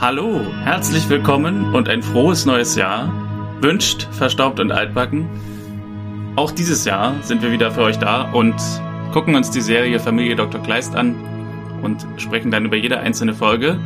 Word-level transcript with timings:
Hallo, 0.00 0.40
herzlich 0.62 1.08
willkommen 1.08 1.74
und 1.74 1.88
ein 1.88 2.04
frohes 2.04 2.46
neues 2.46 2.76
Jahr. 2.76 3.12
Wünscht, 3.60 4.06
verstaubt 4.12 4.60
und 4.60 4.70
altbacken. 4.70 5.26
Auch 6.36 6.52
dieses 6.52 6.84
Jahr 6.84 7.14
sind 7.22 7.42
wir 7.42 7.50
wieder 7.50 7.72
für 7.72 7.82
euch 7.82 7.98
da 7.98 8.30
und 8.30 8.54
gucken 9.12 9.34
uns 9.34 9.50
die 9.50 9.60
Serie 9.60 9.98
Familie 9.98 10.36
Dr. 10.36 10.62
Kleist 10.62 10.94
an 10.94 11.16
und 11.82 12.06
sprechen 12.16 12.52
dann 12.52 12.64
über 12.64 12.76
jede 12.76 13.00
einzelne 13.00 13.34
Folge. 13.34 13.76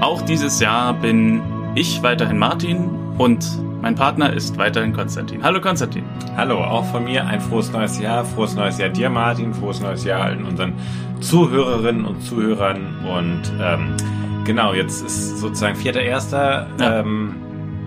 Auch 0.00 0.22
dieses 0.22 0.60
Jahr 0.60 0.94
bin 0.94 1.42
ich 1.74 2.00
weiterhin 2.04 2.38
Martin 2.38 2.88
und 3.18 3.44
mein 3.82 3.96
Partner 3.96 4.32
ist 4.32 4.56
weiterhin 4.56 4.92
Konstantin. 4.92 5.42
Hallo 5.42 5.60
Konstantin. 5.60 6.04
Hallo, 6.36 6.62
auch 6.62 6.84
von 6.84 7.02
mir 7.02 7.26
ein 7.26 7.40
frohes 7.40 7.72
neues 7.72 7.98
Jahr. 7.98 8.24
Frohes 8.24 8.54
neues 8.54 8.78
Jahr 8.78 8.90
dir, 8.90 9.10
Martin. 9.10 9.52
Frohes 9.52 9.80
neues 9.80 10.04
Jahr 10.04 10.22
allen 10.22 10.44
unseren 10.44 10.74
Zuhörerinnen 11.18 12.04
und 12.04 12.22
Zuhörern. 12.22 13.04
Und 13.04 13.42
ähm, 13.60 13.96
Genau, 14.44 14.74
jetzt 14.74 15.04
ist 15.04 15.38
sozusagen 15.38 15.74
vierter 15.74 16.02
Erster. 16.02 16.68
Ja. 16.78 17.00
Ähm, 17.00 17.36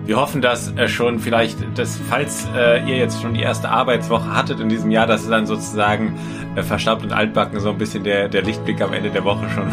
wir 0.08 0.16
hoffen, 0.16 0.40
dass 0.40 0.74
äh, 0.74 0.88
schon 0.88 1.18
vielleicht, 1.18 1.58
dass 1.78 2.00
falls 2.08 2.48
äh, 2.56 2.82
ihr 2.88 2.96
jetzt 2.96 3.20
schon 3.20 3.34
die 3.34 3.42
erste 3.42 3.68
Arbeitswoche 3.68 4.34
hattet 4.34 4.58
in 4.58 4.70
diesem 4.70 4.90
Jahr, 4.90 5.06
dass 5.06 5.24
es 5.24 5.28
dann 5.28 5.46
sozusagen 5.46 6.18
äh, 6.56 6.62
verstaubt 6.62 7.04
und 7.04 7.12
altbacken 7.12 7.60
so 7.60 7.68
ein 7.68 7.76
bisschen 7.76 8.04
der, 8.04 8.30
der 8.30 8.40
Lichtblick 8.40 8.80
am 8.80 8.94
Ende 8.94 9.10
der 9.10 9.22
Woche 9.24 9.46
schon 9.54 9.70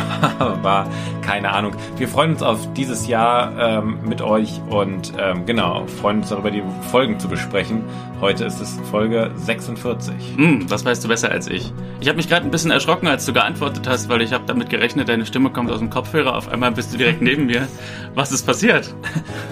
war. 0.61 0.89
Keine 1.21 1.53
Ahnung. 1.53 1.73
Wir 1.95 2.09
freuen 2.09 2.31
uns 2.31 2.43
auf 2.43 2.73
dieses 2.73 3.07
Jahr 3.07 3.53
ähm, 3.57 3.99
mit 4.03 4.21
euch 4.21 4.59
und 4.69 5.13
ähm, 5.17 5.45
genau, 5.45 5.87
freuen 6.01 6.17
uns 6.17 6.29
darüber, 6.29 6.51
die 6.51 6.63
Folgen 6.91 7.17
zu 7.17 7.29
besprechen. 7.29 7.83
Heute 8.19 8.43
ist 8.43 8.59
es 8.59 8.77
Folge 8.91 9.31
46. 9.35 10.13
Hm, 10.35 10.67
das 10.67 10.83
weißt 10.83 11.03
du 11.03 11.07
besser 11.07 11.31
als 11.31 11.47
ich. 11.47 11.71
Ich 12.01 12.07
habe 12.07 12.17
mich 12.17 12.27
gerade 12.27 12.45
ein 12.45 12.51
bisschen 12.51 12.71
erschrocken, 12.71 13.07
als 13.07 13.25
du 13.25 13.33
geantwortet 13.33 13.87
hast, 13.87 14.09
weil 14.09 14.21
ich 14.21 14.33
habe 14.33 14.43
damit 14.47 14.69
gerechnet, 14.69 15.07
deine 15.09 15.25
Stimme 15.25 15.49
kommt 15.49 15.71
aus 15.71 15.79
dem 15.79 15.89
Kopfhörer. 15.89 16.35
Auf 16.35 16.49
einmal 16.49 16.71
bist 16.71 16.93
du 16.93 16.97
direkt 16.97 17.21
neben 17.21 17.45
mir. 17.45 17.67
Was 18.15 18.31
ist 18.31 18.45
passiert? 18.45 18.93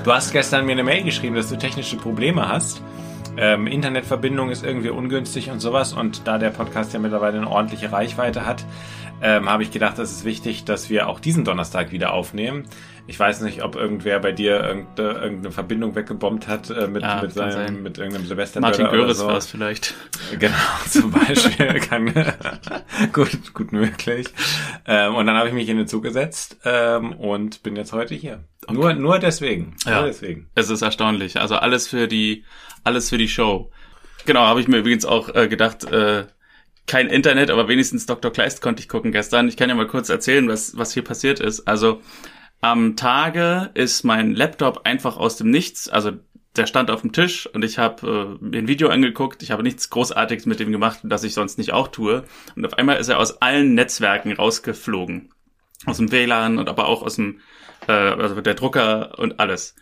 Du 0.03 0.11
hast 0.11 0.31
gestern 0.33 0.65
mir 0.65 0.72
eine 0.73 0.83
Mail 0.83 1.03
geschrieben, 1.03 1.35
dass 1.35 1.49
du 1.49 1.57
technische 1.57 1.97
Probleme 1.97 2.49
hast. 2.49 2.81
Ähm, 3.37 3.67
Internetverbindung 3.67 4.49
ist 4.49 4.63
irgendwie 4.63 4.89
ungünstig 4.89 5.49
und 5.49 5.59
sowas. 5.59 5.93
Und 5.93 6.27
da 6.27 6.37
der 6.37 6.49
Podcast 6.49 6.93
ja 6.93 6.99
mittlerweile 6.99 7.37
eine 7.37 7.49
ordentliche 7.49 7.91
Reichweite 7.91 8.45
hat, 8.45 8.63
ähm, 9.21 9.49
habe 9.49 9.63
ich 9.63 9.71
gedacht, 9.71 9.99
es 9.99 10.11
ist 10.11 10.25
wichtig, 10.25 10.65
dass 10.65 10.89
wir 10.89 11.07
auch 11.07 11.19
diesen 11.19 11.45
Donnerstag 11.45 11.91
wieder 11.91 12.13
aufnehmen. 12.13 12.65
Ich 13.05 13.19
weiß 13.19 13.41
nicht, 13.41 13.63
ob 13.63 13.75
irgendwer 13.75 14.19
bei 14.19 14.31
dir 14.31 14.63
irgende, 14.63 15.11
irgendeine 15.11 15.51
Verbindung 15.51 15.93
weggebombt 15.93 16.47
hat 16.47 16.69
äh, 16.69 16.87
mit, 16.87 17.03
ja, 17.03 17.21
mit, 17.21 17.33
seinem, 17.33 17.83
mit 17.83 17.97
irgendeinem 17.97 18.25
Silvester. 18.25 18.61
Martin 18.61 18.87
Göres 18.87 19.17
so. 19.17 19.27
war 19.27 19.37
es 19.37 19.47
vielleicht. 19.47 19.93
Genau, 20.39 20.55
zum 20.89 21.11
Beispiel. 21.11 21.79
kann, 21.89 22.11
gut, 23.13 23.53
gut 23.53 23.71
möglich. 23.71 24.27
Ähm, 24.85 25.15
und 25.15 25.25
dann 25.27 25.35
habe 25.35 25.49
ich 25.49 25.53
mich 25.53 25.67
in 25.67 25.77
den 25.77 25.87
Zug 25.87 26.01
gesetzt 26.01 26.57
ähm, 26.63 27.11
und 27.13 27.61
bin 27.61 27.75
jetzt 27.75 27.91
heute 27.91 28.15
hier. 28.15 28.45
Okay. 28.65 28.73
Nur, 28.73 28.93
nur 28.93 29.19
deswegen. 29.19 29.75
Ja, 29.85 29.99
nur 29.99 30.07
deswegen. 30.07 30.49
Es 30.55 30.69
ist 30.69 30.81
erstaunlich. 30.81 31.39
Also 31.39 31.55
alles 31.55 31.87
für 31.87 32.07
die, 32.07 32.45
alles 32.83 33.09
für 33.09 33.17
die 33.17 33.27
Show. 33.27 33.69
Genau, 34.25 34.41
habe 34.41 34.61
ich 34.61 34.67
mir 34.67 34.77
übrigens 34.77 35.05
auch 35.05 35.33
äh, 35.35 35.47
gedacht, 35.47 35.83
äh, 35.83 36.25
kein 36.87 37.07
Internet, 37.07 37.49
aber 37.49 37.67
wenigstens 37.67 38.05
Dr. 38.05 38.31
Kleist 38.31 38.61
konnte 38.61 38.81
ich 38.81 38.89
gucken 38.89 39.11
gestern. 39.11 39.47
Ich 39.47 39.57
kann 39.57 39.69
ja 39.69 39.75
mal 39.75 39.87
kurz 39.87 40.09
erzählen, 40.09 40.47
was, 40.47 40.77
was 40.77 40.93
hier 40.93 41.03
passiert 41.03 41.39
ist. 41.39 41.67
Also 41.67 42.01
am 42.61 42.95
Tage 42.95 43.71
ist 43.73 44.03
mein 44.03 44.35
Laptop 44.35 44.85
einfach 44.85 45.17
aus 45.17 45.37
dem 45.37 45.49
Nichts, 45.49 45.89
also 45.89 46.11
der 46.55 46.67
stand 46.67 46.91
auf 46.91 47.01
dem 47.01 47.11
Tisch 47.11 47.47
und 47.47 47.63
ich 47.63 47.77
habe 47.77 48.37
äh, 48.41 48.45
mir 48.45 48.59
ein 48.59 48.67
Video 48.67 48.89
angeguckt. 48.89 49.41
Ich 49.41 49.51
habe 49.51 49.63
nichts 49.63 49.89
Großartiges 49.89 50.45
mit 50.45 50.59
dem 50.59 50.71
gemacht, 50.71 50.99
das 51.03 51.23
ich 51.23 51.33
sonst 51.33 51.57
nicht 51.57 51.73
auch 51.73 51.87
tue. 51.87 52.23
Und 52.55 52.65
auf 52.65 52.75
einmal 52.75 52.97
ist 52.97 53.09
er 53.09 53.19
aus 53.19 53.41
allen 53.41 53.73
Netzwerken 53.73 54.31
rausgeflogen. 54.33 55.29
Aus 55.85 55.97
dem 55.97 56.11
WLAN 56.11 56.59
und 56.59 56.69
aber 56.69 56.87
auch 56.87 57.01
aus 57.01 57.15
dem, 57.15 57.39
äh, 57.87 57.91
also 57.91 58.39
der 58.39 58.53
Drucker 58.53 59.17
und 59.17 59.39
alles. 59.39 59.75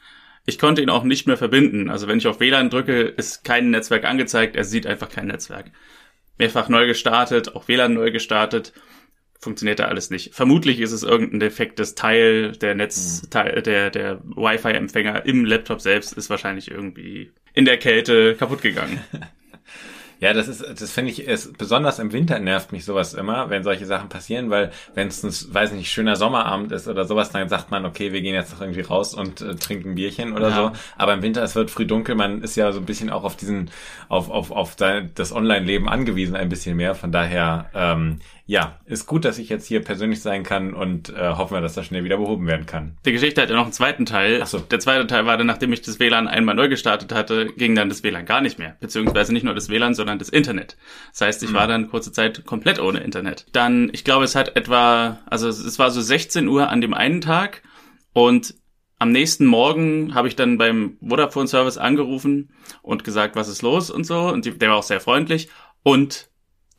Ich 0.45 0.57
konnte 0.57 0.81
ihn 0.81 0.89
auch 0.89 1.03
nicht 1.03 1.27
mehr 1.27 1.37
verbinden. 1.37 1.89
Also 1.89 2.07
wenn 2.07 2.17
ich 2.17 2.27
auf 2.27 2.39
WLAN 2.39 2.69
drücke, 2.69 3.01
ist 3.01 3.43
kein 3.43 3.69
Netzwerk 3.69 4.05
angezeigt. 4.05 4.55
Er 4.55 4.63
sieht 4.63 4.87
einfach 4.87 5.09
kein 5.09 5.27
Netzwerk. 5.27 5.71
Mehrfach 6.41 6.69
neu 6.69 6.87
gestartet, 6.87 7.55
auch 7.55 7.67
WLAN 7.67 7.93
neu 7.93 8.11
gestartet 8.11 8.73
funktioniert 9.41 9.79
da 9.79 9.85
alles 9.85 10.11
nicht. 10.11 10.35
Vermutlich 10.35 10.79
ist 10.79 10.91
es 10.91 11.03
irgendein 11.03 11.39
defektes 11.39 11.95
Teil 11.95 12.51
der 12.51 12.75
Netz, 12.75 13.23
mhm. 13.23 13.63
Der, 13.63 13.89
der 13.89 14.21
Wi-Fi-Empfänger 14.23 15.25
im 15.25 15.45
Laptop 15.45 15.81
selbst 15.81 16.13
ist 16.13 16.29
wahrscheinlich 16.29 16.69
irgendwie 16.69 17.31
in 17.53 17.65
der 17.65 17.77
Kälte 17.77 18.35
kaputt 18.35 18.61
gegangen. 18.61 19.03
Ja, 20.21 20.33
das 20.33 20.47
ist, 20.47 20.61
das 20.61 20.91
finde 20.91 21.11
ich, 21.11 21.23
ist, 21.23 21.57
besonders 21.57 21.97
im 21.97 22.11
Winter 22.13 22.37
nervt 22.37 22.71
mich 22.71 22.85
sowas 22.85 23.15
immer, 23.15 23.49
wenn 23.49 23.63
solche 23.63 23.87
Sachen 23.87 24.07
passieren, 24.07 24.51
weil 24.51 24.71
wenn 24.93 25.07
es 25.07 25.23
ein, 25.23 25.53
weiß 25.53 25.71
nicht, 25.71 25.91
schöner 25.91 26.15
Sommerabend 26.15 26.71
ist 26.71 26.87
oder 26.87 27.05
sowas, 27.05 27.31
dann 27.31 27.49
sagt 27.49 27.71
man, 27.71 27.85
okay, 27.85 28.13
wir 28.13 28.21
gehen 28.21 28.35
jetzt 28.35 28.53
noch 28.53 28.61
irgendwie 28.61 28.81
raus 28.81 29.15
und 29.15 29.41
äh, 29.41 29.55
trinken 29.55 29.89
ein 29.89 29.95
Bierchen 29.95 30.33
oder 30.33 30.49
ja. 30.49 30.55
so. 30.55 30.71
Aber 30.95 31.15
im 31.15 31.23
Winter, 31.23 31.41
es 31.41 31.55
wird 31.55 31.71
früh 31.71 31.87
dunkel, 31.87 32.13
man 32.13 32.43
ist 32.43 32.55
ja 32.55 32.71
so 32.71 32.79
ein 32.79 32.85
bisschen 32.85 33.09
auch 33.09 33.23
auf 33.23 33.35
diesen, 33.35 33.71
auf, 34.09 34.29
auf, 34.29 34.51
auf 34.51 34.75
das 34.75 35.33
Online-Leben 35.33 35.89
angewiesen, 35.89 36.35
ein 36.35 36.49
bisschen 36.49 36.77
mehr. 36.77 36.93
Von 36.93 37.11
daher, 37.11 37.71
ähm, 37.73 38.19
ja, 38.51 38.81
ist 38.83 39.05
gut, 39.05 39.23
dass 39.23 39.37
ich 39.37 39.47
jetzt 39.47 39.65
hier 39.65 39.81
persönlich 39.81 40.21
sein 40.21 40.43
kann 40.43 40.73
und 40.73 41.07
äh, 41.07 41.29
hoffen 41.29 41.55
wir, 41.55 41.61
dass 41.61 41.73
das 41.73 41.85
schnell 41.85 42.03
wieder 42.03 42.17
behoben 42.17 42.47
werden 42.47 42.65
kann. 42.65 42.97
Die 43.05 43.13
Geschichte 43.13 43.41
hat 43.41 43.49
ja 43.49 43.55
noch 43.55 43.63
einen 43.63 43.71
zweiten 43.71 44.05
Teil. 44.05 44.41
Ach 44.43 44.47
so. 44.47 44.59
Der 44.59 44.81
zweite 44.81 45.07
Teil 45.07 45.25
war 45.25 45.37
dann, 45.37 45.47
nachdem 45.47 45.71
ich 45.71 45.81
das 45.81 46.01
WLAN 46.01 46.27
einmal 46.27 46.53
neu 46.53 46.67
gestartet 46.67 47.13
hatte, 47.13 47.45
ging 47.55 47.75
dann 47.75 47.87
das 47.87 48.03
WLAN 48.03 48.25
gar 48.25 48.41
nicht 48.41 48.59
mehr. 48.59 48.75
Beziehungsweise 48.81 49.31
nicht 49.31 49.45
nur 49.45 49.53
das 49.55 49.69
WLAN, 49.69 49.93
sondern 49.93 50.19
das 50.19 50.27
Internet. 50.27 50.75
Das 51.11 51.21
heißt, 51.21 51.43
ich 51.43 51.51
mhm. 51.51 51.53
war 51.53 51.67
dann 51.67 51.89
kurze 51.89 52.11
Zeit 52.11 52.45
komplett 52.45 52.81
ohne 52.81 52.99
Internet. 52.99 53.45
Dann, 53.53 53.89
ich 53.93 54.03
glaube, 54.03 54.25
es 54.25 54.35
hat 54.35 54.57
etwa, 54.57 55.19
also 55.27 55.47
es 55.47 55.79
war 55.79 55.89
so 55.89 56.01
16 56.01 56.49
Uhr 56.49 56.69
an 56.69 56.81
dem 56.81 56.93
einen 56.93 57.21
Tag 57.21 57.63
und 58.11 58.55
am 58.99 59.13
nächsten 59.13 59.45
Morgen 59.45 60.13
habe 60.13 60.27
ich 60.27 60.35
dann 60.35 60.57
beim 60.57 60.97
Vodafone 60.99 61.47
Service 61.47 61.77
angerufen 61.77 62.51
und 62.81 63.05
gesagt, 63.05 63.37
was 63.37 63.47
ist 63.47 63.61
los 63.61 63.89
und 63.89 64.05
so. 64.05 64.27
Und 64.27 64.43
die, 64.43 64.59
der 64.59 64.71
war 64.71 64.75
auch 64.75 64.83
sehr 64.83 64.99
freundlich. 64.99 65.47
Und 65.83 66.30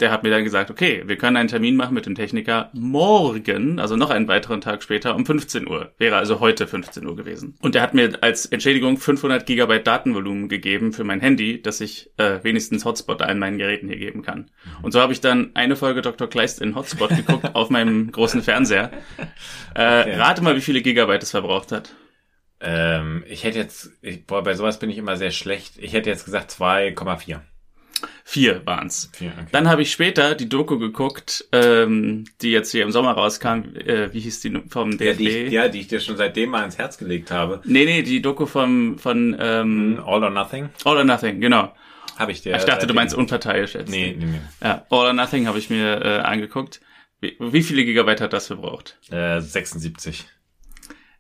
der 0.02 0.10
hat 0.10 0.24
mir 0.24 0.30
dann 0.30 0.44
gesagt, 0.44 0.70
okay, 0.70 1.04
wir 1.06 1.16
können 1.16 1.36
einen 1.36 1.48
Termin 1.48 1.76
machen 1.76 1.94
mit 1.94 2.06
dem 2.06 2.16
Techniker 2.16 2.70
morgen, 2.72 3.78
also 3.78 3.96
noch 3.96 4.10
einen 4.10 4.26
weiteren 4.26 4.60
Tag 4.60 4.82
später 4.82 5.14
um 5.14 5.24
15 5.24 5.68
Uhr. 5.68 5.92
Wäre 5.96 6.16
also 6.16 6.40
heute 6.40 6.66
15 6.66 7.06
Uhr 7.06 7.14
gewesen. 7.14 7.54
Und 7.62 7.76
er 7.76 7.82
hat 7.82 7.94
mir 7.94 8.18
als 8.20 8.46
Entschädigung 8.46 8.98
500 8.98 9.46
Gigabyte 9.46 9.86
Datenvolumen 9.86 10.48
gegeben 10.48 10.92
für 10.92 11.04
mein 11.04 11.20
Handy, 11.20 11.62
dass 11.62 11.80
ich 11.80 12.10
äh, 12.16 12.40
wenigstens 12.42 12.84
Hotspot 12.84 13.22
an 13.22 13.38
meinen 13.38 13.58
Geräten 13.58 13.88
hier 13.88 13.98
geben 13.98 14.22
kann. 14.22 14.50
Und 14.82 14.90
so 14.90 15.00
habe 15.00 15.12
ich 15.12 15.20
dann 15.20 15.52
eine 15.54 15.76
Folge 15.76 16.02
Dr. 16.02 16.28
Kleist 16.28 16.60
in 16.60 16.74
Hotspot 16.74 17.10
geguckt 17.10 17.54
auf 17.54 17.70
meinem 17.70 18.10
großen 18.12 18.42
Fernseher. 18.42 18.90
Äh, 19.74 20.00
okay. 20.00 20.14
Rate 20.16 20.42
mal, 20.42 20.56
wie 20.56 20.60
viele 20.60 20.82
Gigabyte 20.82 21.22
es 21.22 21.30
verbraucht 21.30 21.70
hat. 21.70 21.94
Ähm, 22.60 23.24
ich 23.28 23.44
hätte 23.44 23.58
jetzt, 23.58 23.90
ich, 24.02 24.26
boah, 24.26 24.42
bei 24.42 24.54
sowas 24.54 24.80
bin 24.80 24.90
ich 24.90 24.98
immer 24.98 25.16
sehr 25.16 25.30
schlecht. 25.30 25.78
Ich 25.78 25.92
hätte 25.92 26.10
jetzt 26.10 26.24
gesagt 26.24 26.50
2,4. 26.50 27.40
Vier 28.24 28.62
waren's. 28.64 29.10
Vier, 29.12 29.32
okay. 29.36 29.46
Dann 29.52 29.68
habe 29.68 29.82
ich 29.82 29.92
später 29.92 30.34
die 30.34 30.48
Doku 30.48 30.78
geguckt, 30.78 31.46
ähm, 31.52 32.24
die 32.40 32.50
jetzt 32.50 32.70
hier 32.70 32.82
im 32.82 32.92
Sommer 32.92 33.12
rauskam. 33.12 33.74
Äh, 33.74 34.12
wie 34.12 34.20
hieß 34.20 34.40
die 34.40 34.62
vom 34.68 34.96
DFB? 34.96 35.00
Ja 35.00 35.12
die, 35.14 35.28
ich, 35.28 35.52
ja, 35.52 35.68
die 35.68 35.80
ich 35.80 35.88
dir 35.88 36.00
schon 36.00 36.16
seitdem 36.16 36.50
mal 36.50 36.64
ins 36.64 36.78
Herz 36.78 36.98
gelegt 36.98 37.30
habe. 37.30 37.60
Nee, 37.64 37.84
nee, 37.84 38.02
die 38.02 38.22
Doku 38.22 38.46
vom 38.46 38.98
von 38.98 39.36
ähm, 39.38 39.98
hm, 39.98 40.04
All 40.04 40.22
or 40.24 40.30
Nothing. 40.30 40.70
All 40.84 40.96
or 40.96 41.04
Nothing, 41.04 41.40
genau. 41.40 41.72
Habe 42.18 42.32
ich 42.32 42.42
dir. 42.42 42.56
Ich 42.56 42.64
dachte, 42.64 42.86
du 42.86 42.94
meinst 42.94 43.14
unparteiisch 43.14 43.74
jetzt. 43.74 43.90
Nee, 43.90 44.14
nee, 44.18 44.26
nee. 44.26 44.40
Ja, 44.62 44.86
All 44.90 45.06
or 45.06 45.12
Nothing 45.12 45.46
habe 45.46 45.58
ich 45.58 45.70
mir 45.70 46.02
äh, 46.02 46.18
angeguckt. 46.20 46.80
Wie, 47.20 47.36
wie 47.38 47.62
viele 47.62 47.84
Gigabyte 47.84 48.20
hat 48.20 48.32
das 48.32 48.48
verbraucht? 48.48 48.98
Äh, 49.10 49.40
76. 49.40 50.26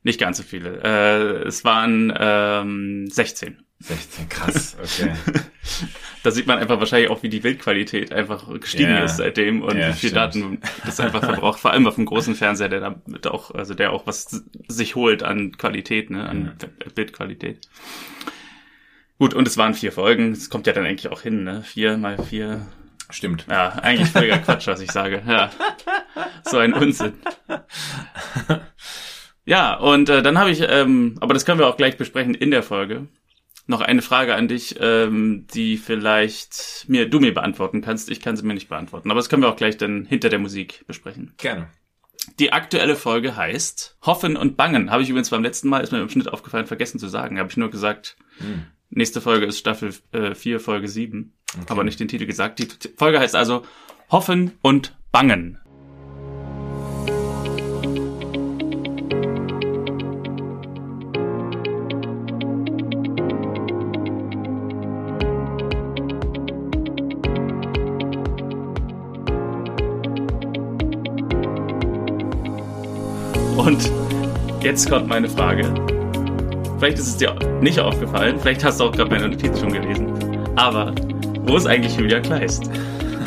Nicht 0.02 0.18
ganz 0.18 0.36
so 0.36 0.42
viele. 0.42 0.80
Äh, 0.82 1.46
es 1.46 1.64
waren 1.64 2.12
ähm, 2.18 3.08
16. 3.08 3.62
16, 3.82 4.28
krass, 4.28 4.76
okay. 4.82 5.12
da 6.22 6.30
sieht 6.30 6.46
man 6.46 6.58
einfach 6.58 6.78
wahrscheinlich 6.78 7.10
auch, 7.10 7.22
wie 7.22 7.28
die 7.28 7.40
Bildqualität 7.40 8.12
einfach 8.12 8.48
gestiegen 8.60 8.90
yeah. 8.90 9.04
ist 9.04 9.16
seitdem 9.16 9.62
und 9.62 9.74
yeah, 9.74 9.88
wie 9.88 9.92
viel 9.92 10.10
stimmt. 10.10 10.16
Daten 10.16 10.60
das 10.84 11.00
einfach 11.00 11.24
verbraucht. 11.24 11.58
Vor 11.58 11.72
allem 11.72 11.86
auf 11.86 11.96
dem 11.96 12.06
großen 12.06 12.34
Fernseher, 12.34 12.68
der 12.68 12.80
damit 12.80 13.26
auch, 13.26 13.50
also 13.50 13.74
der 13.74 13.92
auch 13.92 14.06
was 14.06 14.44
sich 14.68 14.94
holt 14.94 15.22
an 15.22 15.56
Qualität, 15.58 16.10
ne, 16.10 16.28
an 16.28 16.56
ja. 16.60 16.88
Bildqualität. 16.94 17.68
Gut, 19.18 19.34
und 19.34 19.46
es 19.48 19.56
waren 19.56 19.74
vier 19.74 19.92
Folgen. 19.92 20.32
Es 20.32 20.48
kommt 20.48 20.66
ja 20.66 20.72
dann 20.72 20.86
eigentlich 20.86 21.10
auch 21.10 21.22
hin, 21.22 21.44
ne? 21.44 21.62
Vier 21.62 21.96
mal 21.96 22.18
vier. 22.22 22.66
Stimmt. 23.10 23.46
Ja, 23.48 23.70
eigentlich 23.70 24.08
völliger 24.08 24.38
Quatsch, 24.38 24.66
was 24.66 24.80
ich 24.80 24.90
sage. 24.90 25.22
Ja. 25.26 25.50
So 26.44 26.58
ein 26.58 26.72
Unsinn. 26.72 27.14
Ja, 29.44 29.74
und 29.74 30.08
äh, 30.08 30.22
dann 30.22 30.38
habe 30.38 30.50
ich, 30.50 30.60
ähm, 30.60 31.16
aber 31.20 31.34
das 31.34 31.44
können 31.44 31.58
wir 31.58 31.66
auch 31.66 31.76
gleich 31.76 31.96
besprechen 31.96 32.34
in 32.34 32.50
der 32.50 32.62
Folge 32.62 33.08
noch 33.72 33.80
eine 33.80 34.02
Frage 34.02 34.34
an 34.36 34.46
dich, 34.46 34.76
ähm, 34.78 35.46
die 35.52 35.76
vielleicht 35.76 36.84
mir 36.86 37.08
du 37.08 37.18
mir 37.18 37.34
beantworten 37.34 37.80
kannst. 37.80 38.10
Ich 38.10 38.20
kann 38.20 38.36
sie 38.36 38.44
mir 38.44 38.54
nicht 38.54 38.68
beantworten, 38.68 39.10
aber 39.10 39.18
das 39.18 39.28
können 39.28 39.42
wir 39.42 39.48
auch 39.48 39.56
gleich 39.56 39.76
dann 39.76 40.04
hinter 40.04 40.28
der 40.28 40.38
Musik 40.38 40.84
besprechen. 40.86 41.34
Gerne. 41.38 41.68
Die 42.38 42.52
aktuelle 42.52 42.94
Folge 42.94 43.36
heißt 43.36 43.98
Hoffen 44.02 44.36
und 44.36 44.56
Bangen. 44.56 44.90
Habe 44.90 45.02
ich 45.02 45.08
übrigens 45.08 45.30
beim 45.30 45.42
letzten 45.42 45.68
Mal, 45.68 45.80
ist 45.80 45.90
mir 45.90 46.00
im 46.00 46.08
Schnitt 46.08 46.32
aufgefallen, 46.32 46.66
vergessen 46.66 47.00
zu 47.00 47.08
sagen. 47.08 47.38
Habe 47.38 47.50
ich 47.50 47.56
nur 47.56 47.70
gesagt, 47.70 48.16
hm. 48.38 48.66
nächste 48.90 49.20
Folge 49.20 49.46
ist 49.46 49.58
Staffel 49.58 49.92
äh, 50.12 50.34
4, 50.34 50.60
Folge 50.60 50.86
7. 50.86 51.32
Okay. 51.54 51.66
Aber 51.68 51.82
nicht 51.82 51.98
den 51.98 52.08
Titel 52.08 52.26
gesagt. 52.26 52.60
Die 52.60 52.68
Folge 52.96 53.18
heißt 53.18 53.34
also 53.34 53.64
Hoffen 54.10 54.52
und 54.62 54.96
Bangen. 55.10 55.58
Jetzt 74.72 74.88
kommt 74.88 75.06
meine 75.06 75.28
Frage. 75.28 75.64
Vielleicht 76.78 76.98
ist 76.98 77.06
es 77.06 77.16
dir 77.18 77.34
nicht 77.60 77.78
aufgefallen, 77.78 78.38
vielleicht 78.40 78.64
hast 78.64 78.80
du 78.80 78.84
auch 78.84 78.92
gerade 78.92 79.10
meine 79.10 79.28
Notiz 79.28 79.60
schon 79.60 79.70
gelesen. 79.70 80.06
Aber 80.56 80.94
wo 81.42 81.58
ist 81.58 81.66
eigentlich 81.66 81.94
Julia 81.94 82.20
Kleist? 82.20 82.70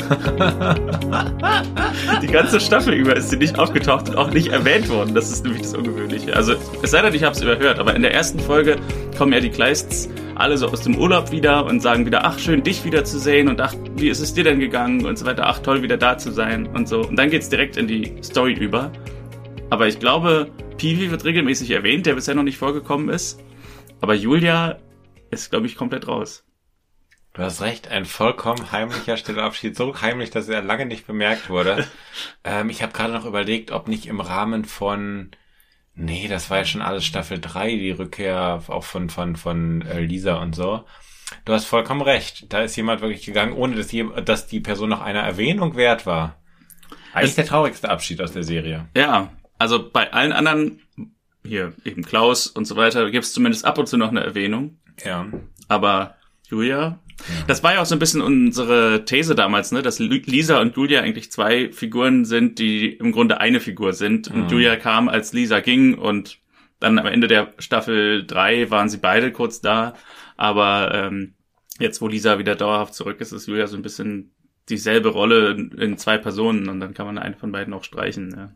die 2.20 2.26
ganze 2.26 2.58
Staffel 2.58 2.94
über 2.94 3.14
ist 3.14 3.30
sie 3.30 3.36
nicht 3.36 3.60
aufgetaucht 3.60 4.08
und 4.08 4.16
auch 4.16 4.32
nicht 4.32 4.48
erwähnt 4.48 4.88
worden. 4.88 5.14
Das 5.14 5.30
ist 5.30 5.44
nämlich 5.44 5.62
das 5.62 5.74
Ungewöhnliche. 5.74 6.34
Also, 6.34 6.54
es 6.82 6.90
sei 6.90 7.00
denn, 7.00 7.14
ich 7.14 7.22
habe 7.22 7.36
es 7.36 7.42
überhört, 7.42 7.78
aber 7.78 7.94
in 7.94 8.02
der 8.02 8.12
ersten 8.12 8.40
Folge 8.40 8.74
kommen 9.16 9.32
ja 9.32 9.38
die 9.38 9.50
Kleists 9.50 10.08
alle 10.34 10.58
so 10.58 10.66
aus 10.66 10.80
dem 10.80 10.98
Urlaub 10.98 11.30
wieder 11.30 11.64
und 11.64 11.80
sagen 11.80 12.06
wieder, 12.06 12.24
ach, 12.24 12.40
schön, 12.40 12.64
dich 12.64 12.84
wiederzusehen 12.84 13.46
und 13.46 13.60
ach, 13.60 13.72
wie 13.94 14.08
ist 14.08 14.18
es 14.18 14.34
dir 14.34 14.42
denn 14.42 14.58
gegangen 14.58 15.06
und 15.06 15.16
so 15.16 15.26
weiter. 15.26 15.44
Ach, 15.46 15.60
toll, 15.60 15.82
wieder 15.82 15.96
da 15.96 16.18
zu 16.18 16.32
sein 16.32 16.66
und 16.74 16.88
so. 16.88 17.02
Und 17.02 17.16
dann 17.16 17.30
geht's 17.30 17.48
direkt 17.48 17.76
in 17.76 17.86
die 17.86 18.14
Story 18.22 18.54
über. 18.54 18.90
Aber 19.70 19.86
ich 19.86 20.00
glaube, 20.00 20.48
Peewee 20.76 21.10
wird 21.10 21.24
regelmäßig 21.24 21.70
erwähnt, 21.70 22.06
der 22.06 22.14
bisher 22.14 22.34
noch 22.34 22.42
nicht 22.42 22.58
vorgekommen 22.58 23.08
ist. 23.08 23.40
Aber 24.00 24.14
Julia 24.14 24.78
ist, 25.30 25.50
glaube 25.50 25.66
ich, 25.66 25.76
komplett 25.76 26.06
raus. 26.06 26.44
Du 27.32 27.42
hast 27.42 27.60
recht, 27.60 27.88
ein 27.88 28.04
vollkommen 28.04 28.72
heimlicher 28.72 29.16
Stillabschied, 29.16 29.76
so 29.76 30.00
heimlich, 30.00 30.30
dass 30.30 30.48
er 30.48 30.62
lange 30.62 30.86
nicht 30.86 31.06
bemerkt 31.06 31.50
wurde. 31.50 31.86
ähm, 32.44 32.70
ich 32.70 32.82
habe 32.82 32.92
gerade 32.92 33.12
noch 33.12 33.24
überlegt, 33.26 33.70
ob 33.72 33.88
nicht 33.88 34.06
im 34.06 34.20
Rahmen 34.20 34.64
von, 34.64 35.30
nee, 35.94 36.28
das 36.28 36.50
war 36.50 36.58
ja 36.58 36.64
schon 36.64 36.82
alles 36.82 37.04
Staffel 37.04 37.40
3, 37.40 37.76
die 37.76 37.90
Rückkehr 37.90 38.62
auch 38.68 38.84
von 38.84 39.10
von 39.10 39.36
von 39.36 39.82
äh, 39.82 40.00
Lisa 40.00 40.36
und 40.36 40.54
so. 40.54 40.84
Du 41.44 41.52
hast 41.52 41.64
vollkommen 41.64 42.02
recht. 42.02 42.52
Da 42.52 42.62
ist 42.62 42.76
jemand 42.76 43.00
wirklich 43.00 43.26
gegangen, 43.26 43.52
ohne 43.52 43.76
dass 43.76 43.88
die, 43.88 44.06
dass 44.24 44.46
die 44.46 44.60
Person 44.60 44.90
noch 44.90 45.00
einer 45.00 45.22
Erwähnung 45.22 45.76
wert 45.76 46.06
war. 46.06 46.40
Eigentlich 47.12 47.34
der 47.34 47.46
traurigste 47.46 47.90
Abschied 47.90 48.20
aus 48.20 48.32
der 48.32 48.44
Serie. 48.44 48.88
Ja, 48.96 49.32
also 49.58 49.90
bei 49.90 50.12
allen 50.12 50.32
anderen 50.32 50.80
hier 51.44 51.72
eben 51.84 52.02
Klaus 52.02 52.46
und 52.46 52.64
so 52.66 52.76
weiter, 52.76 53.10
gibt 53.10 53.24
es 53.24 53.32
zumindest 53.32 53.64
ab 53.64 53.78
und 53.78 53.86
zu 53.86 53.96
noch 53.96 54.10
eine 54.10 54.24
Erwähnung. 54.24 54.78
Ja. 55.04 55.26
Aber 55.68 56.16
Julia, 56.48 56.98
das 57.46 57.62
war 57.62 57.74
ja 57.74 57.82
auch 57.82 57.86
so 57.86 57.94
ein 57.94 57.98
bisschen 57.98 58.20
unsere 58.20 59.04
These 59.04 59.34
damals, 59.34 59.72
ne, 59.72 59.82
dass 59.82 59.98
Lisa 59.98 60.60
und 60.60 60.76
Julia 60.76 61.00
eigentlich 61.00 61.30
zwei 61.32 61.72
Figuren 61.72 62.24
sind, 62.24 62.58
die 62.58 62.92
im 62.92 63.12
Grunde 63.12 63.40
eine 63.40 63.60
Figur 63.60 63.92
sind. 63.92 64.28
Und 64.28 64.44
mhm. 64.44 64.48
Julia 64.48 64.76
kam, 64.76 65.08
als 65.08 65.32
Lisa 65.32 65.60
ging 65.60 65.96
und 65.96 66.38
dann 66.78 66.98
am 66.98 67.06
Ende 67.06 67.26
der 67.26 67.54
Staffel 67.58 68.26
drei 68.26 68.70
waren 68.70 68.88
sie 68.88 68.98
beide 68.98 69.32
kurz 69.32 69.60
da. 69.60 69.94
Aber 70.36 70.92
ähm, 70.94 71.34
jetzt, 71.78 72.00
wo 72.00 72.08
Lisa 72.08 72.38
wieder 72.38 72.54
dauerhaft 72.54 72.94
zurück 72.94 73.20
ist, 73.20 73.32
ist 73.32 73.46
Julia 73.46 73.66
so 73.66 73.76
ein 73.76 73.82
bisschen 73.82 74.32
dieselbe 74.68 75.08
Rolle 75.08 75.52
in 75.78 75.96
zwei 75.96 76.18
Personen 76.18 76.68
und 76.68 76.80
dann 76.80 76.92
kann 76.92 77.06
man 77.06 77.18
eine 77.18 77.36
von 77.36 77.52
beiden 77.52 77.72
auch 77.72 77.84
streichen. 77.84 78.34
Ja. 78.36 78.52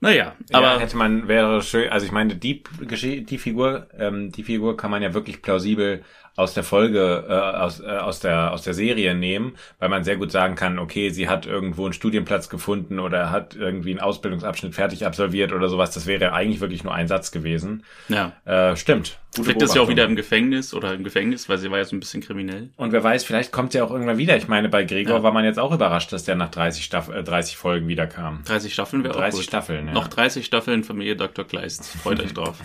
Naja, 0.00 0.34
aber 0.52 0.74
ja, 0.74 0.78
hätte 0.78 0.96
man 0.96 1.26
wäre 1.26 1.60
schön, 1.62 1.90
also 1.90 2.06
ich 2.06 2.12
meine, 2.12 2.36
die 2.36 2.62
die 2.62 3.38
Figur, 3.38 3.88
ähm, 3.98 4.30
die 4.30 4.44
Figur 4.44 4.76
kann 4.76 4.92
man 4.92 5.02
ja 5.02 5.12
wirklich 5.12 5.42
plausibel 5.42 6.04
aus 6.38 6.54
der 6.54 6.62
Folge, 6.62 7.24
äh, 7.28 7.32
aus, 7.32 7.80
äh, 7.80 7.86
aus, 7.86 8.20
der, 8.20 8.52
aus 8.52 8.62
der 8.62 8.72
Serie 8.72 9.12
nehmen, 9.16 9.56
weil 9.80 9.88
man 9.88 10.04
sehr 10.04 10.16
gut 10.16 10.30
sagen 10.30 10.54
kann, 10.54 10.78
okay, 10.78 11.10
sie 11.10 11.28
hat 11.28 11.46
irgendwo 11.46 11.84
einen 11.84 11.92
Studienplatz 11.92 12.48
gefunden 12.48 13.00
oder 13.00 13.32
hat 13.32 13.56
irgendwie 13.56 13.90
einen 13.90 13.98
Ausbildungsabschnitt 13.98 14.72
fertig 14.72 15.04
absolviert 15.04 15.52
oder 15.52 15.68
sowas. 15.68 15.90
Das 15.90 16.06
wäre 16.06 16.32
eigentlich 16.32 16.60
wirklich 16.60 16.84
nur 16.84 16.94
ein 16.94 17.08
Satz 17.08 17.32
gewesen. 17.32 17.82
Ja. 18.08 18.34
Äh, 18.44 18.76
stimmt. 18.76 19.18
Vielleicht 19.42 19.62
ist 19.62 19.72
sie 19.72 19.80
auch 19.80 19.88
wieder 19.88 20.04
im 20.04 20.16
Gefängnis 20.16 20.74
oder 20.74 20.94
im 20.94 21.04
Gefängnis, 21.04 21.48
weil 21.48 21.58
sie 21.58 21.70
war 21.70 21.78
ja 21.78 21.84
so 21.84 21.96
ein 21.96 22.00
bisschen 22.00 22.22
kriminell. 22.22 22.70
Und 22.76 22.92
wer 22.92 23.02
weiß, 23.02 23.24
vielleicht 23.24 23.52
kommt 23.52 23.72
sie 23.72 23.80
auch 23.80 23.90
irgendwann 23.90 24.18
wieder. 24.18 24.36
Ich 24.36 24.48
meine, 24.48 24.68
bei 24.68 24.84
Gregor 24.84 25.16
ja. 25.16 25.22
war 25.22 25.32
man 25.32 25.44
jetzt 25.44 25.58
auch 25.58 25.72
überrascht, 25.72 26.12
dass 26.12 26.24
der 26.24 26.36
nach 26.36 26.50
30, 26.50 26.84
Staff 26.84 27.08
äh, 27.08 27.22
30 27.22 27.56
Folgen 27.56 27.88
wiederkam. 27.88 28.42
30 28.44 28.72
Staffeln 28.72 29.04
wäre 29.04 29.14
auch 29.14 29.18
30 29.18 29.40
gut. 29.40 29.44
Staffeln, 29.46 29.86
ja. 29.86 29.92
Noch 29.92 30.08
30 30.08 30.44
Staffeln 30.44 30.84
Familie 30.84 31.16
Dr. 31.16 31.44
Kleist. 31.44 31.86
Freut 31.86 32.20
euch 32.20 32.34
drauf. 32.34 32.58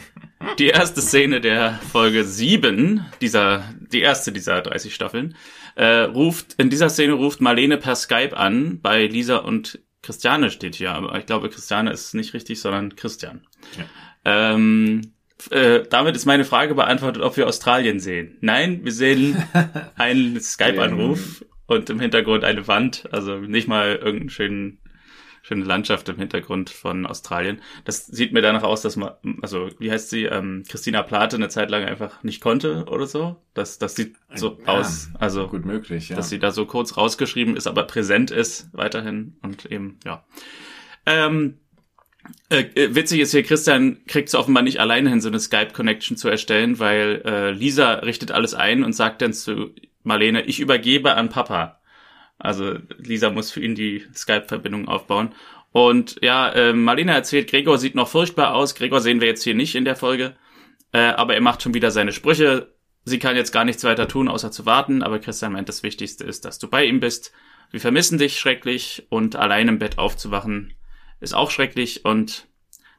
Die 0.58 0.68
erste 0.68 1.00
Szene 1.00 1.40
der 1.40 1.80
Folge 1.90 2.24
7 2.24 3.04
dieser, 3.20 3.64
die 3.78 4.02
erste 4.02 4.30
dieser 4.30 4.60
30 4.60 4.94
Staffeln, 4.94 5.36
äh, 5.74 6.00
ruft, 6.00 6.54
in 6.58 6.70
dieser 6.70 6.90
Szene 6.90 7.14
ruft 7.14 7.40
Marlene 7.40 7.78
per 7.78 7.96
Skype 7.96 8.36
an, 8.36 8.80
bei 8.80 9.06
Lisa 9.06 9.38
und 9.38 9.80
Christiane 10.02 10.50
steht 10.50 10.74
hier, 10.74 10.92
aber 10.92 11.16
ich 11.18 11.26
glaube, 11.26 11.48
Christiane 11.48 11.90
ist 11.90 12.14
nicht 12.14 12.34
richtig, 12.34 12.60
sondern 12.60 12.94
Christian. 12.94 13.46
Ja. 13.78 13.84
Ähm, 14.54 15.13
äh, 15.50 15.82
damit 15.88 16.16
ist 16.16 16.26
meine 16.26 16.44
Frage 16.44 16.74
beantwortet, 16.74 17.22
ob 17.22 17.36
wir 17.36 17.46
Australien 17.46 18.00
sehen. 18.00 18.36
Nein, 18.40 18.84
wir 18.84 18.92
sehen 18.92 19.36
einen 19.96 20.40
Skype-Anruf 20.40 21.44
und 21.66 21.90
im 21.90 22.00
Hintergrund 22.00 22.44
eine 22.44 22.66
Wand, 22.68 23.08
also 23.12 23.36
nicht 23.36 23.68
mal 23.68 23.96
irgendeinen 23.96 24.30
schönen 24.30 24.78
schöne 25.44 25.64
Landschaft 25.64 26.08
im 26.08 26.16
Hintergrund 26.16 26.70
von 26.70 27.04
Australien. 27.04 27.60
Das 27.84 28.06
sieht 28.06 28.32
mir 28.32 28.40
danach 28.40 28.62
aus, 28.62 28.80
dass 28.80 28.96
man, 28.96 29.10
also 29.42 29.68
wie 29.78 29.90
heißt 29.90 30.08
sie, 30.08 30.24
ähm, 30.24 30.64
Christina 30.66 31.02
Plate 31.02 31.36
eine 31.36 31.50
Zeit 31.50 31.70
lang 31.70 31.84
einfach 31.84 32.22
nicht 32.22 32.40
konnte 32.40 32.86
oder 32.86 33.06
so. 33.06 33.36
Das, 33.52 33.78
das 33.78 33.94
sieht 33.94 34.16
so 34.34 34.58
ja, 34.66 34.72
aus. 34.72 35.10
Also 35.18 35.46
gut 35.48 35.66
möglich, 35.66 36.08
ja. 36.08 36.16
Dass 36.16 36.30
sie 36.30 36.38
da 36.38 36.50
so 36.50 36.64
kurz 36.64 36.96
rausgeschrieben 36.96 37.58
ist, 37.58 37.66
aber 37.66 37.84
präsent 37.84 38.30
ist 38.30 38.70
weiterhin 38.72 39.36
und 39.42 39.66
eben, 39.66 39.98
ja. 40.06 40.24
Ähm, 41.04 41.58
äh, 42.50 42.62
äh 42.74 42.94
witzig 42.94 43.20
ist 43.20 43.32
hier, 43.32 43.42
Christian 43.42 44.04
kriegt 44.06 44.28
es 44.28 44.34
offenbar 44.34 44.62
nicht 44.62 44.80
alleine 44.80 45.10
hin, 45.10 45.20
so 45.20 45.28
eine 45.28 45.40
Skype-Connection 45.40 46.16
zu 46.16 46.28
erstellen, 46.28 46.78
weil 46.78 47.22
äh, 47.24 47.50
Lisa 47.50 47.94
richtet 47.94 48.30
alles 48.30 48.54
ein 48.54 48.84
und 48.84 48.92
sagt 48.92 49.22
dann 49.22 49.32
zu 49.32 49.74
Marlene, 50.02 50.42
ich 50.42 50.60
übergebe 50.60 51.14
an 51.14 51.28
Papa. 51.28 51.80
Also 52.38 52.78
Lisa 52.98 53.30
muss 53.30 53.50
für 53.50 53.60
ihn 53.60 53.74
die 53.74 54.04
Skype-Verbindung 54.14 54.88
aufbauen. 54.88 55.34
Und 55.72 56.18
ja, 56.22 56.50
äh, 56.50 56.72
Marlene 56.72 57.12
erzählt, 57.12 57.50
Gregor 57.50 57.78
sieht 57.78 57.94
noch 57.94 58.08
furchtbar 58.08 58.54
aus. 58.54 58.74
Gregor 58.74 59.00
sehen 59.00 59.20
wir 59.20 59.28
jetzt 59.28 59.42
hier 59.42 59.54
nicht 59.54 59.74
in 59.74 59.84
der 59.84 59.96
Folge. 59.96 60.36
Äh, 60.92 60.98
aber 60.98 61.34
er 61.34 61.40
macht 61.40 61.62
schon 61.62 61.74
wieder 61.74 61.90
seine 61.90 62.12
Sprüche. 62.12 62.74
Sie 63.04 63.18
kann 63.18 63.36
jetzt 63.36 63.52
gar 63.52 63.64
nichts 63.64 63.82
weiter 63.84 64.06
tun, 64.06 64.28
außer 64.28 64.50
zu 64.52 64.66
warten. 64.66 65.02
Aber 65.02 65.18
Christian 65.18 65.52
meint, 65.52 65.68
das 65.68 65.82
Wichtigste 65.82 66.24
ist, 66.24 66.44
dass 66.44 66.58
du 66.58 66.68
bei 66.68 66.84
ihm 66.84 67.00
bist. 67.00 67.32
Wir 67.70 67.80
vermissen 67.80 68.18
dich 68.18 68.38
schrecklich 68.38 69.06
und 69.08 69.36
allein 69.36 69.68
im 69.68 69.78
Bett 69.78 69.98
aufzuwachen 69.98 70.74
ist 71.20 71.34
auch 71.34 71.50
schrecklich. 71.50 72.04
Und 72.04 72.46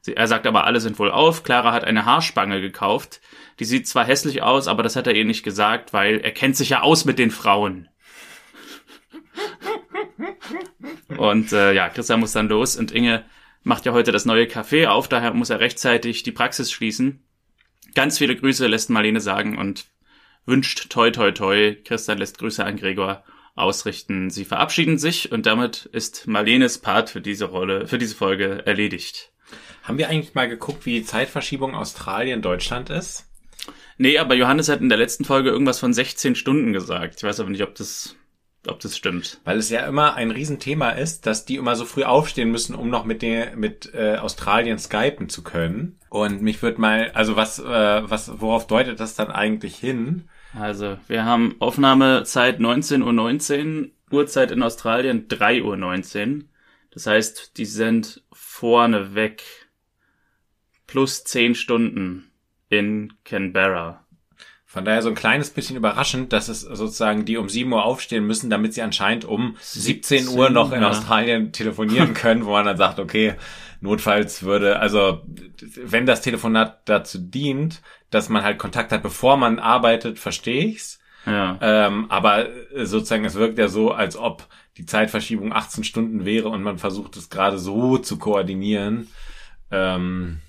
er 0.06 0.28
sagt 0.28 0.46
aber, 0.46 0.64
alle 0.64 0.80
sind 0.80 0.98
wohl 0.98 1.10
auf. 1.10 1.42
Clara 1.42 1.72
hat 1.72 1.84
eine 1.84 2.04
Haarspange 2.04 2.60
gekauft. 2.60 3.20
Die 3.58 3.64
sieht 3.64 3.88
zwar 3.88 4.04
hässlich 4.04 4.42
aus, 4.42 4.68
aber 4.68 4.82
das 4.82 4.96
hat 4.96 5.06
er 5.06 5.14
ihr 5.14 5.24
nicht 5.24 5.42
gesagt, 5.42 5.92
weil 5.92 6.18
er 6.18 6.32
kennt 6.32 6.56
sich 6.56 6.70
ja 6.70 6.82
aus 6.82 7.04
mit 7.04 7.18
den 7.18 7.30
Frauen. 7.30 7.88
Und 11.16 11.52
äh, 11.52 11.72
ja, 11.72 11.88
Christian 11.88 12.20
muss 12.20 12.32
dann 12.32 12.48
los 12.48 12.76
und 12.76 12.92
Inge 12.92 13.24
macht 13.62 13.84
ja 13.84 13.92
heute 13.92 14.12
das 14.12 14.24
neue 14.24 14.44
Café 14.44 14.86
auf, 14.86 15.08
daher 15.08 15.32
muss 15.32 15.50
er 15.50 15.60
rechtzeitig 15.60 16.22
die 16.22 16.32
Praxis 16.32 16.70
schließen. 16.70 17.24
Ganz 17.94 18.18
viele 18.18 18.36
Grüße 18.36 18.66
lässt 18.66 18.90
Marlene 18.90 19.20
sagen 19.20 19.58
und 19.58 19.86
wünscht 20.44 20.90
toi 20.90 21.10
toi 21.10 21.32
toi. 21.32 21.76
Christian 21.84 22.18
lässt 22.18 22.38
Grüße 22.38 22.64
an 22.64 22.76
Gregor 22.76 23.24
ausrichten. 23.56 24.30
Sie 24.30 24.44
verabschieden 24.44 24.98
sich 24.98 25.32
und 25.32 25.46
damit 25.46 25.86
ist 25.86 26.26
Marlenes 26.28 26.78
Part 26.78 27.10
für 27.10 27.20
diese 27.20 27.46
Rolle, 27.46 27.88
für 27.88 27.98
diese 27.98 28.14
Folge 28.14 28.64
erledigt. 28.66 29.32
Haben 29.82 29.98
wir 29.98 30.08
eigentlich 30.08 30.34
mal 30.34 30.48
geguckt, 30.48 30.86
wie 30.86 31.00
die 31.00 31.04
Zeitverschiebung 31.04 31.74
Australien 31.74 32.42
Deutschland 32.42 32.90
ist? 32.90 33.26
Nee, 33.98 34.18
aber 34.18 34.34
Johannes 34.34 34.68
hat 34.68 34.80
in 34.80 34.88
der 34.88 34.98
letzten 34.98 35.24
Folge 35.24 35.50
irgendwas 35.50 35.80
von 35.80 35.94
16 35.94 36.34
Stunden 36.34 36.72
gesagt. 36.72 37.16
Ich 37.16 37.24
weiß 37.24 37.40
aber 37.40 37.50
nicht, 37.50 37.62
ob 37.62 37.74
das 37.74 38.16
ob 38.68 38.80
das 38.80 38.96
stimmt. 38.96 39.40
Weil 39.44 39.58
es 39.58 39.70
ja 39.70 39.86
immer 39.86 40.14
ein 40.14 40.30
Riesenthema 40.30 40.90
ist, 40.90 41.26
dass 41.26 41.44
die 41.44 41.56
immer 41.56 41.76
so 41.76 41.84
früh 41.84 42.02
aufstehen 42.02 42.50
müssen, 42.50 42.74
um 42.74 42.90
noch 42.90 43.04
mit 43.04 43.22
den, 43.22 43.58
mit 43.58 43.94
äh, 43.94 44.16
Australien 44.16 44.78
skypen 44.78 45.28
zu 45.28 45.42
können. 45.42 45.98
Und 46.08 46.42
mich 46.42 46.62
würde 46.62 46.80
mal, 46.80 47.10
also 47.12 47.36
was, 47.36 47.58
äh, 47.58 47.64
was, 47.64 48.40
worauf 48.40 48.66
deutet 48.66 49.00
das 49.00 49.14
dann 49.14 49.30
eigentlich 49.30 49.76
hin? 49.76 50.28
Also, 50.58 50.96
wir 51.06 51.26
haben 51.26 51.56
Aufnahmezeit 51.58 52.60
19.19 52.60 53.02
Uhr, 53.04 53.12
19, 53.12 53.92
Uhrzeit 54.10 54.50
in 54.50 54.62
Australien 54.62 55.28
3.19 55.28 56.36
Uhr. 56.36 56.44
Das 56.92 57.06
heißt, 57.06 57.58
die 57.58 57.66
sind 57.66 58.22
vorne 58.32 59.14
weg 59.14 59.42
plus 60.86 61.24
10 61.24 61.54
Stunden 61.54 62.30
in 62.70 63.12
Canberra. 63.24 64.05
Von 64.76 64.84
daher 64.84 65.00
so 65.00 65.08
ein 65.08 65.14
kleines 65.14 65.48
bisschen 65.48 65.74
überraschend, 65.74 66.34
dass 66.34 66.48
es 66.48 66.60
sozusagen 66.60 67.24
die 67.24 67.38
um 67.38 67.48
7 67.48 67.72
Uhr 67.72 67.82
aufstehen 67.82 68.26
müssen, 68.26 68.50
damit 68.50 68.74
sie 68.74 68.82
anscheinend 68.82 69.24
um 69.24 69.56
17 69.58 70.28
Uhr 70.28 70.50
noch 70.50 70.70
in 70.70 70.84
Australien 70.84 71.50
telefonieren 71.50 72.12
können, 72.14 72.44
wo 72.44 72.50
man 72.50 72.66
dann 72.66 72.76
sagt, 72.76 72.98
okay, 72.98 73.36
notfalls 73.80 74.42
würde, 74.42 74.78
also 74.78 75.22
wenn 75.82 76.04
das 76.04 76.20
Telefonat 76.20 76.82
dazu 76.84 77.16
dient, 77.16 77.80
dass 78.10 78.28
man 78.28 78.44
halt 78.44 78.58
Kontakt 78.58 78.92
hat, 78.92 79.02
bevor 79.02 79.38
man 79.38 79.58
arbeitet, 79.60 80.18
verstehe 80.18 80.66
ich's. 80.66 80.98
Ja. 81.24 81.56
Ähm, 81.62 82.10
aber 82.10 82.46
sozusagen, 82.74 83.24
es 83.24 83.34
wirkt 83.34 83.58
ja 83.58 83.68
so, 83.68 83.92
als 83.92 84.18
ob 84.18 84.46
die 84.76 84.84
Zeitverschiebung 84.84 85.54
18 85.54 85.84
Stunden 85.84 86.26
wäre 86.26 86.50
und 86.50 86.62
man 86.62 86.76
versucht 86.76 87.16
es 87.16 87.30
gerade 87.30 87.58
so 87.58 87.96
zu 87.96 88.18
koordinieren. 88.18 89.08
Ähm, 89.70 90.42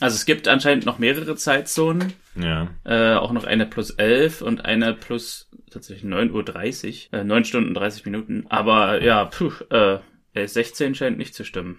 also 0.00 0.16
es 0.16 0.26
gibt 0.26 0.48
anscheinend 0.48 0.84
noch 0.84 0.98
mehrere 0.98 1.34
Zeitzonen. 1.34 2.12
Ja. 2.36 2.68
Äh, 2.84 3.14
auch 3.14 3.32
noch 3.32 3.44
eine 3.44 3.66
plus 3.66 3.90
11 3.90 4.42
und 4.42 4.64
eine 4.64 4.94
plus 4.94 5.48
tatsächlich 5.70 6.10
9.30 6.10 7.12
Uhr. 7.12 7.20
Äh, 7.20 7.24
9 7.24 7.44
Stunden 7.44 7.74
30 7.74 8.04
Minuten. 8.04 8.46
Aber 8.48 9.02
ja, 9.02 9.24
puh, 9.24 9.52
äh, 9.70 9.98
16 10.34 10.94
scheint 10.94 11.18
nicht 11.18 11.34
zu 11.34 11.44
stimmen. 11.44 11.78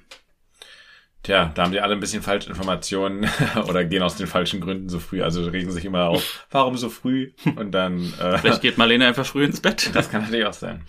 Tja, 1.24 1.52
da 1.54 1.64
haben 1.64 1.72
die 1.72 1.82
alle 1.82 1.94
ein 1.94 2.00
bisschen 2.00 2.24
falsche 2.24 2.50
Informationen 2.50 3.30
oder 3.68 3.86
gehen 3.86 4.02
aus 4.02 4.16
den 4.16 4.28
falschen 4.28 4.60
Gründen 4.60 4.90
so 4.90 5.00
früh. 5.00 5.22
Also 5.22 5.46
regen 5.46 5.72
sich 5.72 5.86
immer 5.86 6.08
auf, 6.10 6.48
warum 6.52 6.78
so 6.78 6.90
früh? 6.90 7.32
Und 7.56 7.72
dann. 7.72 8.14
Äh, 8.20 8.40
Vielleicht 8.40 8.62
geht 8.62 8.78
Marlene 8.78 9.08
einfach 9.08 9.26
früh 9.26 9.44
ins 9.44 9.62
Bett. 9.62 9.92
Das 9.94 10.10
kann 10.10 10.24
natürlich 10.24 10.46
auch 10.46 10.54
sein. 10.54 10.84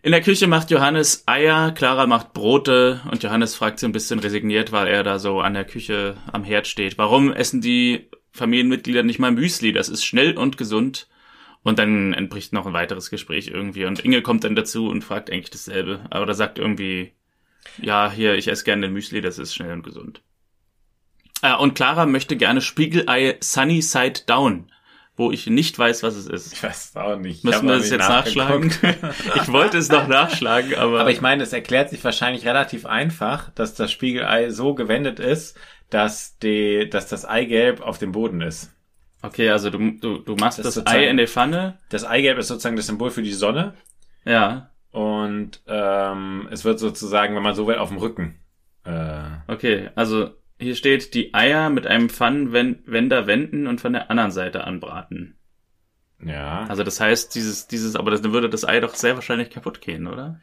In 0.00 0.12
der 0.12 0.22
Küche 0.22 0.46
macht 0.46 0.70
Johannes 0.70 1.24
Eier, 1.26 1.72
Clara 1.72 2.06
macht 2.06 2.32
Brote 2.32 3.00
und 3.10 3.24
Johannes 3.24 3.56
fragt 3.56 3.80
sie 3.80 3.86
ein 3.86 3.92
bisschen 3.92 4.20
resigniert, 4.20 4.70
weil 4.70 4.86
er 4.86 5.02
da 5.02 5.18
so 5.18 5.40
an 5.40 5.54
der 5.54 5.64
Küche 5.64 6.16
am 6.32 6.44
Herd 6.44 6.68
steht. 6.68 6.98
Warum 6.98 7.32
essen 7.32 7.60
die 7.60 8.08
Familienmitglieder 8.38 9.02
nicht 9.02 9.18
mal 9.18 9.32
Müsli? 9.32 9.72
Das 9.72 9.88
ist 9.88 10.04
schnell 10.04 10.36
und 10.38 10.56
gesund. 10.56 11.08
Und 11.62 11.78
dann 11.78 12.14
entbricht 12.14 12.52
noch 12.52 12.66
ein 12.66 12.72
weiteres 12.72 13.10
Gespräch 13.10 13.48
irgendwie. 13.48 13.84
Und 13.84 14.00
Inge 14.00 14.22
kommt 14.22 14.44
dann 14.44 14.56
dazu 14.56 14.88
und 14.88 15.02
fragt 15.02 15.30
eigentlich 15.30 15.50
dasselbe. 15.50 16.00
Aber 16.08 16.24
da 16.24 16.32
sagt 16.32 16.58
irgendwie, 16.58 17.12
ja, 17.76 18.10
hier, 18.10 18.34
ich 18.36 18.48
esse 18.48 18.64
gerne 18.64 18.86
den 18.86 18.92
Müsli, 18.92 19.20
das 19.20 19.38
ist 19.38 19.54
schnell 19.54 19.72
und 19.72 19.82
gesund. 19.82 20.22
Äh, 21.42 21.54
und 21.54 21.74
Clara 21.74 22.06
möchte 22.06 22.36
gerne 22.36 22.60
Spiegelei 22.60 23.36
Sunny 23.40 23.82
Side 23.82 24.22
Down, 24.26 24.70
wo 25.16 25.30
ich 25.30 25.46
nicht 25.46 25.78
weiß, 25.78 26.02
was 26.02 26.16
es 26.16 26.26
ist. 26.26 26.52
Ich 26.52 26.62
weiß 26.62 26.90
es 26.90 26.96
auch 26.96 27.16
nicht. 27.16 27.44
Müssen 27.44 27.66
wir 27.66 27.76
das 27.76 27.90
jetzt 27.90 28.08
nachschlagen? 28.08 28.72
ich 29.34 29.52
wollte 29.52 29.78
es 29.78 29.88
noch 29.88 30.08
nachschlagen, 30.08 30.74
aber... 30.76 31.00
Aber 31.00 31.10
ich 31.10 31.20
meine, 31.20 31.42
es 31.42 31.52
erklärt 31.52 31.90
sich 31.90 32.02
wahrscheinlich 32.02 32.46
relativ 32.46 32.86
einfach, 32.86 33.50
dass 33.50 33.74
das 33.74 33.92
Spiegelei 33.92 34.50
so 34.50 34.74
gewendet 34.74 35.20
ist, 35.20 35.56
dass, 35.90 36.38
die, 36.38 36.88
dass 36.90 37.08
das 37.08 37.24
Eigelb 37.24 37.80
auf 37.80 37.98
dem 37.98 38.12
Boden 38.12 38.40
ist. 38.40 38.74
Okay, 39.22 39.50
also 39.50 39.70
du, 39.70 39.92
du, 39.92 40.18
du 40.18 40.36
machst 40.36 40.58
das, 40.58 40.74
das 40.74 40.86
Ei 40.86 41.08
in 41.08 41.16
der 41.16 41.28
Pfanne. 41.28 41.78
Das 41.88 42.04
Eigelb 42.04 42.38
ist 42.38 42.48
sozusagen 42.48 42.76
das 42.76 42.86
Symbol 42.86 43.10
für 43.10 43.22
die 43.22 43.32
Sonne. 43.32 43.74
Ja. 44.24 44.70
Und 44.90 45.62
ähm, 45.66 46.48
es 46.50 46.64
wird 46.64 46.78
sozusagen, 46.78 47.34
wenn 47.34 47.42
man 47.42 47.54
so 47.54 47.66
will, 47.66 47.76
auf 47.76 47.88
dem 47.88 47.98
Rücken. 47.98 48.38
Äh, 48.84 49.22
okay, 49.48 49.90
also 49.96 50.30
hier 50.58 50.74
steht, 50.74 51.14
die 51.14 51.34
Eier 51.34 51.70
mit 51.70 51.86
einem 51.86 52.08
Pfannenwender 52.08 53.26
wenden 53.26 53.66
und 53.66 53.80
von 53.80 53.92
der 53.92 54.10
anderen 54.10 54.30
Seite 54.30 54.64
anbraten. 54.64 55.36
Ja. 56.24 56.64
Also 56.68 56.82
das 56.82 57.00
heißt, 57.00 57.34
dieses, 57.34 57.68
dieses, 57.68 57.96
aber 57.96 58.10
das, 58.10 58.22
dann 58.22 58.32
würde 58.32 58.48
das 58.48 58.64
Ei 58.64 58.80
doch 58.80 58.94
sehr 58.94 59.14
wahrscheinlich 59.14 59.50
kaputt 59.50 59.80
gehen, 59.80 60.06
oder? 60.06 60.40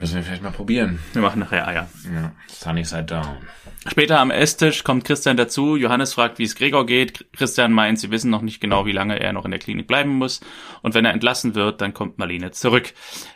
Müssen 0.00 0.14
wir 0.14 0.22
vielleicht 0.22 0.42
mal 0.42 0.52
probieren. 0.52 1.00
Wir 1.12 1.22
machen 1.22 1.40
nachher 1.40 1.66
Eier. 1.66 1.88
Ja, 2.14 2.32
sunny 2.46 2.84
side 2.84 3.04
down. 3.04 3.38
Später 3.86 4.20
am 4.20 4.30
Esstisch 4.30 4.84
kommt 4.84 5.04
Christian 5.04 5.36
dazu. 5.36 5.76
Johannes 5.76 6.14
fragt, 6.14 6.38
wie 6.38 6.44
es 6.44 6.54
Gregor 6.54 6.86
geht. 6.86 7.26
Christian 7.32 7.72
meint, 7.72 7.98
sie 7.98 8.10
wissen 8.10 8.30
noch 8.30 8.42
nicht 8.42 8.60
genau, 8.60 8.86
wie 8.86 8.92
lange 8.92 9.18
er 9.18 9.32
noch 9.32 9.44
in 9.44 9.50
der 9.50 9.58
Klinik 9.58 9.88
bleiben 9.88 10.10
muss. 10.10 10.40
Und 10.82 10.94
wenn 10.94 11.04
er 11.04 11.12
entlassen 11.12 11.56
wird, 11.56 11.80
dann 11.80 11.94
kommt 11.94 12.18
Marlene 12.18 12.52
zurück. 12.52 12.92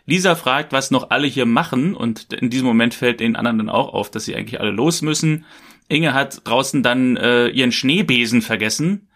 Lisa 0.06 0.36
fragt, 0.36 0.72
was 0.72 0.92
noch 0.92 1.10
alle 1.10 1.26
hier 1.26 1.46
machen. 1.46 1.94
Und 1.94 2.32
in 2.32 2.50
diesem 2.50 2.66
Moment 2.66 2.94
fällt 2.94 3.20
den 3.20 3.34
anderen 3.34 3.58
dann 3.58 3.70
auch 3.70 3.92
auf, 3.92 4.10
dass 4.10 4.24
sie 4.24 4.36
eigentlich 4.36 4.60
alle 4.60 4.70
los 4.70 5.02
müssen. 5.02 5.44
Inge 5.88 6.14
hat 6.14 6.42
draußen 6.44 6.82
dann 6.82 7.16
äh, 7.16 7.48
ihren 7.48 7.72
Schneebesen 7.72 8.40
vergessen. 8.40 9.08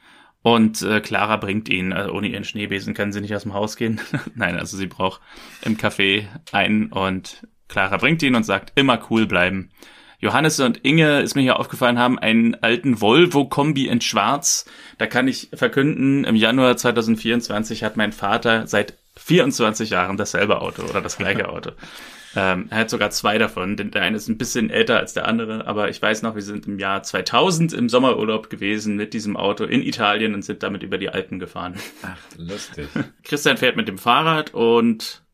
Und 0.46 0.80
äh, 0.82 1.00
Clara 1.00 1.38
bringt 1.38 1.68
ihn. 1.68 1.92
Also 1.92 2.12
ohne 2.12 2.28
ihren 2.28 2.44
Schneebesen 2.44 2.94
kann 2.94 3.10
sie 3.10 3.20
nicht 3.20 3.34
aus 3.34 3.42
dem 3.42 3.52
Haus 3.52 3.74
gehen. 3.74 4.00
Nein, 4.36 4.56
also 4.56 4.76
sie 4.76 4.86
braucht 4.86 5.20
im 5.62 5.76
Café 5.76 6.26
einen 6.52 6.92
und 6.92 7.44
Clara 7.66 7.96
bringt 7.96 8.22
ihn 8.22 8.36
und 8.36 8.44
sagt, 8.44 8.70
immer 8.76 9.00
cool 9.10 9.26
bleiben. 9.26 9.72
Johannes 10.20 10.60
und 10.60 10.84
Inge, 10.84 11.20
ist 11.22 11.34
mir 11.34 11.42
hier 11.42 11.58
aufgefallen, 11.58 11.98
haben 11.98 12.20
einen 12.20 12.54
alten 12.62 13.00
Volvo-Kombi 13.00 13.88
in 13.88 14.00
Schwarz. 14.00 14.66
Da 14.98 15.08
kann 15.08 15.26
ich 15.26 15.48
verkünden, 15.52 16.22
im 16.22 16.36
Januar 16.36 16.76
2024 16.76 17.82
hat 17.82 17.96
mein 17.96 18.12
Vater 18.12 18.68
seit 18.68 18.94
24 19.16 19.90
Jahren 19.90 20.16
dasselbe 20.16 20.60
Auto 20.60 20.82
oder 20.82 21.00
das 21.00 21.18
gleiche 21.18 21.48
Auto. 21.48 21.72
Ähm, 22.36 22.66
er 22.68 22.80
hat 22.80 22.90
sogar 22.90 23.10
zwei 23.10 23.38
davon. 23.38 23.76
Der 23.76 24.02
eine 24.02 24.16
ist 24.16 24.28
ein 24.28 24.36
bisschen 24.36 24.68
älter 24.68 24.98
als 24.98 25.14
der 25.14 25.26
andere, 25.26 25.66
aber 25.66 25.88
ich 25.88 26.02
weiß 26.02 26.20
noch, 26.20 26.34
wir 26.34 26.42
sind 26.42 26.66
im 26.66 26.78
Jahr 26.78 27.02
2000 27.02 27.72
im 27.72 27.88
Sommerurlaub 27.88 28.50
gewesen 28.50 28.96
mit 28.96 29.14
diesem 29.14 29.38
Auto 29.38 29.64
in 29.64 29.82
Italien 29.82 30.34
und 30.34 30.42
sind 30.42 30.62
damit 30.62 30.82
über 30.82 30.98
die 30.98 31.08
Alpen 31.08 31.38
gefahren. 31.38 31.76
Ach, 32.02 32.18
lustig. 32.36 32.88
Christian 33.24 33.56
fährt 33.56 33.76
mit 33.76 33.88
dem 33.88 33.96
Fahrrad 33.96 34.52
und 34.52 35.24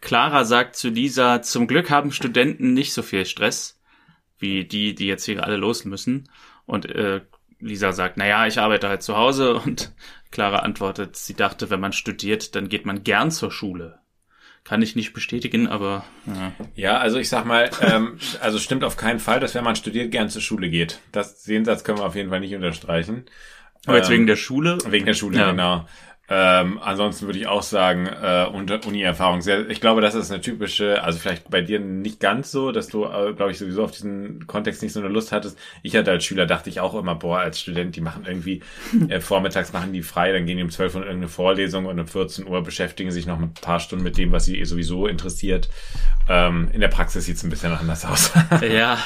Clara 0.00 0.44
sagt 0.44 0.74
zu 0.74 0.88
Lisa, 0.88 1.40
zum 1.40 1.68
Glück 1.68 1.88
haben 1.88 2.10
Studenten 2.10 2.74
nicht 2.74 2.92
so 2.92 3.02
viel 3.02 3.24
Stress 3.24 3.80
wie 4.38 4.64
die, 4.64 4.96
die 4.96 5.06
jetzt 5.06 5.24
hier 5.24 5.44
alle 5.44 5.56
los 5.56 5.84
müssen. 5.84 6.28
Und 6.66 6.86
äh, 6.86 7.20
Lisa 7.60 7.92
sagt, 7.92 8.16
naja, 8.16 8.48
ich 8.48 8.58
arbeite 8.58 8.88
halt 8.88 9.04
zu 9.04 9.16
Hause 9.16 9.54
und 9.54 9.94
Clara 10.32 10.60
antwortet, 10.60 11.14
sie 11.14 11.34
dachte, 11.34 11.70
wenn 11.70 11.78
man 11.78 11.92
studiert, 11.92 12.56
dann 12.56 12.68
geht 12.68 12.86
man 12.86 13.04
gern 13.04 13.30
zur 13.30 13.52
Schule. 13.52 14.01
Kann 14.64 14.80
ich 14.80 14.94
nicht 14.94 15.12
bestätigen, 15.12 15.66
aber. 15.66 16.04
Ja, 16.26 16.52
ja 16.76 16.98
also 16.98 17.18
ich 17.18 17.28
sag 17.28 17.44
mal, 17.44 17.70
ähm, 17.80 18.18
also 18.40 18.58
stimmt 18.58 18.84
auf 18.84 18.96
keinen 18.96 19.18
Fall, 19.18 19.40
dass 19.40 19.54
wenn 19.54 19.64
man 19.64 19.74
studiert, 19.74 20.12
gern 20.12 20.28
zur 20.28 20.40
Schule 20.40 20.70
geht. 20.70 21.00
Das, 21.10 21.42
den 21.42 21.64
Satz 21.64 21.82
können 21.82 21.98
wir 21.98 22.06
auf 22.06 22.14
jeden 22.14 22.30
Fall 22.30 22.40
nicht 22.40 22.54
unterstreichen. 22.54 23.24
Aber 23.86 23.96
jetzt 23.96 24.06
ähm, 24.06 24.14
wegen 24.14 24.26
der 24.28 24.36
Schule? 24.36 24.78
Wegen 24.86 25.06
der 25.06 25.14
Schule, 25.14 25.38
ja. 25.38 25.50
genau. 25.50 25.86
Ähm, 26.34 26.78
ansonsten 26.80 27.26
würde 27.26 27.38
ich 27.38 27.46
auch 27.46 27.62
sagen, 27.62 28.06
äh, 28.06 28.46
Uni-Erfahrung. 28.46 29.42
Ich 29.68 29.82
glaube, 29.82 30.00
das 30.00 30.14
ist 30.14 30.30
eine 30.30 30.40
typische, 30.40 31.02
also 31.02 31.18
vielleicht 31.18 31.50
bei 31.50 31.60
dir 31.60 31.78
nicht 31.78 32.20
ganz 32.20 32.50
so, 32.50 32.72
dass 32.72 32.86
du, 32.86 33.04
äh, 33.04 33.34
glaube 33.34 33.50
ich, 33.50 33.58
sowieso 33.58 33.84
auf 33.84 33.90
diesen 33.90 34.46
Kontext 34.46 34.82
nicht 34.82 34.94
so 34.94 35.00
eine 35.00 35.10
Lust 35.10 35.30
hattest. 35.30 35.58
Ich 35.82 35.94
hatte 35.94 36.10
als 36.10 36.24
Schüler, 36.24 36.46
dachte 36.46 36.70
ich 36.70 36.80
auch 36.80 36.94
immer, 36.94 37.16
boah, 37.16 37.40
als 37.40 37.60
Student, 37.60 37.96
die 37.96 38.00
machen 38.00 38.24
irgendwie, 38.26 38.62
äh, 39.08 39.20
vormittags 39.20 39.74
machen 39.74 39.92
die 39.92 40.00
frei, 40.00 40.32
dann 40.32 40.46
gehen 40.46 40.56
die 40.56 40.62
um 40.62 40.70
12 40.70 40.94
Uhr 40.94 41.00
in 41.02 41.06
irgendeine 41.06 41.28
Vorlesung 41.28 41.84
und 41.84 42.00
um 42.00 42.06
14 42.06 42.46
Uhr 42.46 42.62
beschäftigen 42.62 43.10
sich 43.10 43.26
noch 43.26 43.38
ein 43.38 43.52
paar 43.52 43.80
Stunden 43.80 44.02
mit 44.02 44.16
dem, 44.16 44.32
was 44.32 44.46
sie 44.46 44.64
sowieso 44.64 45.06
interessiert. 45.06 45.68
Ähm, 46.30 46.70
in 46.72 46.80
der 46.80 46.88
Praxis 46.88 47.26
sieht 47.26 47.36
es 47.36 47.42
ein 47.42 47.50
bisschen 47.50 47.72
anders 47.72 48.06
aus. 48.06 48.32
ja. 48.62 48.96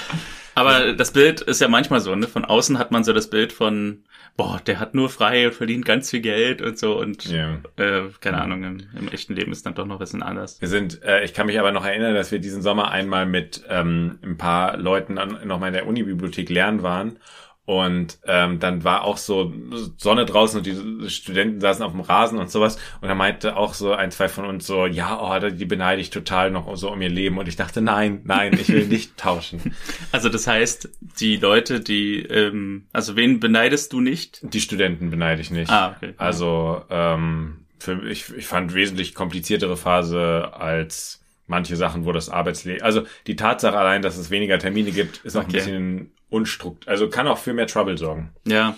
Aber 0.54 0.94
das 0.94 1.10
Bild 1.10 1.42
ist 1.42 1.60
ja 1.60 1.68
manchmal 1.68 2.00
so, 2.00 2.14
ne? 2.14 2.28
Von 2.28 2.46
außen 2.46 2.78
hat 2.78 2.90
man 2.90 3.04
so 3.04 3.12
das 3.12 3.28
Bild 3.28 3.52
von 3.52 4.04
boah, 4.36 4.60
der 4.66 4.78
hat 4.78 4.94
nur 4.94 5.08
frei 5.08 5.46
und 5.46 5.54
verdient 5.54 5.84
ganz 5.84 6.10
viel 6.10 6.20
Geld 6.20 6.60
und 6.60 6.78
so 6.78 6.98
und 6.98 7.30
yeah. 7.30 7.58
äh, 7.76 8.02
keine 8.20 8.40
Ahnung, 8.40 8.62
im, 8.64 8.82
im, 8.98 9.08
echten 9.08 9.34
Leben 9.34 9.52
ist 9.52 9.64
dann 9.64 9.74
doch 9.74 9.86
noch 9.86 9.96
ein 9.96 9.98
bisschen 9.98 10.22
anders. 10.22 10.60
Wir 10.60 10.68
sind, 10.68 11.02
äh, 11.02 11.24
ich 11.24 11.32
kann 11.32 11.46
mich 11.46 11.58
aber 11.58 11.72
noch 11.72 11.84
erinnern, 11.84 12.14
dass 12.14 12.32
wir 12.32 12.38
diesen 12.38 12.62
Sommer 12.62 12.90
einmal 12.90 13.26
mit 13.26 13.64
ähm, 13.68 14.18
ein 14.22 14.36
paar 14.36 14.76
Leuten 14.76 15.18
an, 15.18 15.38
noch 15.44 15.58
mal 15.58 15.68
in 15.68 15.72
der 15.72 15.86
Unibibliothek 15.86 16.50
lernen 16.50 16.82
waren 16.82 17.18
und 17.66 18.18
ähm, 18.28 18.60
dann 18.60 18.84
war 18.84 19.02
auch 19.02 19.16
so 19.16 19.52
Sonne 19.96 20.24
draußen 20.24 20.58
und 20.58 20.66
die 20.66 21.10
Studenten 21.10 21.60
saßen 21.60 21.84
auf 21.84 21.90
dem 21.90 22.00
Rasen 22.00 22.38
und 22.38 22.48
sowas. 22.48 22.78
Und 23.00 23.08
er 23.08 23.16
meinte 23.16 23.56
auch 23.56 23.74
so 23.74 23.92
ein, 23.92 24.12
zwei 24.12 24.28
von 24.28 24.44
uns 24.44 24.68
so, 24.68 24.86
ja, 24.86 25.20
oh, 25.20 25.50
die 25.50 25.64
beneide 25.64 26.00
ich 26.00 26.10
total 26.10 26.52
noch 26.52 26.74
so 26.76 26.92
um 26.92 27.02
ihr 27.02 27.08
Leben. 27.08 27.38
Und 27.38 27.48
ich 27.48 27.56
dachte, 27.56 27.80
nein, 27.82 28.20
nein, 28.22 28.52
ich 28.52 28.68
will 28.68 28.86
nicht 28.86 29.16
tauschen. 29.16 29.74
Also 30.12 30.28
das 30.28 30.46
heißt, 30.46 30.88
die 31.18 31.38
Leute, 31.38 31.80
die, 31.80 32.22
ähm, 32.22 32.86
also 32.92 33.16
wen 33.16 33.40
beneidest 33.40 33.92
du 33.92 34.00
nicht? 34.00 34.38
Die 34.42 34.60
Studenten 34.60 35.10
beneide 35.10 35.40
ich 35.40 35.50
nicht. 35.50 35.68
Ah, 35.68 35.96
okay. 35.96 36.14
Also 36.18 36.82
ähm, 36.88 37.64
für, 37.80 38.08
ich, 38.08 38.32
ich 38.32 38.46
fand 38.46 38.74
wesentlich 38.74 39.12
kompliziertere 39.12 39.76
Phase 39.76 40.52
als 40.54 41.20
manche 41.48 41.74
Sachen, 41.74 42.04
wo 42.04 42.12
das 42.12 42.28
Arbeitsleben, 42.28 42.82
also 42.82 43.02
die 43.26 43.34
Tatsache 43.34 43.76
allein, 43.76 44.02
dass 44.02 44.16
es 44.16 44.30
weniger 44.30 44.60
Termine 44.60 44.92
gibt, 44.92 45.24
ist 45.24 45.36
auch 45.36 45.42
okay. 45.42 45.48
ein 45.48 45.52
bisschen 45.52 46.12
unstrukt, 46.28 46.88
also 46.88 47.08
kann 47.08 47.28
auch 47.28 47.38
für 47.38 47.52
mehr 47.52 47.66
Trouble 47.66 47.98
sorgen. 47.98 48.34
Ja. 48.46 48.76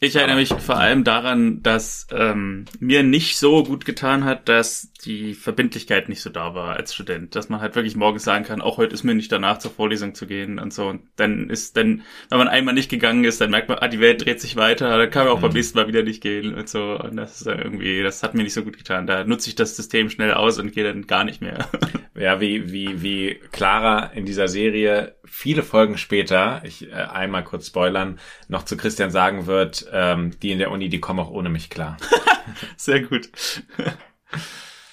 Ich 0.00 0.16
erinnere 0.16 0.36
mich 0.36 0.48
vor 0.48 0.76
allem 0.76 1.04
daran, 1.04 1.62
dass 1.62 2.06
ähm, 2.10 2.66
mir 2.80 3.02
nicht 3.02 3.38
so 3.38 3.62
gut 3.62 3.84
getan 3.84 4.24
hat, 4.24 4.48
dass 4.48 4.90
die 5.04 5.34
Verbindlichkeit 5.34 6.08
nicht 6.08 6.20
so 6.22 6.30
da 6.30 6.54
war 6.54 6.76
als 6.76 6.94
Student, 6.94 7.34
dass 7.34 7.48
man 7.48 7.60
halt 7.60 7.74
wirklich 7.74 7.96
morgens 7.96 8.24
sagen 8.24 8.44
kann, 8.44 8.60
auch 8.60 8.78
heute 8.78 8.94
ist 8.94 9.04
mir 9.04 9.14
nicht 9.14 9.30
danach 9.30 9.58
zur 9.58 9.70
Vorlesung 9.70 10.14
zu 10.14 10.26
gehen 10.26 10.58
und 10.58 10.72
so. 10.72 10.86
Und 10.86 11.02
dann 11.16 11.50
ist 11.50 11.76
dann, 11.76 12.02
wenn 12.30 12.38
man 12.38 12.48
einmal 12.48 12.74
nicht 12.74 12.90
gegangen 12.90 13.24
ist, 13.24 13.40
dann 13.40 13.50
merkt 13.50 13.68
man, 13.68 13.78
ah, 13.78 13.88
die 13.88 14.00
Welt 14.00 14.24
dreht 14.24 14.40
sich 14.40 14.56
weiter, 14.56 14.96
dann 14.96 15.10
kann 15.10 15.24
man 15.24 15.34
auch 15.34 15.38
mhm. 15.38 15.42
beim 15.42 15.52
nächsten 15.52 15.78
Mal 15.78 15.88
wieder 15.88 16.02
nicht 16.02 16.22
gehen 16.22 16.54
und 16.54 16.68
so. 16.68 16.98
Und 16.98 17.16
das 17.16 17.36
ist 17.36 17.46
dann 17.46 17.58
irgendwie, 17.58 18.02
das 18.02 18.22
hat 18.22 18.34
mir 18.34 18.42
nicht 18.42 18.54
so 18.54 18.64
gut 18.64 18.76
getan. 18.76 19.06
Da 19.06 19.24
nutze 19.24 19.48
ich 19.48 19.54
das 19.54 19.76
System 19.76 20.10
schnell 20.10 20.34
aus 20.34 20.58
und 20.58 20.72
gehe 20.72 20.84
dann 20.84 21.06
gar 21.06 21.24
nicht 21.24 21.40
mehr. 21.40 21.68
Ja, 22.16 22.40
wie, 22.40 22.70
wie, 22.70 23.02
wie 23.02 23.40
Clara 23.50 24.06
in 24.14 24.24
dieser 24.24 24.46
Serie 24.46 25.16
viele 25.24 25.64
Folgen 25.64 25.98
später, 25.98 26.62
ich 26.64 26.88
äh, 26.88 26.94
einmal 26.94 27.42
kurz 27.42 27.66
spoilern, 27.66 28.20
noch 28.46 28.64
zu 28.64 28.76
Christian 28.76 29.10
sagen 29.10 29.46
wird, 29.46 29.88
ähm, 29.92 30.38
die 30.40 30.52
in 30.52 30.60
der 30.60 30.70
Uni, 30.70 30.88
die 30.88 31.00
kommen 31.00 31.18
auch 31.18 31.30
ohne 31.30 31.48
mich 31.48 31.70
klar. 31.70 31.96
Sehr 32.76 33.00
gut. 33.00 33.30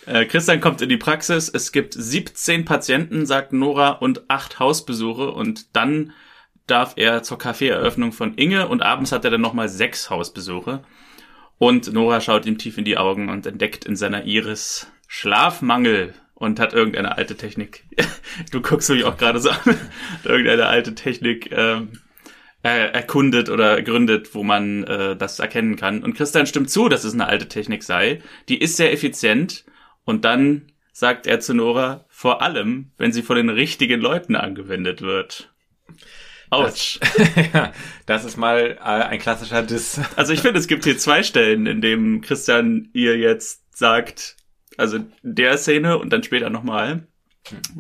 Äh, 0.06 0.26
Christian 0.26 0.62
kommt 0.62 0.82
in 0.82 0.90
die 0.90 0.98
Praxis. 0.98 1.50
Es 1.50 1.72
gibt 1.72 1.94
17 1.94 2.66
Patienten, 2.66 3.26
sagt 3.26 3.54
Nora, 3.54 3.90
und 3.90 4.30
8 4.30 4.60
Hausbesuche. 4.60 5.32
Und 5.32 5.76
dann 5.76 6.14
darf 6.68 6.94
er 6.96 7.24
zur 7.24 7.38
Kaffeeeröffnung 7.38 8.12
von 8.12 8.36
Inge 8.36 8.68
und 8.68 8.82
abends 8.82 9.12
hat 9.12 9.26
er 9.26 9.32
dann 9.32 9.42
nochmal 9.42 9.70
6 9.70 10.10
Hausbesuche. 10.10 10.84
Und 11.58 11.94
Nora 11.94 12.22
schaut 12.22 12.46
ihm 12.46 12.58
tief 12.58 12.78
in 12.78 12.86
die 12.86 12.98
Augen 12.98 13.30
und 13.30 13.46
entdeckt 13.46 13.86
in 13.86 13.96
seiner 13.96 14.24
Iris 14.24 14.92
Schlafmangel 15.08 16.14
und 16.34 16.60
hat 16.60 16.74
irgendeine 16.74 17.18
alte 17.18 17.36
Technik. 17.36 17.84
du 18.52 18.62
guckst 18.62 18.90
mich 18.90 19.04
auch 19.04 19.18
gerade 19.18 19.40
so 19.40 19.52
an. 19.52 19.78
irgendeine 20.24 20.66
alte 20.66 20.96
Technik 20.96 21.52
ähm, 21.52 21.90
erkundet 22.64 23.50
oder 23.50 23.82
gründet, 23.82 24.34
wo 24.34 24.44
man 24.44 24.84
äh, 24.86 25.16
das 25.16 25.40
erkennen 25.40 25.76
kann. 25.76 26.04
Und 26.04 26.16
Christian 26.16 26.48
stimmt 26.48 26.70
zu, 26.70 26.90
dass 26.90 27.04
es 27.04 27.14
eine 27.14 27.28
alte 27.28 27.48
Technik 27.48 27.84
sei. 27.84 28.22
Die 28.50 28.60
ist 28.60 28.78
sehr 28.78 28.92
effizient 28.94 29.66
und 30.06 30.26
dann 30.26 30.72
sagt 30.94 31.26
er 31.28 31.40
zu 31.40 31.54
Nora, 31.54 32.06
vor 32.10 32.42
allem, 32.42 32.92
wenn 32.98 33.12
sie 33.12 33.22
von 33.22 33.38
den 33.38 33.50
richtigen 33.50 34.02
Leuten 34.02 34.36
angewendet 34.36 35.02
wird. 35.02 35.52
Autsch. 36.50 37.00
Das, 37.54 37.72
das 38.06 38.26
ist 38.26 38.38
mal 38.38 38.78
äh, 38.78 38.84
ein 38.84 39.20
klassischer 39.20 39.64
Diss. 39.64 40.02
Also 40.18 40.34
ich 40.34 40.42
finde, 40.42 40.60
es 40.60 40.68
gibt 40.68 40.84
hier 40.84 40.98
zwei 40.98 41.24
Stellen, 41.24 41.66
in 41.66 41.82
dem 41.82 42.22
Christian 42.22 42.90
ihr 42.94 43.18
jetzt 43.18 43.76
sagt, 43.76 44.36
also 44.78 45.00
der 45.24 45.58
Szene 45.58 45.98
und 45.98 46.12
dann 46.12 46.24
später 46.24 46.50
nochmal, 46.50 47.08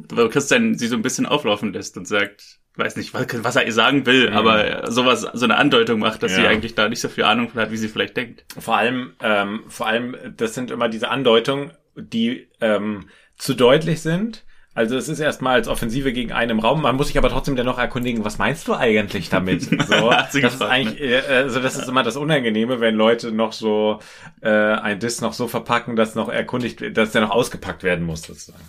wo 0.09 0.29
Christian 0.29 0.75
sie 0.75 0.87
so 0.87 0.95
ein 0.95 1.01
bisschen 1.01 1.25
auflaufen 1.25 1.73
lässt 1.73 1.97
und 1.97 2.07
sagt, 2.07 2.59
weiß 2.75 2.95
nicht, 2.95 3.13
was, 3.13 3.55
er 3.55 3.65
ihr 3.65 3.73
sagen 3.73 4.05
will, 4.05 4.29
mhm. 4.29 4.37
aber 4.37 4.89
sowas, 4.89 5.27
so 5.33 5.45
eine 5.45 5.57
Andeutung 5.57 5.99
macht, 5.99 6.23
dass 6.23 6.31
ja. 6.31 6.37
sie 6.39 6.47
eigentlich 6.47 6.73
da 6.73 6.87
nicht 6.87 7.01
so 7.01 7.09
viel 7.09 7.25
Ahnung 7.25 7.49
von 7.49 7.61
hat, 7.61 7.71
wie 7.71 7.77
sie 7.77 7.89
vielleicht 7.89 8.15
denkt. 8.15 8.45
Vor 8.57 8.77
allem, 8.77 9.13
ähm, 9.21 9.63
vor 9.67 9.87
allem, 9.87 10.15
das 10.37 10.55
sind 10.55 10.71
immer 10.71 10.87
diese 10.87 11.09
Andeutungen, 11.09 11.71
die 11.95 12.47
ähm, 12.59 13.07
zu 13.37 13.53
deutlich 13.53 14.01
sind. 14.01 14.43
Also 14.73 14.95
es 14.95 15.09
ist 15.09 15.19
erstmal 15.19 15.55
als 15.55 15.67
Offensive 15.67 16.13
gegen 16.13 16.31
einen 16.31 16.51
im 16.51 16.59
Raum. 16.59 16.83
Man 16.83 16.95
muss 16.95 17.07
sich 17.07 17.17
aber 17.17 17.29
trotzdem 17.29 17.57
dennoch 17.57 17.77
erkundigen, 17.77 18.23
was 18.23 18.37
meinst 18.37 18.67
du 18.69 18.73
eigentlich 18.73 19.29
damit? 19.29 19.67
So, 19.87 20.09
das 20.09 20.33
ist 20.33 20.61
eigentlich, 20.61 21.01
äh, 21.01 21.21
also 21.27 21.59
das 21.59 21.75
ist 21.75 21.89
immer 21.89 22.03
das 22.03 22.15
Unangenehme, 22.15 22.79
wenn 22.79 22.95
Leute 22.95 23.33
noch 23.33 23.51
so 23.51 23.99
äh, 24.41 24.49
ein 24.49 24.99
Diss 24.99 25.19
noch 25.19 25.33
so 25.33 25.47
verpacken, 25.47 25.97
dass 25.97 26.15
noch 26.15 26.29
erkundigt, 26.29 26.95
dass 26.95 27.11
der 27.11 27.21
noch 27.21 27.31
ausgepackt 27.31 27.83
werden 27.83 28.05
muss 28.05 28.21
sozusagen. 28.21 28.63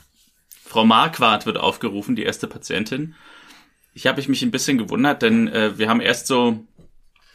Frau 0.65 0.85
Marquardt 0.85 1.47
wird 1.47 1.59
aufgerufen, 1.59 2.17
die 2.17 2.25
erste 2.25 2.49
Patientin. 2.49 3.15
Ich 3.95 4.07
habe 4.07 4.27
mich 4.27 4.43
ein 4.43 4.51
bisschen 4.51 4.79
gewundert, 4.79 5.23
denn 5.23 5.47
äh, 5.49 5.79
wir 5.79 5.89
haben 5.89 6.01
erst 6.01 6.27
so, 6.27 6.65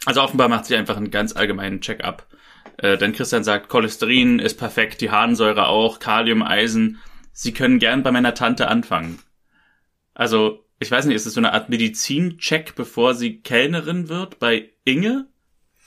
also 0.04 0.20
offenbar 0.20 0.48
macht 0.48 0.66
sie 0.66 0.76
einfach 0.76 0.96
einen 0.96 1.10
ganz 1.10 1.34
allgemeinen 1.34 1.80
Check-up. 1.80 2.26
Äh, 2.78 2.96
denn 2.96 3.12
Christian 3.12 3.44
sagt, 3.44 3.68
Cholesterin 3.68 4.38
ist 4.38 4.58
perfekt, 4.58 5.00
die 5.00 5.10
Harnsäure 5.10 5.66
auch, 5.66 5.98
Kalium, 5.98 6.42
Eisen. 6.42 6.98
Sie 7.32 7.52
können 7.52 7.78
gern 7.78 8.02
bei 8.02 8.10
meiner 8.10 8.34
Tante 8.34 8.68
anfangen. 8.68 9.18
Also, 10.14 10.64
ich 10.80 10.90
weiß 10.90 11.06
nicht, 11.06 11.16
ist 11.16 11.26
es 11.26 11.34
so 11.34 11.40
eine 11.40 11.52
Art 11.52 11.68
Medizin-Check, 11.68 12.74
bevor 12.76 13.14
sie 13.14 13.40
Kellnerin 13.40 14.08
wird 14.08 14.38
bei 14.38 14.70
Inge? 14.84 15.26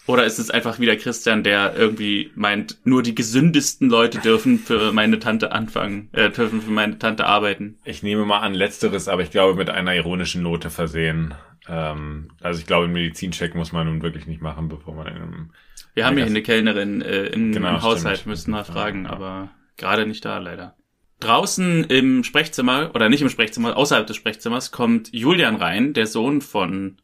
Oder 0.08 0.26
ist 0.26 0.40
es 0.40 0.50
einfach 0.50 0.80
wieder 0.80 0.96
Christian, 0.96 1.44
der 1.44 1.76
irgendwie 1.76 2.32
meint, 2.36 2.80
nur 2.86 3.04
die 3.04 3.16
gesündesten 3.16 3.90
Leute 3.90 4.18
dürfen 4.18 4.58
für 4.60 4.92
meine 4.92 5.20
Tante 5.20 5.52
anfangen, 5.52 6.10
äh, 6.14 6.30
dürfen 6.30 6.62
für 6.62 6.72
meine 6.72 6.98
Tante 6.98 7.26
arbeiten? 7.26 7.78
Ich 7.86 8.02
nehme 8.02 8.26
mal 8.26 8.40
an 8.40 8.54
letzteres, 8.54 9.08
aber 9.08 9.22
ich 9.22 9.32
glaube 9.32 9.58
mit 9.58 9.70
einer 9.70 9.96
ironischen 9.96 10.42
Note 10.42 10.70
versehen. 10.70 11.36
Ähm, 11.68 12.32
also 12.42 12.60
ich 12.60 12.66
glaube, 12.66 12.86
einen 12.86 12.94
Medizincheck 12.94 13.54
muss 13.54 13.72
man 13.72 13.88
nun 13.88 14.02
wirklich 14.02 14.26
nicht 14.26 14.42
machen, 14.42 14.70
bevor 14.70 14.96
man 14.96 15.08
in 15.08 15.16
einem... 15.16 15.52
Wir 15.94 16.06
haben 16.06 16.18
hier 16.18 16.26
eine 16.26 16.42
Kellnerin 16.42 17.02
äh, 17.02 17.26
in, 17.28 17.52
genau, 17.52 17.70
im 17.70 17.82
Haushalt, 17.82 18.20
stimmt. 18.20 18.32
müssen 18.32 18.52
wir 18.52 18.64
fragen, 18.64 19.06
ja. 19.06 19.12
aber 19.12 19.50
gerade 19.78 20.06
nicht 20.06 20.24
da 20.24 20.38
leider. 20.38 20.76
Draußen 21.20 21.84
im 21.86 22.24
Sprechzimmer, 22.24 22.92
oder 22.96 23.10
nicht 23.10 23.22
im 23.22 23.30
Sprechzimmer, 23.30 23.78
außerhalb 23.78 24.08
des 24.08 24.16
Sprechzimmers, 24.16 24.72
kommt 24.72 25.14
Julian 25.14 25.56
rein, 25.56 25.94
der 25.94 26.08
Sohn 26.08 26.42
von 26.42 26.98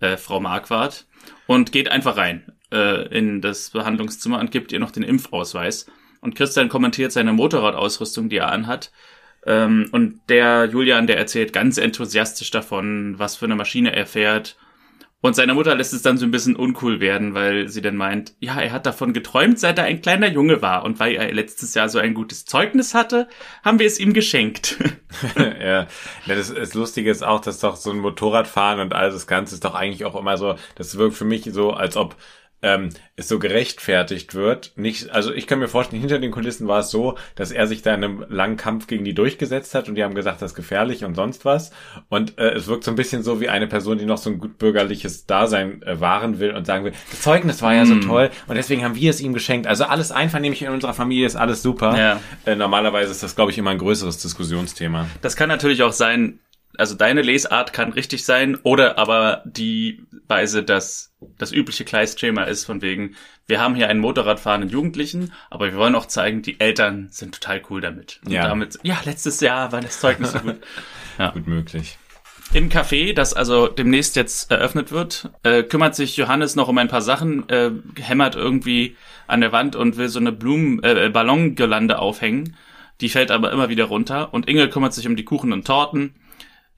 äh, 0.00 0.16
Frau 0.16 0.40
Marquardt 0.40 1.06
und 1.46 1.72
geht 1.72 1.90
einfach 1.90 2.16
rein 2.16 2.52
äh, 2.72 3.08
in 3.08 3.40
das 3.40 3.70
Behandlungszimmer 3.70 4.38
und 4.38 4.50
gibt 4.50 4.72
ihr 4.72 4.78
noch 4.78 4.90
den 4.90 5.02
Impfausweis. 5.02 5.86
Und 6.20 6.34
Christian 6.34 6.68
kommentiert 6.68 7.12
seine 7.12 7.32
Motorradausrüstung, 7.32 8.28
die 8.28 8.38
er 8.38 8.50
anhat. 8.50 8.90
Ähm, 9.46 9.88
und 9.92 10.20
der 10.28 10.66
Julian, 10.66 11.06
der 11.06 11.18
erzählt 11.18 11.52
ganz 11.52 11.78
enthusiastisch 11.78 12.50
davon, 12.50 13.18
was 13.18 13.36
für 13.36 13.44
eine 13.44 13.56
Maschine 13.56 13.94
er 13.94 14.06
fährt 14.06 14.56
und 15.20 15.34
seine 15.34 15.54
Mutter 15.54 15.74
lässt 15.74 15.92
es 15.92 16.02
dann 16.02 16.16
so 16.16 16.24
ein 16.24 16.30
bisschen 16.30 16.54
uncool 16.54 17.00
werden, 17.00 17.34
weil 17.34 17.68
sie 17.68 17.82
dann 17.82 17.96
meint, 17.96 18.34
ja, 18.38 18.60
er 18.60 18.70
hat 18.70 18.86
davon 18.86 19.12
geträumt, 19.12 19.58
seit 19.58 19.76
er 19.78 19.84
ein 19.84 20.00
kleiner 20.00 20.28
Junge 20.28 20.62
war. 20.62 20.84
Und 20.84 21.00
weil 21.00 21.16
er 21.16 21.32
letztes 21.32 21.74
Jahr 21.74 21.88
so 21.88 21.98
ein 21.98 22.14
gutes 22.14 22.44
Zeugnis 22.44 22.94
hatte, 22.94 23.28
haben 23.64 23.80
wir 23.80 23.86
es 23.86 23.98
ihm 23.98 24.12
geschenkt. 24.12 24.78
ja, 25.60 25.88
das, 26.26 26.54
das 26.54 26.74
Lustige 26.74 27.10
ist 27.10 27.24
auch, 27.24 27.40
dass 27.40 27.58
doch 27.58 27.74
so 27.74 27.90
ein 27.90 27.98
Motorradfahren 27.98 28.78
und 28.78 28.94
all 28.94 29.10
das 29.10 29.26
Ganze 29.26 29.56
ist 29.56 29.64
doch 29.64 29.74
eigentlich 29.74 30.04
auch 30.04 30.14
immer 30.14 30.36
so, 30.36 30.54
das 30.76 30.96
wirkt 30.98 31.16
für 31.16 31.24
mich 31.24 31.48
so, 31.52 31.72
als 31.72 31.96
ob 31.96 32.14
ähm, 32.62 32.90
es 33.16 33.28
so 33.28 33.38
gerechtfertigt 33.38 34.34
wird. 34.34 34.72
Nicht, 34.76 35.10
also 35.10 35.32
ich 35.32 35.46
kann 35.46 35.58
mir 35.58 35.68
vorstellen, 35.68 36.00
hinter 36.00 36.18
den 36.18 36.30
Kulissen 36.30 36.66
war 36.68 36.80
es 36.80 36.90
so, 36.90 37.16
dass 37.34 37.50
er 37.50 37.66
sich 37.66 37.82
da 37.82 37.94
in 37.94 38.04
einem 38.04 38.24
langen 38.28 38.56
Kampf 38.56 38.86
gegen 38.86 39.04
die 39.04 39.14
durchgesetzt 39.14 39.74
hat 39.74 39.88
und 39.88 39.94
die 39.94 40.04
haben 40.04 40.14
gesagt, 40.14 40.42
das 40.42 40.52
ist 40.52 40.56
gefährlich 40.56 41.04
und 41.04 41.14
sonst 41.14 41.44
was. 41.44 41.70
Und 42.08 42.38
äh, 42.38 42.50
es 42.50 42.66
wirkt 42.66 42.84
so 42.84 42.90
ein 42.90 42.96
bisschen 42.96 43.22
so 43.22 43.40
wie 43.40 43.48
eine 43.48 43.66
Person, 43.66 43.98
die 43.98 44.06
noch 44.06 44.18
so 44.18 44.30
ein 44.30 44.38
gut 44.38 44.58
bürgerliches 44.58 45.26
Dasein 45.26 45.82
äh, 45.82 46.00
wahren 46.00 46.40
will 46.40 46.52
und 46.52 46.66
sagen 46.66 46.84
will, 46.84 46.92
das 47.10 47.22
Zeugnis 47.22 47.62
war 47.62 47.74
ja 47.74 47.86
so 47.86 47.94
hm. 47.94 48.02
toll 48.02 48.30
und 48.46 48.56
deswegen 48.56 48.84
haben 48.84 48.94
wir 48.94 49.10
es 49.10 49.20
ihm 49.20 49.34
geschenkt. 49.34 49.66
Also 49.66 49.84
alles 49.84 50.10
einvernehmlich 50.12 50.62
in 50.62 50.70
unserer 50.70 50.94
Familie 50.94 51.26
ist 51.26 51.36
alles 51.36 51.62
super. 51.62 51.96
Ja. 51.96 52.20
Äh, 52.44 52.56
normalerweise 52.56 53.12
ist 53.12 53.22
das, 53.22 53.36
glaube 53.36 53.52
ich, 53.52 53.58
immer 53.58 53.70
ein 53.70 53.78
größeres 53.78 54.18
Diskussionsthema. 54.18 55.06
Das 55.22 55.36
kann 55.36 55.48
natürlich 55.48 55.82
auch 55.82 55.92
sein, 55.92 56.40
also 56.78 56.94
deine 56.94 57.22
Lesart 57.22 57.72
kann 57.72 57.92
richtig 57.92 58.24
sein 58.24 58.56
oder 58.62 58.98
aber 58.98 59.42
die 59.44 60.06
Weise, 60.28 60.62
dass 60.62 61.12
das 61.36 61.52
übliche 61.52 61.84
Kleistschema 61.84 62.44
ist 62.44 62.64
von 62.64 62.80
wegen, 62.80 63.16
wir 63.46 63.60
haben 63.60 63.74
hier 63.74 63.88
einen 63.88 64.00
Motorradfahrenden 64.00 64.70
Jugendlichen, 64.70 65.32
aber 65.50 65.66
wir 65.66 65.76
wollen 65.76 65.96
auch 65.96 66.06
zeigen, 66.06 66.42
die 66.42 66.60
Eltern 66.60 67.08
sind 67.10 67.34
total 67.34 67.62
cool 67.68 67.80
damit. 67.80 68.20
Und 68.24 68.32
ja. 68.32 68.46
damit, 68.46 68.78
ja, 68.84 68.98
letztes 69.04 69.40
Jahr 69.40 69.72
war 69.72 69.80
das 69.80 70.00
Zeug 70.00 70.20
nicht 70.20 70.32
so 70.32 70.38
gut. 70.38 70.56
Ja. 71.18 71.30
Gut 71.32 71.48
möglich. 71.48 71.98
Im 72.52 72.68
Café, 72.68 73.12
das 73.12 73.34
also 73.34 73.66
demnächst 73.66 74.14
jetzt 74.14 74.52
eröffnet 74.52 74.92
wird, 74.92 75.30
äh, 75.42 75.64
kümmert 75.64 75.96
sich 75.96 76.16
Johannes 76.16 76.54
noch 76.54 76.68
um 76.68 76.78
ein 76.78 76.86
paar 76.86 77.02
Sachen, 77.02 77.48
äh, 77.48 77.72
hämmert 78.00 78.36
irgendwie 78.36 78.96
an 79.26 79.40
der 79.40 79.50
Wand 79.50 79.74
und 79.74 79.96
will 79.96 80.08
so 80.08 80.20
eine 80.20 80.30
Blumen, 80.30 80.80
äh, 80.84 81.10
Ballongirlande 81.12 81.98
aufhängen. 81.98 82.56
Die 83.00 83.08
fällt 83.08 83.32
aber 83.32 83.50
immer 83.50 83.68
wieder 83.68 83.86
runter 83.86 84.32
und 84.32 84.48
Inge 84.48 84.68
kümmert 84.68 84.94
sich 84.94 85.08
um 85.08 85.16
die 85.16 85.24
Kuchen 85.24 85.52
und 85.52 85.66
Torten 85.66 86.14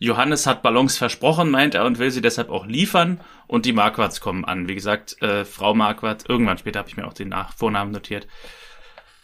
Johannes 0.02 0.46
hat 0.46 0.62
Ballons 0.62 0.96
versprochen, 0.96 1.50
meint 1.50 1.74
er, 1.74 1.84
und 1.84 1.98
will 1.98 2.10
sie 2.10 2.22
deshalb 2.22 2.48
auch 2.48 2.66
liefern. 2.66 3.20
Und 3.46 3.66
die 3.66 3.74
Marquards 3.74 4.22
kommen 4.22 4.46
an. 4.46 4.66
Wie 4.66 4.74
gesagt, 4.74 5.20
äh, 5.20 5.44
Frau 5.44 5.74
Marquardt, 5.74 6.24
irgendwann 6.26 6.56
später 6.56 6.78
habe 6.78 6.88
ich 6.88 6.96
mir 6.96 7.06
auch 7.06 7.12
den 7.12 7.28
Nach 7.28 7.52
Vornamen 7.52 7.92
notiert, 7.92 8.26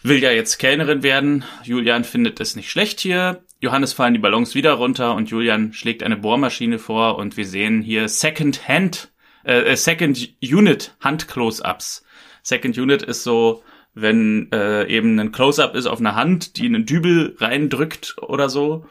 will 0.03 0.23
ja 0.23 0.31
jetzt 0.31 0.59
Kellnerin 0.59 1.03
werden. 1.03 1.45
Julian 1.65 2.05
findet 2.05 2.41
es 2.41 2.57
nicht 2.57 2.71
schlecht 2.71 3.01
hier. 3.01 3.43
Johannes 3.59 3.95
fallen 3.95 4.13
die 4.13 4.21
Ballons 4.21 4.55
wieder 4.55 4.75
runter 4.75 5.15
und 5.15 5.31
Julian 5.31 5.73
schlägt 5.73 6.03
eine 6.03 6.19
Bohrmaschine 6.19 6.79
vor 6.79 7.17
und 7.17 7.39
wir 7.39 7.47
sehen 7.47 7.81
hier 7.81 8.11
Second 8.11 8.69
Hand, 8.69 9.11
äh, 9.45 9.61
äh 9.63 9.77
Second 9.77 10.37
Unit 10.43 10.95
Hand 11.01 11.27
Close-Ups. 11.27 12.05
Second 12.43 12.77
Unit 12.77 13.01
ist 13.01 13.25
so, 13.25 13.63
wenn 13.95 14.53
äh, 14.53 14.87
eben 14.89 15.19
ein 15.19 15.33
Close-Up 15.33 15.75
ist 15.75 15.87
auf 15.87 16.01
einer 16.01 16.15
Hand, 16.15 16.59
die 16.59 16.67
einen 16.67 16.85
Dübel 16.85 17.35
reindrückt 17.41 18.17
oder 18.21 18.51
so 18.51 18.85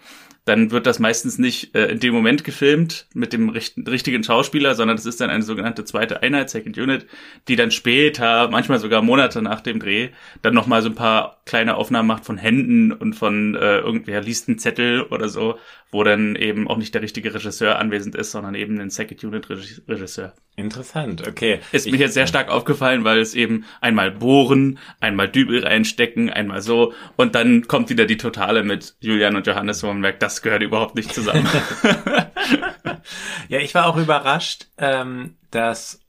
dann 0.46 0.72
wird 0.72 0.86
das 0.86 1.00
meistens 1.00 1.40
nicht 1.40 1.76
äh, 1.76 1.88
in 1.88 2.00
dem 2.00 2.14
Moment 2.14 2.44
gefilmt 2.44 3.08
mit 3.14 3.34
dem 3.34 3.50
richt 3.50 3.76
richtigen 3.88 4.24
Schauspieler, 4.24 4.76
sondern 4.76 4.96
das 4.96 5.06
ist 5.06 5.20
dann 5.20 5.32
eine 5.32 5.44
sogenannte 5.44 5.86
zweite 5.86 6.22
Einheit, 6.22 6.50
Second 6.52 6.78
Unit, 6.78 7.08
die 7.48 7.56
dann 7.56 7.72
später, 7.72 8.50
manchmal 8.50 8.80
sogar 8.80 9.02
Monate 9.02 9.42
nach 9.42 9.62
dem 9.62 9.80
Dreh, 9.80 10.10
dann 10.44 10.54
nochmal 10.54 10.84
so 10.84 10.90
ein 10.90 10.96
paar 10.96 11.35
kleine 11.46 11.76
Aufnahmen 11.76 12.08
macht 12.08 12.26
von 12.26 12.38
Händen 12.38 12.92
und 12.92 13.14
von 13.14 13.54
äh, 13.54 13.78
irgendwer 13.78 14.22
liest 14.22 14.50
einen 14.50 14.58
Zettel 14.58 15.04
oder 15.04 15.30
so, 15.30 15.60
wo 15.92 16.04
dann 16.04 16.36
eben 16.36 16.68
auch 16.68 16.78
nicht 16.78 16.94
der 16.96 17.04
richtige 17.04 17.34
Regisseur 17.34 17.78
anwesend 17.78 18.16
ist, 18.16 18.32
sondern 18.32 18.56
eben 18.56 18.80
ein 18.80 18.90
Second 18.90 19.24
Unit 19.24 19.48
Regisseur. 19.50 20.34
Interessant, 20.56 21.28
okay. 21.28 21.60
Ist 21.72 21.86
ich, 21.86 21.92
mir 21.92 22.00
jetzt 22.00 22.16
sehr 22.16 22.26
stark 22.26 22.50
aufgefallen, 22.50 23.04
weil 23.04 23.20
es 23.20 23.36
eben 23.36 23.66
einmal 23.80 24.10
bohren, 24.10 24.80
einmal 25.00 25.30
Dübel 25.30 25.64
reinstecken, 25.64 26.32
einmal 26.32 26.64
so 26.64 26.94
und 27.16 27.36
dann 27.36 27.68
kommt 27.68 27.90
wieder 27.90 28.06
die 28.06 28.18
Totale 28.18 28.64
mit 28.64 28.96
Julian 29.00 29.36
und 29.36 29.46
Johannes, 29.46 29.84
wo 29.84 29.88
man 29.88 30.00
merkt, 30.00 30.24
das 30.24 30.42
gehört 30.42 30.64
überhaupt 30.64 30.96
nicht 30.96 31.14
zusammen. 31.14 31.46
ja, 33.50 33.60
ich 33.60 33.76
war 33.76 33.86
auch 33.86 33.98
überrascht, 33.98 34.68
ähm, 34.80 35.36
dass 35.52 36.00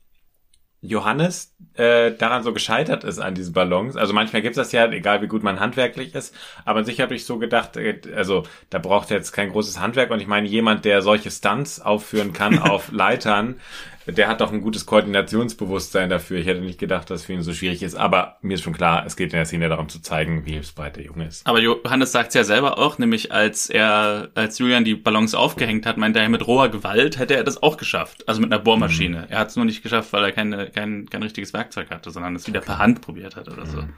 Johannes 0.88 1.54
äh, 1.74 2.12
daran 2.12 2.42
so 2.42 2.52
gescheitert 2.52 3.04
ist 3.04 3.18
an 3.18 3.34
diesen 3.34 3.52
Ballons. 3.52 3.96
Also 3.96 4.12
manchmal 4.12 4.42
gibt 4.42 4.56
es 4.56 4.62
das 4.62 4.72
ja, 4.72 4.86
egal 4.90 5.22
wie 5.22 5.26
gut 5.26 5.42
man 5.42 5.60
handwerklich 5.60 6.14
ist, 6.14 6.34
aber 6.64 6.84
sicher 6.84 7.04
habe 7.04 7.14
ich 7.14 7.24
so 7.24 7.38
gedacht, 7.38 7.76
äh, 7.76 8.00
also 8.14 8.44
da 8.70 8.78
braucht 8.78 9.10
er 9.10 9.18
jetzt 9.18 9.32
kein 9.32 9.50
großes 9.50 9.80
Handwerk 9.80 10.10
und 10.10 10.20
ich 10.20 10.26
meine, 10.26 10.48
jemand, 10.48 10.84
der 10.84 11.02
solche 11.02 11.30
Stunts 11.30 11.80
aufführen 11.80 12.32
kann 12.32 12.58
auf 12.60 12.90
Leitern, 12.92 13.60
der 14.06 14.28
hat 14.28 14.40
doch 14.40 14.52
ein 14.52 14.60
gutes 14.60 14.86
Koordinationsbewusstsein 14.86 16.08
dafür. 16.08 16.38
Ich 16.38 16.46
hätte 16.46 16.60
nicht 16.60 16.78
gedacht, 16.78 17.10
dass 17.10 17.24
für 17.24 17.32
ihn 17.32 17.42
so 17.42 17.52
schwierig 17.52 17.82
ist, 17.82 17.96
aber 17.96 18.38
mir 18.40 18.54
ist 18.54 18.62
schon 18.62 18.72
klar, 18.72 19.04
es 19.04 19.16
geht 19.16 19.32
in 19.32 19.38
der 19.38 19.46
Szene 19.46 19.68
darum 19.68 19.88
zu 19.88 20.00
zeigen, 20.00 20.46
wie 20.46 20.52
hilfsbereit 20.52 20.96
der 20.96 21.04
Junge 21.04 21.26
ist. 21.26 21.46
Aber 21.46 21.60
Johannes 21.60 22.12
sagt 22.12 22.28
es 22.28 22.34
ja 22.34 22.44
selber 22.44 22.78
auch, 22.78 22.98
nämlich 22.98 23.32
als 23.32 23.68
er, 23.68 24.30
als 24.34 24.58
Julian 24.58 24.84
die 24.84 24.94
Ballons 24.94 25.34
aufgehängt 25.34 25.86
hat, 25.86 25.96
meinte 25.96 26.20
er, 26.20 26.28
mit 26.28 26.46
roher 26.46 26.68
Gewalt 26.68 27.18
hätte 27.18 27.34
er 27.34 27.42
das 27.42 27.62
auch 27.62 27.76
geschafft. 27.76 28.28
Also 28.28 28.40
mit 28.40 28.52
einer 28.52 28.62
Bohrmaschine. 28.62 29.22
Mhm. 29.22 29.26
Er 29.28 29.38
hat 29.40 29.48
es 29.48 29.56
nur 29.56 29.64
nicht 29.64 29.82
geschafft, 29.82 30.12
weil 30.12 30.24
er 30.24 30.32
keine, 30.32 30.70
kein, 30.70 31.06
kein 31.10 31.22
richtiges 31.22 31.52
Werkzeug 31.52 31.90
hatte, 31.90 32.10
sondern 32.10 32.36
es 32.36 32.46
wieder 32.46 32.60
per 32.60 32.78
Hand 32.78 33.00
probiert 33.00 33.34
hat 33.34 33.48
oder 33.48 33.66
so. 33.66 33.82
Mhm. 33.82 33.94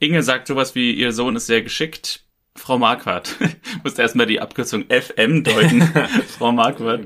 Inge 0.00 0.22
sagt 0.22 0.48
sowas 0.48 0.74
wie, 0.74 0.92
ihr 0.92 1.12
Sohn 1.12 1.36
ist 1.36 1.46
sehr 1.46 1.62
geschickt. 1.62 2.24
Frau 2.56 2.78
Marquardt, 2.78 3.36
musste 3.84 4.02
erstmal 4.02 4.26
die 4.26 4.40
Abkürzung 4.40 4.84
FM 4.88 5.44
deuten. 5.44 5.82
Frau 6.38 6.52
Marquardt 6.52 7.04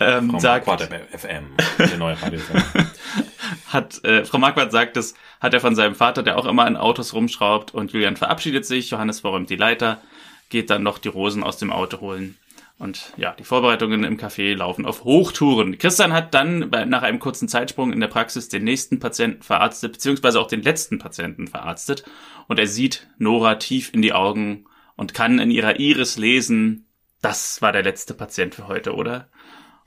ähm, 0.00 0.30
Frau 0.30 0.38
sagt, 0.38 0.66
Marquardt 0.66 0.92
FM, 1.16 1.44
der 1.78 1.96
neue 1.96 2.20
Radiosender. 2.20 2.64
hat 3.68 4.04
äh, 4.04 4.24
Frau 4.24 4.38
Marquardt 4.38 4.72
sagt, 4.72 4.96
das 4.96 5.14
hat 5.40 5.54
er 5.54 5.60
von 5.60 5.74
seinem 5.74 5.94
Vater, 5.94 6.22
der 6.22 6.38
auch 6.38 6.46
immer 6.46 6.66
in 6.66 6.76
Autos 6.76 7.14
rumschraubt 7.14 7.72
und 7.72 7.92
Julian 7.92 8.16
verabschiedet 8.16 8.66
sich, 8.66 8.90
Johannes 8.90 9.20
verräumt 9.20 9.48
die 9.48 9.56
Leiter, 9.56 10.00
geht 10.48 10.70
dann 10.70 10.82
noch 10.82 10.98
die 10.98 11.08
Rosen 11.08 11.44
aus 11.44 11.56
dem 11.56 11.72
Auto 11.72 12.00
holen. 12.00 12.36
Und 12.78 13.12
ja, 13.18 13.34
die 13.38 13.44
Vorbereitungen 13.44 14.04
im 14.04 14.16
Café 14.16 14.54
laufen 14.54 14.86
auf 14.86 15.04
Hochtouren. 15.04 15.76
Christian 15.76 16.14
hat 16.14 16.32
dann 16.32 16.70
nach 16.86 17.02
einem 17.02 17.18
kurzen 17.18 17.46
Zeitsprung 17.46 17.92
in 17.92 18.00
der 18.00 18.08
Praxis 18.08 18.48
den 18.48 18.64
nächsten 18.64 18.98
Patienten 18.98 19.42
verarztet, 19.42 19.92
beziehungsweise 19.92 20.40
auch 20.40 20.46
den 20.46 20.62
letzten 20.62 20.98
Patienten 20.98 21.46
verarztet. 21.46 22.04
Und 22.48 22.58
er 22.58 22.66
sieht 22.66 23.06
Nora 23.18 23.56
tief 23.56 23.92
in 23.92 24.00
die 24.00 24.14
Augen 24.14 24.64
und 25.00 25.14
kann 25.14 25.38
in 25.38 25.50
ihrer 25.50 25.80
Iris 25.80 26.18
lesen, 26.18 26.86
das 27.22 27.62
war 27.62 27.72
der 27.72 27.82
letzte 27.82 28.12
Patient 28.12 28.54
für 28.54 28.68
heute, 28.68 28.94
oder? 28.94 29.28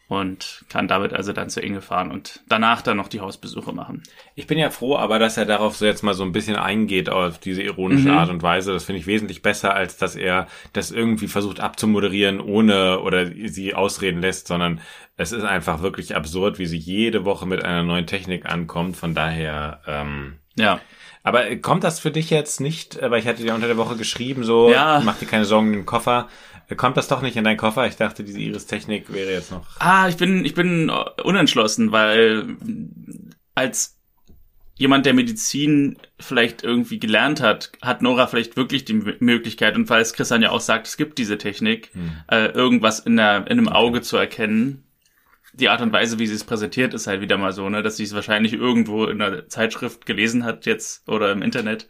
und 0.09 0.65
kann 0.69 0.87
damit 0.87 1.13
also 1.13 1.33
dann 1.33 1.49
zu 1.49 1.61
Inge 1.61 1.81
fahren 1.81 2.11
und 2.11 2.41
danach 2.47 2.81
dann 2.81 2.97
noch 2.97 3.07
die 3.07 3.21
Hausbesuche 3.21 3.73
machen. 3.73 4.03
Ich 4.35 4.47
bin 4.47 4.57
ja 4.57 4.69
froh, 4.69 4.97
aber 4.97 5.17
dass 5.17 5.37
er 5.37 5.45
darauf 5.45 5.75
so 5.75 5.85
jetzt 5.85 6.03
mal 6.03 6.13
so 6.13 6.23
ein 6.23 6.33
bisschen 6.33 6.55
eingeht 6.55 7.09
auf 7.09 7.39
diese 7.39 7.63
ironische 7.63 8.09
mhm. 8.09 8.17
Art 8.17 8.29
und 8.29 8.43
Weise. 8.43 8.73
Das 8.73 8.83
finde 8.83 8.99
ich 8.99 9.07
wesentlich 9.07 9.41
besser, 9.41 9.73
als 9.73 9.97
dass 9.97 10.15
er 10.15 10.47
das 10.73 10.91
irgendwie 10.91 11.27
versucht 11.27 11.61
abzumoderieren, 11.61 12.41
ohne 12.41 12.99
oder 12.99 13.25
sie 13.25 13.73
ausreden 13.73 14.21
lässt, 14.21 14.47
sondern 14.47 14.81
es 15.15 15.31
ist 15.31 15.45
einfach 15.45 15.81
wirklich 15.81 16.15
absurd, 16.15 16.59
wie 16.59 16.65
sie 16.65 16.77
jede 16.77 17.25
Woche 17.25 17.47
mit 17.47 17.63
einer 17.63 17.83
neuen 17.83 18.05
Technik 18.05 18.45
ankommt. 18.45 18.97
Von 18.97 19.15
daher, 19.15 19.81
ähm, 19.87 20.37
ja. 20.55 20.79
Aber 21.23 21.55
kommt 21.55 21.85
das 21.85 21.99
für 21.99 22.11
dich 22.11 22.29
jetzt 22.29 22.59
nicht, 22.59 22.99
weil 23.01 23.19
ich 23.19 23.27
hatte 23.27 23.41
dir 23.41 23.55
unter 23.55 23.67
der 23.67 23.77
Woche 23.77 23.95
geschrieben, 23.95 24.43
so, 24.43 24.69
ja. 24.69 25.01
mach 25.03 25.17
dir 25.17 25.25
keine 25.25 25.45
Sorgen, 25.45 25.71
den 25.71 25.85
Koffer. 25.85 26.27
Kommt 26.75 26.97
das 26.97 27.07
doch 27.07 27.21
nicht 27.21 27.37
in 27.37 27.43
deinen 27.43 27.57
Koffer? 27.57 27.87
Ich 27.87 27.95
dachte, 27.95 28.23
diese 28.23 28.39
Iris-Technik 28.39 29.11
wäre 29.13 29.31
jetzt 29.31 29.51
noch. 29.51 29.65
Ah, 29.79 30.07
ich 30.09 30.17
bin, 30.17 30.43
ich 30.43 30.53
bin 30.53 30.91
unentschlossen, 31.23 31.91
weil 31.91 32.57
als 33.55 33.97
jemand, 34.75 35.05
der 35.05 35.13
Medizin 35.13 35.97
vielleicht 36.19 36.63
irgendwie 36.63 36.99
gelernt 36.99 37.41
hat, 37.41 37.71
hat 37.81 38.01
Nora 38.01 38.27
vielleicht 38.27 38.57
wirklich 38.57 38.85
die 38.85 38.93
Möglichkeit, 38.93 39.75
und 39.75 39.89
es 39.89 40.13
Christian 40.13 40.41
ja 40.41 40.51
auch 40.51 40.61
sagt, 40.61 40.87
es 40.87 40.97
gibt 40.97 41.17
diese 41.19 41.37
Technik, 41.37 41.91
hm. 41.93 42.11
äh, 42.27 42.47
irgendwas 42.47 42.99
in, 42.99 43.15
der, 43.17 43.47
in 43.47 43.59
einem 43.59 43.69
Auge 43.69 44.01
zu 44.01 44.17
erkennen. 44.17 44.83
Die 45.53 45.69
Art 45.69 45.81
und 45.81 45.93
Weise, 45.93 46.19
wie 46.19 46.27
sie 46.27 46.35
es 46.35 46.43
präsentiert, 46.43 46.93
ist 46.93 47.07
halt 47.07 47.21
wieder 47.21 47.37
mal 47.37 47.53
so, 47.53 47.69
ne, 47.69 47.83
dass 47.83 47.97
sie 47.97 48.03
es 48.03 48.15
wahrscheinlich 48.15 48.53
irgendwo 48.53 49.05
in 49.05 49.21
einer 49.21 49.47
Zeitschrift 49.47 50.05
gelesen 50.05 50.43
hat 50.43 50.65
jetzt 50.65 51.07
oder 51.07 51.31
im 51.31 51.41
Internet 51.41 51.87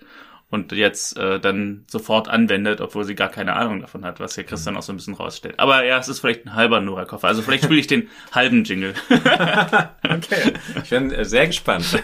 und 0.54 0.71
jetzt 0.71 1.17
äh, 1.17 1.39
dann 1.39 1.84
sofort 1.89 2.28
anwendet, 2.28 2.80
obwohl 2.80 3.06
sie 3.06 3.15
gar 3.15 3.30
keine 3.30 3.56
Ahnung 3.56 3.80
davon 3.82 4.06
hat, 4.06 4.19
was 4.19 4.36
hier 4.36 4.43
Christian 4.43 4.78
auch 4.78 4.84
so 4.84 4.93
ein 4.93 4.97
bisschen 4.97 5.15
rausstellt. 5.15 5.60
Aber 5.60 5.84
ja, 5.84 5.97
es 5.97 6.08
ist 6.08 6.19
vielleicht 6.19 6.45
ein 6.45 6.54
halber 6.54 6.80
Nora-Koffer. 6.80 7.28
Also 7.28 7.41
vielleicht 7.41 7.63
spiele 7.63 7.80
ich 7.80 7.88
den 7.88 8.08
halben 8.32 8.63
Jingle. 8.63 8.93
okay, 9.10 10.54
ich 10.84 10.89
bin 10.91 11.12
äh, 11.12 11.26
sehr 11.26 11.47
gespannt. 11.47 12.04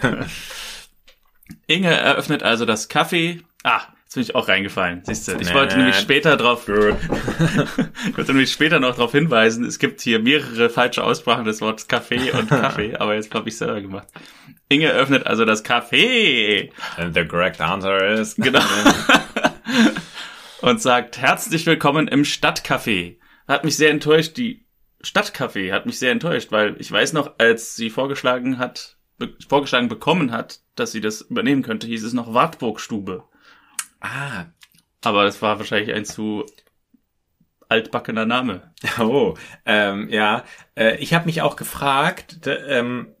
Inge 1.68 1.96
eröffnet 1.96 2.42
also 2.42 2.64
das 2.64 2.90
Café. 2.90 3.40
Ah, 3.62 3.82
Jetzt 4.10 4.14
bin 4.16 4.22
ich 4.24 4.34
auch 4.34 4.48
reingefallen, 4.48 5.02
siehst 5.04 5.28
du. 5.28 5.36
Ich 5.38 5.54
wollte 5.54 5.76
nämlich 5.76 5.94
später 5.94 6.36
drauf, 6.36 6.62
ich 6.68 8.16
wollte 8.16 8.32
nämlich 8.32 8.50
später 8.50 8.80
noch 8.80 8.96
darauf 8.96 9.12
hinweisen, 9.12 9.64
es 9.64 9.78
gibt 9.78 10.00
hier 10.00 10.18
mehrere 10.18 10.68
falsche 10.68 11.04
Aussprachen 11.04 11.44
des 11.44 11.60
Wortes 11.60 11.86
Kaffee 11.86 12.32
und 12.32 12.48
Kaffee, 12.48 12.96
aber 12.96 13.14
jetzt 13.14 13.32
habe 13.32 13.48
ich 13.48 13.56
selber 13.56 13.80
gemacht. 13.80 14.08
Inge 14.68 14.90
öffnet 14.90 15.28
also 15.28 15.44
das 15.44 15.64
Café. 15.64 16.72
And 16.96 17.14
the 17.14 17.24
correct 17.24 17.60
answer 17.60 18.04
is. 18.04 18.34
Genau. 18.34 18.58
und 20.60 20.82
sagt, 20.82 21.18
herzlich 21.18 21.64
willkommen 21.66 22.08
im 22.08 22.24
Stadtcafé. 22.24 23.18
Hat 23.46 23.62
mich 23.62 23.76
sehr 23.76 23.90
enttäuscht, 23.90 24.36
die 24.36 24.66
Stadtcafé 25.04 25.72
hat 25.72 25.86
mich 25.86 26.00
sehr 26.00 26.10
enttäuscht, 26.10 26.50
weil 26.50 26.74
ich 26.80 26.90
weiß 26.90 27.12
noch, 27.12 27.38
als 27.38 27.76
sie 27.76 27.90
vorgeschlagen 27.90 28.58
hat, 28.58 28.96
be 29.18 29.36
vorgeschlagen 29.48 29.86
bekommen 29.86 30.32
hat, 30.32 30.62
dass 30.74 30.90
sie 30.90 31.00
das 31.00 31.20
übernehmen 31.20 31.62
könnte, 31.62 31.86
hieß 31.86 32.02
es 32.02 32.12
noch 32.12 32.34
Wartburgstube. 32.34 33.30
Ah. 34.00 34.46
Aber 35.02 35.24
das 35.24 35.40
war 35.42 35.58
wahrscheinlich 35.58 35.94
ein 35.94 36.04
zu 36.04 36.46
altbackener 37.68 38.26
Name. 38.26 38.74
Oh, 38.98 39.34
ähm, 39.66 40.08
ja. 40.10 40.44
Äh, 40.74 40.96
ich 40.96 41.14
habe 41.14 41.26
mich 41.26 41.42
auch 41.42 41.56
gefragt, 41.56 42.40
ähm, 42.46 43.14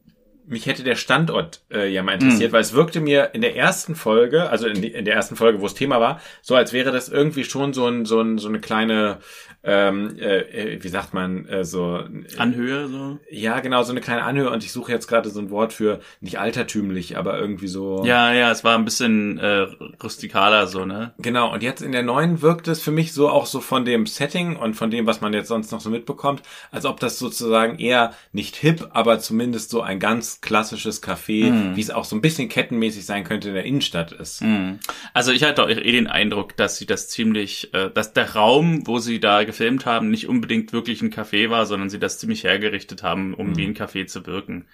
mich 0.50 0.66
hätte 0.66 0.82
der 0.82 0.96
Standort 0.96 1.62
äh, 1.70 1.88
ja 1.88 2.02
mal 2.02 2.14
interessiert, 2.14 2.50
mm. 2.50 2.54
weil 2.54 2.60
es 2.60 2.74
wirkte 2.74 3.00
mir 3.00 3.30
in 3.32 3.40
der 3.40 3.56
ersten 3.56 3.94
Folge, 3.94 4.50
also 4.50 4.66
in, 4.66 4.82
die, 4.82 4.88
in 4.88 5.04
der 5.04 5.14
ersten 5.14 5.36
Folge, 5.36 5.60
wo 5.60 5.66
es 5.66 5.74
Thema 5.74 6.00
war, 6.00 6.20
so 6.42 6.54
als 6.54 6.72
wäre 6.72 6.92
das 6.92 7.08
irgendwie 7.08 7.44
schon 7.44 7.72
so, 7.72 7.86
ein, 7.86 8.04
so, 8.04 8.20
ein, 8.20 8.38
so 8.38 8.48
eine 8.48 8.60
kleine 8.60 9.18
ähm, 9.62 10.18
äh, 10.18 10.82
wie 10.82 10.88
sagt 10.88 11.12
man, 11.12 11.46
äh, 11.46 11.64
so 11.64 11.98
äh, 11.98 12.36
Anhöhe 12.38 12.88
so? 12.88 13.18
Ja, 13.30 13.60
genau, 13.60 13.82
so 13.82 13.92
eine 13.92 14.00
kleine 14.00 14.22
Anhöhe 14.22 14.48
und 14.50 14.64
ich 14.64 14.72
suche 14.72 14.90
jetzt 14.90 15.06
gerade 15.06 15.28
so 15.28 15.38
ein 15.38 15.50
Wort 15.50 15.74
für 15.74 16.00
nicht 16.20 16.38
altertümlich, 16.38 17.18
aber 17.18 17.38
irgendwie 17.38 17.68
so. 17.68 18.02
Ja, 18.06 18.32
ja, 18.32 18.50
es 18.50 18.64
war 18.64 18.78
ein 18.78 18.86
bisschen 18.86 19.38
äh, 19.38 19.66
rustikaler 20.02 20.66
so, 20.66 20.86
ne? 20.86 21.12
Genau, 21.18 21.52
und 21.52 21.62
jetzt 21.62 21.82
in 21.82 21.92
der 21.92 22.02
neuen 22.02 22.40
wirkt 22.40 22.68
es 22.68 22.80
für 22.80 22.90
mich 22.90 23.12
so 23.12 23.28
auch 23.28 23.44
so 23.44 23.60
von 23.60 23.84
dem 23.84 24.06
Setting 24.06 24.56
und 24.56 24.74
von 24.74 24.90
dem, 24.90 25.06
was 25.06 25.20
man 25.20 25.34
jetzt 25.34 25.48
sonst 25.48 25.72
noch 25.72 25.80
so 25.80 25.90
mitbekommt, 25.90 26.42
als 26.70 26.86
ob 26.86 26.98
das 26.98 27.18
sozusagen 27.18 27.78
eher 27.78 28.14
nicht 28.32 28.56
hip, 28.56 28.88
aber 28.92 29.18
zumindest 29.18 29.68
so 29.68 29.82
ein 29.82 29.98
ganz 29.98 30.39
klassisches 30.40 31.02
Café, 31.02 31.50
mm. 31.50 31.76
wie 31.76 31.80
es 31.80 31.90
auch 31.90 32.04
so 32.04 32.16
ein 32.16 32.22
bisschen 32.22 32.48
kettenmäßig 32.48 33.04
sein 33.04 33.24
könnte 33.24 33.48
in 33.48 33.54
der 33.54 33.64
Innenstadt 33.64 34.12
ist. 34.12 34.42
Mm. 34.42 34.74
Also 35.12 35.32
ich 35.32 35.44
hatte 35.44 35.62
auch 35.62 35.68
eh 35.68 35.92
den 35.92 36.06
Eindruck, 36.06 36.56
dass 36.56 36.78
sie 36.78 36.86
das 36.86 37.08
ziemlich, 37.08 37.74
äh, 37.74 37.90
dass 37.90 38.12
der 38.12 38.34
Raum, 38.34 38.86
wo 38.86 38.98
sie 38.98 39.20
da 39.20 39.44
gefilmt 39.44 39.86
haben, 39.86 40.10
nicht 40.10 40.28
unbedingt 40.28 40.72
wirklich 40.72 41.02
ein 41.02 41.12
Café 41.12 41.50
war, 41.50 41.66
sondern 41.66 41.90
sie 41.90 41.98
das 41.98 42.18
ziemlich 42.18 42.44
hergerichtet 42.44 43.02
haben, 43.02 43.34
um 43.34 43.50
mhm. 43.50 43.56
wie 43.56 43.66
ein 43.66 43.74
Café 43.74 44.06
zu 44.06 44.26
wirken. 44.26 44.66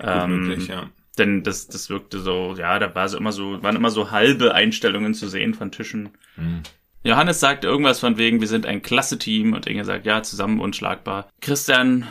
Ähm, 0.00 0.46
möglich, 0.46 0.68
ja. 0.68 0.90
Denn 1.18 1.42
das, 1.42 1.66
das 1.66 1.90
wirkte 1.90 2.20
so, 2.20 2.54
ja, 2.56 2.78
da 2.78 2.94
war 2.94 3.08
so 3.08 3.18
immer 3.18 3.32
so, 3.32 3.60
waren 3.62 3.74
immer 3.74 3.90
so 3.90 4.12
halbe 4.12 4.54
Einstellungen 4.54 5.14
zu 5.14 5.26
sehen 5.26 5.54
von 5.54 5.72
Tischen. 5.72 6.10
Mhm. 6.36 6.62
Johannes 7.02 7.40
sagt 7.40 7.64
irgendwas 7.64 8.00
von 8.00 8.18
wegen, 8.18 8.40
wir 8.40 8.48
sind 8.48 8.66
ein 8.66 8.82
klasse 8.82 9.18
Team 9.18 9.52
und 9.52 9.66
Inge 9.66 9.84
sagt, 9.84 10.06
ja, 10.06 10.22
zusammen 10.22 10.60
unschlagbar. 10.60 11.28
Christian 11.40 12.06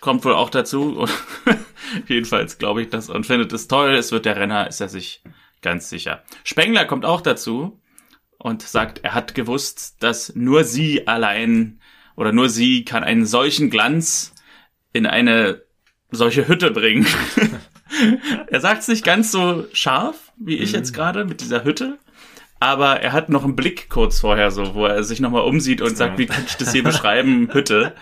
kommt 0.00 0.24
wohl 0.24 0.34
auch 0.34 0.50
dazu. 0.50 1.06
Jedenfalls 2.08 2.58
glaube 2.58 2.82
ich 2.82 2.88
das 2.90 3.08
und 3.08 3.26
findet 3.26 3.52
es 3.52 3.68
toll. 3.68 3.94
Es 3.94 4.12
wird 4.12 4.26
der 4.26 4.36
Renner, 4.36 4.66
ist 4.66 4.80
er 4.80 4.88
sich 4.88 5.22
ganz 5.62 5.88
sicher. 5.88 6.22
Spengler 6.44 6.84
kommt 6.84 7.04
auch 7.04 7.20
dazu 7.20 7.80
und 8.38 8.62
sagt, 8.62 9.00
er 9.04 9.14
hat 9.14 9.34
gewusst, 9.34 10.02
dass 10.02 10.34
nur 10.34 10.64
sie 10.64 11.06
allein 11.06 11.80
oder 12.16 12.32
nur 12.32 12.48
sie 12.48 12.84
kann 12.84 13.04
einen 13.04 13.26
solchen 13.26 13.70
Glanz 13.70 14.34
in 14.92 15.06
eine 15.06 15.62
solche 16.10 16.48
Hütte 16.48 16.70
bringen. 16.70 17.06
er 18.48 18.60
sagt 18.60 18.82
es 18.82 18.88
nicht 18.88 19.04
ganz 19.04 19.30
so 19.30 19.66
scharf, 19.72 20.32
wie 20.36 20.56
ich 20.56 20.72
jetzt 20.72 20.90
mhm. 20.92 20.96
gerade 20.96 21.24
mit 21.24 21.40
dieser 21.40 21.64
Hütte, 21.64 21.98
aber 22.60 23.00
er 23.00 23.12
hat 23.12 23.30
noch 23.30 23.42
einen 23.42 23.56
Blick 23.56 23.88
kurz 23.88 24.20
vorher 24.20 24.50
so, 24.50 24.74
wo 24.74 24.84
er 24.84 25.02
sich 25.02 25.18
nochmal 25.18 25.44
umsieht 25.44 25.80
und 25.80 25.96
sagt, 25.96 26.18
wie 26.18 26.26
kann 26.26 26.44
ich 26.46 26.58
das 26.58 26.72
hier 26.72 26.82
beschreiben, 26.84 27.48
Hütte. 27.52 27.94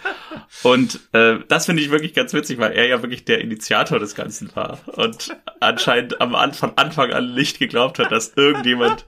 Und 0.64 0.98
äh, 1.12 1.36
das 1.46 1.66
finde 1.66 1.80
ich 1.80 1.90
wirklich 1.90 2.12
ganz 2.12 2.34
witzig, 2.34 2.58
weil 2.58 2.72
er 2.72 2.88
ja 2.88 3.00
wirklich 3.00 3.24
der 3.24 3.40
Initiator 3.40 4.00
des 4.00 4.16
Ganzen 4.16 4.54
war 4.56 4.80
und 4.86 5.36
anscheinend 5.60 6.20
am 6.20 6.34
An 6.34 6.54
von 6.54 6.72
Anfang 6.74 7.12
an 7.12 7.34
nicht 7.34 7.60
geglaubt 7.60 8.00
hat, 8.00 8.10
dass 8.10 8.32
irgendjemand 8.34 9.06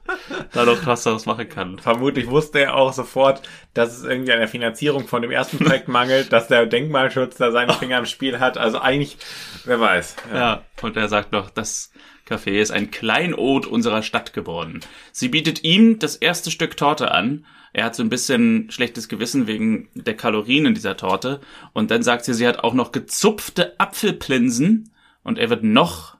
da 0.53 0.63
noch 0.63 0.85
was 0.85 1.03
daraus 1.03 1.25
machen 1.25 1.49
kann. 1.49 1.79
Vermutlich 1.79 2.27
wusste 2.27 2.59
er 2.59 2.75
auch 2.75 2.93
sofort, 2.93 3.41
dass 3.73 3.97
es 3.97 4.05
irgendwie 4.05 4.31
an 4.31 4.39
der 4.39 4.47
Finanzierung 4.47 5.05
von 5.07 5.21
dem 5.21 5.31
ersten 5.31 5.57
Projekt 5.59 5.87
mangelt, 5.89 6.31
dass 6.31 6.47
der 6.47 6.65
Denkmalschutz 6.65 7.35
da 7.35 7.51
seine 7.51 7.73
Finger 7.73 7.97
im 7.97 8.05
Spiel 8.05 8.39
hat. 8.39 8.57
Also 8.57 8.79
eigentlich, 8.79 9.17
wer 9.65 9.81
weiß. 9.81 10.15
Ja, 10.31 10.37
ja 10.37 10.61
und 10.81 10.95
er 10.95 11.09
sagt 11.09 11.33
noch, 11.33 11.49
dass 11.49 11.91
Café 12.27 12.61
ist 12.61 12.71
ein 12.71 12.91
Kleinod 12.91 13.65
unserer 13.65 14.03
Stadt 14.03 14.33
geworden. 14.33 14.81
Sie 15.11 15.29
bietet 15.29 15.63
ihm 15.63 15.99
das 15.99 16.15
erste 16.15 16.51
Stück 16.51 16.77
Torte 16.77 17.11
an. 17.11 17.45
Er 17.73 17.85
hat 17.85 17.95
so 17.95 18.03
ein 18.03 18.09
bisschen 18.09 18.69
schlechtes 18.69 19.07
Gewissen 19.07 19.47
wegen 19.47 19.89
der 19.93 20.15
Kalorien 20.15 20.65
in 20.65 20.73
dieser 20.73 20.97
Torte. 20.97 21.39
Und 21.73 21.91
dann 21.91 22.03
sagt 22.03 22.25
sie, 22.25 22.33
sie 22.33 22.47
hat 22.47 22.59
auch 22.63 22.73
noch 22.73 22.91
gezupfte 22.91 23.79
Apfelplinsen. 23.79 24.91
Und 25.23 25.37
er 25.37 25.49
wird 25.49 25.63
noch 25.63 26.17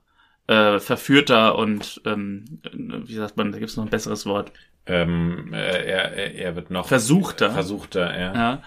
äh, 0.47 0.79
verführter 0.79 1.57
und, 1.57 2.01
ähm, 2.05 2.45
wie 2.73 3.15
sagt 3.15 3.37
man, 3.37 3.51
da 3.51 3.59
gibt 3.59 3.71
es 3.71 3.77
noch 3.77 3.85
ein 3.85 3.89
besseres 3.89 4.25
Wort. 4.25 4.51
Ähm, 4.85 5.53
äh, 5.53 5.85
er, 5.85 6.35
er 6.35 6.55
wird 6.55 6.71
noch 6.71 6.87
versuchter. 6.87 7.51
Versuchter, 7.51 8.19
ja. 8.19 8.33
ja. 8.33 8.63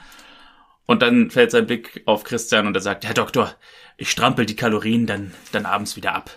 Und 0.86 1.02
dann 1.02 1.30
fällt 1.30 1.50
sein 1.50 1.66
Blick 1.66 2.02
auf 2.06 2.24
Christian 2.24 2.66
und 2.66 2.76
er 2.76 2.82
sagt, 2.82 3.04
Herr 3.04 3.14
Doktor, 3.14 3.54
ich 3.96 4.10
strampel 4.10 4.46
die 4.46 4.56
Kalorien 4.56 5.06
dann, 5.06 5.32
dann 5.52 5.66
abends 5.66 5.96
wieder 5.96 6.14
ab. 6.14 6.30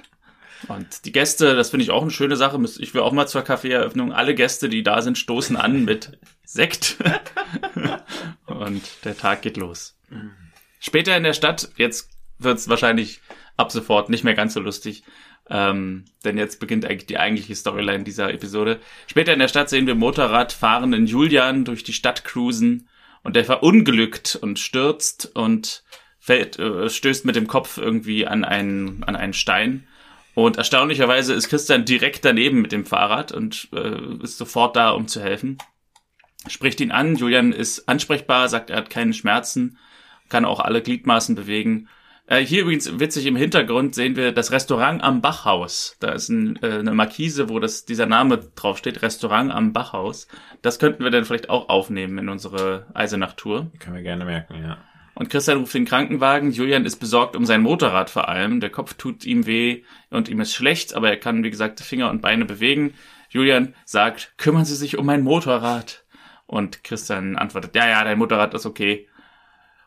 Und 0.68 1.06
die 1.06 1.12
Gäste, 1.12 1.56
das 1.56 1.70
finde 1.70 1.84
ich 1.84 1.92
auch 1.92 2.02
eine 2.02 2.12
schöne 2.12 2.36
Sache. 2.36 2.60
Ich 2.80 2.94
will 2.94 3.02
auch 3.02 3.12
mal 3.12 3.28
zur 3.28 3.44
Kaffeeeröffnung. 3.44 4.12
Alle 4.12 4.36
Gäste, 4.36 4.70
die 4.70 4.84
da 4.84 5.02
sind, 5.02 5.18
stoßen 5.18 5.56
an 5.56 5.86
mit 5.86 6.20
Sekt. 6.44 6.98
Und 8.46 8.82
der 9.04 9.18
Tag 9.18 9.42
geht 9.42 9.58
los. 9.58 9.96
Später 10.80 11.16
in 11.16 11.24
der 11.24 11.34
Stadt, 11.34 11.70
jetzt 11.78 12.10
wird's 12.40 12.70
wahrscheinlich 12.70 13.22
ab 13.56 13.72
sofort 13.72 14.10
nicht 14.10 14.24
mehr 14.24 14.36
ganz 14.36 14.54
so 14.54 14.60
lustig. 14.60 15.04
Ähm, 15.50 16.06
denn 16.26 16.38
jetzt 16.38 16.60
beginnt 16.60 16.86
eigentlich 16.86 17.06
die 17.06 17.20
eigentliche 17.20 17.56
Storyline 17.56 18.04
dieser 18.04 18.34
Episode. 18.34 18.80
Später 19.08 19.34
in 19.34 19.40
der 19.40 19.48
Stadt 19.48 19.70
sehen 19.70 19.88
wir 19.88 19.96
Motorradfahrenden 19.96 21.08
Julian 21.08 21.64
durch 21.64 21.84
die 21.84 21.94
Stadt 21.94 22.26
cruisen 22.26 22.90
und 23.24 23.36
der 23.36 23.46
verunglückt 23.46 24.38
und 24.42 24.60
stürzt 24.60 25.32
und 25.36 25.84
fällt, 26.20 26.60
äh, 26.60 26.90
stößt 26.90 27.24
mit 27.24 27.38
dem 27.38 27.48
Kopf 27.48 27.78
irgendwie 27.78 28.28
an 28.28 28.44
einen, 28.44 29.04
an 29.06 29.16
einen 29.16 29.34
Stein 29.34 29.88
Und 30.38 30.58
erstaunlicherweise 30.58 31.34
ist 31.34 31.50
Christian 31.50 31.84
direkt 31.84 32.24
daneben 32.24 32.62
mit 32.62 32.72
dem 32.72 32.86
Fahrrad 32.86 33.32
und 33.32 33.70
äh, 33.74 34.22
ist 34.22 34.38
sofort 34.38 34.76
da, 34.76 34.92
um 34.92 35.08
zu 35.08 35.20
helfen. 35.20 35.58
Spricht 36.48 36.80
ihn 36.80 36.92
an, 36.92 37.16
Julian 37.16 37.52
ist 37.52 37.90
ansprechbar, 37.90 38.48
sagt, 38.48 38.70
er 38.70 38.78
hat 38.78 38.92
keine 38.92 39.14
Schmerzen, 39.14 39.80
kann 40.30 40.46
auch 40.46 40.60
alle 40.60 40.84
Gliedmaßen 40.84 41.34
bewegen. 41.34 41.90
Äh, 42.28 42.42
hier 42.42 42.62
übrigens 42.62 43.00
witzig 43.00 43.26
im 43.26 43.36
Hintergrund 43.36 43.96
sehen 43.96 44.16
wir 44.16 44.32
das 44.32 44.52
Restaurant 44.52 45.04
am 45.04 45.22
Bachhaus. 45.22 45.98
Da 46.02 46.12
ist 46.12 46.30
ein, 46.30 46.62
äh, 46.62 46.82
eine 46.82 46.94
Markise, 46.94 47.50
wo 47.50 47.58
das, 47.58 47.86
dieser 47.86 48.06
Name 48.06 48.38
draufsteht, 48.38 49.02
Restaurant 49.02 49.52
am 49.52 49.74
Bachhaus. 49.74 50.28
Das 50.62 50.78
könnten 50.78 51.04
wir 51.04 51.10
dann 51.10 51.26
vielleicht 51.26 51.50
auch 51.50 51.68
aufnehmen 51.68 52.20
in 52.20 52.30
unsere 52.30 52.86
Eisenach-Tour. 52.94 53.72
Können 53.80 53.96
wir 53.96 54.04
gerne 54.04 54.26
merken, 54.26 54.62
ja. 54.62 54.78
Und 55.18 55.32
Christian 55.32 55.58
ruft 55.58 55.74
den 55.74 55.86
Krankenwagen. 55.86 56.52
Julian 56.52 56.86
ist 56.86 56.98
besorgt 56.98 57.36
um 57.36 57.44
sein 57.44 57.64
Motorrad 57.64 58.12
vor 58.12 58.30
allem. 58.30 58.60
Der 58.60 58.70
Kopf 58.70 58.94
tut 58.94 59.26
ihm 59.26 59.48
weh 59.48 59.82
und 60.12 60.30
ihm 60.30 60.40
ist 60.42 60.54
schlecht, 60.54 60.94
aber 60.94 61.10
er 61.10 61.18
kann, 61.18 61.44
wie 61.44 61.50
gesagt, 61.50 61.80
Finger 61.80 62.12
und 62.12 62.22
Beine 62.22 62.46
bewegen. 62.46 62.94
Julian 63.30 63.74
sagt, 63.84 64.34
kümmern 64.38 64.64
Sie 64.64 64.76
sich 64.76 64.96
um 64.96 65.08
mein 65.08 65.24
Motorrad. 65.24 66.06
Und 66.46 66.84
Christian 66.84 67.36
antwortet, 67.36 67.76
ja, 67.76 67.90
ja, 67.90 68.04
dein 68.04 68.20
Motorrad 68.20 68.54
ist 68.54 68.68
okay. 68.68 69.08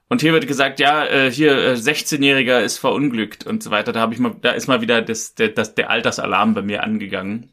Und 0.08 0.20
hier 0.20 0.32
wird 0.32 0.48
gesagt, 0.48 0.80
ja, 0.80 1.06
äh, 1.06 1.30
hier 1.30 1.56
äh, 1.56 1.72
16-Jähriger 1.74 2.58
ist 2.58 2.78
verunglückt 2.78 3.46
und 3.46 3.62
so 3.62 3.70
weiter. 3.70 3.92
Da 3.92 4.00
habe 4.00 4.12
ich 4.12 4.18
mal, 4.18 4.34
da 4.40 4.50
ist 4.50 4.66
mal 4.66 4.80
wieder 4.80 5.00
das, 5.00 5.36
der, 5.36 5.50
das, 5.50 5.76
der 5.76 5.90
Altersalarm 5.90 6.54
bei 6.54 6.62
mir 6.62 6.82
angegangen. 6.82 7.52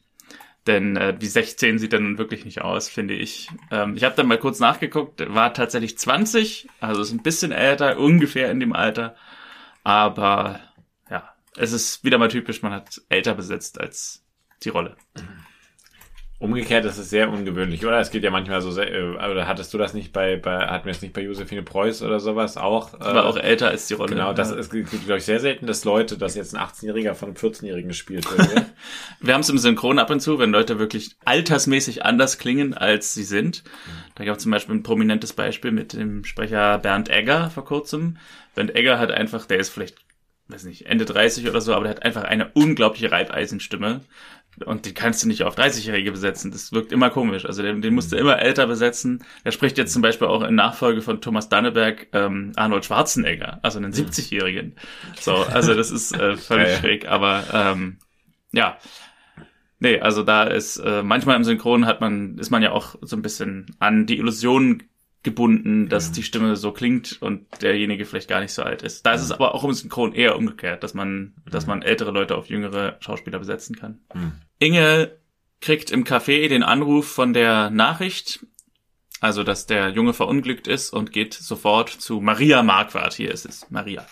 Denn 0.68 0.98
äh, 0.98 1.18
die 1.18 1.28
16 1.28 1.80
sieht 1.80 1.94
dann 1.94 2.18
wirklich 2.18 2.44
nicht 2.44 2.62
aus, 2.62 2.90
finde 2.90 3.14
ich. 3.14 3.50
Ähm, 3.72 3.96
ich 3.96 4.04
habe 4.04 4.16
dann 4.16 4.28
mal 4.28 4.38
kurz 4.38 4.60
nachgeguckt, 4.60 5.34
war 5.34 5.54
tatsächlich 5.54 5.98
20, 5.98 6.68
also 6.82 7.02
ist 7.02 7.12
ein 7.12 7.24
bisschen 7.24 7.54
älter, 7.54 7.98
ungefähr 7.98 8.52
in 8.52 8.60
dem 8.60 8.74
Alter. 8.74 9.16
Aber 9.84 10.60
ja, 11.10 11.34
es 11.56 11.72
ist 11.72 12.04
wieder 12.04 12.18
mal 12.18 12.28
typisch, 12.28 12.62
man 12.62 12.74
hat 12.74 13.02
älter 13.08 13.34
besetzt 13.34 13.80
als 13.80 14.26
die 14.64 14.70
Rolle. 14.70 14.98
Umgekehrt 16.40 16.86
ist 16.86 17.00
es 17.00 17.10
sehr 17.10 17.32
ungewöhnlich, 17.32 17.84
oder? 17.84 18.00
Es 18.00 18.12
geht 18.12 18.24
ja 18.24 18.30
manchmal 18.30 18.62
so 18.62 18.70
sehr, 18.70 18.94
äh, 18.94 19.32
oder 19.32 19.48
hattest 19.48 19.74
du 19.74 19.80
das 19.80 19.96
nicht 19.96 20.14
bei, 20.14 20.36
bei 20.36 20.68
hatten 20.68 20.86
wir 20.86 20.92
es 20.92 21.02
nicht 21.02 21.16
bei 21.16 21.22
Josephine 21.22 21.64
Preuß 21.64 22.04
oder 22.04 22.20
sowas 22.20 22.58
auch? 22.58 22.94
Äh, 22.94 23.00
war 23.00 23.26
auch 23.26 23.38
älter 23.38 23.70
als 23.70 23.88
die 23.88 23.96
Rolle. 23.96 24.12
Genau, 24.12 24.34
das 24.34 24.52
ist, 24.52 24.70
glaube 24.70 25.18
ich, 25.18 25.26
sehr 25.26 25.40
selten, 25.40 25.66
dass 25.66 25.84
Leute, 25.84 26.16
dass 26.16 26.36
jetzt 26.36 26.56
ein 26.56 26.62
18-Jähriger 26.62 27.16
von 27.16 27.30
einem 27.30 27.38
14-Jährigen 27.38 27.88
gespielt 27.88 28.30
wird. 28.30 28.66
wir 29.20 29.34
haben 29.34 29.42
es 29.42 29.50
im 29.50 29.58
Synchron 29.58 29.98
ab 29.98 30.12
und 30.12 30.20
zu, 30.20 30.38
wenn 30.38 30.52
Leute 30.52 30.78
wirklich 30.78 31.16
altersmäßig 31.26 32.06
anders 32.06 32.38
klingen, 32.38 32.76
als 32.76 33.16
sie 33.16 33.24
sind. 33.24 33.64
Da 34.14 34.24
gab 34.24 34.38
es 34.38 34.44
zum 34.44 34.52
Beispiel 34.52 34.76
ein 34.76 34.84
prominentes 34.84 35.34
Beispiel 35.34 35.72
mit 35.72 35.94
dem 35.94 36.24
Sprecher 36.24 36.78
Bernd 36.78 37.10
Egger 37.10 37.50
vor 37.50 37.66
kurzem. 37.66 38.18
Bernd 38.54 38.76
Egger 38.76 39.00
hat 39.00 39.10
einfach, 39.10 39.48
der 39.48 39.58
ist 39.58 39.70
vielleicht 39.70 39.96
weiß 40.50 40.64
nicht, 40.64 40.86
Ende 40.86 41.06
30 41.06 41.50
oder 41.50 41.62
so, 41.62 41.74
aber 41.74 41.84
der 41.84 41.96
hat 41.96 42.04
einfach 42.04 42.24
eine 42.24 42.50
unglaubliche 42.54 43.12
Reibeisenstimme. 43.12 44.02
Und 44.66 44.86
die 44.86 44.94
kannst 44.94 45.24
du 45.24 45.28
nicht 45.28 45.44
auf 45.44 45.58
30-Jährige 45.58 46.12
besetzen. 46.12 46.52
Das 46.52 46.72
wirkt 46.72 46.92
immer 46.92 47.10
komisch. 47.10 47.46
Also 47.46 47.62
den, 47.62 47.82
den 47.82 47.94
musst 47.94 48.12
du 48.12 48.16
immer 48.18 48.40
älter 48.40 48.68
besetzen. 48.68 49.24
Der 49.46 49.52
spricht 49.52 49.78
jetzt 49.78 49.94
zum 49.94 50.02
Beispiel 50.02 50.28
auch 50.28 50.44
in 50.44 50.56
Nachfolge 50.56 51.02
von 51.02 51.22
Thomas 51.22 51.50
Danneberg 51.50 52.08
ähm, 52.14 52.54
Arnold 52.56 52.86
Schwarzenegger, 52.86 53.60
also 53.62 53.78
einen 53.78 53.94
70-Jährigen. 53.94 54.76
So, 55.20 55.36
also 55.36 55.74
das 55.74 55.92
ist 55.92 56.14
äh, 56.14 56.38
völlig 56.38 56.68
Geil. 56.68 56.78
schräg. 56.80 57.08
Aber 57.08 57.44
ähm, 57.54 57.98
ja. 58.52 58.78
Nee, 59.80 60.00
also 60.00 60.24
da 60.24 60.44
ist 60.44 60.78
äh, 60.78 61.04
manchmal 61.04 61.36
im 61.36 61.44
Synchron 61.44 61.86
hat 61.86 62.02
man, 62.02 62.40
ist 62.40 62.50
man 62.50 62.64
ja 62.64 62.72
auch 62.72 62.96
so 63.02 63.16
ein 63.16 63.22
bisschen 63.22 63.76
an 63.78 64.08
die 64.08 64.18
Illusion 64.18 64.82
gebunden, 65.28 65.90
dass 65.90 66.08
ja. 66.08 66.14
die 66.14 66.24
Stimme 66.24 66.56
so 66.56 66.72
klingt 66.72 67.22
und 67.22 67.46
derjenige 67.62 68.06
vielleicht 68.06 68.30
gar 68.30 68.40
nicht 68.40 68.54
so 68.54 68.64
alt 68.64 68.82
ist. 68.82 69.06
Da 69.06 69.14
ist 69.14 69.22
es 69.22 69.32
aber 69.32 69.54
auch 69.54 69.64
im 69.64 69.74
Synchron 69.74 70.14
eher 70.14 70.38
umgekehrt, 70.38 70.84
dass 70.84 70.94
man, 70.94 71.34
dass 71.46 71.68
man 71.68 71.82
ältere 71.82 72.12
Leute 72.12 72.36
auf 72.36 72.48
jüngere 72.48 72.96
Schauspieler 73.02 73.38
besetzen 73.38 73.76
kann. 73.76 74.00
Mhm. 74.14 74.32
Inge 74.60 75.18
kriegt 75.62 75.92
im 75.92 76.04
Café 76.04 76.48
den 76.48 76.64
Anruf 76.64 77.08
von 77.08 77.34
der 77.34 77.70
Nachricht, 77.70 78.46
also 79.20 79.44
dass 79.44 79.66
der 79.66 79.90
Junge 79.90 80.14
verunglückt 80.14 80.68
ist 80.68 80.92
und 80.92 81.12
geht 81.12 81.34
sofort 81.34 81.90
zu 81.90 82.22
Maria 82.22 82.64
Marquardt. 82.64 83.14
Hier 83.14 83.32
ist 83.32 83.46
es, 83.46 83.70
Maria. 83.70 84.06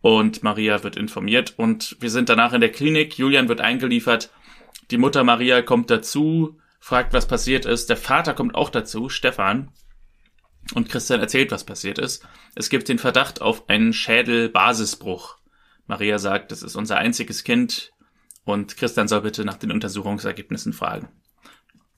Und 0.00 0.42
Maria 0.42 0.82
wird 0.82 0.96
informiert 0.96 1.54
und 1.56 1.96
wir 2.00 2.10
sind 2.10 2.28
danach 2.28 2.52
in 2.52 2.60
der 2.60 2.72
Klinik. 2.72 3.18
Julian 3.18 3.48
wird 3.48 3.60
eingeliefert. 3.60 4.30
Die 4.90 4.98
Mutter 4.98 5.22
Maria 5.22 5.62
kommt 5.62 5.90
dazu, 5.90 6.58
fragt, 6.80 7.12
was 7.12 7.28
passiert 7.28 7.64
ist. 7.64 7.88
Der 7.88 7.96
Vater 7.96 8.34
kommt 8.34 8.54
auch 8.56 8.70
dazu, 8.70 9.08
Stefan. 9.08 9.70
Und 10.74 10.88
Christian 10.88 11.20
erzählt, 11.20 11.50
was 11.52 11.64
passiert 11.64 11.98
ist. 11.98 12.26
Es 12.54 12.68
gibt 12.68 12.88
den 12.88 12.98
Verdacht 12.98 13.40
auf 13.40 13.68
einen 13.68 13.92
Schädelbasisbruch. 13.92 15.38
Maria 15.86 16.18
sagt, 16.18 16.50
das 16.52 16.62
ist 16.62 16.76
unser 16.76 16.98
einziges 16.98 17.44
Kind 17.44 17.92
und 18.44 18.76
Christian 18.76 19.08
soll 19.08 19.22
bitte 19.22 19.44
nach 19.44 19.56
den 19.56 19.70
Untersuchungsergebnissen 19.70 20.72
fragen. 20.72 21.08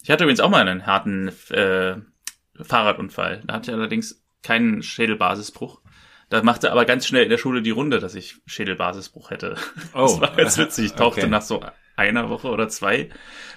Ich 0.02 0.11
hatte 0.11 0.24
übrigens 0.24 0.40
auch 0.40 0.50
mal 0.50 0.66
einen 0.66 0.87
harten 0.87 1.28
äh, 1.50 1.96
Fahrradunfall. 2.61 3.42
Da 3.46 3.54
hatte 3.54 3.70
ich 3.70 3.76
allerdings 3.76 4.22
keinen 4.42 4.83
Schädelbasisbruch. 4.83 5.80
Da 6.28 6.42
machte 6.42 6.72
aber 6.72 6.85
ganz 6.85 7.07
schnell 7.07 7.24
in 7.24 7.30
der 7.30 7.38
Schule 7.38 7.62
die 7.62 7.70
Runde, 7.70 8.00
dass 8.00 8.14
ich 8.14 8.37
Schädelbasisbruch 8.46 9.30
hätte. 9.30 9.57
Oh. 9.94 10.00
Das 10.02 10.20
war 10.20 10.37
ganz 10.37 10.59
witzig. 10.59 10.87
Ich 10.87 10.92
tauchte 10.96 11.22
okay. 11.22 11.30
nach 11.30 11.42
so 11.42 11.64
einer 11.96 12.28
Woche 12.28 12.48
oder 12.48 12.68
zwei, 12.68 13.11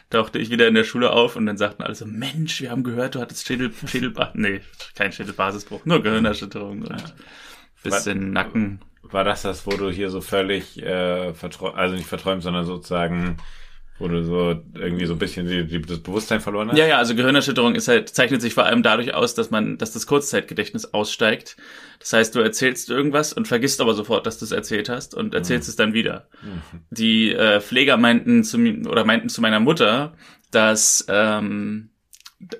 tauchte 0.10 0.40
ich 0.40 0.50
wieder 0.50 0.68
in 0.68 0.76
der 0.76 0.84
Schule 0.84 1.12
auf 1.12 1.36
und 1.36 1.46
dann 1.48 1.58
sagten 1.58 1.84
alle 1.84 1.96
so, 1.96 2.06
Mensch, 2.06 2.62
wir 2.62 2.70
haben 2.70 2.84
gehört, 2.84 3.16
du 3.16 3.20
hattest 3.20 3.48
Schädel, 3.48 3.72
Schädelbas, 3.88 4.30
nee, 4.36 4.62
kein 4.96 5.12
Schädelbasisbruch, 5.12 5.86
nur 5.86 6.04
Gehirnerschütterung 6.04 6.84
und 6.84 7.16
bisschen 7.84 8.32
Nacken. 8.32 8.82
War 9.12 9.24
das 9.24 9.42
das, 9.42 9.66
wo 9.66 9.72
du 9.72 9.90
hier 9.90 10.10
so 10.10 10.22
völlig, 10.22 10.82
äh, 10.82 11.34
also 11.74 11.96
nicht 11.96 12.08
verträumt, 12.08 12.44
sondern 12.44 12.66
sozusagen 12.66 13.38
wo 14.00 14.08
du 14.08 14.24
so 14.24 14.62
irgendwie 14.76 15.06
so 15.06 15.14
ein 15.14 15.20
bisschen 15.20 15.48
die, 15.48 15.66
die, 15.66 15.82
das 15.82 16.00
Bewusstsein 16.00 16.40
verloren 16.40 16.70
hast? 16.70 16.78
Ja, 16.78 16.86
ja, 16.86 16.98
also 16.98 17.16
Gehirnerschütterung 17.16 17.74
ist 17.74 17.88
halt, 17.88 18.10
zeichnet 18.10 18.42
sich 18.42 18.54
vor 18.54 18.66
allem 18.66 18.84
dadurch 18.84 19.14
aus, 19.14 19.34
dass 19.34 19.50
man, 19.50 19.78
dass 19.78 19.92
das 19.92 20.06
Kurzzeitgedächtnis 20.06 20.94
aussteigt. 20.94 21.58
Das 22.00 22.14
heißt, 22.14 22.36
du 22.36 22.40
erzählst 22.40 22.90
irgendwas 22.90 23.34
und 23.34 23.48
vergisst 23.48 23.82
aber 23.82 23.96
sofort, 23.96 24.28
dass 24.28 24.38
du 24.38 24.46
es 24.46 24.52
erzählt 24.52 24.90
hast 24.90 25.16
und 25.16 25.34
erzählst 25.34 25.68
mhm. 25.68 25.72
es 25.72 25.76
dann 25.78 25.94
wieder. 25.94 26.28
Mhm. 26.44 26.82
Die 26.92 27.34
äh, 27.34 27.60
Pfleger 27.60 27.98
meinten 27.98 28.44
zu 28.44 28.60
mir 28.60 28.88
oder 28.88 29.04
meinten 29.04 29.30
zu 29.30 29.42
meiner 29.42 29.60
Mutter, 29.60 30.14
dass 30.52 31.06
ähm, 31.10 31.90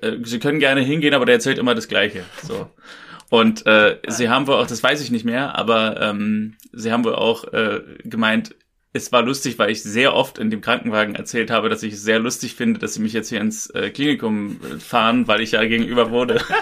äh, 0.00 0.16
sie 0.24 0.40
können 0.40 0.58
gerne 0.58 0.80
hingehen, 0.80 1.14
aber 1.14 1.24
der 1.24 1.36
erzählt 1.36 1.58
immer 1.58 1.76
das 1.76 1.86
Gleiche. 1.86 2.24
So. 2.42 2.68
Und 3.30 3.66
äh, 3.66 3.98
sie 4.06 4.28
haben 4.30 4.46
wohl 4.46 4.54
auch, 4.54 4.66
das 4.66 4.82
weiß 4.82 5.02
ich 5.02 5.10
nicht 5.10 5.24
mehr, 5.24 5.56
aber 5.58 6.00
ähm, 6.00 6.56
sie 6.72 6.92
haben 6.92 7.04
wohl 7.04 7.14
auch 7.14 7.44
äh, 7.52 7.80
gemeint, 8.04 8.54
es 8.94 9.12
war 9.12 9.22
lustig, 9.22 9.58
weil 9.58 9.70
ich 9.70 9.82
sehr 9.82 10.14
oft 10.14 10.38
in 10.38 10.50
dem 10.50 10.62
Krankenwagen 10.62 11.14
erzählt 11.14 11.50
habe, 11.50 11.68
dass 11.68 11.82
ich 11.82 11.92
es 11.94 12.02
sehr 12.02 12.18
lustig 12.18 12.54
finde, 12.54 12.80
dass 12.80 12.94
sie 12.94 13.00
mich 13.00 13.12
jetzt 13.12 13.28
hier 13.28 13.40
ins 13.40 13.68
äh, 13.70 13.90
Klinikum 13.90 14.60
äh, 14.62 14.78
fahren, 14.80 15.28
weil 15.28 15.42
ich 15.42 15.52
ja 15.52 15.62
gegenüber 15.64 16.10
wurde. 16.10 16.40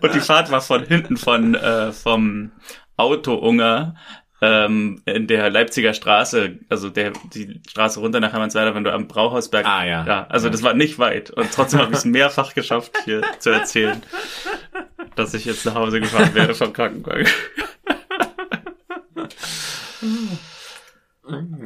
Und 0.00 0.14
die 0.14 0.20
Fahrt 0.20 0.50
war 0.50 0.60
von 0.60 0.84
hinten 0.84 1.16
von 1.16 1.54
äh, 1.54 1.92
vom 1.92 2.50
Autounger 2.96 3.96
ähm, 4.42 5.00
in 5.06 5.28
der 5.28 5.48
Leipziger 5.50 5.94
Straße, 5.94 6.58
also 6.68 6.90
der 6.90 7.12
die 7.32 7.60
Straße 7.68 8.00
runter 8.00 8.18
nach 8.18 8.32
Hermannswerder, 8.32 8.74
wenn 8.74 8.82
du 8.82 8.92
am 8.92 9.06
Brauhausberg. 9.06 9.64
Ah 9.64 9.84
ja. 9.84 10.04
ja 10.04 10.26
also 10.28 10.48
ja. 10.48 10.50
das 10.50 10.64
war 10.64 10.74
nicht 10.74 10.98
weit 10.98 11.30
und 11.30 11.52
trotzdem 11.52 11.80
habe 11.80 11.92
ich 11.92 11.98
es 11.98 12.04
mehrfach 12.04 12.52
geschafft 12.52 12.92
hier 13.04 13.22
zu 13.38 13.50
erzählen, 13.50 14.02
dass 15.14 15.32
ich 15.32 15.44
jetzt 15.44 15.64
nach 15.64 15.76
Hause 15.76 16.00
gefahren 16.00 16.34
werde 16.34 16.54
vom 16.54 16.72
Krankenwagen. 16.72 17.28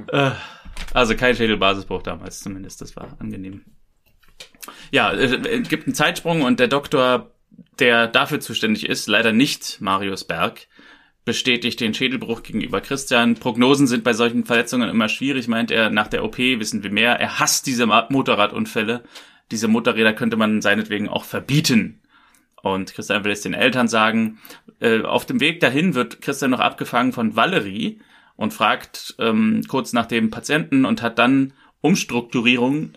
Äh, 0.09 0.33
also 0.93 1.17
kein 1.17 1.35
Schädelbasisbruch 1.35 2.03
damals 2.03 2.41
zumindest, 2.41 2.83
das 2.83 2.95
war 2.95 3.17
angenehm. 3.19 3.65
Ja, 4.91 5.13
es 5.13 5.69
gibt 5.69 5.87
einen 5.87 5.95
Zeitsprung 5.95 6.43
und 6.43 6.61
der 6.61 6.69
Doktor, 6.69 7.31
der 7.79 8.07
dafür 8.07 8.41
zuständig 8.41 8.87
ist, 8.87 9.07
leider 9.07 9.33
nicht 9.33 9.81
Marius 9.81 10.25
Berg, 10.25 10.67
bestätigt 11.27 11.81
den 11.81 11.93
Schädelbruch 11.93 12.43
gegenüber 12.43 12.81
Christian. 12.81 13.35
Prognosen 13.35 13.87
sind 13.87 14.03
bei 14.03 14.15
solchen 14.15 14.47
Verletzungen 14.47 14.89
immer 14.89 15.11
schwierig, 15.11 15.49
meint 15.49 15.71
er. 15.71 15.91
Nach 15.91 16.09
der 16.09 16.25
OP 16.25 16.39
wissen 16.39 16.83
wir 16.83 16.91
mehr. 16.91 17.21
Er 17.21 17.39
hasst 17.39 17.67
diese 17.67 17.85
Motorradunfälle. 17.85 19.05
Diese 19.51 19.69
Motorräder 19.69 20.15
könnte 20.15 20.39
man 20.39 20.63
seinetwegen 20.63 21.11
auch 21.11 21.25
verbieten. 21.25 22.01
Und 22.63 22.95
Christian 22.95 23.25
will 23.25 23.33
es 23.33 23.43
den 23.43 23.53
Eltern 23.53 23.89
sagen. 23.89 24.39
Äh, 24.81 25.03
auf 25.03 25.27
dem 25.27 25.41
Weg 25.41 25.61
dahin 25.61 25.95
wird 25.95 26.23
Christian 26.23 26.51
noch 26.53 26.61
abgefangen 26.61 27.13
von 27.13 27.37
Valerie, 27.37 28.01
und 28.37 28.53
fragt 28.53 29.15
ähm, 29.19 29.63
kurz 29.67 29.93
nach 29.93 30.07
dem 30.07 30.31
Patienten 30.31 30.85
und 30.85 31.03
hat 31.03 31.19
dann 31.19 31.55
Umstrukturierung, 31.81 32.91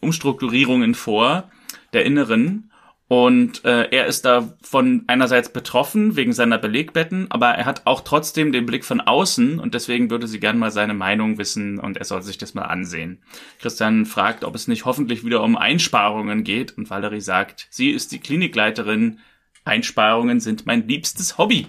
Umstrukturierungen 0.00 0.94
vor 0.94 1.50
der 1.92 2.04
Inneren. 2.04 2.70
Und 3.08 3.64
äh, 3.64 3.88
er 3.90 4.06
ist 4.06 4.24
davon 4.24 5.04
einerseits 5.06 5.48
betroffen 5.48 6.16
wegen 6.16 6.32
seiner 6.32 6.58
Belegbetten, 6.58 7.30
aber 7.30 7.50
er 7.50 7.64
hat 7.64 7.82
auch 7.84 8.00
trotzdem 8.00 8.50
den 8.50 8.66
Blick 8.66 8.84
von 8.84 9.00
außen 9.00 9.60
und 9.60 9.74
deswegen 9.74 10.10
würde 10.10 10.26
sie 10.26 10.40
gern 10.40 10.58
mal 10.58 10.72
seine 10.72 10.94
Meinung 10.94 11.38
wissen 11.38 11.78
und 11.78 11.98
er 11.98 12.04
soll 12.04 12.22
sich 12.22 12.36
das 12.36 12.54
mal 12.54 12.64
ansehen. 12.64 13.22
Christian 13.60 14.06
fragt, 14.06 14.42
ob 14.42 14.56
es 14.56 14.66
nicht 14.66 14.86
hoffentlich 14.86 15.24
wieder 15.24 15.44
um 15.44 15.56
Einsparungen 15.56 16.42
geht 16.42 16.76
und 16.76 16.90
Valerie 16.90 17.20
sagt, 17.20 17.68
sie 17.70 17.90
ist 17.90 18.10
die 18.10 18.18
Klinikleiterin, 18.18 19.20
Einsparungen 19.64 20.40
sind 20.40 20.66
mein 20.66 20.88
liebstes 20.88 21.38
Hobby. 21.38 21.68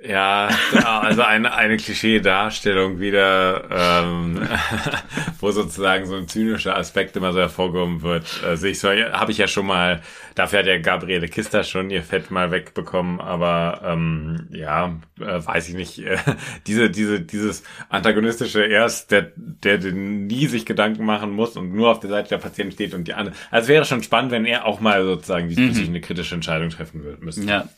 Ja, 0.00 0.48
also 0.84 1.22
eine, 1.22 1.52
eine 1.54 1.76
Klischee-Darstellung 1.76 3.00
wieder, 3.00 3.64
ähm, 3.68 4.48
wo 5.40 5.50
sozusagen 5.50 6.06
so 6.06 6.14
ein 6.14 6.28
zynischer 6.28 6.76
Aspekt 6.76 7.16
immer 7.16 7.32
so 7.32 7.40
hervorgehoben 7.40 8.02
wird. 8.02 8.44
Also 8.44 8.68
ich 8.68 8.78
so, 8.78 8.90
habe 8.90 9.32
ich 9.32 9.38
ja 9.38 9.48
schon 9.48 9.66
mal, 9.66 10.00
dafür 10.36 10.60
hat 10.60 10.66
ja 10.66 10.78
Gabriele 10.78 11.26
Kister 11.26 11.64
schon 11.64 11.90
ihr 11.90 12.04
Fett 12.04 12.30
mal 12.30 12.52
wegbekommen, 12.52 13.20
aber 13.20 13.80
ähm, 13.84 14.46
ja, 14.52 15.00
äh, 15.18 15.44
weiß 15.44 15.68
ich 15.70 15.74
nicht, 15.74 15.98
äh, 15.98 16.18
diese, 16.68 16.90
diese, 16.90 17.20
dieses 17.20 17.64
antagonistische 17.88 18.64
erst, 18.64 19.10
der, 19.10 19.32
der 19.36 19.78
nie 19.78 20.46
sich 20.46 20.64
Gedanken 20.64 21.04
machen 21.04 21.32
muss 21.32 21.56
und 21.56 21.74
nur 21.74 21.90
auf 21.90 21.98
der 21.98 22.10
Seite 22.10 22.28
der 22.28 22.38
Patienten 22.38 22.72
steht 22.72 22.94
und 22.94 23.08
die 23.08 23.14
andere. 23.14 23.34
Also 23.50 23.64
es 23.64 23.68
wäre 23.68 23.84
schon 23.84 24.04
spannend, 24.04 24.30
wenn 24.30 24.44
er 24.44 24.64
auch 24.64 24.78
mal 24.78 25.02
sozusagen 25.02 25.48
diesbezüglich 25.48 25.88
mhm. 25.88 25.94
eine 25.94 26.00
kritische 26.02 26.36
Entscheidung 26.36 26.70
treffen 26.70 27.02
würde, 27.02 27.24
müsste. 27.24 27.42
Ja. 27.42 27.68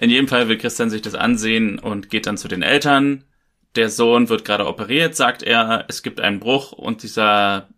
In 0.00 0.08
jedem 0.08 0.28
Fall 0.28 0.48
will 0.48 0.56
Christian 0.56 0.88
sich 0.88 1.02
das 1.02 1.14
ansehen 1.14 1.78
und 1.78 2.08
geht 2.08 2.26
dann 2.26 2.38
zu 2.38 2.48
den 2.48 2.62
Eltern. 2.62 3.24
Der 3.76 3.90
Sohn 3.90 4.30
wird 4.30 4.46
gerade 4.46 4.66
operiert, 4.66 5.14
sagt 5.14 5.42
er. 5.42 5.84
Es 5.88 6.02
gibt 6.02 6.20
einen 6.22 6.40
Bruch 6.40 6.72
und 6.72 7.02
dieser 7.02 7.68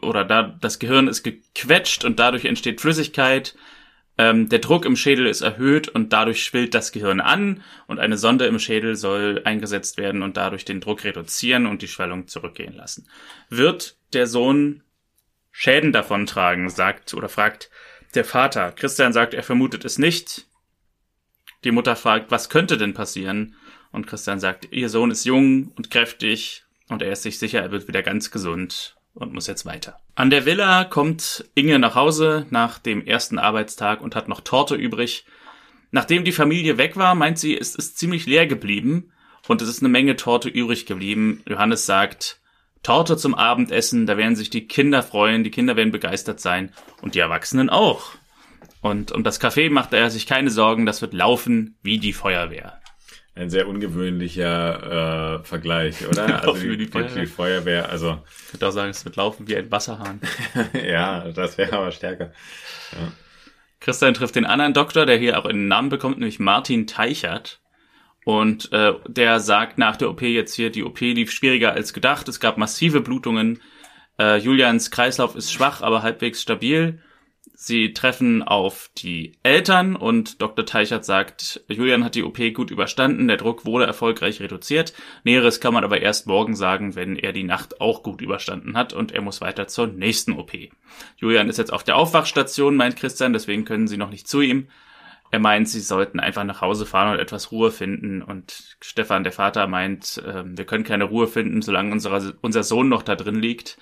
oder 0.00 0.24
da 0.24 0.42
das 0.42 0.78
Gehirn 0.78 1.06
ist 1.06 1.22
gequetscht 1.22 2.06
und 2.06 2.18
dadurch 2.18 2.46
entsteht 2.46 2.80
Flüssigkeit. 2.80 3.54
Ähm, 4.16 4.48
der 4.48 4.60
Druck 4.60 4.86
im 4.86 4.96
Schädel 4.96 5.26
ist 5.26 5.42
erhöht 5.42 5.88
und 5.88 6.14
dadurch 6.14 6.42
schwillt 6.42 6.72
das 6.72 6.92
Gehirn 6.92 7.20
an 7.20 7.62
und 7.86 7.98
eine 7.98 8.16
Sonde 8.16 8.46
im 8.46 8.58
Schädel 8.58 8.96
soll 8.96 9.42
eingesetzt 9.44 9.98
werden 9.98 10.22
und 10.22 10.38
dadurch 10.38 10.64
den 10.64 10.80
Druck 10.80 11.04
reduzieren 11.04 11.66
und 11.66 11.82
die 11.82 11.88
Schwellung 11.88 12.26
zurückgehen 12.26 12.74
lassen. 12.74 13.06
Wird 13.50 13.98
der 14.14 14.26
Sohn 14.26 14.82
Schäden 15.52 15.92
davontragen, 15.92 16.70
sagt 16.70 17.12
oder 17.12 17.28
fragt 17.28 17.70
der 18.14 18.24
Vater. 18.24 18.72
Christian 18.72 19.12
sagt, 19.12 19.34
er 19.34 19.42
vermutet 19.42 19.84
es 19.84 19.98
nicht. 19.98 20.45
Die 21.64 21.70
Mutter 21.70 21.96
fragt, 21.96 22.30
was 22.30 22.48
könnte 22.48 22.76
denn 22.76 22.94
passieren? 22.94 23.54
Und 23.92 24.06
Christian 24.06 24.40
sagt, 24.40 24.68
ihr 24.72 24.88
Sohn 24.88 25.10
ist 25.10 25.24
jung 25.24 25.72
und 25.76 25.90
kräftig 25.90 26.64
und 26.88 27.02
er 27.02 27.12
ist 27.12 27.22
sich 27.22 27.38
sicher, 27.38 27.60
er 27.60 27.70
wird 27.70 27.88
wieder 27.88 28.02
ganz 28.02 28.30
gesund 28.30 28.96
und 29.14 29.32
muss 29.32 29.46
jetzt 29.46 29.64
weiter. 29.64 29.98
An 30.14 30.30
der 30.30 30.44
Villa 30.44 30.84
kommt 30.84 31.48
Inge 31.54 31.78
nach 31.78 31.94
Hause 31.94 32.46
nach 32.50 32.78
dem 32.78 33.04
ersten 33.06 33.38
Arbeitstag 33.38 34.00
und 34.00 34.14
hat 34.14 34.28
noch 34.28 34.40
Torte 34.40 34.74
übrig. 34.74 35.24
Nachdem 35.90 36.24
die 36.24 36.32
Familie 36.32 36.78
weg 36.78 36.96
war, 36.96 37.14
meint 37.14 37.38
sie, 37.38 37.56
es 37.56 37.74
ist 37.74 37.98
ziemlich 37.98 38.26
leer 38.26 38.46
geblieben 38.46 39.12
und 39.48 39.62
es 39.62 39.68
ist 39.68 39.80
eine 39.80 39.88
Menge 39.88 40.16
Torte 40.16 40.48
übrig 40.48 40.86
geblieben. 40.86 41.42
Johannes 41.48 41.86
sagt, 41.86 42.40
Torte 42.82 43.16
zum 43.16 43.34
Abendessen, 43.34 44.06
da 44.06 44.16
werden 44.16 44.36
sich 44.36 44.50
die 44.50 44.66
Kinder 44.66 45.02
freuen, 45.02 45.42
die 45.42 45.50
Kinder 45.50 45.76
werden 45.76 45.92
begeistert 45.92 46.40
sein 46.40 46.72
und 47.00 47.14
die 47.14 47.18
Erwachsenen 47.20 47.70
auch. 47.70 48.12
Und 48.80 49.12
um 49.12 49.24
das 49.24 49.40
Café 49.40 49.70
macht 49.70 49.92
er 49.92 50.10
sich 50.10 50.26
keine 50.26 50.50
Sorgen, 50.50 50.86
das 50.86 51.02
wird 51.02 51.12
laufen 51.14 51.76
wie 51.82 51.98
die 51.98 52.12
Feuerwehr. 52.12 52.80
Ein 53.34 53.50
sehr 53.50 53.68
ungewöhnlicher 53.68 55.40
äh, 55.40 55.44
Vergleich, 55.44 56.08
oder? 56.08 56.42
also 56.46 56.62
wie 56.62 56.76
die, 56.76 56.86
Feuerwehr. 56.86 57.22
die 57.22 57.26
Feuerwehr. 57.26 57.90
Also 57.90 58.22
ich 58.46 58.54
würde 58.54 58.68
auch 58.68 58.72
sagen, 58.72 58.90
es 58.90 59.04
wird 59.04 59.16
laufen 59.16 59.46
wie 59.46 59.56
ein 59.56 59.70
Wasserhahn. 59.70 60.20
ja, 60.72 61.30
das 61.32 61.58
wäre 61.58 61.76
aber 61.76 61.90
stärker. 61.90 62.32
Ja. 62.92 63.12
Christian 63.80 64.14
trifft 64.14 64.36
den 64.36 64.46
anderen 64.46 64.72
Doktor, 64.72 65.04
der 65.04 65.18
hier 65.18 65.38
auch 65.38 65.44
einen 65.44 65.68
Namen 65.68 65.90
bekommt, 65.90 66.18
nämlich 66.18 66.38
Martin 66.38 66.86
Teichert. 66.86 67.60
Und 68.24 68.72
äh, 68.72 68.94
der 69.06 69.38
sagt 69.38 69.78
nach 69.78 69.96
der 69.96 70.10
OP 70.10 70.22
jetzt 70.22 70.54
hier, 70.54 70.70
die 70.70 70.82
OP 70.82 71.00
lief 71.00 71.30
schwieriger 71.30 71.72
als 71.72 71.92
gedacht. 71.92 72.26
Es 72.28 72.40
gab 72.40 72.56
massive 72.56 73.00
Blutungen. 73.00 73.60
Äh, 74.18 74.38
Julians 74.38 74.90
Kreislauf 74.90 75.36
ist 75.36 75.52
schwach, 75.52 75.82
aber 75.82 76.02
halbwegs 76.02 76.42
stabil. 76.42 77.00
Sie 77.58 77.94
treffen 77.94 78.42
auf 78.42 78.90
die 78.98 79.32
Eltern 79.42 79.96
und 79.96 80.42
Dr. 80.42 80.66
Teichert 80.66 81.06
sagt, 81.06 81.62
Julian 81.68 82.04
hat 82.04 82.14
die 82.14 82.22
OP 82.22 82.38
gut 82.52 82.70
überstanden, 82.70 83.28
der 83.28 83.38
Druck 83.38 83.64
wurde 83.64 83.86
erfolgreich 83.86 84.40
reduziert. 84.40 84.92
Näheres 85.24 85.58
kann 85.58 85.72
man 85.72 85.82
aber 85.82 86.02
erst 86.02 86.26
morgen 86.26 86.54
sagen, 86.54 86.96
wenn 86.96 87.16
er 87.16 87.32
die 87.32 87.44
Nacht 87.44 87.80
auch 87.80 88.02
gut 88.02 88.20
überstanden 88.20 88.76
hat 88.76 88.92
und 88.92 89.10
er 89.10 89.22
muss 89.22 89.40
weiter 89.40 89.68
zur 89.68 89.86
nächsten 89.86 90.32
OP. 90.32 90.52
Julian 91.16 91.48
ist 91.48 91.56
jetzt 91.56 91.72
auf 91.72 91.82
der 91.82 91.96
Aufwachstation, 91.96 92.76
meint 92.76 92.96
Christian, 92.96 93.32
deswegen 93.32 93.64
können 93.64 93.88
sie 93.88 93.96
noch 93.96 94.10
nicht 94.10 94.28
zu 94.28 94.42
ihm. 94.42 94.68
Er 95.30 95.38
meint, 95.38 95.66
sie 95.66 95.80
sollten 95.80 96.20
einfach 96.20 96.44
nach 96.44 96.60
Hause 96.60 96.84
fahren 96.84 97.14
und 97.14 97.20
etwas 97.20 97.52
Ruhe 97.52 97.70
finden. 97.70 98.20
Und 98.20 98.76
Stefan, 98.82 99.24
der 99.24 99.32
Vater, 99.32 99.66
meint, 99.66 100.18
äh, 100.18 100.44
wir 100.44 100.66
können 100.66 100.84
keine 100.84 101.04
Ruhe 101.04 101.26
finden, 101.26 101.62
solange 101.62 101.90
unser 101.92 102.62
Sohn 102.62 102.90
noch 102.90 103.02
da 103.02 103.16
drin 103.16 103.40
liegt. 103.40 103.78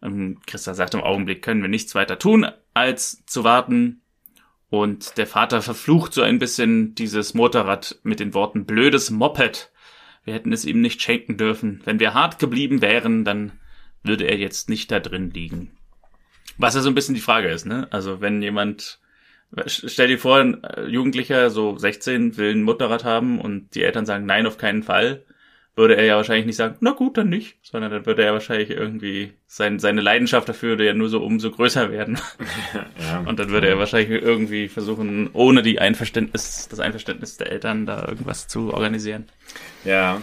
Und 0.00 0.46
Christa 0.46 0.74
sagt, 0.74 0.94
im 0.94 1.02
Augenblick 1.02 1.42
können 1.42 1.62
wir 1.62 1.68
nichts 1.68 1.94
weiter 1.94 2.18
tun, 2.18 2.46
als 2.74 3.24
zu 3.26 3.44
warten. 3.44 4.00
Und 4.70 5.18
der 5.18 5.26
Vater 5.26 5.62
verflucht 5.62 6.14
so 6.14 6.22
ein 6.22 6.38
bisschen 6.38 6.94
dieses 6.94 7.34
Motorrad 7.34 7.98
mit 8.02 8.20
den 8.20 8.34
Worten 8.34 8.64
blödes 8.64 9.10
Moped. 9.10 9.70
Wir 10.24 10.34
hätten 10.34 10.52
es 10.52 10.64
ihm 10.64 10.80
nicht 10.80 11.02
schenken 11.02 11.36
dürfen. 11.36 11.82
Wenn 11.84 12.00
wir 12.00 12.14
hart 12.14 12.38
geblieben 12.38 12.80
wären, 12.80 13.24
dann 13.24 13.52
würde 14.02 14.24
er 14.24 14.38
jetzt 14.38 14.68
nicht 14.68 14.90
da 14.90 15.00
drin 15.00 15.30
liegen. 15.30 15.72
Was 16.56 16.74
ja 16.74 16.80
so 16.80 16.88
ein 16.88 16.94
bisschen 16.94 17.14
die 17.14 17.20
Frage 17.20 17.48
ist, 17.48 17.66
ne? 17.66 17.88
Also 17.90 18.20
wenn 18.20 18.42
jemand, 18.42 19.00
stell 19.66 20.08
dir 20.08 20.18
vor, 20.18 20.38
ein 20.38 20.62
Jugendlicher, 20.88 21.50
so 21.50 21.76
16, 21.76 22.36
will 22.36 22.54
ein 22.54 22.62
Motorrad 22.62 23.04
haben 23.04 23.40
und 23.40 23.74
die 23.74 23.82
Eltern 23.82 24.06
sagen, 24.06 24.26
nein, 24.26 24.46
auf 24.46 24.58
keinen 24.58 24.82
Fall, 24.82 25.24
würde 25.80 25.96
er 25.96 26.04
ja 26.04 26.16
wahrscheinlich 26.16 26.44
nicht 26.44 26.56
sagen, 26.56 26.76
na 26.80 26.90
gut, 26.90 27.16
dann 27.16 27.30
nicht, 27.30 27.56
sondern 27.62 27.90
dann 27.90 28.04
würde 28.04 28.22
er 28.22 28.34
wahrscheinlich 28.34 28.68
irgendwie 28.68 29.32
sein, 29.46 29.78
seine 29.78 30.02
Leidenschaft 30.02 30.46
dafür 30.46 30.70
würde 30.70 30.84
ja 30.84 30.92
nur 30.92 31.08
so 31.08 31.22
umso 31.22 31.50
größer 31.50 31.90
werden. 31.90 32.20
Ja, 33.00 33.20
und 33.26 33.40
dann 33.40 33.50
würde 33.50 33.66
er 33.66 33.78
wahrscheinlich 33.78 34.22
irgendwie 34.22 34.68
versuchen, 34.68 35.30
ohne 35.32 35.62
die 35.62 35.80
Einverständnis, 35.80 36.68
das 36.68 36.78
Einverständnis 36.78 37.38
der 37.38 37.50
Eltern 37.50 37.86
da 37.86 38.06
irgendwas 38.06 38.46
zu 38.46 38.72
organisieren. 38.72 39.24
Ja, 39.84 40.20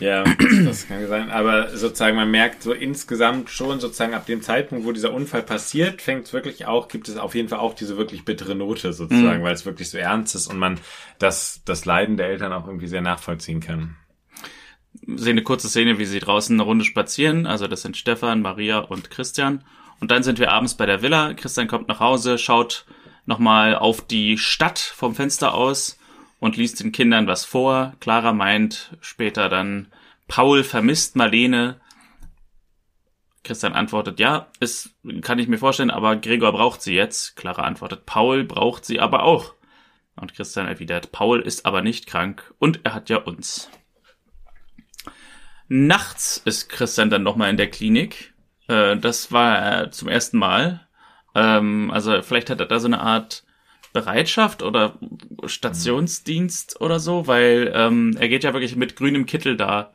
ja, 0.00 0.24
das 0.64 0.88
kann 0.88 1.06
sein. 1.06 1.30
Aber 1.30 1.76
sozusagen, 1.76 2.16
man 2.16 2.30
merkt 2.30 2.62
so 2.62 2.72
insgesamt 2.72 3.50
schon 3.50 3.78
sozusagen 3.80 4.14
ab 4.14 4.26
dem 4.26 4.42
Zeitpunkt, 4.42 4.86
wo 4.86 4.92
dieser 4.92 5.12
Unfall 5.12 5.42
passiert, 5.42 6.02
fängt 6.02 6.26
es 6.26 6.32
wirklich 6.32 6.66
auch, 6.66 6.88
gibt 6.88 7.08
es 7.08 7.16
auf 7.16 7.34
jeden 7.34 7.48
Fall 7.48 7.60
auch 7.60 7.74
diese 7.74 7.96
wirklich 7.96 8.24
bittere 8.24 8.54
Note 8.54 8.92
sozusagen, 8.92 9.40
mhm. 9.40 9.44
weil 9.44 9.54
es 9.54 9.66
wirklich 9.66 9.90
so 9.90 9.98
ernst 9.98 10.34
ist 10.34 10.48
und 10.48 10.58
man 10.58 10.80
das, 11.18 11.60
das 11.64 11.84
Leiden 11.84 12.16
der 12.16 12.28
Eltern 12.28 12.52
auch 12.52 12.66
irgendwie 12.66 12.88
sehr 12.88 13.02
nachvollziehen 13.02 13.60
kann 13.60 13.96
sehen 15.06 15.32
eine 15.32 15.42
kurze 15.42 15.68
Szene, 15.68 15.98
wie 15.98 16.04
sie 16.04 16.20
draußen 16.20 16.54
eine 16.56 16.62
Runde 16.62 16.84
spazieren. 16.84 17.46
Also 17.46 17.66
das 17.66 17.82
sind 17.82 17.96
Stefan, 17.96 18.42
Maria 18.42 18.78
und 18.78 19.10
Christian. 19.10 19.64
Und 20.00 20.10
dann 20.10 20.22
sind 20.22 20.38
wir 20.38 20.52
abends 20.52 20.74
bei 20.74 20.86
der 20.86 21.02
Villa. 21.02 21.34
Christian 21.34 21.68
kommt 21.68 21.88
nach 21.88 22.00
Hause, 22.00 22.38
schaut 22.38 22.86
nochmal 23.24 23.74
auf 23.74 24.06
die 24.06 24.38
Stadt 24.38 24.78
vom 24.78 25.14
Fenster 25.14 25.54
aus 25.54 25.98
und 26.38 26.56
liest 26.56 26.80
den 26.80 26.92
Kindern 26.92 27.26
was 27.26 27.44
vor. 27.44 27.94
Clara 28.00 28.32
meint 28.32 28.96
später 29.00 29.48
dann, 29.48 29.88
Paul 30.28 30.64
vermisst 30.64 31.16
Marlene. 31.16 31.80
Christian 33.42 33.74
antwortet, 33.74 34.18
ja, 34.18 34.48
es 34.58 34.90
kann 35.22 35.38
ich 35.38 35.46
mir 35.46 35.58
vorstellen, 35.58 35.90
aber 35.90 36.16
Gregor 36.16 36.52
braucht 36.52 36.82
sie 36.82 36.94
jetzt. 36.94 37.36
Clara 37.36 37.62
antwortet, 37.62 38.04
Paul 38.06 38.44
braucht 38.44 38.84
sie 38.84 39.00
aber 39.00 39.22
auch. 39.22 39.54
Und 40.16 40.34
Christian 40.34 40.66
erwidert, 40.66 41.12
Paul 41.12 41.40
ist 41.40 41.66
aber 41.66 41.82
nicht 41.82 42.06
krank 42.06 42.54
und 42.58 42.80
er 42.84 42.94
hat 42.94 43.10
ja 43.10 43.18
uns. 43.18 43.70
Nachts 45.68 46.40
ist 46.44 46.68
Christian 46.68 47.10
dann 47.10 47.22
nochmal 47.22 47.50
in 47.50 47.56
der 47.56 47.70
Klinik. 47.70 48.34
Äh, 48.68 48.96
das 48.96 49.32
war 49.32 49.90
zum 49.90 50.08
ersten 50.08 50.38
Mal. 50.38 50.86
Ähm, 51.34 51.90
also 51.90 52.22
vielleicht 52.22 52.50
hat 52.50 52.60
er 52.60 52.66
da 52.66 52.78
so 52.78 52.86
eine 52.86 53.00
Art 53.00 53.44
Bereitschaft 53.92 54.62
oder 54.62 54.98
Stationsdienst 55.46 56.80
oder 56.80 57.00
so, 57.00 57.26
weil 57.26 57.72
ähm, 57.74 58.14
er 58.18 58.28
geht 58.28 58.44
ja 58.44 58.52
wirklich 58.52 58.76
mit 58.76 58.94
grünem 58.94 59.24
Kittel 59.26 59.56
da 59.56 59.94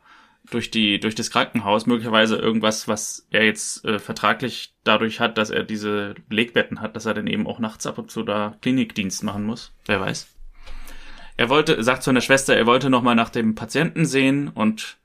durch 0.49 0.71
die 0.71 0.99
durch 0.99 1.13
das 1.13 1.29
Krankenhaus 1.29 1.85
möglicherweise 1.85 2.35
irgendwas, 2.35 2.87
was 2.87 3.27
er 3.29 3.45
jetzt 3.45 3.85
äh, 3.85 3.99
vertraglich 3.99 4.73
dadurch 4.83 5.19
hat, 5.19 5.37
dass 5.37 5.51
er 5.51 5.63
diese 5.63 6.15
Legbetten 6.29 6.81
hat, 6.81 6.95
dass 6.95 7.05
er 7.05 7.13
dann 7.13 7.27
eben 7.27 7.45
auch 7.45 7.59
nachts 7.59 7.85
ab 7.85 7.99
und 7.99 8.09
zu 8.09 8.23
da 8.23 8.55
Klinikdienst 8.61 9.23
machen 9.23 9.43
muss. 9.43 9.71
Wer 9.85 10.01
weiß. 10.01 10.27
Er 11.37 11.49
wollte, 11.49 11.83
sagt 11.83 12.03
zu 12.03 12.09
einer 12.09 12.21
Schwester, 12.21 12.55
er 12.55 12.65
wollte 12.65 12.89
noch 12.89 13.03
mal 13.03 13.15
nach 13.15 13.29
dem 13.29 13.55
Patienten 13.55 14.05
sehen 14.05 14.47
und 14.49 14.97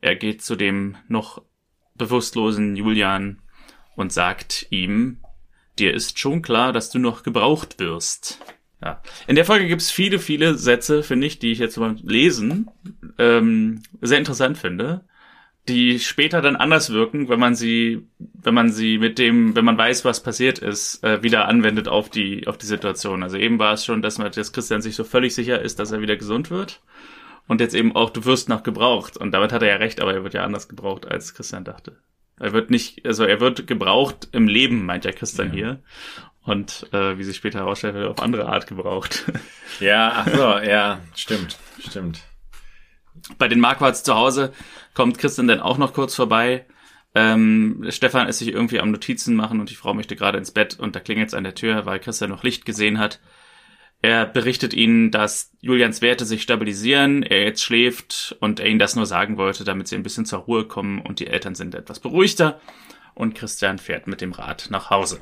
er 0.00 0.16
geht 0.16 0.42
zu 0.42 0.56
dem 0.56 0.96
noch 1.08 1.42
bewusstlosen 1.94 2.76
Julian 2.76 3.42
und 3.96 4.12
sagt 4.12 4.66
ihm, 4.70 5.18
dir 5.78 5.94
ist 5.94 6.18
schon 6.18 6.42
klar, 6.42 6.72
dass 6.72 6.90
du 6.90 6.98
noch 6.98 7.22
gebraucht 7.22 7.78
wirst. 7.78 8.40
Ja. 8.82 9.02
In 9.26 9.34
der 9.34 9.44
Folge 9.44 9.66
gibt's 9.66 9.90
viele, 9.90 10.18
viele 10.18 10.54
Sätze, 10.54 11.02
finde 11.02 11.26
ich, 11.26 11.38
die 11.40 11.50
ich 11.50 11.58
jetzt 11.58 11.78
beim 11.78 11.96
Lesen 12.02 12.70
ähm, 13.18 13.82
sehr 14.00 14.18
interessant 14.18 14.56
finde, 14.56 15.04
die 15.66 15.98
später 15.98 16.40
dann 16.40 16.56
anders 16.56 16.92
wirken, 16.92 17.28
wenn 17.28 17.40
man 17.40 17.56
sie, 17.56 18.06
wenn 18.18 18.54
man 18.54 18.70
sie 18.70 18.98
mit 18.98 19.18
dem, 19.18 19.56
wenn 19.56 19.64
man 19.64 19.76
weiß, 19.76 20.04
was 20.04 20.22
passiert 20.22 20.60
ist, 20.60 21.02
äh, 21.02 21.22
wieder 21.22 21.48
anwendet 21.48 21.88
auf 21.88 22.08
die, 22.08 22.46
auf 22.46 22.56
die 22.56 22.66
Situation. 22.66 23.22
Also 23.24 23.36
eben 23.36 23.58
war 23.58 23.74
es 23.74 23.84
schon, 23.84 24.00
dass 24.00 24.18
man, 24.18 24.30
dass 24.30 24.52
Christian 24.52 24.80
sich 24.80 24.94
so 24.94 25.04
völlig 25.04 25.34
sicher 25.34 25.60
ist, 25.60 25.80
dass 25.80 25.90
er 25.90 26.00
wieder 26.00 26.16
gesund 26.16 26.50
wird. 26.50 26.80
Und 27.48 27.60
jetzt 27.60 27.74
eben 27.74 27.96
auch, 27.96 28.10
du 28.10 28.24
wirst 28.26 28.48
noch 28.48 28.62
gebraucht. 28.62 29.16
Und 29.16 29.32
damit 29.32 29.52
hat 29.52 29.62
er 29.62 29.68
ja 29.68 29.76
recht, 29.76 30.00
aber 30.00 30.14
er 30.14 30.22
wird 30.22 30.34
ja 30.34 30.44
anders 30.44 30.68
gebraucht, 30.68 31.06
als 31.06 31.34
Christian 31.34 31.64
dachte. 31.64 31.96
Er 32.38 32.52
wird 32.52 32.70
nicht, 32.70 33.04
also 33.04 33.24
er 33.24 33.40
wird 33.40 33.66
gebraucht 33.66 34.28
im 34.32 34.46
Leben, 34.46 34.86
meint 34.86 35.04
ja 35.04 35.12
Christian 35.12 35.48
ja. 35.48 35.54
hier. 35.54 35.82
und 36.44 36.86
äh, 36.92 37.18
wie 37.18 37.24
sich 37.24 37.36
später 37.36 37.60
herausstellt, 37.60 37.94
wird 37.94 38.06
auf 38.06 38.22
andere 38.22 38.46
Art 38.46 38.66
gebraucht. 38.66 39.24
Ja, 39.80 40.12
ach 40.16 40.28
so, 40.28 40.58
ja, 40.58 40.98
stimmt, 41.14 41.56
stimmt. 41.78 42.22
Bei 43.36 43.46
den 43.46 43.60
Marquards 43.60 44.02
zu 44.02 44.16
Hause 44.16 44.52
kommt 44.92 45.18
Christian 45.18 45.46
dann 45.46 45.60
auch 45.60 45.78
noch 45.78 45.92
kurz 45.92 46.16
vorbei. 46.16 46.66
Ähm, 47.14 47.86
Stefan 47.90 48.26
ist 48.26 48.38
sich 48.38 48.48
irgendwie 48.48 48.80
am 48.80 48.90
Notizen 48.90 49.36
machen 49.36 49.60
und 49.60 49.70
die 49.70 49.76
Frau 49.76 49.94
möchte 49.94 50.16
gerade 50.16 50.36
ins 50.36 50.50
Bett 50.50 50.76
und 50.80 50.96
da 50.96 51.00
klingelt 51.00 51.28
es 51.28 51.34
an 51.34 51.44
der 51.44 51.54
Tür, 51.54 51.86
weil 51.86 52.00
Christian 52.00 52.30
noch 52.30 52.42
Licht 52.42 52.64
gesehen 52.64 52.98
hat. 52.98 53.20
Er 54.00 54.26
berichtet 54.26 54.74
ihnen, 54.74 55.10
dass 55.10 55.50
Julians 55.60 56.02
Werte 56.02 56.24
sich 56.24 56.42
stabilisieren, 56.42 57.24
er 57.24 57.42
jetzt 57.42 57.64
schläft 57.64 58.36
und 58.40 58.60
er 58.60 58.66
ihnen 58.68 58.78
das 58.78 58.94
nur 58.94 59.06
sagen 59.06 59.36
wollte, 59.36 59.64
damit 59.64 59.88
sie 59.88 59.96
ein 59.96 60.04
bisschen 60.04 60.24
zur 60.24 60.40
Ruhe 60.40 60.66
kommen 60.66 61.00
und 61.00 61.18
die 61.18 61.26
Eltern 61.26 61.56
sind 61.56 61.74
etwas 61.74 61.98
beruhigter 61.98 62.60
und 63.14 63.34
Christian 63.34 63.78
fährt 63.78 64.06
mit 64.06 64.20
dem 64.20 64.32
Rad 64.32 64.68
nach 64.70 64.90
Hause. 64.90 65.20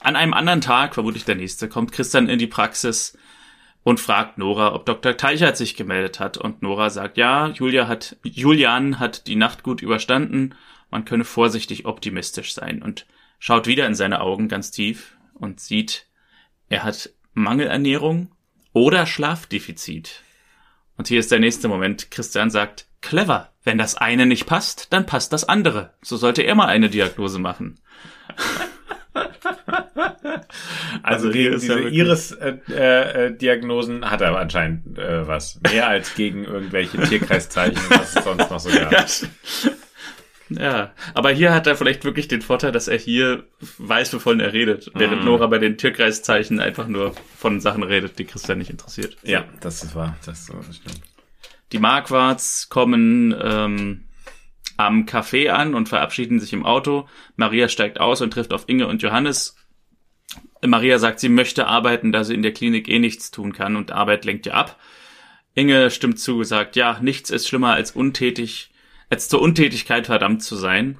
An 0.00 0.16
einem 0.16 0.34
anderen 0.34 0.60
Tag, 0.60 0.94
vermutlich 0.94 1.24
der 1.24 1.36
nächste, 1.36 1.68
kommt 1.68 1.92
Christian 1.92 2.28
in 2.28 2.38
die 2.38 2.46
Praxis 2.46 3.16
und 3.82 4.00
fragt 4.00 4.36
Nora, 4.36 4.74
ob 4.74 4.84
Dr. 4.84 5.16
Teichert 5.16 5.56
sich 5.56 5.74
gemeldet 5.74 6.20
hat. 6.20 6.36
Und 6.36 6.62
Nora 6.62 6.90
sagt, 6.90 7.16
ja, 7.16 7.48
Julia 7.48 7.88
hat, 7.88 8.16
Julian 8.22 9.00
hat 9.00 9.26
die 9.26 9.36
Nacht 9.36 9.62
gut 9.62 9.80
überstanden. 9.80 10.54
Man 10.90 11.04
könne 11.04 11.24
vorsichtig 11.24 11.86
optimistisch 11.86 12.54
sein 12.54 12.82
und 12.82 13.06
schaut 13.38 13.66
wieder 13.66 13.86
in 13.86 13.94
seine 13.94 14.20
Augen 14.20 14.48
ganz 14.48 14.70
tief 14.70 15.16
und 15.34 15.60
sieht, 15.60 16.06
er 16.68 16.84
hat 16.84 17.10
Mangelernährung 17.34 18.30
oder 18.72 19.06
Schlafdefizit. 19.06 20.22
Und 20.96 21.08
hier 21.08 21.20
ist 21.20 21.30
der 21.30 21.40
nächste 21.40 21.68
Moment. 21.68 22.10
Christian 22.10 22.50
sagt, 22.50 22.86
clever. 23.00 23.50
Wenn 23.64 23.78
das 23.78 23.96
eine 23.96 24.26
nicht 24.26 24.46
passt, 24.46 24.92
dann 24.92 25.06
passt 25.06 25.32
das 25.32 25.48
andere. 25.48 25.94
So 26.02 26.16
sollte 26.16 26.42
er 26.42 26.54
mal 26.54 26.66
eine 26.66 26.90
Diagnose 26.90 27.38
machen. 27.38 27.80
Also, 31.02 31.26
also 31.26 31.30
gegen 31.30 31.58
diese 31.58 31.80
Iris-Diagnosen 31.80 34.02
äh, 34.02 34.06
äh, 34.06 34.08
hat 34.08 34.20
er 34.20 34.36
anscheinend 34.36 34.98
äh, 34.98 35.26
was. 35.26 35.58
Mehr 35.62 35.88
als 35.88 36.14
gegen 36.14 36.44
irgendwelche 36.44 36.98
Tierkreiszeichen, 36.98 37.80
was 37.88 38.14
es 38.14 38.24
sonst 38.24 38.50
noch 38.50 38.60
so 38.60 38.68
gab. 38.70 38.92
Ja. 40.58 40.92
aber 41.14 41.30
hier 41.30 41.52
hat 41.52 41.66
er 41.66 41.76
vielleicht 41.76 42.04
wirklich 42.04 42.28
den 42.28 42.42
Vorteil, 42.42 42.72
dass 42.72 42.88
er 42.88 42.98
hier 42.98 43.44
weiß, 43.78 44.14
wovon 44.14 44.40
er 44.40 44.52
redet, 44.52 44.90
während 44.94 45.22
mm. 45.22 45.24
Nora 45.24 45.46
bei 45.46 45.58
den 45.58 45.78
Tierkreiszeichen 45.78 46.60
einfach 46.60 46.88
nur 46.88 47.14
von 47.36 47.60
Sachen 47.60 47.82
redet, 47.82 48.18
die 48.18 48.24
Christian 48.24 48.58
nicht 48.58 48.70
interessiert. 48.70 49.16
Ja, 49.22 49.44
das 49.60 49.82
ist 49.82 49.94
wahr. 49.94 50.16
Das, 50.24 50.44
stimmt. 50.44 51.00
Die 51.72 51.78
Marquards 51.78 52.68
kommen 52.68 53.34
ähm, 53.40 54.04
am 54.76 55.04
Café 55.04 55.50
an 55.50 55.74
und 55.74 55.88
verabschieden 55.88 56.40
sich 56.40 56.52
im 56.52 56.66
Auto. 56.66 57.08
Maria 57.36 57.68
steigt 57.68 58.00
aus 58.00 58.20
und 58.20 58.32
trifft 58.32 58.52
auf 58.52 58.64
Inge 58.68 58.86
und 58.86 59.02
Johannes 59.02 59.56
Maria 60.64 60.98
sagt, 60.98 61.20
sie 61.20 61.28
möchte 61.28 61.66
arbeiten, 61.66 62.12
da 62.12 62.24
sie 62.24 62.34
in 62.34 62.42
der 62.42 62.52
Klinik 62.52 62.88
eh 62.88 62.98
nichts 62.98 63.30
tun 63.30 63.52
kann 63.52 63.76
und 63.76 63.90
Arbeit 63.90 64.24
lenkt 64.24 64.46
ja 64.46 64.54
ab. 64.54 64.78
Inge 65.54 65.90
stimmt 65.90 66.18
zu, 66.18 66.44
sagt, 66.44 66.76
ja, 66.76 66.98
nichts 67.00 67.30
ist 67.30 67.48
schlimmer 67.48 67.74
als 67.74 67.90
untätig, 67.90 68.70
als 69.12 69.28
zur 69.28 69.42
Untätigkeit 69.42 70.06
verdammt 70.06 70.42
zu 70.42 70.56
sein. 70.56 70.96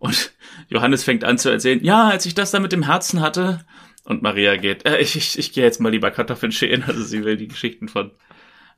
Und 0.00 0.32
Johannes 0.68 1.04
fängt 1.04 1.22
an 1.22 1.38
zu 1.38 1.48
erzählen, 1.48 1.82
ja, 1.84 2.08
als 2.08 2.26
ich 2.26 2.34
das 2.34 2.50
da 2.50 2.58
mit 2.58 2.72
dem 2.72 2.82
Herzen 2.82 3.20
hatte. 3.20 3.64
Und 4.02 4.20
Maria 4.20 4.56
geht, 4.56 4.84
äh, 4.84 4.98
ich, 4.98 5.14
ich, 5.14 5.38
ich 5.38 5.52
gehe 5.52 5.62
jetzt 5.62 5.80
mal 5.80 5.92
lieber 5.92 6.10
Kartoffeln 6.10 6.50
schälen. 6.50 6.82
Also 6.82 7.04
sie 7.04 7.24
will 7.24 7.36
die 7.36 7.46
Geschichten 7.46 7.86
von 7.86 8.10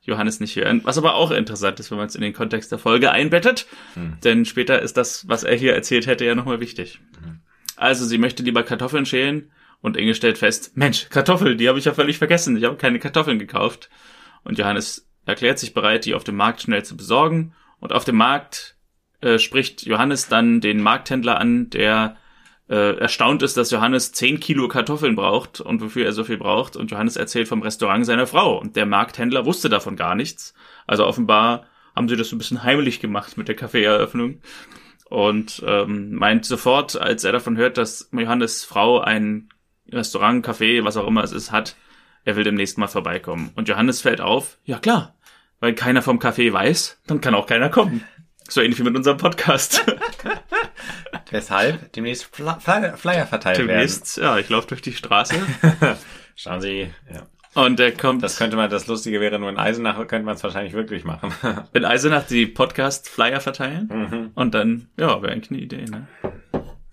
Johannes 0.03 0.39
nicht 0.39 0.55
hören. 0.57 0.83
Was 0.85 0.99
aber 0.99 1.15
auch 1.15 1.31
interessant 1.31 1.81
ist, 1.81 1.91
wenn 1.91 1.97
man 1.97 2.09
es 2.09 2.15
in 2.15 2.21
den 2.21 2.35
Kontext 2.35 2.71
der 2.73 2.79
Folge 2.79 3.11
einbettet. 3.11 3.67
Hm. 3.95 4.19
Denn 4.23 4.45
später 4.45 4.83
ist 4.83 4.99
das, 4.99 5.27
was 5.27 5.45
er 5.45 5.57
hier 5.57 5.75
erzählt 5.75 6.07
hätte, 6.07 6.27
ja 6.27 6.35
nochmal 6.35 6.61
wichtig. 6.61 7.01
Hm. 7.23 7.41
Also 7.77 8.05
sie 8.05 8.19
möchte 8.19 8.43
lieber 8.43 8.65
Kartoffeln 8.65 9.07
schälen 9.07 9.51
und 9.81 9.97
Inge 9.97 10.15
stellt 10.15 10.37
fest, 10.37 10.77
Mensch, 10.77 11.09
Kartoffeln, 11.09 11.57
die 11.57 11.71
habe 11.71 11.79
ich 11.79 11.87
ja 11.87 11.95
völlig 11.95 12.19
vergessen. 12.19 12.55
Ich 12.59 12.65
habe 12.65 12.77
keine 12.77 12.99
Kartoffeln 12.99 13.39
gekauft. 13.39 13.89
Und 14.43 14.59
Johannes 14.59 15.09
erklärt 15.25 15.59
sich 15.59 15.73
bereit, 15.73 16.05
die 16.05 16.15
auf 16.15 16.25
dem 16.25 16.37
Markt 16.37 16.61
schnell 16.61 16.85
zu 16.85 16.99
besorgen. 16.99 17.55
Und 17.81 17.93
auf 17.93 18.05
dem 18.05 18.17
Markt 18.17 18.74
äh, 19.25 19.39
spricht 19.39 19.83
Johannes 19.87 20.29
dann 20.29 20.61
den 20.61 20.83
Markthändler 20.83 21.41
an, 21.41 21.71
der 21.71 22.17
äh, 22.69 22.99
erstaunt 22.99 23.43
ist, 23.43 23.57
dass 23.57 23.71
Johannes 23.71 24.13
10 24.13 24.39
Kilo 24.39 24.69
Kartoffeln 24.69 25.17
braucht 25.17 25.61
und 25.61 25.81
wofür 25.81 26.05
er 26.05 26.13
so 26.13 26.25
viel 26.25 26.37
braucht. 26.37 26.77
Und 26.77 26.91
Johannes 26.91 27.17
erzählt 27.17 27.49
vom 27.49 27.63
Restaurant 27.63 28.05
seiner 28.05 28.27
Frau. 28.27 28.59
Und 28.59 28.77
der 28.77 28.87
Markthändler 28.87 29.47
wusste 29.47 29.69
davon 29.69 29.97
gar 29.97 30.15
nichts. 30.15 30.55
Also 30.87 31.07
offenbar 31.07 31.67
haben 31.97 32.09
sie 32.09 32.17
das 32.17 32.29
so 32.29 32.37
ein 32.37 32.39
bisschen 32.39 32.63
heimlich 32.63 33.01
gemacht 33.01 33.39
mit 33.39 33.49
der 33.49 33.57
Kaffeeeröffnung. 33.57 34.41
Und 35.09 35.63
ähm, 35.67 36.15
meint 36.15 36.45
sofort, 36.45 37.01
als 37.01 37.25
er 37.25 37.33
davon 37.33 37.57
hört, 37.57 37.79
dass 37.79 38.11
Johannes 38.13 38.65
Frau 38.65 39.01
ein 39.01 39.49
Restaurant, 39.91 40.47
Café, 40.47 40.85
was 40.85 40.97
auch 40.97 41.07
immer 41.07 41.25
es 41.25 41.33
ist, 41.33 41.51
hat, 41.51 41.77
er 42.25 42.37
will 42.37 42.45
demnächst 42.45 42.79
mal 42.79 42.89
vorbeikommen. 42.89 43.53
Und 43.55 43.69
Johannes 43.69 44.01
fällt 44.01 44.21
auf, 44.21 44.59
ja 44.65 44.79
klar, 44.79 45.15
weil 45.61 45.75
keiner 45.75 46.03
vom 46.03 46.19
Café 46.19 46.53
weiß, 46.53 47.01
dann 47.07 47.21
kann 47.21 47.35
auch 47.35 47.47
keiner 47.47 47.69
kommen. 47.69 48.05
So 48.49 48.61
ähnlich 48.61 48.79
wie 48.79 48.85
mit 48.85 48.95
unserem 48.95 49.17
Podcast. 49.17 49.85
Weshalb 51.31 51.93
demnächst 51.93 52.25
Flyer, 52.35 52.97
Flyer 52.97 53.27
verteilt 53.27 53.59
demnächst, 53.59 54.19
werden. 54.19 54.29
Ja, 54.29 54.39
ich 54.39 54.49
laufe 54.49 54.69
durch 54.69 54.83
die 54.83 54.93
Straße. 54.93 55.35
Schauen 56.37 56.61
Sie, 56.61 56.91
ja. 57.13 57.23
Und 57.55 57.79
der 57.79 57.93
kommt. 57.93 58.23
Das 58.23 58.37
könnte 58.37 58.57
man, 58.57 58.69
das 58.69 58.87
Lustige 58.87 59.21
wäre 59.21 59.39
nur 59.39 59.49
in 59.49 59.59
Eisenach, 59.59 59.97
könnte 60.09 60.27
man 60.27 60.35
es 60.35 60.43
wahrscheinlich 60.43 60.75
wirklich 60.75 61.05
machen. 61.05 61.33
in 61.73 61.85
Eisenach 61.85 62.27
die 62.27 62.47
Podcast-Flyer 62.47 63.41
verteilen. 63.41 63.89
Mhm. 63.93 64.31
Und 64.35 64.55
dann, 64.55 64.89
ja, 64.99 65.23
wäre 65.23 65.33
eigentlich 65.33 65.51
eine 65.51 65.61
Idee, 65.61 65.85
ne? 65.85 66.09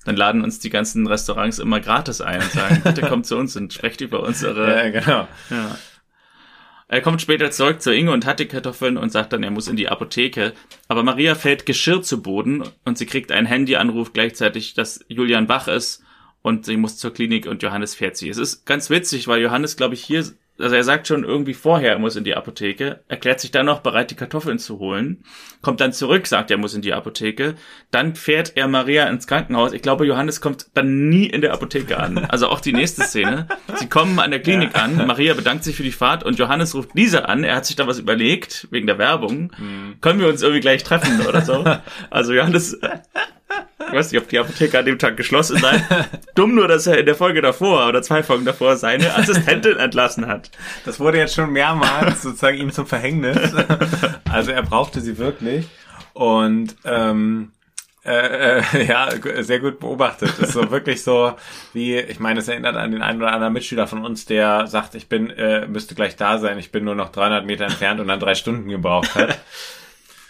Dann 0.06 0.16
laden 0.16 0.44
uns 0.44 0.60
die 0.60 0.70
ganzen 0.70 1.06
Restaurants 1.06 1.60
immer 1.60 1.80
gratis 1.80 2.22
ein 2.22 2.42
und 2.42 2.52
sagen, 2.52 2.82
bitte 2.84 3.02
kommt 3.02 3.28
zu 3.28 3.38
uns 3.38 3.56
und 3.56 3.72
sprecht 3.74 4.02
über 4.02 4.24
unsere. 4.24 4.86
Ja, 4.86 4.90
genau. 4.90 5.28
Ja. 5.50 5.78
Er 6.92 7.00
kommt 7.00 7.22
später 7.22 7.52
zurück 7.52 7.82
zu 7.82 7.96
Inge 7.96 8.12
und 8.12 8.26
hat 8.26 8.42
die 8.42 8.48
Kartoffeln 8.48 8.98
und 8.98 9.14
sagt 9.14 9.32
dann, 9.32 9.44
er 9.44 9.52
muss 9.52 9.70
in 9.70 9.78
die 9.78 9.88
Apotheke. 9.88 10.52
Aber 10.90 11.04
Maria 11.04 11.36
fällt 11.36 11.66
Geschirr 11.66 12.02
zu 12.02 12.22
Boden 12.22 12.66
und 12.84 12.98
sie 12.98 13.06
kriegt 13.06 13.32
einen 13.32 13.48
Handyanruf 13.48 14.12
gleichzeitig, 14.12 14.74
dass 14.74 15.06
Julian 15.08 15.48
wach 15.48 15.70
ist 15.70 16.04
und 16.42 16.66
sie 16.66 16.76
muss 16.76 16.98
zur 16.98 17.14
Klinik 17.14 17.46
und 17.46 17.64
Johannes 17.64 17.96
fährt 17.96 18.18
sie. 18.18 18.28
Es 18.28 18.38
ist 18.38 18.66
ganz 18.66 18.90
witzig, 18.90 19.30
weil 19.30 19.42
Johannes, 19.42 19.78
glaube 19.78 19.94
ich, 19.94 20.04
hier 20.04 20.26
also 20.62 20.76
er 20.76 20.84
sagt 20.84 21.08
schon 21.08 21.24
irgendwie 21.24 21.54
vorher, 21.54 21.92
er 21.92 22.00
muss 22.00 22.16
in 22.16 22.24
die 22.24 22.36
Apotheke, 22.36 23.02
erklärt 23.08 23.40
sich 23.40 23.52
dann 23.52 23.66
noch 23.66 23.80
bereit, 23.80 24.12
die 24.12 24.16
Kartoffeln 24.16 24.60
zu 24.60 24.80
holen, 24.80 25.24
kommt 25.62 25.82
dann 25.82 25.94
zurück, 25.94 26.28
sagt, 26.28 26.52
er 26.52 26.58
muss 26.58 26.74
in 26.74 26.82
die 26.82 26.94
Apotheke, 26.94 27.56
dann 27.92 28.16
fährt 28.16 28.54
er 28.56 28.68
Maria 28.68 29.08
ins 29.08 29.28
Krankenhaus. 29.28 29.74
Ich 29.74 29.82
glaube, 29.82 30.06
Johannes 30.06 30.42
kommt 30.42 30.68
dann 30.74 31.10
nie 31.10 31.26
in 31.26 31.42
der 31.42 31.54
Apotheke 31.54 32.00
an. 32.00 32.18
Also 32.18 32.48
auch 32.48 32.60
die 32.60 32.74
nächste 32.74 33.04
Szene. 33.04 33.48
Sie 33.76 33.90
kommen 33.90 34.20
an 34.20 34.32
der 34.32 34.42
Klinik 34.42 34.72
ja. 34.76 34.84
an, 34.84 35.08
Maria 35.08 35.34
bedankt 35.34 35.64
sich 35.64 35.76
für 35.76 35.84
die 35.84 35.92
Fahrt 35.92 36.24
und 36.24 36.40
Johannes 36.40 36.76
ruft 36.76 36.96
Lisa 36.96 37.20
an, 37.20 37.44
er 37.44 37.56
hat 37.56 37.66
sich 37.66 37.76
da 37.76 37.88
was 37.88 38.00
überlegt, 38.00 38.68
wegen 38.72 38.88
der 38.88 38.98
Werbung. 38.98 39.52
Hm. 39.56 39.96
Können 40.02 40.20
wir 40.20 40.28
uns 40.28 40.42
irgendwie 40.42 40.62
gleich 40.62 40.84
treffen 40.84 41.26
oder 41.28 41.42
so? 41.42 41.66
Also 42.10 42.34
Johannes 42.34 42.80
ich 43.88 43.94
weiß 43.94 44.12
nicht, 44.12 44.22
ob 44.22 44.30
die 44.30 44.40
Apotheke 44.40 44.80
an 44.80 44.86
dem 44.86 45.00
Tag 45.00 45.18
geschlossen 45.18 45.58
sei. 45.58 45.84
Dumm 46.36 46.56
nur, 46.56 46.68
dass 46.68 46.88
er 46.88 46.98
in 46.98 47.06
der 47.06 47.16
Folge 47.16 47.42
davor 47.42 47.88
oder 47.88 48.02
zwei 48.02 48.24
Folgen 48.24 48.46
davor 48.46 48.78
seine 48.78 49.16
Assistentin 49.16 49.78
entlassen 49.78 50.28
hat. 50.28 50.52
Das 50.86 51.00
wurde 51.00 51.18
jetzt 51.18 51.36
schon 51.36 51.52
mehrmals 51.52 52.22
sozusagen 52.22 52.58
ihm 52.58 52.72
zum 52.72 52.88
Verhängnis. 52.88 53.38
Also 54.32 54.52
er 54.52 54.64
brauchte 54.64 55.02
sie 55.02 55.18
wirklich. 55.18 55.68
Und 56.14 56.76
ähm, 56.86 57.52
äh, 58.04 58.60
äh, 58.60 58.86
ja, 58.88 59.10
sehr 59.44 59.60
gut 59.60 59.80
beobachtet. 59.80 60.30
Das 60.40 60.50
ist 60.50 60.54
so 60.54 60.72
wirklich 60.72 61.04
so, 61.04 61.34
wie, 61.74 61.98
ich 61.98 62.20
meine, 62.20 62.40
es 62.40 62.48
erinnert 62.48 62.76
an 62.76 62.92
den 62.92 63.04
einen 63.04 63.22
oder 63.22 63.32
anderen 63.32 63.54
Mitschüler 63.54 63.88
von 63.88 64.04
uns, 64.04 64.26
der 64.26 64.66
sagt, 64.68 64.96
ich 64.96 65.08
bin, 65.08 65.30
äh, 65.30 65.68
müsste 65.68 65.94
gleich 65.94 66.16
da 66.16 66.40
sein, 66.40 66.58
ich 66.58 66.72
bin 66.72 66.84
nur 66.84 66.96
noch 66.96 67.10
300 67.10 67.46
Meter 67.46 67.66
entfernt 67.66 68.00
und 68.00 68.08
dann 68.08 68.20
drei 68.20 68.36
Stunden 68.36 68.70
gebraucht 68.70 69.16
hat. 69.16 69.38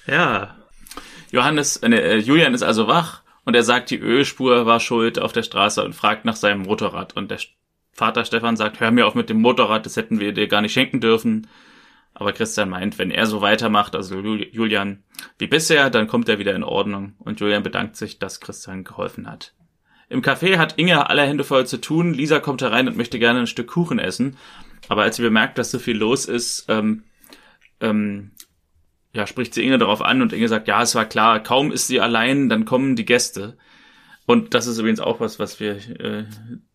Ja. 0.07 0.55
Johannes, 1.31 1.77
äh, 1.77 2.17
Julian 2.17 2.53
ist 2.53 2.63
also 2.63 2.87
wach 2.87 3.23
und 3.45 3.55
er 3.55 3.63
sagt, 3.63 3.89
die 3.89 3.99
Ölspur 3.99 4.65
war 4.65 4.79
schuld 4.79 5.17
auf 5.19 5.31
der 5.31 5.43
Straße 5.43 5.83
und 5.83 5.95
fragt 5.95 6.25
nach 6.25 6.35
seinem 6.35 6.63
Motorrad. 6.63 7.15
Und 7.15 7.31
der 7.31 7.39
Vater 7.93 8.25
Stefan 8.25 8.57
sagt, 8.57 8.79
hör 8.79 8.91
mir 8.91 9.07
auf 9.07 9.15
mit 9.15 9.29
dem 9.29 9.41
Motorrad, 9.41 9.85
das 9.85 9.95
hätten 9.95 10.19
wir 10.19 10.33
dir 10.33 10.47
gar 10.47 10.61
nicht 10.61 10.73
schenken 10.73 10.99
dürfen. 10.99 11.47
Aber 12.13 12.33
Christian 12.33 12.69
meint, 12.69 12.99
wenn 12.99 13.09
er 13.09 13.25
so 13.25 13.41
weitermacht, 13.41 13.95
also 13.95 14.19
Julian, 14.19 15.03
wie 15.37 15.47
bisher, 15.47 15.89
dann 15.89 16.07
kommt 16.07 16.27
er 16.27 16.39
wieder 16.39 16.53
in 16.53 16.63
Ordnung. 16.63 17.15
Und 17.19 17.39
Julian 17.39 17.63
bedankt 17.63 17.95
sich, 17.95 18.19
dass 18.19 18.41
Christian 18.41 18.83
geholfen 18.83 19.31
hat. 19.31 19.53
Im 20.09 20.21
Café 20.21 20.57
hat 20.57 20.77
Inge 20.77 21.09
alle 21.09 21.21
Hände 21.21 21.45
voll 21.45 21.65
zu 21.65 21.79
tun. 21.79 22.13
Lisa 22.13 22.41
kommt 22.41 22.61
herein 22.61 22.89
und 22.89 22.97
möchte 22.97 23.17
gerne 23.17 23.39
ein 23.39 23.47
Stück 23.47 23.67
Kuchen 23.67 23.97
essen. 23.97 24.35
Aber 24.89 25.03
als 25.03 25.15
sie 25.15 25.21
bemerkt, 25.21 25.57
dass 25.57 25.71
so 25.71 25.79
viel 25.79 25.95
los 25.95 26.25
ist, 26.25 26.65
ähm, 26.67 27.03
ähm, 27.79 28.31
ja, 29.13 29.27
spricht 29.27 29.53
sie 29.53 29.63
Inge 29.63 29.77
darauf 29.77 30.01
an 30.01 30.21
und 30.21 30.33
Inge 30.33 30.47
sagt, 30.47 30.67
ja, 30.67 30.81
es 30.81 30.95
war 30.95 31.05
klar, 31.05 31.41
kaum 31.41 31.71
ist 31.71 31.87
sie 31.87 31.99
allein, 31.99 32.49
dann 32.49 32.65
kommen 32.65 32.95
die 32.95 33.05
Gäste. 33.05 33.57
Und 34.25 34.53
das 34.53 34.67
ist 34.67 34.77
übrigens 34.77 34.99
auch 34.99 35.19
was, 35.19 35.39
was 35.39 35.59
wir 35.59 35.77
äh, 35.99 36.25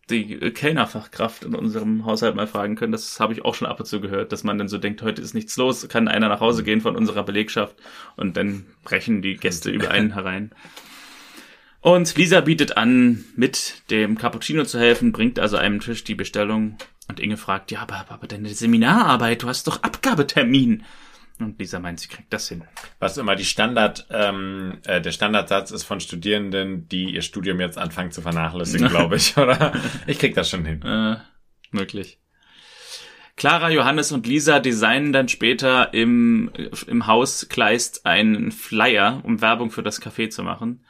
die 0.09 0.37
Kellnerfachkraft 0.51 1.43
in 1.43 1.55
unserem 1.55 2.05
Haushalt 2.05 2.35
mal 2.35 2.47
fragen 2.47 2.75
können. 2.75 2.91
Das 2.91 3.19
habe 3.19 3.33
ich 3.33 3.43
auch 3.43 3.55
schon 3.55 3.67
ab 3.67 3.79
und 3.79 3.85
zu 3.85 3.99
gehört, 3.99 4.31
dass 4.31 4.43
man 4.43 4.57
dann 4.57 4.67
so 4.67 4.77
denkt, 4.77 5.01
heute 5.01 5.21
ist 5.21 5.33
nichts 5.33 5.57
los, 5.57 5.87
kann 5.89 6.07
einer 6.07 6.29
nach 6.29 6.39
Hause 6.39 6.63
gehen 6.63 6.81
von 6.81 6.95
unserer 6.95 7.23
Belegschaft 7.23 7.75
und 8.15 8.37
dann 8.37 8.67
brechen 8.83 9.21
die 9.21 9.35
Gäste 9.35 9.71
über 9.71 9.91
einen 9.91 10.13
herein. 10.13 10.51
Und 11.81 12.15
Lisa 12.17 12.41
bietet 12.41 12.77
an, 12.77 13.23
mit 13.35 13.83
dem 13.91 14.17
Cappuccino 14.17 14.63
zu 14.63 14.79
helfen, 14.79 15.11
bringt 15.11 15.39
also 15.39 15.57
einem 15.57 15.79
Tisch 15.79 16.03
die 16.03 16.15
Bestellung. 16.15 16.77
Und 17.07 17.19
Inge 17.19 17.37
fragt, 17.37 17.71
ja, 17.71 17.81
aber, 17.81 18.05
aber 18.09 18.27
deine 18.27 18.49
Seminararbeit, 18.49 19.43
du 19.43 19.47
hast 19.47 19.67
doch 19.67 19.83
Abgabetermin. 19.83 20.83
Und 21.39 21.59
Lisa 21.59 21.79
meint, 21.79 21.99
sie 21.99 22.07
kriegt 22.07 22.33
das 22.33 22.49
hin. 22.49 22.63
Was 22.99 23.17
immer 23.17 23.35
die 23.35 23.45
Standard, 23.45 24.07
ähm, 24.09 24.79
äh, 24.85 25.01
der 25.01 25.11
Standardsatz 25.11 25.69
ist 25.71 25.83
von 25.83 25.99
Studierenden, 25.99 26.87
die 26.89 27.13
ihr 27.13 27.21
Studium 27.21 27.59
jetzt 27.59 27.77
anfangen 27.77 28.11
zu 28.11 28.21
vernachlässigen, 28.21 28.87
glaube 28.89 29.17
ich, 29.17 29.37
oder? 29.37 29.73
Ich 30.07 30.17
krieg 30.17 30.33
das 30.33 30.49
schon 30.49 30.65
hin. 30.65 30.81
Äh, 30.81 31.17
möglich. 31.71 32.19
Clara, 33.35 33.69
Johannes 33.69 34.11
und 34.11 34.25
Lisa 34.25 34.59
designen 34.59 35.13
dann 35.13 35.29
später 35.29 35.93
im, 35.93 36.51
im 36.87 37.05
Haus 37.05 37.47
Kleist 37.49 38.07
einen 38.07 38.51
Flyer, 38.51 39.21
um 39.23 39.41
Werbung 39.41 39.69
für 39.69 39.83
das 39.83 40.01
Café 40.01 40.29
zu 40.29 40.41
machen. 40.41 40.83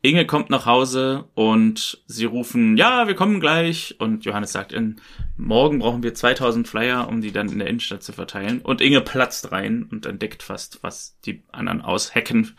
Inge 0.00 0.26
kommt 0.26 0.48
nach 0.48 0.64
Hause 0.64 1.24
und 1.34 2.02
sie 2.06 2.24
rufen, 2.24 2.76
ja, 2.76 3.08
wir 3.08 3.14
kommen 3.14 3.40
gleich. 3.40 3.96
Und 3.98 4.24
Johannes 4.24 4.52
sagt, 4.52 4.72
in, 4.72 5.00
morgen 5.36 5.80
brauchen 5.80 6.04
wir 6.04 6.14
2000 6.14 6.68
Flyer, 6.68 7.08
um 7.08 7.20
die 7.20 7.32
dann 7.32 7.50
in 7.50 7.58
der 7.58 7.68
Innenstadt 7.68 8.02
zu 8.02 8.12
verteilen. 8.12 8.60
Und 8.60 8.80
Inge 8.80 9.00
platzt 9.00 9.50
rein 9.50 9.88
und 9.90 10.06
entdeckt 10.06 10.42
fast, 10.42 10.82
was 10.82 11.18
die 11.24 11.42
anderen 11.50 11.80
aushacken, 11.80 12.56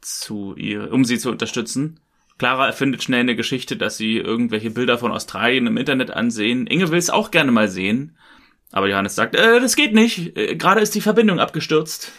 zu 0.00 0.54
ihr, 0.56 0.92
um 0.92 1.04
sie 1.04 1.18
zu 1.18 1.30
unterstützen. 1.30 2.00
Clara 2.38 2.66
erfindet 2.66 3.02
schnell 3.02 3.20
eine 3.20 3.36
Geschichte, 3.36 3.76
dass 3.76 3.96
sie 3.96 4.16
irgendwelche 4.16 4.70
Bilder 4.70 4.98
von 4.98 5.12
Australien 5.12 5.66
im 5.66 5.76
Internet 5.76 6.10
ansehen. 6.10 6.66
Inge 6.66 6.90
will 6.90 6.98
es 6.98 7.10
auch 7.10 7.30
gerne 7.30 7.50
mal 7.50 7.68
sehen. 7.68 8.16
Aber 8.72 8.88
Johannes 8.88 9.14
sagt, 9.14 9.34
äh, 9.34 9.60
das 9.60 9.76
geht 9.76 9.94
nicht. 9.94 10.36
Äh, 10.36 10.56
Gerade 10.56 10.80
ist 10.80 10.94
die 10.94 11.00
Verbindung 11.00 11.38
abgestürzt. 11.38 12.12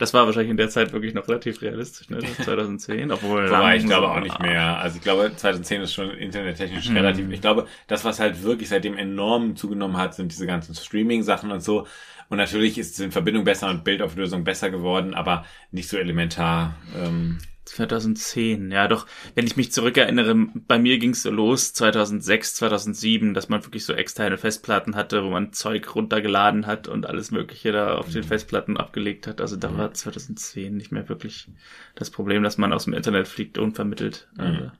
Das 0.00 0.14
war 0.14 0.24
wahrscheinlich 0.24 0.50
in 0.50 0.56
der 0.56 0.70
Zeit 0.70 0.94
wirklich 0.94 1.12
noch 1.12 1.28
relativ 1.28 1.60
realistisch, 1.60 2.08
ne? 2.08 2.20
2010, 2.42 3.12
obwohl. 3.12 3.50
Wobei 3.50 3.76
ich 3.76 3.84
glaube 3.84 4.08
auch 4.08 4.20
nicht 4.20 4.40
mehr. 4.40 4.78
Also 4.78 4.96
ich 4.96 5.02
glaube, 5.02 5.30
2010 5.36 5.82
ist 5.82 5.92
schon 5.92 6.10
internettechnisch 6.10 6.88
mhm. 6.88 6.96
relativ. 6.96 7.30
Ich 7.30 7.42
glaube, 7.42 7.66
das, 7.86 8.02
was 8.02 8.18
halt 8.18 8.42
wirklich 8.42 8.70
seitdem 8.70 8.96
enorm 8.96 9.56
zugenommen 9.56 9.98
hat, 9.98 10.14
sind 10.14 10.32
diese 10.32 10.46
ganzen 10.46 10.74
Streaming-Sachen 10.74 11.52
und 11.52 11.62
so. 11.62 11.86
Und 12.30 12.38
natürlich 12.38 12.78
ist 12.78 12.98
die 12.98 13.10
Verbindung 13.10 13.44
besser 13.44 13.68
und 13.68 13.84
Bildauflösung 13.84 14.42
besser 14.42 14.70
geworden, 14.70 15.12
aber 15.12 15.44
nicht 15.70 15.90
so 15.90 15.98
elementar. 15.98 16.76
Ähm 16.96 17.36
2010, 17.64 18.72
ja 18.72 18.88
doch, 18.88 19.06
wenn 19.34 19.46
ich 19.46 19.56
mich 19.56 19.70
zurückerinnere, 19.70 20.34
bei 20.66 20.78
mir 20.78 20.98
ging's 20.98 21.22
so 21.22 21.30
los 21.30 21.72
2006, 21.74 22.56
2007, 22.56 23.34
dass 23.34 23.48
man 23.48 23.64
wirklich 23.64 23.84
so 23.84 23.92
externe 23.92 24.38
Festplatten 24.38 24.96
hatte, 24.96 25.24
wo 25.24 25.30
man 25.30 25.52
Zeug 25.52 25.94
runtergeladen 25.94 26.66
hat 26.66 26.88
und 26.88 27.06
alles 27.06 27.30
mögliche 27.30 27.72
da 27.72 27.94
auf 27.96 28.10
den 28.10 28.22
mhm. 28.22 28.28
Festplatten 28.28 28.76
abgelegt 28.76 29.26
hat. 29.26 29.40
Also 29.40 29.56
da 29.56 29.70
mhm. 29.70 29.78
war 29.78 29.92
2010 29.92 30.76
nicht 30.76 30.90
mehr 30.90 31.08
wirklich 31.08 31.48
das 31.94 32.10
Problem, 32.10 32.42
dass 32.42 32.58
man 32.58 32.72
aus 32.72 32.84
dem 32.84 32.94
Internet 32.94 33.28
fliegt 33.28 33.58
unvermittelt. 33.58 34.28
Mhm. 34.34 34.40
Also, 34.40 34.70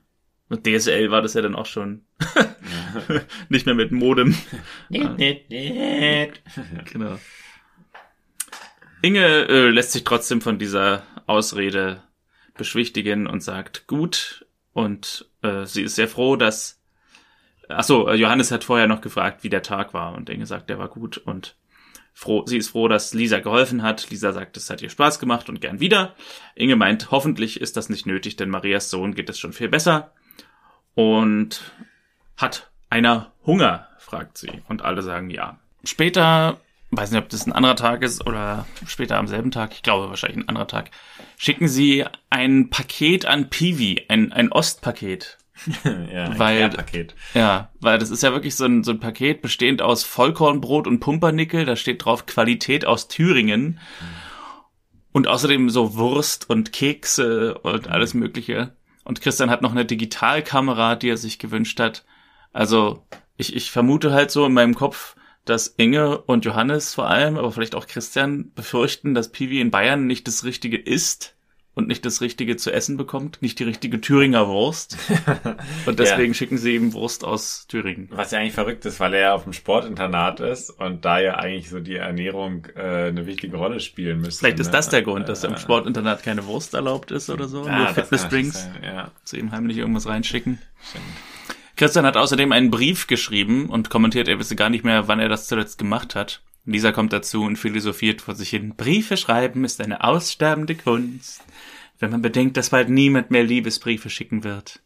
und 0.49 0.67
DSL 0.67 1.11
war 1.11 1.21
das 1.21 1.33
ja 1.33 1.41
dann 1.41 1.55
auch 1.55 1.65
schon 1.65 2.01
nicht 3.49 3.65
mehr 3.65 3.75
mit 3.75 3.93
Modem. 3.93 4.35
genau. 6.91 7.17
Inge 9.01 9.47
äh, 9.47 9.69
lässt 9.69 9.93
sich 9.93 10.03
trotzdem 10.03 10.41
von 10.41 10.59
dieser 10.59 11.03
Ausrede 11.25 12.03
beschwichtigen 12.55 13.27
und 13.27 13.41
sagt 13.41 13.87
gut 13.87 14.45
und 14.73 15.29
äh, 15.41 15.65
sie 15.65 15.83
ist 15.83 15.95
sehr 15.95 16.07
froh, 16.07 16.35
dass 16.35 16.81
Achso, 17.69 18.07
äh, 18.07 18.15
Johannes 18.15 18.51
hat 18.51 18.63
vorher 18.63 18.87
noch 18.87 19.01
gefragt, 19.01 19.43
wie 19.43 19.49
der 19.49 19.63
Tag 19.63 19.93
war 19.93 20.13
und 20.15 20.29
Inge 20.29 20.45
sagt, 20.45 20.69
der 20.69 20.79
war 20.79 20.89
gut 20.89 21.17
und 21.17 21.55
froh, 22.13 22.45
sie 22.45 22.57
ist 22.57 22.69
froh, 22.69 22.87
dass 22.87 23.13
Lisa 23.13 23.39
geholfen 23.39 23.83
hat. 23.83 24.09
Lisa 24.09 24.33
sagt, 24.33 24.57
es 24.57 24.69
hat 24.69 24.81
ihr 24.81 24.89
Spaß 24.89 25.19
gemacht 25.19 25.49
und 25.49 25.61
gern 25.61 25.79
wieder. 25.79 26.15
Inge 26.55 26.75
meint, 26.75 27.11
hoffentlich 27.11 27.61
ist 27.61 27.77
das 27.77 27.89
nicht 27.89 28.05
nötig, 28.05 28.35
denn 28.35 28.49
Marias 28.49 28.89
Sohn 28.89 29.15
geht 29.15 29.29
es 29.29 29.39
schon 29.39 29.53
viel 29.53 29.69
besser 29.69 30.13
und 30.93 31.61
hat 32.37 32.71
einer 32.89 33.31
Hunger, 33.45 33.87
fragt 33.99 34.37
sie 34.37 34.61
und 34.67 34.81
alle 34.81 35.01
sagen 35.01 35.29
ja. 35.29 35.59
Später 35.83 36.59
weiß 36.91 37.11
nicht, 37.11 37.21
ob 37.21 37.29
das 37.29 37.45
ein 37.45 37.53
anderer 37.53 37.75
Tag 37.75 38.03
ist 38.03 38.25
oder 38.27 38.65
später 38.85 39.17
am 39.17 39.27
selben 39.27 39.51
Tag, 39.51 39.71
ich 39.73 39.81
glaube 39.81 40.09
wahrscheinlich 40.09 40.39
ein 40.39 40.49
anderer 40.49 40.67
Tag, 40.67 40.91
schicken 41.37 41.67
sie 41.67 42.05
ein 42.29 42.69
Paket 42.69 43.25
an 43.25 43.49
Piwi, 43.49 44.05
ein, 44.09 44.31
ein 44.33 44.51
Ostpaket. 44.51 45.37
ja, 45.83 46.25
ein 46.25 46.39
weil, 46.39 46.69
Paket. 46.69 47.15
Ja, 47.33 47.69
weil 47.79 47.97
das 47.97 48.09
ist 48.09 48.23
ja 48.23 48.33
wirklich 48.33 48.55
so 48.55 48.65
ein, 48.65 48.83
so 48.83 48.91
ein 48.91 48.99
Paket 48.99 49.41
bestehend 49.41 49.81
aus 49.81 50.03
Vollkornbrot 50.03 50.87
und 50.87 50.99
Pumpernickel, 50.99 51.65
da 51.65 51.75
steht 51.75 52.03
drauf 52.03 52.25
Qualität 52.25 52.85
aus 52.85 53.07
Thüringen. 53.07 53.63
Mhm. 53.63 53.79
Und 55.13 55.27
außerdem 55.27 55.69
so 55.69 55.95
Wurst 55.95 56.49
und 56.49 56.71
Kekse 56.71 57.57
und 57.59 57.89
alles 57.89 58.13
Mögliche. 58.13 58.75
Und 59.03 59.19
Christian 59.19 59.49
hat 59.49 59.61
noch 59.61 59.71
eine 59.71 59.85
Digitalkamera, 59.85 60.95
die 60.95 61.09
er 61.09 61.17
sich 61.17 61.37
gewünscht 61.37 61.79
hat. 61.79 62.05
Also, 62.53 63.05
ich, 63.35 63.55
ich 63.55 63.71
vermute 63.71 64.13
halt 64.13 64.31
so 64.31 64.45
in 64.45 64.53
meinem 64.53 64.73
Kopf, 64.73 65.15
dass 65.45 65.67
Inge 65.77 66.19
und 66.21 66.45
Johannes 66.45 66.93
vor 66.93 67.09
allem, 67.09 67.37
aber 67.37 67.51
vielleicht 67.51 67.75
auch 67.75 67.87
Christian 67.87 68.51
befürchten, 68.53 69.13
dass 69.13 69.31
Piwi 69.31 69.59
in 69.59 69.71
Bayern 69.71 70.07
nicht 70.07 70.27
das 70.27 70.43
Richtige 70.43 70.77
isst 70.77 71.35
und 71.73 71.87
nicht 71.87 72.05
das 72.05 72.19
Richtige 72.21 72.57
zu 72.57 72.71
essen 72.71 72.97
bekommt, 72.97 73.41
nicht 73.41 73.57
die 73.59 73.63
richtige 73.63 74.01
Thüringer 74.01 74.47
Wurst. 74.47 74.97
und 75.85 75.99
deswegen 75.99 76.33
ja. 76.33 76.33
schicken 76.33 76.57
sie 76.57 76.75
ihm 76.75 76.93
Wurst 76.93 77.23
aus 77.23 77.65
Thüringen. 77.67 78.09
Was 78.11 78.31
ja 78.31 78.39
eigentlich 78.39 78.53
verrückt 78.53 78.85
ist, 78.85 78.99
weil 78.99 79.13
er 79.13 79.21
ja 79.21 79.33
auf 79.33 79.43
dem 79.43 79.53
Sportinternat 79.53 80.41
ist 80.41 80.69
und 80.69 81.05
da 81.05 81.19
ja 81.19 81.35
eigentlich 81.35 81.69
so 81.69 81.79
die 81.79 81.95
Ernährung 81.95 82.67
äh, 82.75 83.07
eine 83.07 83.25
wichtige 83.25 83.55
Rolle 83.55 83.79
spielen 83.79 84.19
müsste. 84.19 84.39
Vielleicht 84.39 84.59
ist 84.59 84.67
ne? 84.67 84.73
das 84.73 84.89
der 84.89 85.01
Grund, 85.01 85.29
dass 85.29 85.43
äh, 85.43 85.47
im 85.47 85.57
Sportinternat 85.57 86.23
keine 86.23 86.45
Wurst 86.45 86.73
erlaubt 86.73 87.09
ist 87.11 87.29
oder 87.29 87.47
so, 87.47 87.63
ah, 87.63 87.77
nur 87.77 87.87
Fitnessdrinks. 87.87 88.69
Ja. 88.83 89.11
Zu 89.23 89.37
ihm 89.37 89.51
heimlich 89.51 89.77
irgendwas 89.77 90.07
reinschicken. 90.07 90.59
Stimmt. 90.89 91.30
Christian 91.81 92.05
hat 92.05 92.15
außerdem 92.15 92.51
einen 92.51 92.69
Brief 92.69 93.07
geschrieben 93.07 93.67
und 93.67 93.89
kommentiert, 93.89 94.27
er 94.27 94.37
wisse 94.37 94.55
gar 94.55 94.69
nicht 94.69 94.85
mehr, 94.85 95.07
wann 95.07 95.19
er 95.19 95.29
das 95.29 95.47
zuletzt 95.47 95.79
gemacht 95.79 96.13
hat. 96.13 96.43
Lisa 96.63 96.91
kommt 96.91 97.11
dazu 97.11 97.41
und 97.41 97.55
philosophiert 97.55 98.21
vor 98.21 98.35
sich 98.35 98.51
hin. 98.51 98.75
Briefe 98.77 99.17
schreiben 99.17 99.65
ist 99.65 99.81
eine 99.81 100.03
aussterbende 100.03 100.75
Kunst, 100.75 101.41
wenn 101.97 102.11
man 102.11 102.21
bedenkt, 102.21 102.55
dass 102.55 102.69
bald 102.69 102.89
niemand 102.89 103.31
mehr 103.31 103.43
Liebesbriefe 103.43 104.11
schicken 104.11 104.43
wird. 104.43 104.83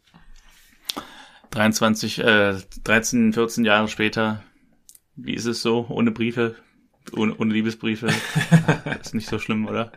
23, 1.50 2.20
äh, 2.20 2.62
13, 2.86 3.34
14 3.34 3.66
Jahre 3.66 3.90
später, 3.90 4.42
wie 5.18 5.34
ist 5.34 5.48
es 5.48 5.62
so, 5.62 5.88
ohne 5.90 6.12
Briefe, 6.12 6.56
ohne, 7.12 7.36
ohne 7.36 7.54
Liebesbriefe? 7.54 8.08
ist 9.02 9.14
nicht 9.14 9.28
so 9.28 9.38
schlimm, 9.38 9.68
oder? 9.68 9.92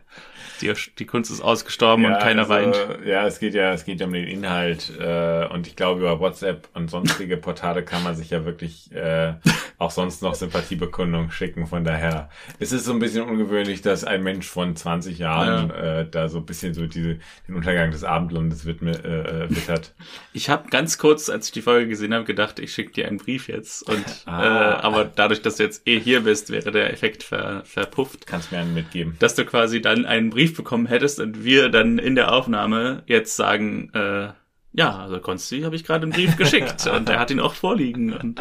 Die, 0.60 0.72
die 0.98 1.06
Kunst 1.06 1.30
ist 1.30 1.40
ausgestorben 1.40 2.04
ja, 2.04 2.14
und 2.14 2.18
keiner 2.20 2.42
also, 2.42 2.52
weint. 2.52 3.06
Ja, 3.06 3.26
es 3.26 3.38
geht 3.38 3.54
ja, 3.54 3.72
es 3.72 3.84
geht 3.84 4.00
ja 4.00 4.06
um 4.06 4.12
den 4.12 4.26
Inhalt. 4.26 4.92
Äh, 4.98 5.46
und 5.46 5.66
ich 5.66 5.76
glaube, 5.76 6.00
über 6.00 6.20
WhatsApp 6.20 6.68
und 6.74 6.90
sonstige 6.90 7.36
Portale 7.38 7.84
kann 7.84 8.02
man 8.02 8.14
sich 8.16 8.30
ja 8.30 8.44
wirklich 8.44 8.92
äh, 8.92 9.34
auch 9.78 9.90
sonst 9.90 10.22
noch 10.22 10.34
Sympathiebekundungen 10.34 11.30
schicken. 11.30 11.66
Von 11.66 11.84
daher 11.84 12.28
es 12.58 12.72
ist 12.72 12.84
so 12.84 12.92
ein 12.92 12.98
bisschen 12.98 13.28
ungewöhnlich, 13.28 13.82
dass 13.82 14.04
ein 14.04 14.22
Mensch 14.22 14.46
von 14.46 14.74
20 14.74 15.18
Jahren 15.18 15.68
ja. 15.68 16.00
äh, 16.00 16.06
da 16.10 16.28
so 16.28 16.38
ein 16.38 16.46
bisschen 16.46 16.74
so 16.74 16.86
diese, 16.86 17.18
den 17.46 17.54
Untergang 17.54 17.90
des 17.90 18.04
Abendlandes 18.04 18.66
widme, 18.66 18.92
äh, 18.92 19.44
äh, 19.44 19.50
wittert. 19.50 19.94
Ich 20.32 20.48
habe 20.48 20.68
ganz 20.70 20.98
kurz, 20.98 21.28
als 21.30 21.46
ich 21.46 21.52
die 21.52 21.62
Folge 21.62 21.88
gesehen 21.88 22.14
habe, 22.14 22.24
gedacht, 22.24 22.58
ich 22.58 22.72
schicke 22.72 22.92
dir 22.92 23.08
einen 23.08 23.18
Brief 23.18 23.48
jetzt. 23.48 23.88
Und 23.88 24.04
ah. 24.26 24.42
äh, 24.42 24.82
aber 24.82 25.04
dadurch, 25.04 25.42
dass 25.42 25.56
du 25.56 25.62
jetzt 25.62 25.86
eh 25.86 26.00
hier 26.00 26.22
bist, 26.22 26.50
wäre 26.50 26.70
der 26.70 26.92
Effekt 26.92 27.22
ver, 27.22 27.62
verpufft. 27.64 28.26
Kannst 28.26 28.52
mir 28.52 28.58
einen 28.58 28.74
mitgeben. 28.74 29.16
Dass 29.18 29.34
du 29.34 29.44
quasi 29.44 29.80
dann 29.80 30.04
einen 30.04 30.30
Brief 30.30 30.47
bekommen 30.54 30.86
hättest 30.86 31.20
und 31.20 31.44
wir 31.44 31.68
dann 31.68 31.98
in 31.98 32.14
der 32.14 32.32
Aufnahme 32.32 33.02
jetzt 33.06 33.36
sagen, 33.36 33.90
äh, 33.94 34.28
ja, 34.72 34.98
also 34.98 35.18
Konsti 35.18 35.62
habe 35.62 35.76
ich 35.76 35.84
gerade 35.84 36.04
einen 36.04 36.12
Brief 36.12 36.36
geschickt 36.36 36.86
und 36.92 37.08
er 37.08 37.18
hat 37.18 37.30
ihn 37.30 37.40
auch 37.40 37.54
vorliegen 37.54 38.12
und 38.12 38.40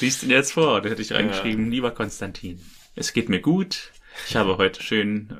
liest 0.00 0.22
ihn 0.22 0.30
jetzt 0.30 0.52
vor. 0.52 0.80
Da 0.80 0.88
hätte 0.88 1.02
ich 1.02 1.12
reingeschrieben, 1.12 1.66
ja. 1.66 1.70
lieber 1.70 1.90
Konstantin, 1.90 2.60
es 2.94 3.12
geht 3.12 3.28
mir 3.28 3.40
gut. 3.40 3.92
Ich 4.28 4.36
habe 4.36 4.58
heute 4.58 4.82
schön, 4.82 5.30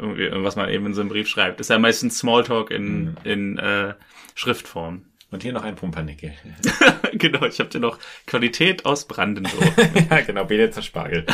was 0.42 0.56
man 0.56 0.70
eben 0.70 0.86
in 0.86 0.94
so 0.94 1.02
einem 1.02 1.10
Brief 1.10 1.28
schreibt. 1.28 1.60
Das 1.60 1.66
ist 1.66 1.70
ja 1.70 1.78
meistens 1.78 2.18
Smalltalk 2.18 2.70
in, 2.70 3.16
in 3.22 3.58
äh, 3.58 3.94
Schriftform. 4.34 5.04
Und 5.30 5.42
hier 5.42 5.52
noch 5.52 5.64
ein 5.64 5.76
Pumpernickel. 5.76 6.34
genau, 7.14 7.44
ich 7.46 7.58
habe 7.58 7.70
dir 7.70 7.80
noch 7.80 7.98
Qualität 8.26 8.84
aus 8.84 9.06
Brandenburg. 9.06 9.72
ja, 10.10 10.20
genau, 10.20 10.44
Belitzer 10.44 10.82
Spargel. 10.82 11.24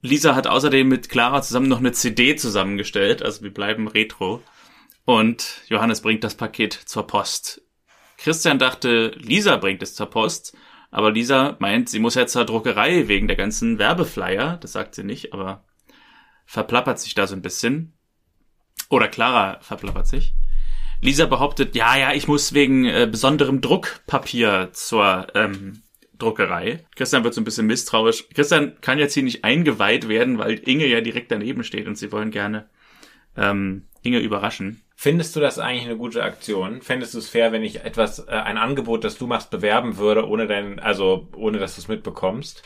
Lisa 0.00 0.34
hat 0.34 0.46
außerdem 0.46 0.88
mit 0.88 1.08
Clara 1.08 1.42
zusammen 1.42 1.68
noch 1.68 1.78
eine 1.78 1.92
CD 1.92 2.36
zusammengestellt, 2.36 3.22
also 3.22 3.42
wir 3.42 3.52
bleiben 3.52 3.88
retro. 3.88 4.42
Und 5.04 5.62
Johannes 5.68 6.02
bringt 6.02 6.22
das 6.22 6.34
Paket 6.34 6.72
zur 6.72 7.06
Post. 7.06 7.62
Christian 8.18 8.58
dachte, 8.58 9.12
Lisa 9.16 9.56
bringt 9.56 9.82
es 9.82 9.94
zur 9.94 10.10
Post, 10.10 10.56
aber 10.90 11.12
Lisa 11.12 11.56
meint, 11.60 11.88
sie 11.88 11.98
muss 11.98 12.14
ja 12.14 12.26
zur 12.26 12.44
Druckerei 12.44 13.08
wegen 13.08 13.26
der 13.26 13.36
ganzen 13.36 13.78
Werbeflyer, 13.78 14.58
das 14.58 14.72
sagt 14.72 14.94
sie 14.94 15.04
nicht, 15.04 15.32
aber 15.32 15.64
verplappert 16.46 16.98
sich 16.98 17.14
da 17.14 17.26
so 17.26 17.34
ein 17.34 17.42
bisschen. 17.42 17.98
Oder 18.90 19.08
Clara 19.08 19.60
verplappert 19.60 20.06
sich. 20.06 20.34
Lisa 21.00 21.26
behauptet, 21.26 21.76
ja, 21.76 21.96
ja, 21.96 22.12
ich 22.12 22.26
muss 22.26 22.54
wegen 22.54 22.84
äh, 22.84 23.06
besonderem 23.10 23.60
Druckpapier 23.60 24.70
zur 24.72 25.28
ähm, 25.34 25.82
Druckerei. 26.18 26.84
Christian 26.96 27.24
wird 27.24 27.34
so 27.34 27.40
ein 27.40 27.44
bisschen 27.44 27.66
misstrauisch. 27.66 28.28
Christian 28.34 28.80
kann 28.80 28.98
jetzt 28.98 29.14
hier 29.14 29.22
nicht 29.22 29.44
eingeweiht 29.44 30.08
werden, 30.08 30.38
weil 30.38 30.54
Inge 30.54 30.86
ja 30.86 31.00
direkt 31.00 31.30
daneben 31.30 31.64
steht 31.64 31.86
und 31.86 31.96
sie 31.96 32.12
wollen 32.12 32.30
gerne 32.30 32.68
ähm, 33.36 33.84
Inge 34.02 34.18
überraschen. 34.18 34.82
Findest 34.96 35.36
du 35.36 35.40
das 35.40 35.58
eigentlich 35.58 35.86
eine 35.86 35.96
gute 35.96 36.24
Aktion? 36.24 36.82
Fändest 36.82 37.14
du 37.14 37.18
es 37.18 37.28
fair, 37.28 37.52
wenn 37.52 37.62
ich 37.62 37.84
etwas, 37.84 38.18
äh, 38.18 38.32
ein 38.32 38.58
Angebot, 38.58 39.04
das 39.04 39.16
du 39.16 39.26
machst, 39.26 39.50
bewerben 39.50 39.96
würde, 39.96 40.26
ohne 40.26 40.46
dein, 40.46 40.80
also 40.80 41.28
ohne 41.36 41.58
dass 41.58 41.76
du 41.76 41.80
es 41.80 41.88
mitbekommst? 41.88 42.64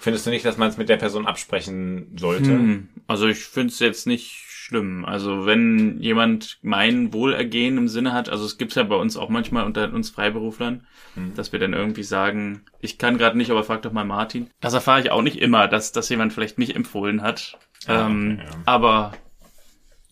Findest 0.00 0.26
du 0.26 0.30
nicht, 0.30 0.44
dass 0.44 0.56
man 0.56 0.68
es 0.68 0.76
mit 0.76 0.88
der 0.88 0.96
Person 0.96 1.26
absprechen 1.26 2.16
sollte? 2.18 2.50
Hm, 2.50 2.88
also 3.06 3.28
ich 3.28 3.44
finde 3.44 3.72
es 3.72 3.78
jetzt 3.80 4.06
nicht 4.06 4.44
schlimm. 4.64 5.04
Also 5.04 5.44
wenn 5.44 6.00
jemand 6.00 6.58
mein 6.62 7.12
Wohlergehen 7.12 7.76
im 7.76 7.88
Sinne 7.88 8.12
hat, 8.14 8.30
also 8.30 8.46
es 8.46 8.56
gibt's 8.56 8.76
ja 8.76 8.82
bei 8.82 8.96
uns 8.96 9.18
auch 9.18 9.28
manchmal 9.28 9.64
unter 9.64 9.92
uns 9.92 10.08
Freiberuflern, 10.08 10.86
hm. 11.14 11.34
dass 11.34 11.52
wir 11.52 11.58
dann 11.58 11.74
irgendwie 11.74 12.02
sagen, 12.02 12.62
ich 12.80 12.96
kann 12.96 13.18
gerade 13.18 13.36
nicht, 13.36 13.50
aber 13.50 13.62
frag 13.62 13.82
doch 13.82 13.92
mal 13.92 14.06
Martin. 14.06 14.48
Das 14.60 14.72
erfahre 14.72 15.02
ich 15.02 15.10
auch 15.10 15.20
nicht 15.20 15.38
immer, 15.38 15.68
dass, 15.68 15.92
dass 15.92 16.08
jemand 16.08 16.32
vielleicht 16.32 16.56
mich 16.56 16.74
empfohlen 16.74 17.20
hat. 17.20 17.58
Ah, 17.86 18.06
ähm, 18.06 18.38
okay, 18.40 18.48
ja. 18.48 18.62
Aber 18.64 19.12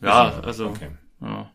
ja, 0.03 0.41
also. 0.43 0.69
Okay. 0.69 0.91
Ja. 1.23 1.51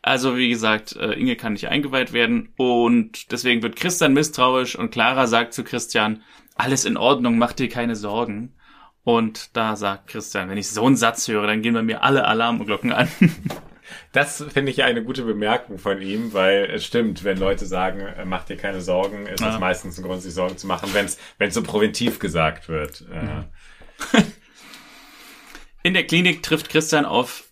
Also 0.00 0.36
wie 0.36 0.48
gesagt, 0.48 0.94
äh, 0.96 1.12
Inge 1.14 1.34
kann 1.34 1.54
nicht 1.54 1.68
eingeweiht 1.68 2.12
werden 2.12 2.50
und 2.56 3.32
deswegen 3.32 3.62
wird 3.62 3.76
Christian 3.76 4.14
misstrauisch 4.14 4.76
und 4.76 4.90
Clara 4.90 5.26
sagt 5.26 5.52
zu 5.52 5.64
Christian, 5.64 6.22
alles 6.54 6.84
in 6.84 6.96
Ordnung, 6.96 7.38
mach 7.38 7.52
dir 7.52 7.68
keine 7.68 7.96
Sorgen. 7.96 8.54
Und 9.08 9.56
da 9.56 9.74
sagt 9.74 10.08
Christian, 10.08 10.50
wenn 10.50 10.58
ich 10.58 10.68
so 10.68 10.84
einen 10.84 10.94
Satz 10.94 11.28
höre, 11.28 11.46
dann 11.46 11.62
gehen 11.62 11.72
bei 11.72 11.80
mir 11.80 12.02
alle 12.02 12.26
Alarmglocken 12.26 12.92
an. 12.92 13.08
Das 14.12 14.44
finde 14.52 14.70
ich 14.70 14.82
eine 14.82 15.02
gute 15.02 15.22
Bemerkung 15.22 15.78
von 15.78 16.02
ihm, 16.02 16.34
weil 16.34 16.70
es 16.74 16.84
stimmt, 16.84 17.24
wenn 17.24 17.38
Leute 17.38 17.64
sagen, 17.64 18.00
äh, 18.00 18.26
mach 18.26 18.44
dir 18.44 18.58
keine 18.58 18.82
Sorgen, 18.82 19.26
ist 19.26 19.40
ja. 19.40 19.46
das 19.46 19.58
meistens 19.58 19.96
ein 19.96 20.04
Grund, 20.04 20.20
sich 20.20 20.34
Sorgen 20.34 20.58
zu 20.58 20.66
machen, 20.66 20.90
wenn 20.92 21.06
es 21.06 21.54
so 21.54 21.62
präventiv 21.62 22.18
gesagt 22.18 22.68
wird. 22.68 23.06
Äh. 23.10 23.24
Ja. 23.24 23.44
In 25.82 25.94
der 25.94 26.06
Klinik 26.06 26.42
trifft 26.42 26.68
Christian 26.68 27.06
auf 27.06 27.44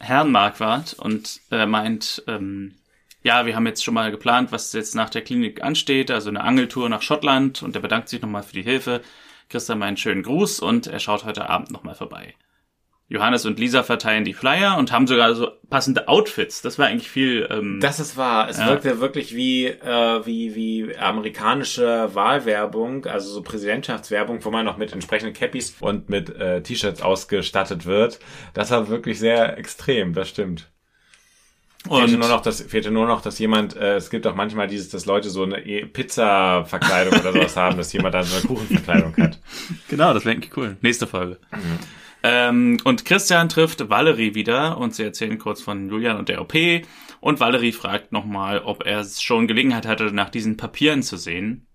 Herrn 0.00 0.30
Marquardt 0.30 0.92
und 0.92 1.40
äh, 1.50 1.64
meint, 1.64 2.22
ähm, 2.26 2.74
ja, 3.22 3.46
wir 3.46 3.56
haben 3.56 3.66
jetzt 3.66 3.82
schon 3.82 3.94
mal 3.94 4.10
geplant, 4.10 4.52
was 4.52 4.70
jetzt 4.74 4.94
nach 4.94 5.08
der 5.08 5.22
Klinik 5.22 5.62
ansteht, 5.62 6.10
also 6.10 6.28
eine 6.28 6.42
Angeltour 6.42 6.90
nach 6.90 7.00
Schottland 7.00 7.62
und 7.62 7.74
er 7.74 7.80
bedankt 7.80 8.10
sich 8.10 8.20
nochmal 8.20 8.42
für 8.42 8.52
die 8.52 8.62
Hilfe. 8.62 9.00
Christian 9.48 9.78
meinen 9.78 9.96
schönen 9.96 10.22
Gruß 10.22 10.60
und 10.60 10.86
er 10.86 10.98
schaut 10.98 11.24
heute 11.24 11.48
Abend 11.48 11.70
nochmal 11.70 11.94
vorbei. 11.94 12.34
Johannes 13.06 13.44
und 13.44 13.58
Lisa 13.58 13.82
verteilen 13.82 14.24
die 14.24 14.32
Flyer 14.32 14.78
und 14.78 14.90
haben 14.90 15.06
sogar 15.06 15.34
so 15.34 15.48
passende 15.68 16.08
Outfits. 16.08 16.62
Das 16.62 16.78
war 16.78 16.86
eigentlich 16.86 17.10
viel. 17.10 17.46
Ähm, 17.50 17.78
das 17.80 18.00
ist 18.00 18.16
wahr. 18.16 18.48
Es 18.48 18.58
ja. 18.58 18.68
wirkte 18.68 18.98
wirklich 19.00 19.36
wie 19.36 19.66
äh, 19.66 20.24
wie 20.24 20.54
wie 20.54 20.96
amerikanische 20.96 22.14
Wahlwerbung, 22.14 23.04
also 23.04 23.30
so 23.30 23.42
Präsidentschaftswerbung, 23.42 24.42
wo 24.44 24.50
man 24.50 24.64
noch 24.64 24.78
mit 24.78 24.92
entsprechenden 24.92 25.34
Cappies 25.34 25.76
und 25.80 26.08
mit 26.08 26.30
äh, 26.30 26.62
T-Shirts 26.62 27.02
ausgestattet 27.02 27.84
wird. 27.84 28.20
Das 28.54 28.70
war 28.70 28.88
wirklich 28.88 29.18
sehr 29.18 29.58
extrem. 29.58 30.14
Das 30.14 30.30
stimmt. 30.30 30.73
Und 31.88 32.00
fehlte 32.00 32.18
nur 32.18 32.28
noch, 32.28 32.40
dass 32.40 32.62
fehlte 32.62 32.90
nur 32.90 33.06
noch, 33.06 33.20
dass 33.20 33.38
jemand, 33.38 33.76
äh, 33.76 33.96
es 33.96 34.08
gibt 34.08 34.26
auch 34.26 34.34
manchmal 34.34 34.68
dieses, 34.68 34.88
dass 34.88 35.04
Leute 35.04 35.28
so 35.28 35.42
eine 35.42 35.64
e- 35.66 35.84
Pizza-Verkleidung 35.84 37.20
oder 37.20 37.32
sowas 37.32 37.56
haben, 37.56 37.76
dass 37.76 37.92
jemand 37.92 38.14
dann 38.14 38.24
so 38.24 38.36
eine 38.36 38.46
Kuchenverkleidung 38.46 39.14
hat. 39.18 39.38
Genau, 39.88 40.14
das 40.14 40.24
wäre 40.24 40.36
eigentlich 40.36 40.56
cool. 40.56 40.76
Nächste 40.80 41.06
Folge. 41.06 41.38
Mhm. 41.52 41.78
Ähm, 42.22 42.78
und 42.84 43.04
Christian 43.04 43.50
trifft 43.50 43.90
Valerie 43.90 44.34
wieder 44.34 44.78
und 44.78 44.94
sie 44.94 45.02
erzählen 45.02 45.38
kurz 45.38 45.60
von 45.60 45.90
Julian 45.90 46.16
und 46.16 46.30
der 46.30 46.40
OP. 46.40 46.54
Und 47.20 47.38
Valerie 47.38 47.72
fragt 47.72 48.12
nochmal, 48.12 48.60
ob 48.60 48.86
er 48.86 49.04
schon 49.04 49.46
Gelegenheit 49.46 49.86
hatte, 49.86 50.04
nach 50.06 50.30
diesen 50.30 50.56
Papieren 50.56 51.02
zu 51.02 51.18
sehen. 51.18 51.66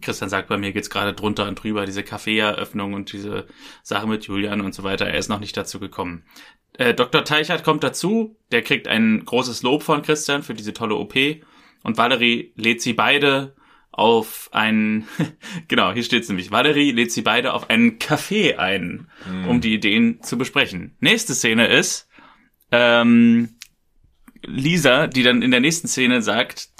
Christian 0.00 0.30
sagt, 0.30 0.48
bei 0.48 0.56
mir 0.56 0.72
geht's 0.72 0.90
gerade 0.90 1.12
drunter 1.12 1.46
und 1.46 1.62
drüber, 1.62 1.84
diese 1.84 2.02
Kaffeeeröffnung 2.02 2.94
und 2.94 3.12
diese 3.12 3.46
Sache 3.82 4.06
mit 4.06 4.24
Julian 4.24 4.60
und 4.60 4.74
so 4.74 4.84
weiter. 4.84 5.06
Er 5.06 5.18
ist 5.18 5.28
noch 5.28 5.40
nicht 5.40 5.56
dazu 5.56 5.78
gekommen. 5.80 6.24
Äh, 6.74 6.94
Dr. 6.94 7.24
Teichert 7.24 7.64
kommt 7.64 7.84
dazu, 7.84 8.36
der 8.50 8.62
kriegt 8.62 8.88
ein 8.88 9.24
großes 9.24 9.62
Lob 9.62 9.82
von 9.82 10.02
Christian 10.02 10.42
für 10.42 10.54
diese 10.54 10.72
tolle 10.72 10.94
OP 10.94 11.14
und 11.82 11.98
Valerie 11.98 12.52
lädt 12.56 12.80
sie 12.80 12.94
beide 12.94 13.54
auf 13.90 14.48
ein, 14.52 15.06
genau, 15.68 15.92
hier 15.92 16.02
steht's 16.02 16.28
nämlich, 16.28 16.50
Valerie 16.50 16.92
lädt 16.92 17.12
sie 17.12 17.22
beide 17.22 17.52
auf 17.52 17.68
einen 17.68 17.98
Café 17.98 18.56
ein, 18.56 19.08
mhm. 19.30 19.48
um 19.48 19.60
die 19.60 19.74
Ideen 19.74 20.22
zu 20.22 20.38
besprechen. 20.38 20.96
Nächste 21.00 21.34
Szene 21.34 21.66
ist 21.66 22.08
ähm, 22.70 23.56
Lisa, 24.44 25.06
die 25.06 25.22
dann 25.22 25.42
in 25.42 25.50
der 25.50 25.60
nächsten 25.60 25.88
Szene 25.88 26.22
sagt, 26.22 26.71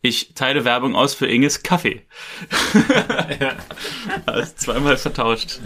ich 0.00 0.34
teile 0.34 0.64
Werbung 0.64 0.94
aus 0.94 1.14
für 1.14 1.26
Inges 1.26 1.62
Kaffee. 1.62 2.06
ja. 3.40 3.56
Also 4.26 4.52
zweimal 4.54 4.96
vertauscht. 4.96 5.58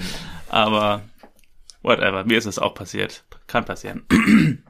Aber 0.49 1.03
whatever, 1.83 2.25
mir 2.25 2.39
ist 2.39 2.47
es 2.47 2.59
auch 2.59 2.75
passiert. 2.75 3.25
Kann 3.47 3.65
passieren. 3.65 4.05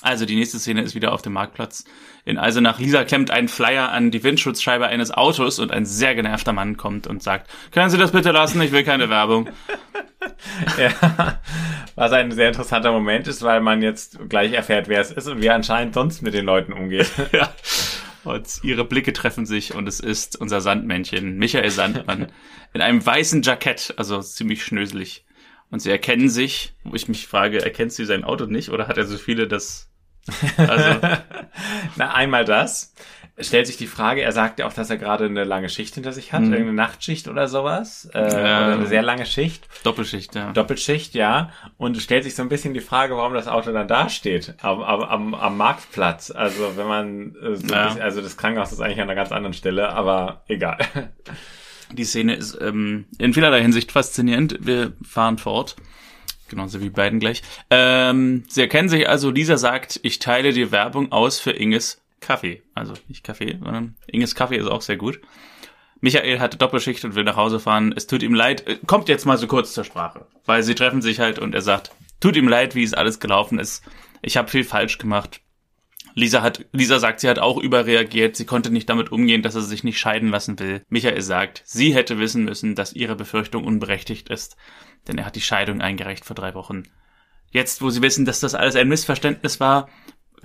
Also 0.00 0.26
die 0.26 0.36
nächste 0.36 0.60
Szene 0.60 0.82
ist 0.82 0.94
wieder 0.94 1.12
auf 1.12 1.22
dem 1.22 1.32
Marktplatz 1.32 1.84
in 2.24 2.38
Eisenach. 2.38 2.78
Lisa 2.78 3.02
klemmt 3.02 3.32
einen 3.32 3.48
Flyer 3.48 3.90
an 3.90 4.12
die 4.12 4.22
Windschutzscheibe 4.22 4.86
eines 4.86 5.10
Autos 5.10 5.58
und 5.58 5.72
ein 5.72 5.86
sehr 5.86 6.14
genervter 6.14 6.52
Mann 6.52 6.76
kommt 6.76 7.08
und 7.08 7.20
sagt, 7.20 7.50
können 7.72 7.90
Sie 7.90 7.98
das 7.98 8.12
bitte 8.12 8.30
lassen? 8.30 8.62
Ich 8.62 8.70
will 8.70 8.84
keine 8.84 9.10
Werbung. 9.10 9.48
ja, 10.78 11.40
was 11.96 12.12
ein 12.12 12.30
sehr 12.30 12.46
interessanter 12.46 12.92
Moment 12.92 13.26
ist, 13.26 13.42
weil 13.42 13.60
man 13.60 13.82
jetzt 13.82 14.20
gleich 14.28 14.52
erfährt, 14.52 14.86
wer 14.86 15.00
es 15.00 15.10
ist 15.10 15.26
und 15.26 15.42
wie 15.42 15.46
er 15.46 15.56
anscheinend 15.56 15.94
sonst 15.94 16.22
mit 16.22 16.32
den 16.32 16.44
Leuten 16.44 16.72
umgeht. 16.72 17.10
ja. 17.32 17.52
Und 18.28 18.60
ihre 18.62 18.84
Blicke 18.84 19.12
treffen 19.12 19.46
sich 19.46 19.74
und 19.74 19.88
es 19.88 20.00
ist 20.00 20.36
unser 20.36 20.60
Sandmännchen, 20.60 21.38
Michael 21.38 21.70
Sandmann, 21.70 22.30
in 22.74 22.80
einem 22.80 23.04
weißen 23.04 23.42
Jackett, 23.42 23.94
also 23.96 24.20
ziemlich 24.20 24.64
schnöselig. 24.64 25.24
Und 25.70 25.80
sie 25.80 25.90
erkennen 25.90 26.28
sich, 26.28 26.74
wo 26.84 26.94
ich 26.94 27.08
mich 27.08 27.26
frage, 27.26 27.62
erkennt 27.62 27.92
sie 27.92 28.04
sein 28.04 28.24
Auto 28.24 28.46
nicht 28.46 28.70
oder 28.70 28.88
hat 28.88 28.98
er 28.98 29.06
so 29.06 29.18
viele, 29.18 29.48
dass 29.48 29.90
also. 30.56 31.00
Na, 31.96 32.14
einmal 32.14 32.44
das. 32.44 32.94
Stellt 33.40 33.66
sich 33.66 33.76
die 33.76 33.86
Frage, 33.86 34.22
er 34.22 34.32
sagt 34.32 34.58
ja 34.58 34.66
auch, 34.66 34.72
dass 34.72 34.90
er 34.90 34.96
gerade 34.96 35.26
eine 35.26 35.44
lange 35.44 35.68
Schicht 35.68 35.94
hinter 35.94 36.12
sich 36.12 36.32
hat, 36.32 36.40
mhm. 36.40 36.52
irgendeine 36.52 36.76
Nachtschicht 36.76 37.28
oder 37.28 37.46
sowas. 37.46 38.08
Äh, 38.12 38.18
ja. 38.18 38.28
Oder 38.28 38.72
eine 38.74 38.86
sehr 38.86 39.02
lange 39.02 39.26
Schicht. 39.26 39.68
Doppelschicht, 39.84 40.34
ja. 40.34 40.52
Doppelschicht, 40.52 41.14
ja. 41.14 41.50
Und 41.76 41.96
es 41.96 42.02
stellt 42.02 42.24
sich 42.24 42.34
so 42.34 42.42
ein 42.42 42.48
bisschen 42.48 42.74
die 42.74 42.80
Frage, 42.80 43.16
warum 43.16 43.34
das 43.34 43.46
Auto 43.46 43.70
dann 43.72 43.86
da 43.86 44.08
steht, 44.08 44.54
am, 44.60 44.82
am, 44.82 45.34
am 45.34 45.56
Marktplatz. 45.56 46.30
Also 46.30 46.76
wenn 46.76 46.86
man, 46.86 47.36
äh, 47.36 47.56
so 47.56 47.66
ja. 47.68 47.84
bisschen, 47.86 48.02
also 48.02 48.20
das 48.20 48.36
Krankenhaus 48.36 48.72
ist 48.72 48.80
eigentlich 48.80 49.00
an 49.00 49.04
einer 49.04 49.14
ganz 49.14 49.30
anderen 49.30 49.54
Stelle, 49.54 49.90
aber 49.90 50.42
egal. 50.48 50.78
Die 51.92 52.04
Szene 52.04 52.34
ist 52.34 52.58
ähm, 52.60 53.06
in 53.18 53.32
vielerlei 53.32 53.62
Hinsicht 53.62 53.92
faszinierend. 53.92 54.58
Wir 54.60 54.92
fahren 55.02 55.38
fort. 55.38 55.76
Genauso 56.48 56.80
wie 56.80 56.90
beiden 56.90 57.20
gleich. 57.20 57.42
Ähm, 57.70 58.44
sie 58.48 58.62
erkennen 58.62 58.88
sich 58.88 59.08
also, 59.08 59.30
Lisa 59.30 59.58
sagt, 59.58 60.00
ich 60.02 60.18
teile 60.18 60.52
die 60.52 60.72
Werbung 60.72 61.12
aus 61.12 61.40
für 61.40 61.52
Inges 61.52 62.02
Kaffee. 62.20 62.62
Also 62.74 62.94
nicht 63.08 63.24
Kaffee, 63.24 63.58
sondern 63.62 63.96
Inges 64.06 64.34
Kaffee 64.34 64.56
ist 64.56 64.66
auch 64.66 64.82
sehr 64.82 64.96
gut. 64.96 65.20
Michael 66.00 66.38
hatte 66.38 66.58
Doppelschicht 66.58 67.04
und 67.04 67.14
will 67.14 67.24
nach 67.24 67.36
Hause 67.36 67.58
fahren. 67.58 67.92
Es 67.96 68.06
tut 68.06 68.22
ihm 68.22 68.34
leid. 68.34 68.66
Äh, 68.66 68.78
kommt 68.86 69.08
jetzt 69.08 69.26
mal 69.26 69.38
so 69.38 69.46
kurz 69.46 69.72
zur 69.72 69.84
Sprache. 69.84 70.26
Weil 70.44 70.62
sie 70.62 70.74
treffen 70.74 71.02
sich 71.02 71.18
halt 71.20 71.38
und 71.38 71.54
er 71.54 71.62
sagt, 71.62 71.90
tut 72.20 72.36
ihm 72.36 72.48
leid, 72.48 72.74
wie 72.74 72.84
es 72.84 72.94
alles 72.94 73.20
gelaufen 73.20 73.58
ist. 73.58 73.84
Ich 74.22 74.36
habe 74.36 74.48
viel 74.48 74.64
falsch 74.64 74.98
gemacht. 74.98 75.40
Lisa 76.14 76.42
hat, 76.42 76.66
Lisa 76.72 76.98
sagt, 76.98 77.20
sie 77.20 77.28
hat 77.28 77.38
auch 77.38 77.58
überreagiert. 77.58 78.36
Sie 78.36 78.46
konnte 78.46 78.70
nicht 78.70 78.88
damit 78.88 79.12
umgehen, 79.12 79.42
dass 79.42 79.54
er 79.54 79.60
sich 79.60 79.84
nicht 79.84 79.98
scheiden 79.98 80.30
lassen 80.30 80.58
will. 80.58 80.82
Michael 80.88 81.20
sagt, 81.20 81.62
sie 81.64 81.94
hätte 81.94 82.18
wissen 82.18 82.44
müssen, 82.44 82.74
dass 82.74 82.92
ihre 82.92 83.16
Befürchtung 83.16 83.64
unberechtigt 83.64 84.28
ist 84.28 84.56
denn 85.08 85.18
er 85.18 85.26
hat 85.26 85.36
die 85.36 85.40
Scheidung 85.40 85.80
eingereicht 85.80 86.24
vor 86.24 86.36
drei 86.36 86.54
Wochen. 86.54 86.84
Jetzt, 87.50 87.80
wo 87.80 87.90
sie 87.90 88.02
wissen, 88.02 88.26
dass 88.26 88.40
das 88.40 88.54
alles 88.54 88.76
ein 88.76 88.88
Missverständnis 88.88 89.58
war, 89.58 89.88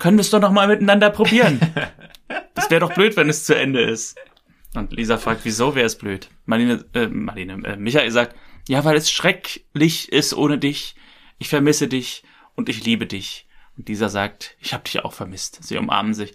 können 0.03 0.17
wir 0.17 0.21
es 0.21 0.31
doch 0.31 0.41
noch 0.41 0.51
mal 0.51 0.67
miteinander 0.67 1.09
probieren. 1.09 1.59
Es 2.55 2.69
wäre 2.69 2.81
doch 2.81 2.93
blöd, 2.93 3.17
wenn 3.17 3.29
es 3.29 3.45
zu 3.45 3.55
Ende 3.55 3.81
ist. 3.81 4.17
Und 4.73 4.93
Lisa 4.93 5.17
fragt, 5.17 5.41
wieso 5.43 5.75
wäre 5.75 5.85
es 5.85 5.97
blöd? 5.97 6.29
Marlene, 6.45 6.85
äh, 6.93 7.07
Marlene, 7.07 7.65
äh, 7.65 7.77
Michael 7.77 8.09
sagt, 8.11 8.35
ja, 8.67 8.83
weil 8.85 8.95
es 8.95 9.11
schrecklich 9.11 10.11
ist 10.11 10.33
ohne 10.33 10.57
dich. 10.57 10.95
Ich 11.39 11.49
vermisse 11.49 11.87
dich 11.87 12.23
und 12.55 12.69
ich 12.69 12.83
liebe 12.85 13.05
dich. 13.05 13.47
Und 13.77 13.89
Lisa 13.89 14.09
sagt, 14.09 14.55
ich 14.59 14.73
habe 14.73 14.83
dich 14.83 15.03
auch 15.03 15.13
vermisst. 15.13 15.63
Sie 15.63 15.77
umarmen 15.77 16.13
sich 16.13 16.33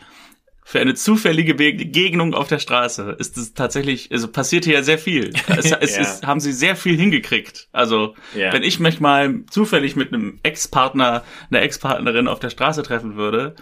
für 0.69 0.81
eine 0.81 0.93
zufällige 0.93 1.55
Begegnung 1.55 2.35
auf 2.35 2.49
der 2.49 2.59
Straße 2.59 3.17
ist 3.19 3.39
es 3.39 3.55
tatsächlich, 3.55 4.13
also 4.13 4.29
passiert 4.29 4.67
hier 4.67 4.75
ja 4.75 4.83
sehr 4.83 4.99
viel. 4.99 5.33
Es, 5.47 5.73
es 5.81 5.97
ja. 5.97 6.03
ist, 6.03 6.27
haben 6.27 6.41
sie 6.41 6.53
sehr 6.53 6.77
viel 6.77 6.95
hingekriegt. 6.95 7.69
Also, 7.73 8.15
ja. 8.35 8.53
wenn 8.53 8.63
ich 8.63 8.79
mich 8.79 9.01
mal 9.01 9.47
zufällig 9.49 9.97
mit 9.97 10.13
einem 10.13 10.41
Ex-Partner, 10.43 11.25
einer 11.51 11.63
Ex-Partnerin 11.63 12.29
auf 12.29 12.39
der 12.39 12.51
Straße 12.51 12.83
treffen 12.83 13.17
würde 13.17 13.55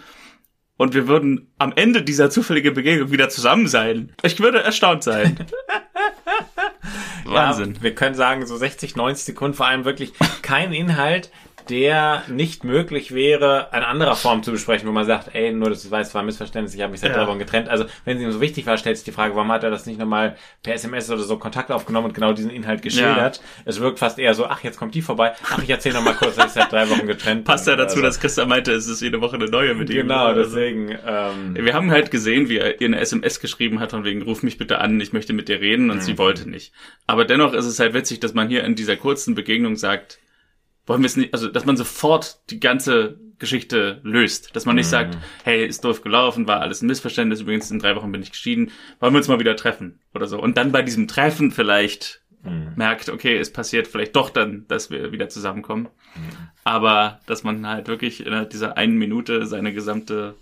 und 0.75 0.93
wir 0.95 1.07
würden 1.07 1.53
am 1.57 1.71
Ende 1.73 2.03
dieser 2.03 2.29
zufälligen 2.29 2.73
Begegnung 2.73 3.09
wieder 3.09 3.29
zusammen 3.29 3.69
sein, 3.69 4.11
ich 4.21 4.41
würde 4.41 4.61
erstaunt 4.61 5.01
sein. 5.01 5.37
Wahnsinn. 7.23 7.75
Ja, 7.75 7.83
wir 7.83 7.95
können 7.95 8.15
sagen, 8.15 8.45
so 8.45 8.57
60, 8.57 8.97
90 8.97 9.27
Sekunden, 9.27 9.55
vor 9.55 9.67
allem 9.67 9.85
wirklich 9.85 10.11
kein 10.41 10.73
Inhalt, 10.73 11.31
der 11.69 12.23
nicht 12.27 12.63
möglich 12.63 13.13
wäre, 13.13 13.67
in 13.73 13.79
anderer 13.79 14.15
Form 14.15 14.43
zu 14.43 14.51
besprechen, 14.51 14.87
wo 14.87 14.91
man 14.91 15.05
sagt, 15.05 15.35
ey, 15.35 15.51
nur 15.51 15.69
das 15.69 15.89
weiß, 15.89 16.13
war 16.13 16.21
ein 16.21 16.25
Missverständnis, 16.25 16.73
ich 16.75 16.81
habe 16.81 16.91
mich 16.91 17.01
seit 17.01 17.11
Ja. 17.11 17.17
drei 17.17 17.27
Wochen 17.27 17.39
getrennt. 17.39 17.69
Also, 17.69 17.85
wenn 18.05 18.17
es 18.17 18.23
ihm 18.23 18.31
so 18.31 18.41
wichtig 18.41 18.65
war, 18.65 18.77
stellt 18.77 18.97
sich 18.97 19.05
die 19.05 19.11
Frage, 19.11 19.35
warum 19.35 19.51
hat 19.51 19.63
er 19.63 19.69
das 19.69 19.85
nicht 19.85 19.99
nochmal 19.99 20.35
per 20.63 20.73
SMS 20.73 21.09
oder 21.09 21.21
so 21.23 21.37
Kontakt 21.37 21.71
aufgenommen 21.71 22.07
und 22.07 22.13
genau 22.13 22.33
diesen 22.33 22.49
Inhalt 22.51 22.81
geschildert? 22.81 23.41
Es 23.65 23.79
wirkt 23.79 23.99
fast 23.99 24.19
eher 24.19 24.33
so, 24.33 24.45
ach, 24.45 24.63
jetzt 24.63 24.77
kommt 24.77 24.95
die 24.95 25.01
vorbei, 25.01 25.33
ach, 25.51 25.61
ich 25.61 25.69
erzähle 25.69 25.95
nochmal 25.95 26.15
kurz, 26.15 26.35
dass 26.35 26.47
ich 26.47 26.51
seit 26.53 26.71
drei 26.71 26.89
Wochen 26.89 27.07
getrennt 27.07 27.39
bin. 27.39 27.43
Passt 27.45 27.67
ja 27.67 27.75
dazu, 27.75 27.95
Also, 27.95 28.01
dass 28.01 28.19
Christian 28.19 28.49
meinte, 28.49 28.71
es 28.71 28.87
ist 28.87 29.01
jede 29.01 29.21
Woche 29.21 29.35
eine 29.35 29.45
neue 29.49 29.73
mit 29.75 29.89
ihm. 29.89 29.97
Genau, 30.03 30.25
Also- 30.27 30.43
deswegen, 30.43 30.89
ähm, 31.05 31.55
Wir 31.55 31.73
haben 31.73 31.91
halt 31.91 32.11
gesehen, 32.11 32.49
wie 32.49 32.57
er 32.57 32.79
ihr 32.81 32.87
eine 32.87 32.99
SMS 32.99 33.39
geschrieben 33.39 33.79
hat, 33.79 33.91
von 33.91 34.03
wegen, 34.03 34.21
ruf 34.21 34.43
mich 34.43 34.57
bitte 34.57 34.79
an, 34.79 34.99
ich 35.01 35.13
möchte 35.13 35.33
mit 35.33 35.49
dir 35.49 35.59
reden, 35.59 35.89
und 35.91 36.01
sie 36.03 36.17
wollte 36.17 36.49
nicht. 36.49 36.71
Aber 37.07 37.25
dennoch 37.25 37.53
ist 37.53 37.65
es 37.65 37.79
halt 37.79 37.93
witzig, 37.93 38.19
dass 38.19 38.33
man 38.33 38.47
hier 38.47 38.63
in 38.63 38.75
dieser 38.75 38.95
kurzen 38.95 39.35
Begegnung 39.35 39.75
sagt, 39.75 40.19
wollen 40.87 41.01
wir 41.01 41.07
es 41.07 41.17
nicht, 41.17 41.33
also, 41.33 41.49
dass 41.49 41.65
man 41.65 41.77
sofort 41.77 42.39
die 42.49 42.59
ganze 42.59 43.19
Geschichte 43.39 43.99
löst. 44.03 44.55
Dass 44.55 44.65
man 44.65 44.75
nicht 44.75 44.87
sagt, 44.87 45.17
hey, 45.43 45.65
ist 45.65 45.83
doof 45.83 46.01
gelaufen, 46.01 46.47
war 46.47 46.61
alles 46.61 46.81
ein 46.81 46.87
Missverständnis, 46.87 47.41
übrigens 47.41 47.69
in 47.69 47.79
drei 47.79 47.95
Wochen 47.95 48.11
bin 48.11 48.23
ich 48.23 48.31
geschieden, 48.31 48.71
wollen 48.99 49.13
wir 49.13 49.19
uns 49.19 49.27
mal 49.27 49.39
wieder 49.39 49.55
treffen 49.55 49.99
oder 50.15 50.27
so. 50.27 50.41
Und 50.41 50.57
dann 50.57 50.71
bei 50.71 50.81
diesem 50.81 51.07
Treffen 51.07 51.51
vielleicht 51.51 52.21
merkt, 52.75 53.09
okay, 53.09 53.37
es 53.37 53.51
passiert 53.51 53.87
vielleicht 53.87 54.15
doch 54.15 54.29
dann, 54.29 54.65
dass 54.67 54.89
wir 54.89 55.11
wieder 55.11 55.29
zusammenkommen. 55.29 55.89
Aber 56.63 57.19
dass 57.25 57.43
man 57.43 57.67
halt 57.67 57.87
wirklich 57.87 58.25
in 58.25 58.49
dieser 58.49 58.77
einen 58.77 58.97
Minute 58.97 59.45
seine 59.45 59.73
gesamte 59.73 60.35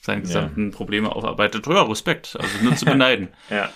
seine 0.00 0.22
gesamten 0.22 0.70
Probleme 0.70 1.10
aufarbeitet. 1.10 1.66
Ja, 1.66 1.82
Respekt. 1.82 2.36
Also 2.38 2.64
nur 2.64 2.76
zu 2.76 2.84
beneiden. 2.84 3.28
ja. 3.50 3.70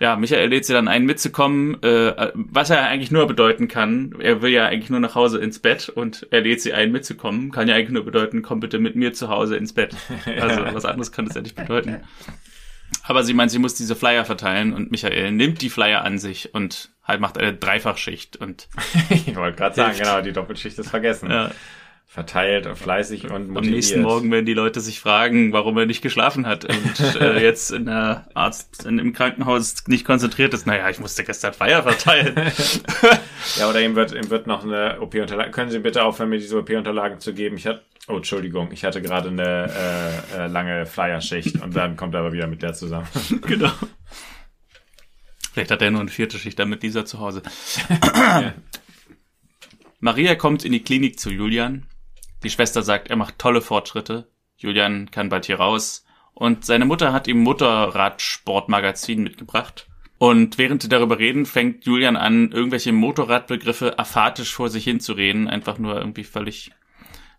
Ja, 0.00 0.16
Michael 0.16 0.48
lädt 0.48 0.64
sie 0.66 0.72
dann 0.72 0.88
ein, 0.88 1.04
mitzukommen, 1.04 1.82
äh, 1.82 2.32
was 2.34 2.70
er 2.70 2.86
eigentlich 2.86 3.10
nur 3.10 3.26
bedeuten 3.26 3.68
kann. 3.68 4.14
Er 4.18 4.42
will 4.42 4.50
ja 4.50 4.66
eigentlich 4.66 4.90
nur 4.90 5.00
nach 5.00 5.14
Hause 5.14 5.38
ins 5.38 5.60
Bett 5.60 5.88
und 5.88 6.26
er 6.30 6.40
lädt 6.40 6.60
sie 6.60 6.72
ein, 6.72 6.90
mitzukommen. 6.90 7.52
Kann 7.52 7.68
ja 7.68 7.76
eigentlich 7.76 7.90
nur 7.90 8.04
bedeuten, 8.04 8.42
komm 8.42 8.60
bitte 8.60 8.78
mit 8.78 8.96
mir 8.96 9.12
zu 9.12 9.28
Hause 9.28 9.56
ins 9.56 9.72
Bett. 9.72 9.94
Also 10.26 10.64
was 10.74 10.84
anderes 10.84 11.12
kann 11.12 11.26
das 11.26 11.36
ja 11.36 11.42
nicht 11.42 11.56
bedeuten. 11.56 12.00
Aber 13.02 13.22
sie 13.22 13.34
meint, 13.34 13.50
sie 13.50 13.58
muss 13.58 13.74
diese 13.74 13.96
Flyer 13.96 14.24
verteilen 14.24 14.72
und 14.72 14.90
Michael 14.90 15.30
nimmt 15.32 15.62
die 15.62 15.70
Flyer 15.70 16.02
an 16.02 16.18
sich 16.18 16.54
und 16.54 16.90
halt 17.02 17.20
macht 17.20 17.38
eine 17.38 17.54
Dreifachschicht 17.54 18.36
und 18.36 18.68
Ich 19.10 19.34
wollte 19.36 19.56
gerade 19.56 19.74
sagen, 19.74 19.96
genau, 19.98 20.20
die 20.22 20.32
Doppelschicht 20.32 20.78
ist 20.78 20.90
vergessen. 20.90 21.30
ja, 21.30 21.50
Verteilt, 22.14 22.68
fleißig 22.78 23.24
und 23.24 23.48
motiviert. 23.48 23.56
am 23.56 23.70
nächsten 23.70 24.02
Morgen 24.02 24.30
werden 24.30 24.46
die 24.46 24.54
Leute 24.54 24.80
sich 24.80 25.00
fragen, 25.00 25.52
warum 25.52 25.76
er 25.78 25.86
nicht 25.86 26.00
geschlafen 26.00 26.46
hat 26.46 26.64
und 26.64 27.16
äh, 27.20 27.42
jetzt 27.42 27.72
in 27.72 27.86
der 27.86 28.28
Arzt 28.34 28.86
in, 28.86 29.00
im 29.00 29.12
Krankenhaus 29.12 29.88
nicht 29.88 30.04
konzentriert 30.04 30.54
ist. 30.54 30.64
Naja, 30.64 30.88
ich 30.88 31.00
musste 31.00 31.24
gestern 31.24 31.52
Flyer 31.54 31.82
verteilen. 31.82 32.36
Ja, 33.58 33.68
oder 33.68 33.82
ihm 33.82 33.94
wird, 33.94 34.12
ihm 34.12 34.30
wird 34.30 34.46
noch 34.46 34.64
eine 34.64 35.00
OP-Unterlage. 35.00 35.50
Können 35.50 35.70
Sie 35.70 35.78
bitte 35.80 36.02
aufhören, 36.04 36.30
mir 36.30 36.38
diese 36.38 36.56
OP-Unterlagen 36.56 37.20
zu 37.20 37.34
geben? 37.34 37.56
Ich 37.56 37.66
hatte, 37.66 37.82
oh, 38.08 38.16
Entschuldigung, 38.16 38.70
ich 38.72 38.84
hatte 38.84 39.02
gerade 39.02 39.28
eine 39.28 39.70
äh, 40.32 40.44
äh, 40.44 40.46
lange 40.46 40.86
Flyerschicht 40.86 41.60
und 41.62 41.76
dann 41.76 41.96
kommt 41.96 42.14
er 42.14 42.20
aber 42.20 42.32
wieder 42.32 42.46
mit 42.46 42.62
der 42.62 42.72
zusammen. 42.72 43.06
genau. 43.42 43.72
Vielleicht 45.52 45.72
hat 45.72 45.82
er 45.82 45.90
nur 45.90 46.00
eine 46.00 46.10
vierte 46.10 46.38
Schicht, 46.38 46.58
dann 46.58 46.70
mit 46.70 46.82
dieser 46.82 47.04
zu 47.04 47.18
Hause. 47.18 47.42
Maria 50.00 50.36
kommt 50.36 50.64
in 50.64 50.72
die 50.72 50.82
Klinik 50.82 51.20
zu 51.20 51.30
Julian. 51.30 51.84
Die 52.44 52.50
Schwester 52.50 52.82
sagt, 52.82 53.08
er 53.08 53.16
macht 53.16 53.38
tolle 53.38 53.62
Fortschritte. 53.62 54.28
Julian 54.56 55.10
kann 55.10 55.30
bald 55.30 55.46
hier 55.46 55.56
raus. 55.56 56.04
Und 56.34 56.64
seine 56.64 56.84
Mutter 56.84 57.12
hat 57.12 57.26
ihm 57.26 57.38
Motorradsportmagazin 57.42 59.22
mitgebracht. 59.22 59.88
Und 60.18 60.58
während 60.58 60.82
sie 60.82 60.88
darüber 60.88 61.18
reden, 61.18 61.46
fängt 61.46 61.86
Julian 61.86 62.16
an, 62.16 62.52
irgendwelche 62.52 62.92
Motorradbegriffe 62.92 63.98
aphatisch 63.98 64.52
vor 64.52 64.68
sich 64.68 64.84
hinzureden. 64.84 65.48
Einfach 65.48 65.78
nur 65.78 65.96
irgendwie 65.96 66.24
völlig 66.24 66.72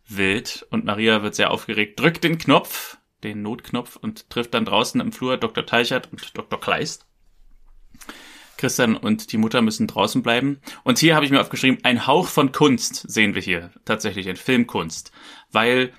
wild. 0.07 0.65
Und 0.71 0.85
Maria 0.85 1.21
wird 1.23 1.35
sehr 1.35 1.51
aufgeregt, 1.51 1.99
drückt 1.99 2.23
den 2.23 2.37
Knopf, 2.37 2.97
den 3.23 3.41
Notknopf, 3.41 3.97
und 3.97 4.29
trifft 4.29 4.53
dann 4.53 4.65
draußen 4.65 4.99
im 5.01 5.11
Flur 5.11 5.37
Dr. 5.37 5.65
Teichert 5.65 6.09
und 6.11 6.35
Dr. 6.37 6.59
Kleist. 6.59 7.05
Christian 8.57 8.95
und 8.95 9.31
die 9.31 9.37
Mutter 9.37 9.61
müssen 9.61 9.87
draußen 9.87 10.21
bleiben. 10.21 10.59
Und 10.83 10.99
hier 10.99 11.15
habe 11.15 11.25
ich 11.25 11.31
mir 11.31 11.41
aufgeschrieben, 11.41 11.79
ein 11.83 12.07
Hauch 12.07 12.27
von 12.27 12.51
Kunst 12.51 13.09
sehen 13.09 13.35
wir 13.35 13.41
hier. 13.41 13.71
Tatsächlich 13.85 14.27
in 14.27 14.35
Filmkunst. 14.35 15.11
Weil 15.51 15.91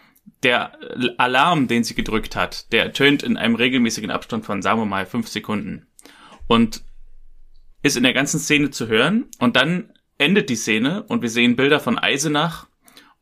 der 0.42 0.78
Alarm, 1.18 1.68
den 1.68 1.84
sie 1.84 1.94
gedrückt 1.94 2.36
hat, 2.36 2.72
der 2.72 2.92
tönt 2.92 3.22
in 3.22 3.36
einem 3.36 3.54
regelmäßigen 3.54 4.10
Abstand 4.10 4.44
von, 4.44 4.62
sagen 4.62 4.80
wir 4.80 4.86
mal, 4.86 5.06
fünf 5.06 5.28
Sekunden. 5.28 5.86
Und 6.46 6.82
ist 7.82 7.96
in 7.96 8.02
der 8.02 8.12
ganzen 8.12 8.40
Szene 8.40 8.70
zu 8.70 8.88
hören. 8.88 9.26
Und 9.38 9.56
dann 9.56 9.92
endet 10.18 10.50
die 10.50 10.56
Szene 10.56 11.02
und 11.04 11.22
wir 11.22 11.30
sehen 11.30 11.56
Bilder 11.56 11.80
von 11.80 11.98
Eisenach. 11.98 12.66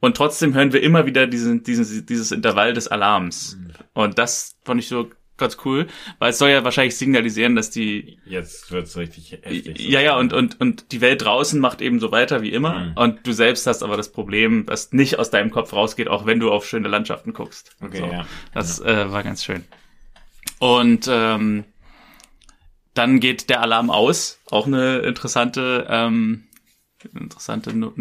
Und 0.01 0.16
trotzdem 0.16 0.55
hören 0.55 0.72
wir 0.72 0.82
immer 0.82 1.07
wieder 1.07 1.26
diesen, 1.26 1.62
diesen, 1.62 2.07
dieses 2.07 2.32
Intervall 2.32 2.72
des 2.72 2.89
Alarms. 2.89 3.59
Und 3.95 4.18
das 4.18 4.57
fand 4.64 4.80
ich 4.80 4.89
so 4.89 5.11
ganz 5.37 5.57
cool, 5.64 5.87
weil 6.18 6.30
es 6.30 6.39
soll 6.39 6.51
ja 6.51 6.62
wahrscheinlich 6.64 6.97
signalisieren, 6.97 7.57
dass 7.57 7.70
die 7.70 8.18
Jetzt 8.24 8.70
wird's 8.70 8.97
richtig 8.97 9.32
heftig. 9.32 9.78
ja, 9.80 10.01
ja, 10.01 10.16
und, 10.16 10.32
und, 10.32 10.61
und 10.61 10.93
die 10.93 11.01
Welt 11.01 11.22
draußen 11.24 11.59
macht 11.61 11.80
eben 11.80 11.99
so 12.01 12.12
weiter 12.12 12.43
wie 12.43 12.53
immer. 12.53 12.78
Mhm. 12.78 12.93
Und 12.97 13.26
du 13.26 13.32
selbst 13.32 13.66
hast 13.66 13.82
aber 13.82 13.97
das 13.97 14.12
Problem, 14.12 14.66
das 14.66 14.93
nicht 14.93 15.18
aus 15.18 15.30
deinem 15.30 15.51
Kopf 15.51 15.72
rausgeht, 15.72 16.09
auch 16.09 16.24
wenn 16.26 16.41
du 16.41 16.53
auf 16.53 16.66
schöne 16.66 16.89
Landschaften 16.89 17.32
guckst. 17.32 17.76
Okay, 17.82 17.99
so. 17.99 18.07
ja. 18.07 18.26
Das 18.53 18.80
äh, 18.80 19.11
war 19.11 19.22
ganz 19.22 19.45
schön. 19.45 19.64
Und 20.61 21.09
ähm, 21.11 21.64
dann 22.95 23.18
geht 23.18 23.51
der 23.51 23.61
Alarm 23.61 23.91
aus. 23.91 24.39
Auch 24.51 24.66
eine 24.66 24.99
interessante, 24.99 25.87
ähm, 25.91 26.45
interessante 27.12 27.76
no 27.76 27.93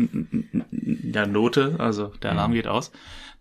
ja, 0.72 1.26
Note. 1.26 1.76
Also 1.80 2.08
der 2.22 2.32
Alarm 2.32 2.52
Mhm. 2.52 2.56
geht 2.56 2.68
aus. 2.68 2.92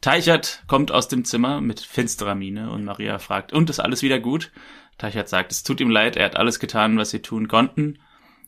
Teichert 0.03 0.65
kommt 0.67 0.91
aus 0.91 1.07
dem 1.07 1.25
Zimmer 1.25 1.61
mit 1.61 1.81
finsterer 1.81 2.35
Miene 2.35 2.71
und 2.71 2.85
Maria 2.85 3.21
fragt, 3.21 3.53
und 3.53 3.71
ist 3.71 3.79
alles 3.79 4.03
wieder 4.03 4.19
gut? 4.19 4.51
Teichert 4.99 5.29
sagt, 5.29 5.53
es 5.53 5.63
tut 5.63 5.81
ihm 5.81 5.91
leid, 5.91 6.17
er 6.17 6.25
hat 6.25 6.37
alles 6.37 6.59
getan, 6.59 6.99
was 6.99 7.11
sie 7.11 7.23
tun 7.23 7.47
konnten. 7.47 8.01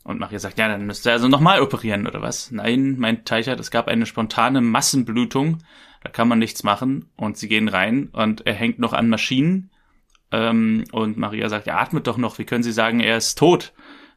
Und 0.02 0.18
Maria 0.18 0.40
sagt, 0.40 0.58
ja, 0.58 0.66
dann 0.66 0.84
müsste 0.84 1.10
er 1.10 1.14
also 1.14 1.28
nochmal 1.28 1.62
operieren, 1.62 2.08
oder 2.08 2.20
was? 2.20 2.50
Nein, 2.50 2.98
meint 2.98 3.24
Teichert, 3.26 3.60
es 3.60 3.70
gab 3.70 3.86
eine 3.86 4.04
spontane 4.04 4.60
Massenblutung, 4.60 5.58
da 6.02 6.10
kann 6.10 6.26
man 6.26 6.40
nichts 6.40 6.64
machen. 6.64 7.08
Und 7.16 7.38
sie 7.38 7.46
gehen 7.46 7.68
rein 7.68 8.08
und 8.12 8.44
er 8.46 8.54
hängt 8.54 8.80
noch 8.80 8.92
an 8.92 9.08
Maschinen. 9.08 9.70
Ähm, 10.32 10.82
und 10.90 11.16
Maria 11.16 11.48
sagt, 11.48 11.68
er 11.68 11.78
atmet 11.78 12.08
doch 12.08 12.16
noch, 12.16 12.38
wie 12.38 12.44
können 12.44 12.64
Sie 12.64 12.72
sagen, 12.72 12.98
er 12.98 13.16
ist 13.16 13.38
tot? 13.38 13.72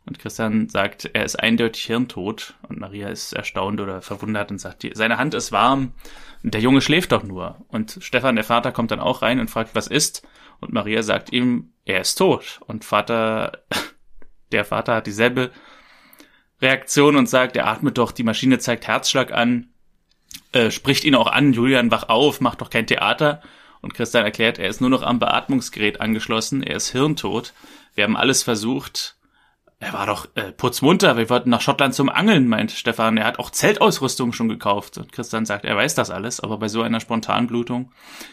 Und 0.08 0.20
Christian 0.20 0.70
sagt, 0.70 1.10
er 1.14 1.26
ist 1.26 1.36
eindeutig 1.36 1.84
hirntot. 1.84 2.56
Und 2.68 2.80
Maria 2.80 3.10
ist 3.10 3.34
erstaunt 3.34 3.82
oder 3.82 4.02
verwundert 4.02 4.52
und 4.52 4.60
sagt, 4.60 4.88
seine 4.94 5.18
Hand 5.18 5.34
ist 5.34 5.52
warm. 5.52 5.92
Und 6.44 6.54
der 6.54 6.62
Junge 6.62 6.82
schläft 6.82 7.12
doch 7.12 7.24
nur. 7.24 7.66
Und 7.68 7.98
Stefan, 8.00 8.36
der 8.36 8.46
Vater, 8.46 8.72
kommt 8.72 8.92
dann 8.92 9.02
auch 9.02 9.22
rein 9.22 9.40
und 9.40 9.50
fragt, 9.50 9.76
was 9.76 9.88
ist? 9.88 10.26
Und 10.62 10.72
Maria 10.72 11.04
sagt 11.04 11.34
ihm, 11.34 11.74
er 11.84 12.00
ist 12.00 12.16
tot. 12.16 12.62
Und 12.66 12.86
Vater, 12.86 13.64
der 14.54 14.64
Vater 14.64 14.96
hat 14.96 15.08
dieselbe 15.08 15.52
Reaktion 16.62 17.18
und 17.18 17.28
sagt, 17.28 17.58
er 17.58 17.68
atmet 17.68 17.98
doch, 17.98 18.14
die 18.14 18.24
Maschine 18.24 18.60
zeigt 18.60 18.88
Herzschlag 18.88 19.34
an, 19.34 19.68
äh, 20.54 20.72
spricht 20.72 21.04
ihn 21.04 21.16
auch 21.16 21.28
an, 21.28 21.52
Julian, 21.52 21.92
wach 21.92 22.08
auf, 22.08 22.40
mach 22.40 22.56
doch 22.56 22.70
kein 22.70 22.88
Theater. 22.88 23.42
Und 23.82 23.94
Christian 23.94 24.24
erklärt, 24.24 24.58
er 24.58 24.70
ist 24.70 24.80
nur 24.80 24.90
noch 24.90 25.04
am 25.04 25.20
Beatmungsgerät 25.20 26.00
angeschlossen, 26.00 26.64
er 26.64 26.78
ist 26.78 26.92
hirntot. 26.92 27.54
Wir 27.94 28.06
haben 28.06 28.18
alles 28.18 28.44
versucht. 28.44 29.17
Er 29.80 29.94
war 29.94 30.08
doch 30.08 30.28
äh, 30.34 30.52
putzmunter, 30.52 31.18
wir 31.18 31.30
wollten 31.30 31.52
nach 31.52 31.62
Schottland 31.62 31.94
zum 31.94 32.10
Angeln, 32.10 32.48
meint 32.48 32.72
Stefan. 32.72 33.18
Er 33.18 33.26
hat 33.26 33.38
auch 33.38 33.52
Zeltausrüstung 33.52 34.34
schon 34.34 34.50
gekauft. 34.50 34.98
Und 34.98 35.12
Christian 35.12 35.46
sagt, 35.46 35.66
er 35.66 35.76
weiß 35.76 35.94
das 35.94 36.10
alles, 36.10 36.40
aber 36.40 36.58
bei 36.58 36.68
so 36.68 36.82
einer 36.82 37.00
Spontanblutung 37.00 37.92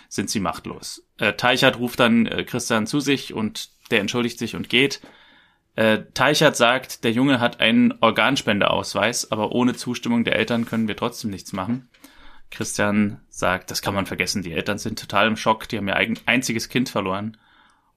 sind 0.08 0.30
sie 0.30 0.40
machtlos. 0.40 1.06
Äh, 1.18 1.34
Teichert 1.34 1.78
ruft 1.78 2.00
dann 2.00 2.24
äh, 2.24 2.44
Christian 2.44 2.86
zu 2.86 3.00
sich 3.00 3.34
und 3.34 3.68
der 3.90 4.00
entschuldigt 4.00 4.38
sich 4.38 4.56
und 4.56 4.70
geht. 4.70 5.02
Äh, 5.76 6.04
Teichert 6.14 6.56
sagt, 6.56 7.04
der 7.04 7.12
Junge 7.12 7.40
hat 7.40 7.60
einen 7.60 7.92
Organspendeausweis, 8.00 9.30
aber 9.30 9.52
ohne 9.52 9.74
Zustimmung 9.74 10.24
der 10.24 10.36
Eltern 10.36 10.64
können 10.64 10.88
wir 10.88 10.96
trotzdem 10.96 11.30
nichts 11.30 11.52
machen. 11.52 11.90
Christian 12.50 13.20
sagt, 13.28 13.70
das 13.70 13.82
kann 13.82 13.94
man 13.94 14.06
vergessen, 14.06 14.42
die 14.42 14.52
Eltern 14.52 14.78
sind 14.78 14.98
total 14.98 15.26
im 15.26 15.36
Schock, 15.36 15.68
die 15.68 15.76
haben 15.76 15.88
ihr 15.88 15.96
eigen, 15.96 16.18
einziges 16.24 16.70
Kind 16.70 16.88
verloren. 16.88 17.36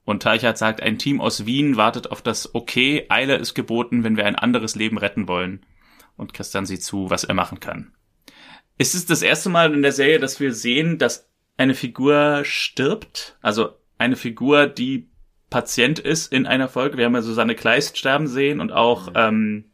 Und 0.08 0.22
Teichert 0.22 0.56
sagt, 0.56 0.82
ein 0.82 0.96
Team 0.96 1.20
aus 1.20 1.44
Wien 1.44 1.76
wartet 1.76 2.10
auf 2.10 2.22
das 2.22 2.54
Okay, 2.54 3.04
Eile 3.10 3.36
ist 3.36 3.52
geboten, 3.52 4.04
wenn 4.04 4.16
wir 4.16 4.24
ein 4.24 4.36
anderes 4.36 4.74
Leben 4.74 4.96
retten 4.96 5.28
wollen. 5.28 5.66
Und 6.16 6.32
Christian 6.32 6.64
sieht 6.64 6.82
zu, 6.82 7.10
was 7.10 7.24
er 7.24 7.34
machen 7.34 7.60
kann. 7.60 7.92
Ist 8.78 8.94
es 8.94 9.04
das 9.04 9.20
erste 9.20 9.50
Mal 9.50 9.74
in 9.74 9.82
der 9.82 9.92
Serie, 9.92 10.18
dass 10.18 10.40
wir 10.40 10.54
sehen, 10.54 10.96
dass 10.96 11.28
eine 11.58 11.74
Figur 11.74 12.40
stirbt? 12.44 13.36
Also 13.42 13.76
eine 13.98 14.16
Figur, 14.16 14.66
die 14.66 15.10
Patient 15.50 15.98
ist 15.98 16.32
in 16.32 16.46
einer 16.46 16.70
Folge. 16.70 16.96
Wir 16.96 17.04
haben 17.04 17.14
ja 17.14 17.20
Susanne 17.20 17.54
Kleist 17.54 17.98
sterben 17.98 18.28
sehen 18.28 18.60
und 18.60 18.72
auch 18.72 19.10
ähm, 19.14 19.66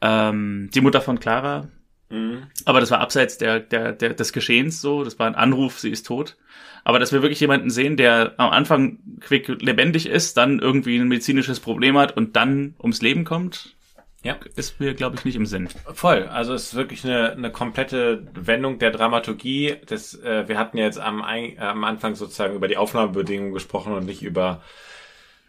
ähm, 0.00 0.70
die 0.72 0.80
Mutter 0.80 1.02
von 1.02 1.20
Clara. 1.20 1.68
Mhm. 2.08 2.44
Aber 2.64 2.80
das 2.80 2.90
war 2.90 3.00
abseits 3.00 3.36
der, 3.36 3.60
der, 3.60 3.92
der, 3.92 4.14
des 4.14 4.32
Geschehens 4.32 4.80
so. 4.80 5.04
Das 5.04 5.18
war 5.18 5.26
ein 5.26 5.34
Anruf, 5.34 5.78
sie 5.78 5.90
ist 5.90 6.06
tot. 6.06 6.38
Aber 6.84 6.98
dass 6.98 7.12
wir 7.12 7.22
wirklich 7.22 7.40
jemanden 7.40 7.70
sehen, 7.70 7.96
der 7.96 8.34
am 8.38 8.50
Anfang 8.50 8.98
quick 9.20 9.48
lebendig 9.62 10.06
ist, 10.06 10.36
dann 10.36 10.58
irgendwie 10.58 10.96
ein 10.98 11.08
medizinisches 11.08 11.60
Problem 11.60 11.96
hat 11.96 12.16
und 12.16 12.36
dann 12.36 12.74
ums 12.80 13.02
Leben 13.02 13.24
kommt, 13.24 13.76
ja. 14.22 14.36
ist 14.56 14.80
mir, 14.80 14.94
glaube 14.94 15.16
ich, 15.16 15.24
nicht 15.24 15.36
im 15.36 15.46
Sinn. 15.46 15.68
Voll. 15.94 16.24
Also 16.24 16.54
es 16.54 16.68
ist 16.68 16.74
wirklich 16.74 17.04
eine, 17.04 17.32
eine 17.32 17.50
komplette 17.50 18.26
Wendung 18.34 18.78
der 18.78 18.90
Dramaturgie. 18.90 19.76
Das, 19.86 20.14
äh, 20.14 20.48
wir 20.48 20.58
hatten 20.58 20.78
ja 20.78 20.84
jetzt 20.84 21.00
am, 21.00 21.20
äh, 21.20 21.56
am 21.58 21.84
Anfang 21.84 22.14
sozusagen 22.14 22.54
über 22.54 22.68
die 22.68 22.76
Aufnahmebedingungen 22.76 23.52
gesprochen 23.52 23.92
und 23.92 24.06
nicht 24.06 24.22
über 24.22 24.62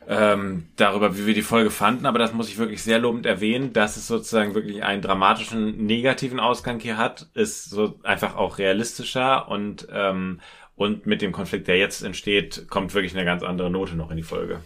ähm, 0.07 0.67
darüber, 0.75 1.17
wie 1.17 1.25
wir 1.25 1.33
die 1.33 1.41
Folge 1.41 1.71
fanden, 1.71 2.05
aber 2.05 2.19
das 2.19 2.33
muss 2.33 2.49
ich 2.49 2.57
wirklich 2.57 2.83
sehr 2.83 2.99
lobend 2.99 3.25
erwähnen, 3.25 3.71
dass 3.71 3.95
es 3.95 4.07
sozusagen 4.07 4.53
wirklich 4.53 4.83
einen 4.83 5.01
dramatischen 5.01 5.85
negativen 5.85 6.41
Ausgang 6.41 6.79
hier 6.79 6.97
hat, 6.97 7.27
ist 7.33 7.69
so 7.69 7.99
einfach 8.03 8.35
auch 8.35 8.57
realistischer 8.57 9.47
und 9.47 9.87
ähm, 9.91 10.41
und 10.83 11.05
mit 11.05 11.21
dem 11.21 11.31
Konflikt, 11.31 11.67
der 11.67 11.77
jetzt 11.77 12.03
entsteht, 12.03 12.67
kommt 12.69 12.93
wirklich 12.93 13.15
eine 13.15 13.25
ganz 13.25 13.43
andere 13.43 13.69
Note 13.69 13.95
noch 13.95 14.11
in 14.11 14.17
die 14.17 14.23
Folge. 14.23 14.59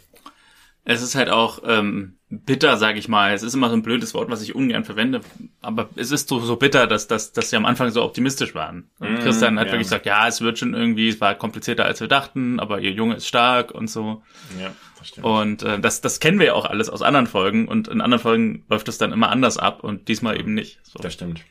Es 0.90 1.02
ist 1.02 1.16
halt 1.16 1.30
auch 1.30 1.60
ähm, 1.66 2.16
bitter, 2.30 2.78
sage 2.78 2.98
ich 2.98 3.10
mal. 3.10 3.34
Es 3.34 3.44
ist 3.44 3.54
immer 3.54 3.70
so 3.70 3.76
ein 3.76 3.84
blödes 3.84 4.14
Wort, 4.14 4.32
was 4.32 4.42
ich 4.42 4.56
ungern 4.56 4.86
verwende, 4.86 5.20
aber 5.62 5.90
es 5.98 6.12
ist 6.12 6.30
so, 6.30 6.40
so 6.40 6.56
bitter, 6.56 6.88
dass, 6.88 7.08
dass, 7.08 7.34
dass 7.34 7.50
sie 7.50 7.58
am 7.58 7.66
Anfang 7.66 7.92
so 7.92 8.04
optimistisch 8.04 8.56
waren. 8.56 8.90
Und 9.00 9.16
mm, 9.16 9.20
Christian 9.20 9.60
hat 9.60 9.68
ja. 9.68 9.74
wirklich 9.74 9.88
gesagt, 9.88 10.06
ja, 10.06 10.28
es 10.28 10.40
wird 10.40 10.60
schon 10.60 10.74
irgendwie, 10.74 11.10
es 11.10 11.20
war 11.20 11.36
komplizierter 11.36 11.84
als 11.84 12.00
wir 12.00 12.08
dachten, 12.08 12.62
aber 12.62 12.80
ihr 12.80 12.92
Junge 12.92 13.16
ist 13.16 13.28
stark 13.28 13.72
und 13.72 13.90
so. 13.90 14.24
Ja, 14.58 14.74
das 14.98 15.10
stimmt. 15.10 15.26
Und 15.26 15.64
äh, 15.64 15.78
das, 15.78 16.00
das 16.00 16.22
kennen 16.22 16.40
wir 16.40 16.48
ja 16.48 16.54
auch 16.54 16.66
alles 16.66 16.90
aus 16.90 17.02
anderen 17.02 17.28
Folgen 17.28 17.68
und 17.68 17.90
in 17.90 18.00
anderen 18.00 18.22
Folgen 18.22 18.64
läuft 18.70 18.88
es 18.88 18.98
dann 18.98 19.12
immer 19.12 19.30
anders 19.30 19.58
ab 19.58 19.84
und 19.84 20.08
diesmal 20.08 20.40
eben 20.40 20.54
nicht. 20.54 20.80
So. 20.84 21.00
Das 21.00 21.14
stimmt 21.14 21.42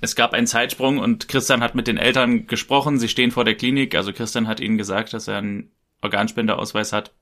es 0.00 0.16
gab 0.16 0.32
einen 0.32 0.46
Zeitsprung 0.46 0.98
und 0.98 1.28
Christian 1.28 1.62
hat 1.62 1.74
mit 1.74 1.86
den 1.86 1.96
Eltern 1.96 2.46
gesprochen. 2.46 2.98
Sie 2.98 3.08
stehen 3.08 3.30
vor 3.30 3.44
der 3.44 3.54
Klinik. 3.54 3.94
Also 3.94 4.12
Christian 4.12 4.48
hat 4.48 4.60
ihnen 4.60 4.78
gesagt, 4.78 5.12
dass 5.12 5.28
er 5.28 5.38
einen 5.38 5.70
Organspendeausweis 6.00 6.92
hat. 6.92 7.12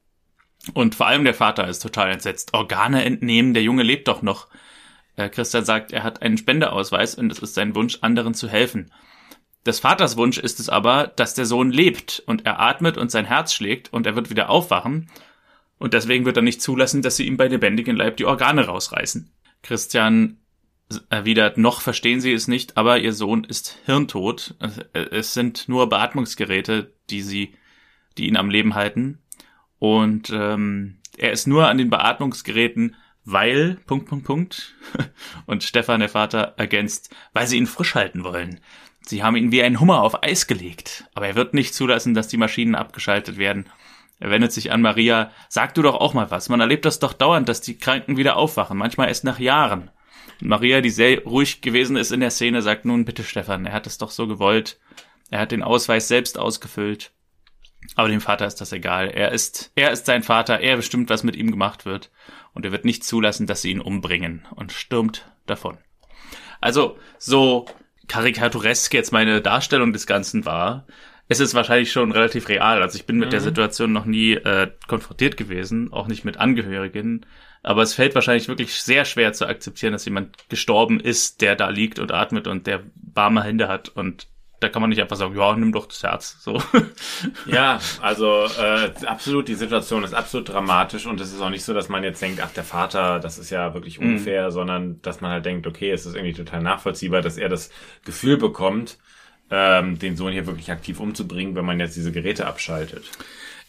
Und 0.74 0.94
vor 0.94 1.06
allem 1.06 1.24
der 1.24 1.34
Vater 1.34 1.68
ist 1.68 1.80
total 1.80 2.10
entsetzt. 2.10 2.54
Organe 2.54 3.04
entnehmen, 3.04 3.54
der 3.54 3.62
Junge 3.62 3.82
lebt 3.82 4.08
doch 4.08 4.22
noch. 4.22 4.48
Äh, 5.16 5.28
Christian 5.28 5.64
sagt, 5.64 5.92
er 5.92 6.02
hat 6.02 6.22
einen 6.22 6.38
Spendeausweis 6.38 7.14
und 7.14 7.30
es 7.30 7.38
ist 7.38 7.54
sein 7.54 7.74
Wunsch, 7.74 7.98
anderen 8.02 8.34
zu 8.34 8.48
helfen. 8.48 8.92
Des 9.66 9.80
Vaters 9.80 10.16
Wunsch 10.16 10.38
ist 10.38 10.60
es 10.60 10.68
aber, 10.68 11.06
dass 11.08 11.34
der 11.34 11.44
Sohn 11.44 11.70
lebt 11.70 12.22
und 12.26 12.46
er 12.46 12.60
atmet 12.60 12.96
und 12.96 13.10
sein 13.10 13.26
Herz 13.26 13.52
schlägt 13.52 13.92
und 13.92 14.06
er 14.06 14.16
wird 14.16 14.30
wieder 14.30 14.48
aufwachen. 14.48 15.10
Und 15.78 15.94
deswegen 15.94 16.24
wird 16.24 16.36
er 16.36 16.42
nicht 16.42 16.62
zulassen, 16.62 17.02
dass 17.02 17.16
sie 17.16 17.26
ihm 17.26 17.36
bei 17.36 17.48
lebendigem 17.48 17.96
Leib 17.96 18.16
die 18.16 18.24
Organe 18.24 18.66
rausreißen. 18.66 19.30
Christian 19.62 20.39
erwidert, 21.08 21.58
noch 21.58 21.80
verstehen 21.80 22.20
sie 22.20 22.32
es 22.32 22.48
nicht, 22.48 22.76
aber 22.76 22.98
ihr 22.98 23.12
Sohn 23.12 23.44
ist 23.44 23.78
hirntot. 23.86 24.54
Es 24.92 25.34
sind 25.34 25.68
nur 25.68 25.88
Beatmungsgeräte, 25.88 26.92
die 27.10 27.22
sie, 27.22 27.54
die 28.18 28.26
ihn 28.26 28.36
am 28.36 28.50
Leben 28.50 28.74
halten. 28.74 29.18
Und 29.78 30.30
ähm, 30.30 30.98
er 31.16 31.32
ist 31.32 31.46
nur 31.46 31.68
an 31.68 31.78
den 31.78 31.90
Beatmungsgeräten, 31.90 32.96
weil, 33.24 33.76
Punkt, 33.86 34.08
Punkt, 34.08 34.24
Punkt. 34.24 34.74
Und 35.46 35.62
Stefan, 35.62 36.00
der 36.00 36.08
Vater, 36.08 36.54
ergänzt, 36.56 37.14
weil 37.32 37.46
sie 37.46 37.56
ihn 37.56 37.66
frisch 37.66 37.94
halten 37.94 38.24
wollen. 38.24 38.60
Sie 39.02 39.22
haben 39.22 39.36
ihn 39.36 39.52
wie 39.52 39.62
ein 39.62 39.80
Hummer 39.80 40.02
auf 40.02 40.22
Eis 40.22 40.46
gelegt. 40.46 41.04
Aber 41.14 41.26
er 41.26 41.34
wird 41.34 41.54
nicht 41.54 41.74
zulassen, 41.74 42.14
dass 42.14 42.28
die 42.28 42.36
Maschinen 42.36 42.74
abgeschaltet 42.74 43.38
werden. 43.38 43.68
Er 44.18 44.30
wendet 44.30 44.52
sich 44.52 44.70
an 44.70 44.82
Maria. 44.82 45.30
Sag 45.48 45.74
du 45.74 45.82
doch 45.82 45.94
auch 45.94 46.14
mal 46.14 46.30
was. 46.30 46.48
Man 46.48 46.60
erlebt 46.60 46.84
das 46.84 46.98
doch 46.98 47.12
dauernd, 47.12 47.48
dass 47.48 47.60
die 47.60 47.78
Kranken 47.78 48.16
wieder 48.16 48.36
aufwachen. 48.36 48.76
Manchmal 48.76 49.08
erst 49.08 49.24
nach 49.24 49.38
Jahren. 49.38 49.90
Maria, 50.40 50.80
die 50.80 50.90
sehr 50.90 51.22
ruhig 51.24 51.60
gewesen 51.60 51.96
ist 51.96 52.12
in 52.12 52.20
der 52.20 52.30
Szene, 52.30 52.62
sagt 52.62 52.84
nun 52.84 53.04
bitte 53.04 53.24
Stefan, 53.24 53.66
er 53.66 53.72
hat 53.72 53.86
es 53.86 53.98
doch 53.98 54.10
so 54.10 54.26
gewollt. 54.26 54.78
Er 55.30 55.40
hat 55.40 55.52
den 55.52 55.62
Ausweis 55.62 56.08
selbst 56.08 56.38
ausgefüllt. 56.38 57.12
Aber 57.94 58.08
dem 58.08 58.20
Vater 58.20 58.46
ist 58.46 58.56
das 58.56 58.72
egal. 58.72 59.08
Er 59.08 59.32
ist, 59.32 59.72
er 59.74 59.90
ist 59.90 60.06
sein 60.06 60.22
Vater, 60.22 60.60
er 60.60 60.76
bestimmt, 60.76 61.10
was 61.10 61.22
mit 61.22 61.36
ihm 61.36 61.50
gemacht 61.50 61.86
wird. 61.86 62.10
Und 62.52 62.64
er 62.64 62.72
wird 62.72 62.84
nicht 62.84 63.04
zulassen, 63.04 63.46
dass 63.46 63.62
sie 63.62 63.70
ihn 63.70 63.80
umbringen 63.80 64.46
und 64.54 64.72
stürmt 64.72 65.30
davon. 65.46 65.78
Also, 66.60 66.98
so 67.18 67.66
karikaturesk 68.08 68.92
jetzt 68.92 69.12
meine 69.12 69.40
Darstellung 69.40 69.92
des 69.92 70.06
Ganzen 70.06 70.44
war, 70.44 70.86
es 71.28 71.38
ist 71.38 71.54
wahrscheinlich 71.54 71.92
schon 71.92 72.10
relativ 72.10 72.48
real. 72.48 72.82
Also 72.82 72.98
ich 72.98 73.06
bin 73.06 73.18
mit 73.18 73.28
mhm. 73.28 73.30
der 73.30 73.40
Situation 73.40 73.92
noch 73.92 74.04
nie 74.04 74.32
äh, 74.32 74.68
konfrontiert 74.88 75.36
gewesen, 75.36 75.92
auch 75.92 76.08
nicht 76.08 76.24
mit 76.24 76.38
Angehörigen. 76.38 77.24
Aber 77.62 77.82
es 77.82 77.94
fällt 77.94 78.14
wahrscheinlich 78.14 78.48
wirklich 78.48 78.80
sehr 78.80 79.04
schwer 79.04 79.32
zu 79.32 79.46
akzeptieren, 79.46 79.92
dass 79.92 80.06
jemand 80.06 80.48
gestorben 80.48 80.98
ist, 80.98 81.42
der 81.42 81.56
da 81.56 81.68
liegt 81.68 81.98
und 81.98 82.12
atmet 82.12 82.46
und 82.46 82.66
der 82.66 82.82
warme 83.14 83.42
Hände 83.42 83.68
hat 83.68 83.90
und 83.90 84.28
da 84.60 84.68
kann 84.68 84.82
man 84.82 84.90
nicht 84.90 85.00
einfach 85.00 85.16
sagen, 85.16 85.36
ja, 85.36 85.56
nimm 85.56 85.72
doch 85.72 85.86
das 85.86 86.02
Herz. 86.02 86.36
So. 86.40 86.62
Ja, 87.46 87.80
also 88.00 88.44
äh, 88.58 88.90
absolut, 89.06 89.48
die 89.48 89.54
Situation 89.54 90.04
ist 90.04 90.14
absolut 90.14 90.50
dramatisch 90.50 91.06
und 91.06 91.20
es 91.20 91.32
ist 91.32 91.40
auch 91.40 91.50
nicht 91.50 91.64
so, 91.64 91.74
dass 91.74 91.88
man 91.88 92.04
jetzt 92.04 92.20
denkt, 92.20 92.40
ach, 92.42 92.52
der 92.52 92.64
Vater, 92.64 93.18
das 93.20 93.38
ist 93.38 93.50
ja 93.50 93.74
wirklich 93.74 93.98
mhm. 93.98 94.14
unfair, 94.14 94.46
mhm. 94.46 94.50
sondern 94.52 95.02
dass 95.02 95.20
man 95.20 95.30
halt 95.30 95.46
denkt, 95.46 95.66
okay, 95.66 95.90
es 95.90 96.06
ist 96.06 96.14
irgendwie 96.14 96.34
total 96.34 96.62
nachvollziehbar, 96.62 97.22
dass 97.22 97.38
er 97.38 97.48
das 97.48 97.70
Gefühl 98.04 98.36
bekommt, 98.36 98.98
ähm, 99.50 99.98
den 99.98 100.16
Sohn 100.16 100.32
hier 100.32 100.46
wirklich 100.46 100.70
aktiv 100.70 101.00
umzubringen, 101.00 101.54
wenn 101.56 101.64
man 101.64 101.80
jetzt 101.80 101.96
diese 101.96 102.12
Geräte 102.12 102.46
abschaltet. 102.46 103.10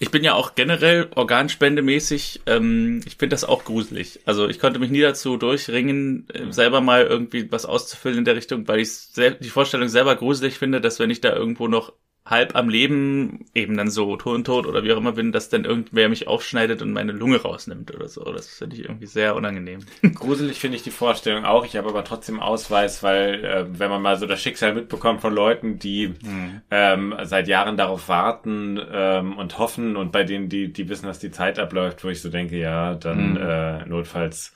Ich 0.01 0.09
bin 0.09 0.23
ja 0.23 0.33
auch 0.33 0.55
generell 0.55 1.09
organspendemäßig, 1.13 2.41
ähm, 2.47 3.01
ich 3.05 3.17
finde 3.17 3.35
das 3.35 3.43
auch 3.43 3.65
gruselig. 3.65 4.19
Also 4.25 4.49
ich 4.49 4.57
konnte 4.57 4.79
mich 4.79 4.89
nie 4.89 5.01
dazu 5.01 5.37
durchringen, 5.37 6.27
äh, 6.33 6.51
selber 6.51 6.81
mal 6.81 7.03
irgendwie 7.05 7.51
was 7.51 7.67
auszufüllen 7.67 8.17
in 8.17 8.25
der 8.25 8.35
Richtung, 8.35 8.67
weil 8.67 8.79
ich 8.79 8.89
die 9.15 9.49
Vorstellung 9.49 9.89
selber 9.89 10.15
gruselig 10.15 10.57
finde, 10.57 10.81
dass 10.81 10.97
wenn 10.97 11.11
ich 11.11 11.21
da 11.21 11.35
irgendwo 11.35 11.67
noch 11.67 11.93
halb 12.23 12.55
am 12.55 12.69
Leben, 12.69 13.45
eben 13.55 13.75
dann 13.75 13.89
so 13.89 14.15
tot 14.15 14.47
oder 14.47 14.83
wie 14.83 14.93
auch 14.93 14.97
immer 14.97 15.13
bin, 15.13 15.31
dass 15.31 15.49
dann 15.49 15.65
irgendwer 15.65 16.07
mich 16.07 16.27
aufschneidet 16.27 16.83
und 16.83 16.93
meine 16.93 17.13
Lunge 17.13 17.41
rausnimmt 17.41 17.93
oder 17.95 18.07
so. 18.07 18.23
Das 18.23 18.47
finde 18.47 18.75
ich 18.75 18.83
irgendwie 18.83 19.07
sehr 19.07 19.35
unangenehm. 19.35 19.79
Gruselig 20.13 20.59
finde 20.59 20.77
ich 20.77 20.83
die 20.83 20.91
Vorstellung 20.91 21.45
auch. 21.45 21.65
Ich 21.65 21.75
habe 21.75 21.89
aber 21.89 22.03
trotzdem 22.03 22.39
Ausweis, 22.39 23.01
weil 23.01 23.43
äh, 23.43 23.65
wenn 23.79 23.89
man 23.89 24.03
mal 24.03 24.17
so 24.17 24.27
das 24.27 24.41
Schicksal 24.41 24.75
mitbekommt 24.75 25.21
von 25.21 25.33
Leuten, 25.33 25.79
die 25.79 26.09
mhm. 26.09 26.61
ähm, 26.69 27.15
seit 27.23 27.47
Jahren 27.47 27.75
darauf 27.75 28.07
warten 28.07 28.79
ähm, 28.91 29.37
und 29.37 29.57
hoffen 29.57 29.95
und 29.95 30.11
bei 30.11 30.23
denen, 30.23 30.47
die, 30.47 30.71
die 30.71 30.89
wissen, 30.89 31.07
dass 31.07 31.17
die 31.17 31.31
Zeit 31.31 31.57
abläuft, 31.57 32.03
wo 32.03 32.09
ich 32.09 32.21
so 32.21 32.29
denke, 32.29 32.57
ja, 32.57 32.93
dann 32.93 33.31
mhm. 33.31 33.37
äh, 33.37 33.85
notfalls 33.87 34.53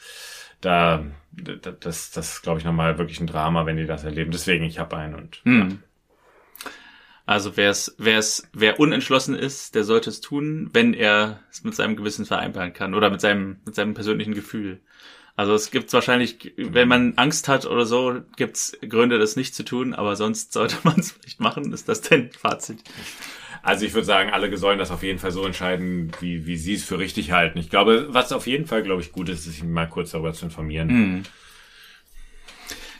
da 0.62 1.04
das, 1.32 2.12
das 2.12 2.42
glaube 2.42 2.60
ich 2.60 2.66
nochmal 2.66 2.98
wirklich 2.98 3.20
ein 3.20 3.28
Drama, 3.28 3.66
wenn 3.66 3.78
die 3.78 3.86
das 3.86 4.04
erleben. 4.04 4.32
Deswegen, 4.32 4.64
ich 4.64 4.80
habe 4.80 4.96
einen 4.98 5.16
und 5.16 5.42
mhm. 5.44 5.60
ja. 5.60 5.78
Also 7.26 7.58
wer 7.58 7.72
es, 7.72 7.96
wer 7.98 8.20
es, 8.20 8.48
wer 8.54 8.80
unentschlossen 8.80 9.36
ist, 9.36 9.74
der 9.74 9.84
sollte 9.84 10.12
es 10.12 10.22
tun, 10.22 10.70
wenn 10.74 10.94
er 10.94 11.40
es 11.52 11.64
mit 11.64 11.76
seinem 11.76 11.96
Gewissen 11.96 12.26
vereinbaren 12.26 12.74
kann 12.74 12.94
oder 12.94 13.10
mit 13.10 13.20
seinem, 13.20 13.58
mit 13.66 13.74
seinem 13.74 13.96
persönlichen 13.96 14.36
Gefühl. 14.36 14.80
Also 15.36 15.54
es 15.54 15.72
gibt 15.72 15.92
wahrscheinlich, 15.92 16.54
wenn 16.56 16.88
man 16.88 17.14
Angst 17.18 17.50
hat 17.50 17.66
oder 17.66 17.86
so, 17.86 18.22
gibt's 18.38 18.78
Gründe, 18.88 19.20
das 19.20 19.36
nicht 19.36 19.54
zu 19.54 19.64
tun, 19.64 19.94
aber 19.94 20.16
sonst 20.16 20.54
sollte 20.54 20.78
man 20.84 21.00
es 21.00 21.20
nicht 21.24 21.40
machen. 21.40 21.74
Ist 21.74 21.90
das 21.90 22.02
denn 22.02 22.32
Fazit? 22.32 22.84
Also 23.64 23.86
ich 23.86 23.94
würde 23.96 24.06
sagen, 24.06 24.30
alle 24.30 24.56
sollen 24.58 24.78
das 24.78 24.92
auf 24.92 25.02
jeden 25.02 25.18
Fall 25.18 25.32
so 25.32 25.44
entscheiden, 25.44 26.12
wie, 26.20 26.46
wie 26.46 26.56
sie 26.56 26.76
es 26.76 26.86
für 26.86 27.00
richtig 27.00 27.32
halten. 27.32 27.58
Ich 27.58 27.72
glaube, 27.72 28.08
was 28.10 28.32
auf 28.32 28.46
jeden 28.46 28.68
Fall, 28.68 28.84
glaube 28.84 29.02
ich, 29.02 29.12
gut 29.12 29.28
ist, 29.28 29.40
ist 29.40 29.56
sich 29.56 29.64
mal 29.64 29.90
kurz 29.90 30.12
darüber 30.12 30.34
zu 30.34 30.46
informieren. 30.46 30.88
Mhm. 30.88 31.24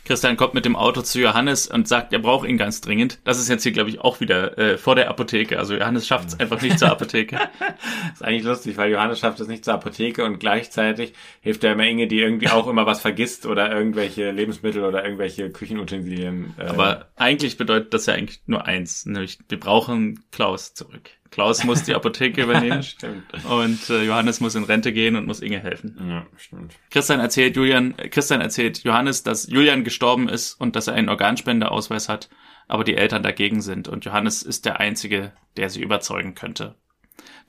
Christian 0.06 0.38
kommt 0.38 0.54
mit 0.54 0.66
dem 0.66 0.76
Auto 0.76 1.02
zu 1.02 1.20
Johannes 1.20 1.68
und 1.68 1.88
sagt, 1.88 2.14
er 2.14 2.20
braucht 2.20 2.48
ihn 2.48 2.58
ganz 2.58 2.80
dringend. 2.80 3.20
Das 3.24 3.40
ist 3.40 3.50
jetzt 3.50 3.64
hier, 3.64 3.72
glaube 3.72 3.90
ich, 3.90 4.00
auch 4.00 4.20
wieder 4.20 4.58
äh, 4.58 4.78
vor 4.78 4.96
der 4.96 5.10
Apotheke. 5.10 5.58
Also 5.58 5.76
Johannes 5.76 6.06
schafft 6.06 6.30
es 6.30 6.40
einfach 6.40 6.62
nicht 6.62 6.78
zur 6.78 6.92
Apotheke. 6.92 7.40
ist 8.14 8.24
eigentlich 8.24 8.44
lustig, 8.44 8.78
weil 8.78 8.92
Johannes 8.92 9.20
schafft 9.20 9.40
es 9.40 9.48
nicht 9.48 9.66
zur 9.66 9.74
Apotheke 9.74 10.24
und 10.24 10.40
gleichzeitig 10.40 11.14
hilft 11.42 11.64
er 11.64 11.74
immer 11.74 11.86
Inge, 11.86 12.08
die 12.08 12.20
irgendwie 12.20 12.50
auch 12.50 12.68
immer 12.68 12.86
was 12.86 13.02
vergisst 13.02 13.48
oder 13.48 13.72
irgendwelche 13.72 14.30
Lebensmittel 14.30 14.84
oder 14.84 15.04
irgendwelche 15.04 15.50
Küchenutensilien. 15.50 16.54
Äh 16.60 16.66
Aber 16.66 17.08
eigentlich 17.16 17.58
bedeutet 17.58 17.94
das 17.94 18.06
ja 18.06 18.14
eigentlich 18.14 18.42
nur 18.46 18.66
eins, 18.66 19.08
nämlich 19.08 19.40
wir 19.50 19.60
brauchen 19.60 20.24
Klaus 20.32 20.76
zurück. 20.76 21.10
Klaus 21.36 21.66
muss 21.66 21.84
die 21.84 21.94
Apotheke 21.94 22.44
übernehmen. 22.44 22.82
stimmt. 22.84 23.26
Und 23.44 23.90
äh, 23.90 24.04
Johannes 24.04 24.40
muss 24.40 24.56
in 24.56 24.64
Rente 24.64 24.94
gehen 24.94 25.18
und 25.18 25.28
muss 25.28 25.42
Inge 25.42 25.60
helfen. 25.60 25.98
Ja, 26.10 26.26
stimmt. 26.38 26.76
Christian 26.90 27.20
erzählt 27.20 27.58
Julian, 27.58 27.94
äh, 27.98 28.08
Christian 28.08 28.40
erzählt 28.40 28.86
Johannes, 28.86 29.24
dass 29.24 29.46
Julian 29.48 29.84
gestorben 29.84 30.30
ist 30.30 30.54
und 30.54 30.78
dass 30.78 30.88
er 30.88 30.94
einen 30.94 31.10
Organspendeausweis 31.10 32.08
hat, 32.08 32.30
aber 32.70 32.86
die 32.86 32.96
Eltern 32.96 33.22
dagegen 33.22 33.62
sind 33.62 33.90
und 33.90 34.06
Johannes 34.06 34.44
ist 34.44 34.64
der 34.64 34.80
Einzige, 34.80 35.34
der 35.58 35.70
sie 35.70 35.82
überzeugen 35.82 36.36
könnte. 36.36 36.76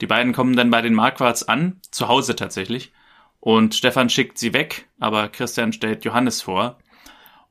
Die 0.01 0.09
beiden 0.09 0.33
kommen 0.33 0.57
dann 0.57 0.71
bei 0.71 0.83
den 0.83 0.93
Marquards 0.93 1.47
an, 1.47 1.81
zu 1.93 2.09
Hause 2.09 2.35
tatsächlich, 2.35 2.93
und 3.39 3.77
Stefan 3.77 4.11
schickt 4.11 4.39
sie 4.39 4.53
weg, 4.53 4.89
aber 4.99 5.29
Christian 5.29 5.73
stellt 5.73 6.05
Johannes 6.05 6.43
vor. 6.43 6.79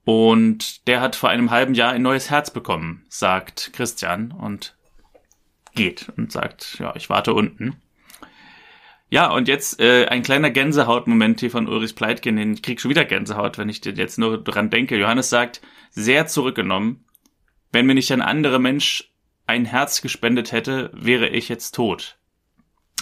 Und 0.04 0.86
der 0.88 1.00
hat 1.00 1.16
vor 1.16 1.30
einem 1.30 1.52
halben 1.52 1.74
Jahr 1.74 1.94
ein 1.94 2.02
neues 2.02 2.30
Herz 2.30 2.52
bekommen, 2.52 3.06
sagt 3.08 3.72
Christian. 3.72 4.34
Und 4.34 4.75
geht 5.76 6.12
und 6.18 6.32
sagt, 6.32 6.78
ja, 6.80 6.94
ich 6.96 7.10
warte 7.10 7.34
unten. 7.34 7.76
Ja, 9.10 9.32
und 9.32 9.48
jetzt 9.48 9.80
äh, 9.80 10.08
ein 10.08 10.24
kleiner 10.24 10.50
Gänsehautmoment 10.50 11.40
hier 11.40 11.52
von 11.52 11.68
Ulrich 11.68 11.96
Pleitgen. 11.96 12.54
Ich 12.54 12.64
krieg 12.64 12.82
schon 12.82 12.90
wieder 12.90 13.06
Gänsehaut, 13.06 13.58
wenn 13.58 13.70
ich 13.70 13.86
jetzt 13.86 14.18
nur 14.18 14.44
dran 14.44 14.70
denke. 14.70 14.98
Johannes 14.98 15.30
sagt, 15.30 15.62
sehr 15.92 16.28
zurückgenommen, 16.28 17.06
wenn 17.72 17.86
mir 17.86 17.94
nicht 17.94 18.12
ein 18.12 18.22
anderer 18.22 18.60
Mensch 18.60 19.12
ein 19.48 19.66
Herz 19.66 20.02
gespendet 20.02 20.52
hätte, 20.52 20.90
wäre 20.94 21.30
ich 21.30 21.50
jetzt 21.50 21.76
tot. 21.76 22.18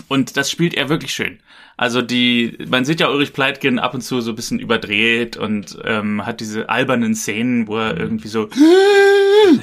Und 0.07 0.37
das 0.37 0.49
spielt 0.49 0.73
er 0.73 0.89
wirklich 0.89 1.13
schön. 1.13 1.39
Also 1.77 2.01
die, 2.01 2.57
man 2.67 2.83
sieht 2.83 2.99
ja 2.99 3.09
Ulrich 3.09 3.33
Pleitgen 3.33 3.79
ab 3.79 3.93
und 3.93 4.01
zu 4.01 4.21
so 4.21 4.31
ein 4.31 4.35
bisschen 4.35 4.59
überdreht 4.59 5.37
und 5.37 5.77
ähm, 5.83 6.25
hat 6.25 6.39
diese 6.39 6.69
albernen 6.69 7.15
Szenen, 7.15 7.67
wo 7.67 7.77
er 7.77 7.97
irgendwie 7.97 8.27
so 8.27 8.49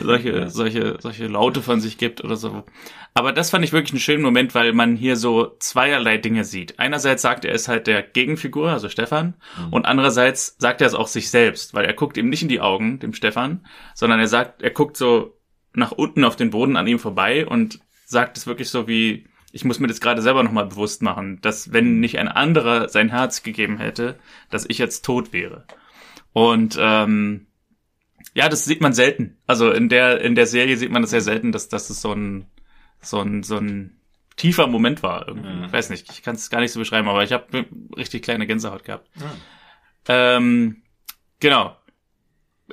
solche, 0.00 0.48
solche, 0.50 0.96
solche 1.00 1.26
Laute 1.26 1.62
von 1.62 1.80
sich 1.80 1.98
gibt 1.98 2.22
oder 2.22 2.36
so. 2.36 2.64
Aber 3.14 3.32
das 3.32 3.50
fand 3.50 3.64
ich 3.64 3.72
wirklich 3.72 3.92
einen 3.92 4.00
schönen 4.00 4.22
Moment, 4.22 4.54
weil 4.54 4.72
man 4.72 4.96
hier 4.96 5.16
so 5.16 5.56
zweierlei 5.58 6.18
Dinge 6.18 6.44
sieht. 6.44 6.78
Einerseits 6.78 7.22
sagt 7.22 7.44
er 7.44 7.54
es 7.54 7.68
halt 7.68 7.86
der 7.86 8.02
Gegenfigur, 8.02 8.70
also 8.70 8.88
Stefan, 8.88 9.34
mhm. 9.58 9.72
und 9.72 9.86
andererseits 9.86 10.56
sagt 10.58 10.80
er 10.80 10.86
es 10.86 10.94
auch 10.94 11.08
sich 11.08 11.30
selbst, 11.30 11.74
weil 11.74 11.84
er 11.84 11.92
guckt 11.92 12.16
ihm 12.16 12.28
nicht 12.28 12.42
in 12.42 12.48
die 12.48 12.60
Augen, 12.60 12.98
dem 13.00 13.14
Stefan, 13.14 13.66
sondern 13.94 14.20
er 14.20 14.28
sagt, 14.28 14.62
er 14.62 14.70
guckt 14.70 14.96
so 14.96 15.36
nach 15.74 15.92
unten 15.92 16.24
auf 16.24 16.36
den 16.36 16.50
Boden 16.50 16.76
an 16.76 16.86
ihm 16.86 16.98
vorbei 16.98 17.46
und 17.46 17.80
sagt 18.04 18.36
es 18.36 18.46
wirklich 18.46 18.70
so 18.70 18.88
wie, 18.88 19.26
ich 19.52 19.64
muss 19.64 19.80
mir 19.80 19.88
das 19.88 20.00
gerade 20.00 20.22
selber 20.22 20.42
nochmal 20.42 20.66
bewusst 20.66 21.02
machen, 21.02 21.40
dass 21.40 21.72
wenn 21.72 22.00
nicht 22.00 22.18
ein 22.18 22.28
anderer 22.28 22.88
sein 22.88 23.08
Herz 23.08 23.42
gegeben 23.42 23.78
hätte, 23.78 24.18
dass 24.50 24.66
ich 24.68 24.78
jetzt 24.78 25.04
tot 25.04 25.32
wäre. 25.32 25.64
Und 26.32 26.76
ähm, 26.80 27.46
ja, 28.34 28.48
das 28.48 28.64
sieht 28.64 28.80
man 28.80 28.92
selten. 28.92 29.38
Also 29.46 29.70
in 29.70 29.88
der 29.88 30.20
in 30.20 30.34
der 30.34 30.46
Serie 30.46 30.76
sieht 30.76 30.90
man 30.90 31.02
das 31.02 31.10
sehr 31.10 31.20
selten, 31.20 31.52
dass, 31.52 31.68
dass 31.68 31.90
es 31.90 32.00
so 32.00 32.12
ein 32.12 32.46
so 33.00 33.20
ein 33.20 33.42
so 33.42 33.56
ein 33.56 33.96
tiefer 34.36 34.66
Moment 34.66 35.02
war. 35.02 35.28
Irgendwie. 35.28 35.50
Mhm. 35.50 35.64
Ich 35.64 35.72
weiß 35.72 35.90
nicht, 35.90 36.10
ich 36.10 36.22
kann 36.22 36.34
es 36.34 36.50
gar 36.50 36.60
nicht 36.60 36.72
so 36.72 36.78
beschreiben, 36.78 37.08
aber 37.08 37.24
ich 37.24 37.32
habe 37.32 37.66
richtig 37.96 38.22
kleine 38.22 38.46
Gänsehaut 38.46 38.84
gehabt. 38.84 39.08
Mhm. 39.16 39.22
Ähm, 40.08 40.82
genau. 41.40 41.76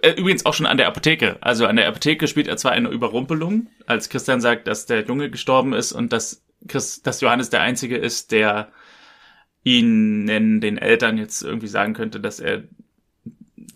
Äh, 0.02 0.12
übrigens 0.12 0.46
auch 0.46 0.54
schon 0.54 0.66
an 0.66 0.78
der 0.78 0.88
Apotheke. 0.88 1.38
Also 1.42 1.66
an 1.66 1.76
der 1.76 1.88
Apotheke 1.88 2.28
spielt 2.28 2.48
er 2.48 2.58
zwar 2.58 2.72
eine 2.72 2.90
Überrumpelung, 2.90 3.68
als 3.86 4.10
Christian 4.10 4.42
sagt, 4.42 4.68
dass 4.68 4.86
der 4.86 5.06
Junge 5.06 5.30
gestorben 5.30 5.74
ist 5.74 5.92
und 5.92 6.14
dass 6.14 6.46
Chris, 6.68 7.02
dass 7.02 7.22
Johannes 7.22 7.50
der 7.50 7.62
Einzige 7.62 7.98
ist, 7.98 8.32
der 8.32 8.72
ihnen, 9.64 10.62
den 10.62 10.78
Eltern 10.78 11.18
jetzt 11.18 11.42
irgendwie 11.42 11.68
sagen 11.68 11.94
könnte, 11.94 12.20
dass 12.20 12.40
er 12.40 12.64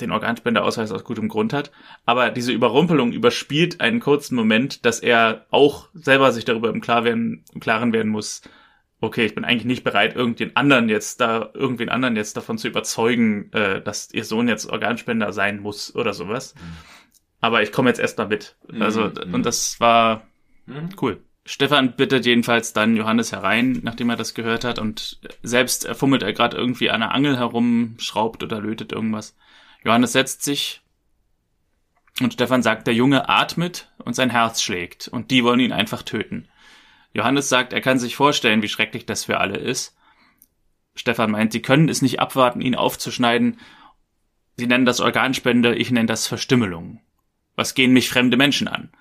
den 0.02 0.12
Organspendeausweis 0.12 0.92
aus 0.92 1.04
gutem 1.04 1.30
Grund 1.30 1.54
hat. 1.54 1.72
Aber 2.06 2.30
diese 2.30 2.52
Überrumpelung 2.52 3.12
überspielt 3.12 3.82
einen 3.82 4.00
kurzen 4.00 4.36
Moment, 4.36 4.86
dass 4.86 5.00
er 5.00 5.46
auch 5.50 5.90
selber 5.94 6.32
sich 6.32 6.46
darüber 6.46 6.70
im, 6.70 6.82
Klar 6.82 7.04
werden, 7.04 7.44
im 7.54 7.60
Klaren 7.60 7.94
werden 7.94 8.12
muss, 8.12 8.42
okay, 9.02 9.26
ich 9.26 9.36
bin 9.36 9.44
eigentlich 9.44 9.66
nicht 9.66 9.84
bereit, 9.84 10.16
irgendwen 10.16 10.56
anderen 10.56 10.88
jetzt 10.88 11.22
da, 11.22 11.50
irgendwen 11.54 11.90
anderen 11.90 12.16
jetzt 12.16 12.38
davon 12.38 12.58
zu 12.58 12.68
überzeugen, 12.68 13.52
äh, 13.52 13.82
dass 13.82 14.12
ihr 14.14 14.24
Sohn 14.24 14.48
jetzt 14.48 14.68
Organspender 14.68 15.34
sein 15.34 15.60
muss 15.60 15.94
oder 15.96 16.14
sowas. 16.14 16.54
Mhm. 16.56 16.78
Aber 17.42 17.64
ich 17.64 17.72
komme 17.72 17.90
jetzt 17.90 18.00
erst 18.00 18.20
mal 18.20 18.28
mit. 18.28 18.56
Also, 18.80 19.06
mhm. 19.06 19.34
und 19.34 19.46
das 19.46 19.80
war 19.80 20.28
mhm. 20.68 20.90
cool. 21.02 21.22
Stefan 21.44 21.96
bittet 21.96 22.28
jedenfalls 22.28 22.72
dann 22.74 22.96
Johannes 22.96 23.32
herein, 23.32 23.80
nachdem 23.82 24.12
er 24.12 24.16
das 24.16 24.36
gehört 24.36 24.64
hat, 24.64 24.78
und 24.78 25.20
selbst 25.42 25.88
fummelt 25.88 26.22
er 26.22 26.34
gerade 26.34 26.56
irgendwie 26.56 26.92
an 26.92 27.02
der 27.02 27.16
Angel 27.16 27.38
herum, 27.38 27.96
schraubt 27.98 28.44
oder 28.44 28.62
lötet 28.62 28.92
irgendwas. 28.92 29.36
Johannes 29.84 30.12
setzt 30.12 30.44
sich 30.44 30.82
und 32.22 32.34
Stefan 32.34 32.62
sagt, 32.62 32.88
der 32.88 32.94
Junge 32.94 33.30
atmet 33.30 33.92
und 34.00 34.16
sein 34.16 34.30
Herz 34.30 34.62
schlägt 34.62 35.08
und 35.08 35.32
die 35.32 35.44
wollen 35.44 35.60
ihn 35.60 35.72
einfach 35.72 36.04
töten. 36.04 36.48
Johannes 37.14 37.50
sagt, 37.50 37.74
er 37.74 37.82
kann 37.82 38.00
sich 38.00 38.16
vorstellen, 38.16 38.62
wie 38.62 38.70
schrecklich 38.70 39.06
das 39.06 39.26
für 39.26 39.40
alle 39.40 39.58
ist. 39.58 39.98
Stefan 40.96 41.32
meint, 41.32 41.52
sie 41.52 41.62
können 41.62 41.90
es 41.90 42.02
nicht 42.02 42.20
abwarten, 42.20 42.62
ihn 42.62 42.76
aufzuschneiden. 42.76 43.60
Sie 44.58 44.68
nennen 44.68 44.86
das 44.86 45.00
Organspende, 45.00 45.76
ich 45.76 45.92
nenne 45.92 46.06
das 46.06 46.28
Verstümmelung. 46.28 47.02
Was 47.56 47.76
gehen 47.76 47.94
mich 47.94 48.10
fremde 48.10 48.38
Menschen 48.38 48.68
an? 48.68 48.92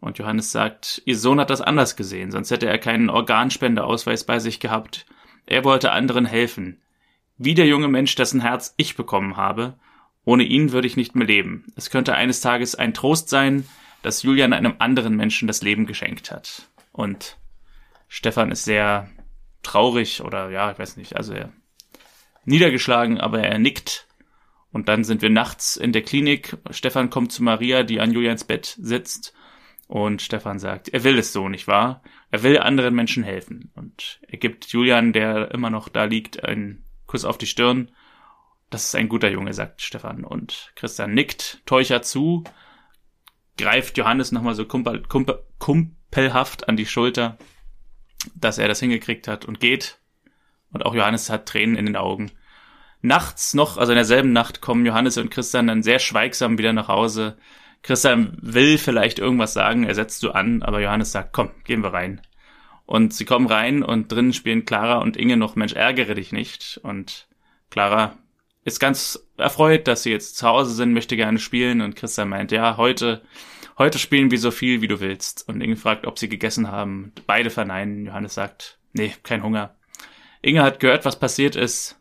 Und 0.00 0.18
Johannes 0.18 0.50
sagt, 0.50 1.02
ihr 1.04 1.16
Sohn 1.16 1.38
hat 1.38 1.50
das 1.50 1.60
anders 1.60 1.94
gesehen, 1.94 2.32
sonst 2.32 2.50
hätte 2.50 2.66
er 2.66 2.78
keinen 2.78 3.10
Organspendeausweis 3.10 4.24
bei 4.24 4.38
sich 4.38 4.58
gehabt. 4.58 5.06
Er 5.46 5.64
wollte 5.64 5.92
anderen 5.92 6.24
helfen. 6.24 6.80
Wie 7.38 7.54
der 7.54 7.66
junge 7.66 7.88
Mensch, 7.88 8.14
dessen 8.14 8.40
Herz 8.40 8.74
ich 8.76 8.96
bekommen 8.96 9.36
habe. 9.36 9.78
Ohne 10.24 10.44
ihn 10.44 10.72
würde 10.72 10.86
ich 10.86 10.96
nicht 10.96 11.14
mehr 11.14 11.26
leben. 11.26 11.66
Es 11.76 11.90
könnte 11.90 12.14
eines 12.14 12.40
Tages 12.40 12.74
ein 12.74 12.94
Trost 12.94 13.28
sein, 13.28 13.66
dass 14.02 14.22
Julian 14.22 14.52
einem 14.52 14.74
anderen 14.78 15.16
Menschen 15.16 15.48
das 15.48 15.62
Leben 15.62 15.86
geschenkt 15.86 16.30
hat. 16.30 16.68
Und 16.92 17.38
Stefan 18.08 18.50
ist 18.50 18.64
sehr 18.64 19.10
traurig 19.62 20.22
oder 20.22 20.50
ja, 20.50 20.70
ich 20.70 20.78
weiß 20.78 20.96
nicht, 20.96 21.16
also 21.16 21.32
er 21.32 21.52
niedergeschlagen, 22.44 23.18
aber 23.18 23.42
er 23.42 23.58
nickt. 23.58 24.06
Und 24.70 24.88
dann 24.88 25.04
sind 25.04 25.22
wir 25.22 25.30
nachts 25.30 25.76
in 25.76 25.92
der 25.92 26.02
Klinik. 26.02 26.56
Stefan 26.70 27.10
kommt 27.10 27.32
zu 27.32 27.42
Maria, 27.42 27.82
die 27.82 28.00
an 28.00 28.12
Julians 28.12 28.44
Bett 28.44 28.76
sitzt 28.80 29.34
und 29.86 30.22
Stefan 30.22 30.58
sagt, 30.58 30.88
er 30.88 31.04
will 31.04 31.18
es 31.18 31.34
so, 31.34 31.50
nicht 31.50 31.68
wahr? 31.68 32.02
Er 32.30 32.42
will 32.42 32.58
anderen 32.58 32.94
Menschen 32.94 33.22
helfen. 33.22 33.70
Und 33.74 34.20
er 34.26 34.38
gibt 34.38 34.66
Julian, 34.68 35.12
der 35.12 35.50
immer 35.52 35.68
noch 35.68 35.90
da 35.90 36.04
liegt, 36.04 36.44
einen 36.44 36.86
Kuss 37.06 37.26
auf 37.26 37.36
die 37.36 37.46
Stirn. 37.46 37.90
Das 38.72 38.86
ist 38.86 38.94
ein 38.94 39.10
guter 39.10 39.28
Junge, 39.28 39.52
sagt 39.52 39.82
Stefan. 39.82 40.24
Und 40.24 40.72
Christian 40.76 41.12
nickt, 41.12 41.60
teuchert 41.66 42.06
zu, 42.06 42.42
greift 43.58 43.98
Johannes 43.98 44.32
nochmal 44.32 44.54
so 44.54 44.64
kumpel, 44.64 45.02
kumpel, 45.02 45.44
kumpelhaft 45.58 46.70
an 46.70 46.78
die 46.78 46.86
Schulter, 46.86 47.36
dass 48.34 48.56
er 48.56 48.68
das 48.68 48.80
hingekriegt 48.80 49.28
hat 49.28 49.44
und 49.44 49.60
geht. 49.60 49.98
Und 50.72 50.86
auch 50.86 50.94
Johannes 50.94 51.28
hat 51.28 51.46
Tränen 51.46 51.76
in 51.76 51.84
den 51.84 51.96
Augen. 51.96 52.32
Nachts 53.02 53.52
noch, 53.52 53.76
also 53.76 53.92
in 53.92 53.96
derselben 53.96 54.32
Nacht, 54.32 54.62
kommen 54.62 54.86
Johannes 54.86 55.18
und 55.18 55.30
Christian 55.30 55.66
dann 55.66 55.82
sehr 55.82 55.98
schweigsam 55.98 56.56
wieder 56.56 56.72
nach 56.72 56.88
Hause. 56.88 57.36
Christian 57.82 58.38
will 58.40 58.78
vielleicht 58.78 59.18
irgendwas 59.18 59.52
sagen, 59.52 59.84
er 59.84 59.94
setzt 59.94 60.20
so 60.20 60.32
an, 60.32 60.62
aber 60.62 60.80
Johannes 60.80 61.12
sagt, 61.12 61.34
komm, 61.34 61.50
gehen 61.64 61.82
wir 61.82 61.92
rein. 61.92 62.22
Und 62.86 63.12
sie 63.12 63.26
kommen 63.26 63.48
rein 63.48 63.82
und 63.82 64.10
drinnen 64.10 64.32
spielen 64.32 64.64
Clara 64.64 64.96
und 64.96 65.18
Inge 65.18 65.36
noch 65.36 65.56
Mensch, 65.56 65.74
ärgere 65.74 66.14
dich 66.14 66.32
nicht. 66.32 66.80
Und 66.82 67.28
Clara 67.68 68.16
ist 68.64 68.78
ganz 68.78 69.26
erfreut, 69.36 69.88
dass 69.88 70.04
sie 70.04 70.10
jetzt 70.10 70.36
zu 70.36 70.46
Hause 70.46 70.74
sind, 70.74 70.92
möchte 70.92 71.16
gerne 71.16 71.38
spielen 71.38 71.80
und 71.80 71.96
Christian 71.96 72.28
meint, 72.28 72.52
ja, 72.52 72.76
heute, 72.76 73.22
heute 73.78 73.98
spielen 73.98 74.30
wir 74.30 74.38
so 74.38 74.50
viel, 74.50 74.80
wie 74.80 74.88
du 74.88 75.00
willst. 75.00 75.48
Und 75.48 75.60
Inge 75.60 75.76
fragt, 75.76 76.06
ob 76.06 76.18
sie 76.18 76.28
gegessen 76.28 76.70
haben. 76.70 77.12
Beide 77.26 77.50
verneinen. 77.50 78.06
Johannes 78.06 78.34
sagt, 78.34 78.78
nee, 78.92 79.12
kein 79.22 79.42
Hunger. 79.42 79.76
Inge 80.42 80.62
hat 80.62 80.80
gehört, 80.80 81.04
was 81.04 81.18
passiert 81.18 81.56
ist. 81.56 81.98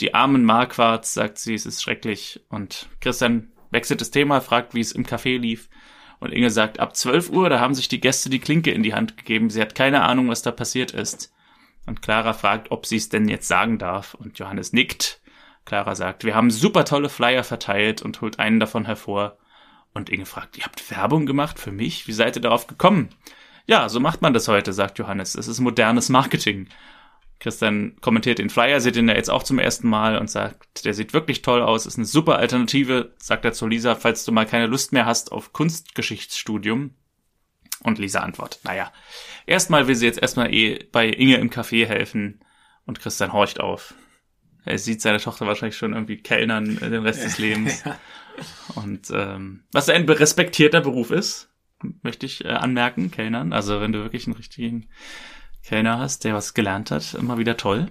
Die 0.00 0.14
armen 0.14 0.44
Marquards, 0.44 1.14
sagt 1.14 1.38
sie, 1.38 1.54
es 1.54 1.66
ist 1.66 1.82
schrecklich. 1.82 2.44
Und 2.50 2.88
Christian 3.00 3.52
wechselt 3.70 4.00
das 4.00 4.10
Thema, 4.10 4.40
fragt, 4.40 4.74
wie 4.74 4.80
es 4.80 4.92
im 4.92 5.06
Café 5.06 5.38
lief. 5.38 5.68
Und 6.20 6.32
Inge 6.32 6.50
sagt, 6.50 6.78
ab 6.80 6.94
12 6.94 7.30
Uhr, 7.30 7.48
da 7.48 7.60
haben 7.60 7.74
sich 7.74 7.88
die 7.88 8.00
Gäste 8.00 8.30
die 8.30 8.38
Klinke 8.38 8.70
in 8.70 8.82
die 8.82 8.94
Hand 8.94 9.16
gegeben. 9.16 9.50
Sie 9.50 9.60
hat 9.60 9.74
keine 9.74 10.02
Ahnung, 10.02 10.28
was 10.28 10.42
da 10.42 10.50
passiert 10.50 10.92
ist. 10.92 11.32
Und 11.86 12.02
Clara 12.02 12.32
fragt, 12.32 12.70
ob 12.70 12.86
sie 12.86 12.96
es 12.96 13.08
denn 13.08 13.28
jetzt 13.28 13.48
sagen 13.48 13.78
darf. 13.78 14.14
Und 14.14 14.38
Johannes 14.38 14.72
nickt. 14.72 15.20
Clara 15.66 15.94
sagt, 15.94 16.24
wir 16.24 16.34
haben 16.34 16.50
super 16.50 16.84
tolle 16.84 17.10
Flyer 17.10 17.44
verteilt 17.44 18.00
und 18.00 18.20
holt 18.22 18.38
einen 18.38 18.60
davon 18.60 18.86
hervor. 18.86 19.36
Und 19.92 20.08
Inge 20.08 20.24
fragt, 20.24 20.56
ihr 20.56 20.64
habt 20.64 20.90
Werbung 20.90 21.26
gemacht 21.26 21.58
für 21.58 21.72
mich? 21.72 22.06
Wie 22.06 22.12
seid 22.12 22.36
ihr 22.36 22.42
darauf 22.42 22.66
gekommen? 22.66 23.10
Ja, 23.66 23.88
so 23.88 23.98
macht 23.98 24.22
man 24.22 24.32
das 24.32 24.46
heute, 24.46 24.72
sagt 24.72 24.98
Johannes. 24.98 25.34
Es 25.34 25.48
ist 25.48 25.58
modernes 25.58 26.08
Marketing. 26.08 26.68
Christian 27.40 27.96
kommentiert 28.00 28.38
den 28.38 28.48
Flyer, 28.48 28.80
sieht 28.80 28.96
ihn 28.96 29.08
ja 29.08 29.14
jetzt 29.14 29.28
auch 29.28 29.42
zum 29.42 29.58
ersten 29.58 29.88
Mal 29.88 30.16
und 30.16 30.30
sagt, 30.30 30.84
der 30.84 30.94
sieht 30.94 31.12
wirklich 31.12 31.42
toll 31.42 31.60
aus, 31.60 31.84
ist 31.84 31.98
eine 31.98 32.06
super 32.06 32.38
Alternative, 32.38 33.12
sagt 33.18 33.44
er 33.44 33.52
zu 33.52 33.66
Lisa, 33.66 33.94
falls 33.94 34.24
du 34.24 34.32
mal 34.32 34.46
keine 34.46 34.66
Lust 34.66 34.92
mehr 34.92 35.04
hast 35.04 35.32
auf 35.32 35.52
Kunstgeschichtsstudium. 35.52 36.94
Und 37.82 37.98
Lisa 37.98 38.20
antwortet, 38.20 38.60
naja, 38.64 38.90
erstmal 39.46 39.86
will 39.86 39.96
sie 39.96 40.06
jetzt 40.06 40.22
erstmal 40.22 40.54
eh 40.54 40.84
bei 40.92 41.08
Inge 41.08 41.36
im 41.36 41.50
Café 41.50 41.84
helfen 41.84 42.40
und 42.86 43.00
Christian 43.00 43.34
horcht 43.34 43.60
auf. 43.60 43.94
Er 44.66 44.78
sieht 44.78 45.00
seine 45.00 45.20
Tochter 45.20 45.46
wahrscheinlich 45.46 45.76
schon 45.76 45.92
irgendwie 45.92 46.18
kellnern 46.18 46.76
den 46.76 47.02
Rest 47.02 47.24
des 47.24 47.38
Lebens. 47.38 47.82
Und 48.74 49.10
ähm, 49.12 49.64
was 49.72 49.88
ein 49.88 50.08
respektierter 50.08 50.80
Beruf 50.80 51.10
ist, 51.10 51.48
möchte 52.02 52.26
ich 52.26 52.44
äh, 52.44 52.48
anmerken, 52.48 53.10
Kellnern. 53.10 53.52
Also 53.52 53.80
wenn 53.80 53.92
du 53.92 54.02
wirklich 54.02 54.26
einen 54.26 54.36
richtigen 54.36 54.88
Kellner 55.66 55.98
hast, 55.98 56.24
der 56.24 56.34
was 56.34 56.54
gelernt 56.54 56.90
hat, 56.90 57.14
immer 57.14 57.38
wieder 57.38 57.56
toll. 57.56 57.88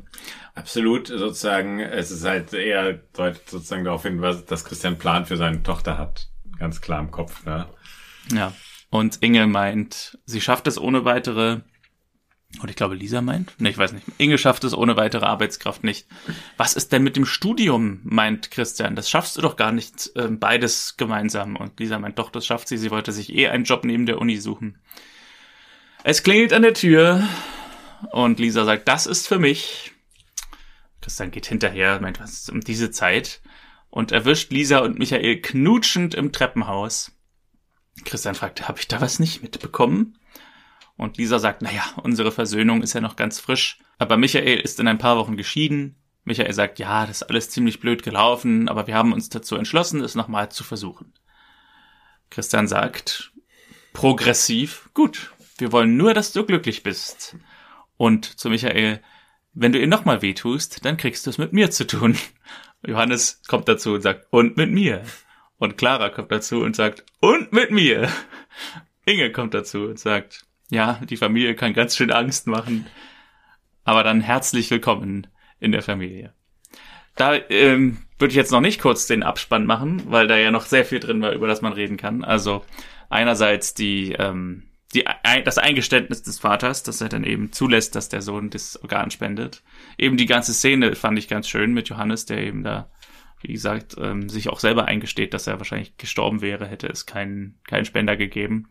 Absolut, 0.53 1.07
sozusagen, 1.07 1.81
es 1.81 2.09
ist 2.09 2.23
halt 2.23 2.53
eher 2.53 2.93
deutet 2.93 3.49
sozusagen 3.49 3.83
darauf 3.83 4.03
hin, 4.03 4.21
was 4.21 4.45
das 4.45 4.63
Christian 4.63 4.97
Plan 4.97 5.25
für 5.25 5.35
seine 5.35 5.61
Tochter 5.61 5.97
hat. 5.97 6.29
Ganz 6.57 6.79
klar 6.79 7.01
im 7.01 7.11
Kopf, 7.11 7.45
ne? 7.45 7.67
Ja. 8.31 8.53
Und 8.89 9.21
Inge 9.21 9.45
meint, 9.47 10.17
sie 10.25 10.39
schafft 10.39 10.67
es 10.67 10.79
ohne 10.79 11.03
weitere, 11.03 11.59
und 12.61 12.69
ich 12.69 12.75
glaube, 12.75 12.95
Lisa 12.95 13.21
meint, 13.21 13.59
ne, 13.59 13.69
ich 13.69 13.77
weiß 13.77 13.93
nicht, 13.93 14.05
Inge 14.17 14.37
schafft 14.37 14.63
es 14.63 14.73
ohne 14.73 14.97
weitere 14.97 15.25
Arbeitskraft 15.25 15.83
nicht. 15.83 16.07
Was 16.57 16.73
ist 16.73 16.91
denn 16.91 17.03
mit 17.03 17.15
dem 17.15 17.25
Studium, 17.25 17.99
meint 18.03 18.51
Christian? 18.51 18.95
Das 18.95 19.09
schaffst 19.09 19.37
du 19.37 19.41
doch 19.41 19.55
gar 19.55 19.71
nicht, 19.71 20.11
äh, 20.15 20.27
beides 20.27 20.97
gemeinsam. 20.97 21.55
Und 21.55 21.79
Lisa 21.79 21.99
meint, 21.99 22.19
doch, 22.19 22.29
das 22.29 22.45
schafft 22.45 22.67
sie. 22.67 22.77
Sie 22.77 22.91
wollte 22.91 23.11
sich 23.11 23.33
eh 23.33 23.47
einen 23.47 23.63
Job 23.63 23.83
neben 23.83 24.05
der 24.05 24.19
Uni 24.19 24.37
suchen. 24.37 24.77
Es 26.03 26.23
klingelt 26.23 26.53
an 26.53 26.61
der 26.61 26.73
Tür 26.73 27.27
und 28.11 28.39
Lisa 28.39 28.65
sagt, 28.65 28.87
das 28.87 29.05
ist 29.05 29.27
für 29.27 29.39
mich. 29.39 29.93
Christian 31.01 31.31
geht 31.31 31.45
hinterher, 31.45 31.99
meint, 31.99 32.19
was 32.19 32.33
ist 32.33 32.49
um 32.49 32.61
diese 32.61 32.91
Zeit? 32.91 33.41
Und 33.89 34.11
erwischt 34.11 34.51
Lisa 34.51 34.79
und 34.79 34.99
Michael 34.99 35.41
knutschend 35.41 36.15
im 36.15 36.31
Treppenhaus. 36.31 37.11
Christian 38.03 38.35
fragt, 38.35 38.67
habe 38.67 38.79
ich 38.79 38.87
da 38.87 39.01
was 39.01 39.19
nicht 39.19 39.41
mitbekommen? 39.41 40.17
Und 40.97 41.17
Lisa 41.17 41.39
sagt, 41.39 41.61
naja, 41.61 41.83
unsere 42.03 42.31
Versöhnung 42.31 42.81
ist 42.81 42.93
ja 42.93 43.01
noch 43.01 43.15
ganz 43.15 43.39
frisch. 43.39 43.79
Aber 43.97 44.17
Michael 44.17 44.59
ist 44.59 44.79
in 44.79 44.87
ein 44.87 44.97
paar 44.97 45.17
Wochen 45.17 45.37
geschieden. 45.37 45.97
Michael 46.23 46.53
sagt, 46.53 46.79
ja, 46.79 47.05
das 47.05 47.21
ist 47.21 47.29
alles 47.29 47.49
ziemlich 47.49 47.79
blöd 47.79 48.01
gelaufen, 48.01 48.67
aber 48.67 48.87
wir 48.87 48.95
haben 48.95 49.13
uns 49.13 49.29
dazu 49.29 49.55
entschlossen, 49.55 50.01
es 50.01 50.15
nochmal 50.15 50.49
zu 50.49 50.63
versuchen. 50.63 51.13
Christian 52.29 52.67
sagt, 52.67 53.31
progressiv, 53.93 54.89
gut, 54.93 55.31
wir 55.57 55.71
wollen 55.71 55.97
nur, 55.97 56.13
dass 56.13 56.33
du 56.33 56.45
glücklich 56.45 56.81
bist. 56.81 57.37
Und 57.97 58.25
zu 58.39 58.49
Michael, 58.49 59.01
wenn 59.53 59.71
du 59.71 59.79
ihr 59.79 59.87
nochmal 59.87 60.21
wehtust, 60.21 60.83
dann 60.83 60.97
kriegst 60.97 61.25
du 61.25 61.29
es 61.29 61.37
mit 61.37 61.53
mir 61.53 61.71
zu 61.71 61.85
tun. 61.87 62.17
Johannes 62.85 63.41
kommt 63.47 63.67
dazu 63.67 63.93
und 63.93 64.01
sagt, 64.01 64.27
und 64.31 64.57
mit 64.57 64.71
mir. 64.71 65.03
Und 65.57 65.77
Clara 65.77 66.09
kommt 66.09 66.31
dazu 66.31 66.59
und 66.59 66.75
sagt, 66.75 67.05
und 67.21 67.53
mit 67.53 67.71
mir. 67.71 68.09
Inge 69.05 69.31
kommt 69.31 69.53
dazu 69.53 69.83
und 69.83 69.99
sagt, 69.99 70.44
ja, 70.69 70.99
die 71.09 71.17
Familie 71.17 71.55
kann 71.55 71.73
ganz 71.73 71.95
schön 71.95 72.11
Angst 72.11 72.47
machen. 72.47 72.87
Aber 73.83 74.03
dann 74.03 74.21
herzlich 74.21 74.71
willkommen 74.71 75.27
in 75.59 75.71
der 75.71 75.83
Familie. 75.83 76.33
Da 77.15 77.35
ähm, 77.49 77.99
würde 78.17 78.31
ich 78.31 78.35
jetzt 78.35 78.51
noch 78.51 78.61
nicht 78.61 78.81
kurz 78.81 79.07
den 79.07 79.23
Abspann 79.23 79.65
machen, 79.65 80.03
weil 80.11 80.27
da 80.27 80.37
ja 80.37 80.51
noch 80.51 80.65
sehr 80.65 80.85
viel 80.85 80.99
drin 80.99 81.21
war, 81.21 81.31
über 81.31 81.47
das 81.47 81.61
man 81.61 81.73
reden 81.73 81.97
kann. 81.97 82.23
Also 82.23 82.65
einerseits 83.09 83.73
die, 83.73 84.13
ähm, 84.13 84.63
die 84.93 85.05
das 85.43 85.57
Eingeständnis 85.57 86.23
des 86.23 86.39
Vaters, 86.39 86.83
dass 86.83 86.99
er 86.99 87.09
dann 87.09 87.23
eben 87.23 87.51
zulässt, 87.51 87.95
dass 87.95 88.09
der 88.09 88.21
Sohn 88.21 88.49
das 88.49 88.81
Organ 88.81 89.11
spendet. 89.11 89.63
Eben 89.97 90.17
die 90.17 90.25
ganze 90.25 90.53
Szene 90.53 90.95
fand 90.95 91.19
ich 91.19 91.27
ganz 91.27 91.47
schön 91.47 91.73
mit 91.73 91.89
Johannes, 91.89 92.25
der 92.25 92.39
eben 92.39 92.63
da, 92.63 92.89
wie 93.41 93.53
gesagt, 93.53 93.95
ähm, 93.99 94.29
sich 94.29 94.49
auch 94.49 94.59
selber 94.59 94.85
eingesteht, 94.85 95.33
dass 95.33 95.47
er 95.47 95.59
wahrscheinlich 95.59 95.97
gestorben 95.97 96.41
wäre, 96.41 96.65
hätte 96.65 96.87
es 96.87 97.05
keinen 97.05 97.59
keinen 97.67 97.85
Spender 97.85 98.17
gegeben. 98.17 98.69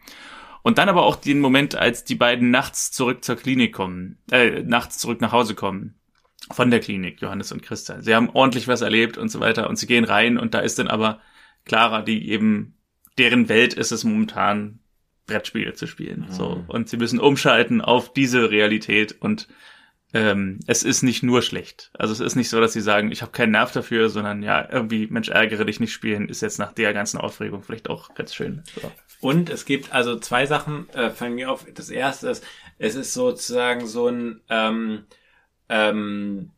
Und 0.65 0.79
dann 0.79 0.89
aber 0.89 1.03
auch 1.03 1.17
den 1.17 1.41
Moment, 1.41 1.75
als 1.75 2.05
die 2.05 2.15
beiden 2.15 2.51
nachts 2.51 2.91
zurück 2.91 3.23
zur 3.23 3.37
Klinik 3.37 3.75
kommen, 3.75 4.17
äh, 4.31 4.63
nachts 4.63 4.97
zurück 4.97 5.21
nach 5.21 5.31
Hause 5.31 5.55
kommen 5.55 6.01
von 6.51 6.71
der 6.71 6.81
Klinik, 6.81 7.21
Johannes 7.21 7.53
und 7.53 7.63
Christa. 7.63 8.01
Sie 8.01 8.15
haben 8.15 8.31
ordentlich 8.31 8.67
was 8.67 8.81
erlebt 8.81 9.19
und 9.19 9.29
so 9.29 9.41
weiter 9.41 9.69
und 9.69 9.77
sie 9.77 9.87
gehen 9.87 10.05
rein 10.05 10.39
und 10.39 10.55
da 10.55 10.61
ist 10.61 10.79
dann 10.79 10.89
aber 10.89 11.21
Clara, 11.67 12.01
die 12.01 12.31
eben, 12.31 12.79
deren 13.19 13.51
Welt 13.51 13.75
ist 13.75 13.93
es 13.93 14.05
momentan, 14.05 14.81
Brettspiele 15.27 15.75
zu 15.75 15.87
spielen. 15.87 16.27
Mhm. 16.29 16.33
So. 16.33 16.65
Und 16.67 16.89
sie 16.89 16.97
müssen 16.97 17.21
umschalten 17.21 17.83
auf 17.83 18.15
diese 18.15 18.51
Realität 18.51 19.21
und 19.21 19.49
ähm, 20.15 20.61
es 20.69 20.85
ist 20.85 21.03
nicht 21.03 21.25
nur 21.25 21.43
schlecht. 21.43 21.91
Also 21.93 22.13
es 22.13 22.21
ist 22.21 22.37
nicht 22.37 22.49
so, 22.49 22.61
dass 22.61 22.73
sie 22.73 22.81
sagen, 22.81 23.11
ich 23.11 23.21
habe 23.21 23.33
keinen 23.33 23.51
Nerv 23.51 23.73
dafür, 23.73 24.09
sondern 24.09 24.43
ja, 24.45 24.67
irgendwie, 24.71 25.09
Mensch, 25.09 25.29
ärgere 25.29 25.65
dich 25.65 25.81
nicht 25.81 25.93
spielen, 25.93 26.29
ist 26.29 26.41
jetzt 26.41 26.59
nach 26.59 26.73
der 26.73 26.95
ganzen 26.95 27.19
Aufregung 27.19 27.63
vielleicht 27.63 27.91
auch 27.91 28.15
ganz 28.15 28.33
schön. 28.33 28.63
So. 28.81 28.93
Und 29.21 29.51
es 29.51 29.65
gibt 29.65 29.93
also 29.93 30.19
zwei 30.19 30.47
Sachen, 30.47 30.89
äh, 30.91 31.11
fangen 31.11 31.37
wir 31.37 31.51
auf. 31.51 31.67
Das 31.75 31.91
erste 31.91 32.29
ist, 32.29 32.45
es 32.79 32.95
ist 32.95 33.13
sozusagen 33.13 33.87
so 33.87 34.09
ein 34.09 34.41
ähm, 34.49 35.05
ähm, 35.69 36.53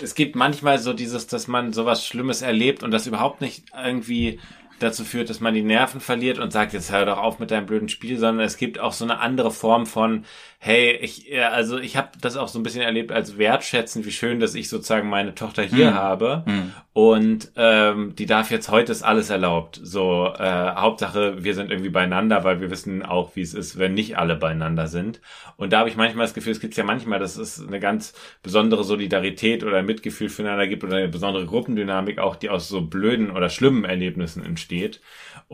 es 0.00 0.14
gibt 0.14 0.34
manchmal 0.34 0.78
so 0.78 0.92
dieses, 0.92 1.26
dass 1.26 1.46
man 1.46 1.72
sowas 1.72 2.06
Schlimmes 2.06 2.42
erlebt 2.42 2.82
und 2.82 2.90
das 2.90 3.06
überhaupt 3.06 3.40
nicht 3.40 3.66
irgendwie 3.76 4.40
dazu 4.78 5.04
führt, 5.04 5.30
dass 5.30 5.40
man 5.40 5.54
die 5.54 5.62
Nerven 5.62 6.00
verliert 6.00 6.38
und 6.38 6.52
sagt, 6.52 6.72
jetzt 6.72 6.92
hör 6.92 7.06
doch 7.06 7.18
auf 7.18 7.38
mit 7.38 7.50
deinem 7.50 7.66
blöden 7.66 7.88
Spiel, 7.88 8.18
sondern 8.18 8.44
es 8.44 8.56
gibt 8.56 8.78
auch 8.78 8.92
so 8.92 9.04
eine 9.04 9.20
andere 9.20 9.50
Form 9.50 9.86
von, 9.86 10.24
hey, 10.58 10.96
ich, 10.96 11.30
also 11.38 11.78
ich 11.78 11.96
habe 11.96 12.08
das 12.20 12.36
auch 12.36 12.48
so 12.48 12.58
ein 12.58 12.62
bisschen 12.62 12.80
erlebt 12.80 13.12
als 13.12 13.36
wertschätzend, 13.36 14.06
wie 14.06 14.12
schön, 14.12 14.40
dass 14.40 14.54
ich 14.54 14.70
sozusagen 14.70 15.10
meine 15.10 15.34
Tochter 15.34 15.62
hier 15.62 15.90
mhm. 15.90 15.94
habe 15.94 16.42
mhm. 16.46 16.72
und 16.94 17.52
ähm, 17.56 18.14
die 18.16 18.26
darf 18.26 18.50
jetzt 18.50 18.70
heute 18.70 18.90
ist 18.90 19.02
alles 19.02 19.28
erlaubt. 19.28 19.78
So 19.82 20.32
äh, 20.38 20.74
Hauptsache, 20.74 21.44
wir 21.44 21.54
sind 21.54 21.70
irgendwie 21.70 21.90
beieinander, 21.90 22.44
weil 22.44 22.60
wir 22.60 22.70
wissen 22.70 23.02
auch, 23.02 23.36
wie 23.36 23.42
es 23.42 23.52
ist, 23.52 23.78
wenn 23.78 23.92
nicht 23.92 24.16
alle 24.16 24.36
beieinander 24.36 24.86
sind. 24.86 25.20
Und 25.56 25.72
da 25.72 25.80
habe 25.80 25.88
ich 25.88 25.96
manchmal 25.96 26.24
das 26.24 26.34
Gefühl, 26.34 26.52
es 26.52 26.60
gibt 26.60 26.76
ja 26.76 26.84
manchmal, 26.84 27.18
dass 27.18 27.36
es 27.36 27.64
eine 27.64 27.78
ganz 27.78 28.14
besondere 28.42 28.84
Solidarität 28.84 29.64
oder 29.64 29.82
Mitgefühl 29.82 30.30
füreinander 30.30 30.66
gibt 30.66 30.82
oder 30.82 30.96
eine 30.96 31.08
besondere 31.08 31.44
Gruppendynamik 31.44 32.18
auch, 32.18 32.36
die 32.36 32.48
aus 32.48 32.68
so 32.68 32.80
blöden 32.80 33.30
oder 33.30 33.50
schlimmen 33.50 33.84
Erlebnissen 33.84 34.44
entsteht 34.44 34.63
steht. 34.64 35.00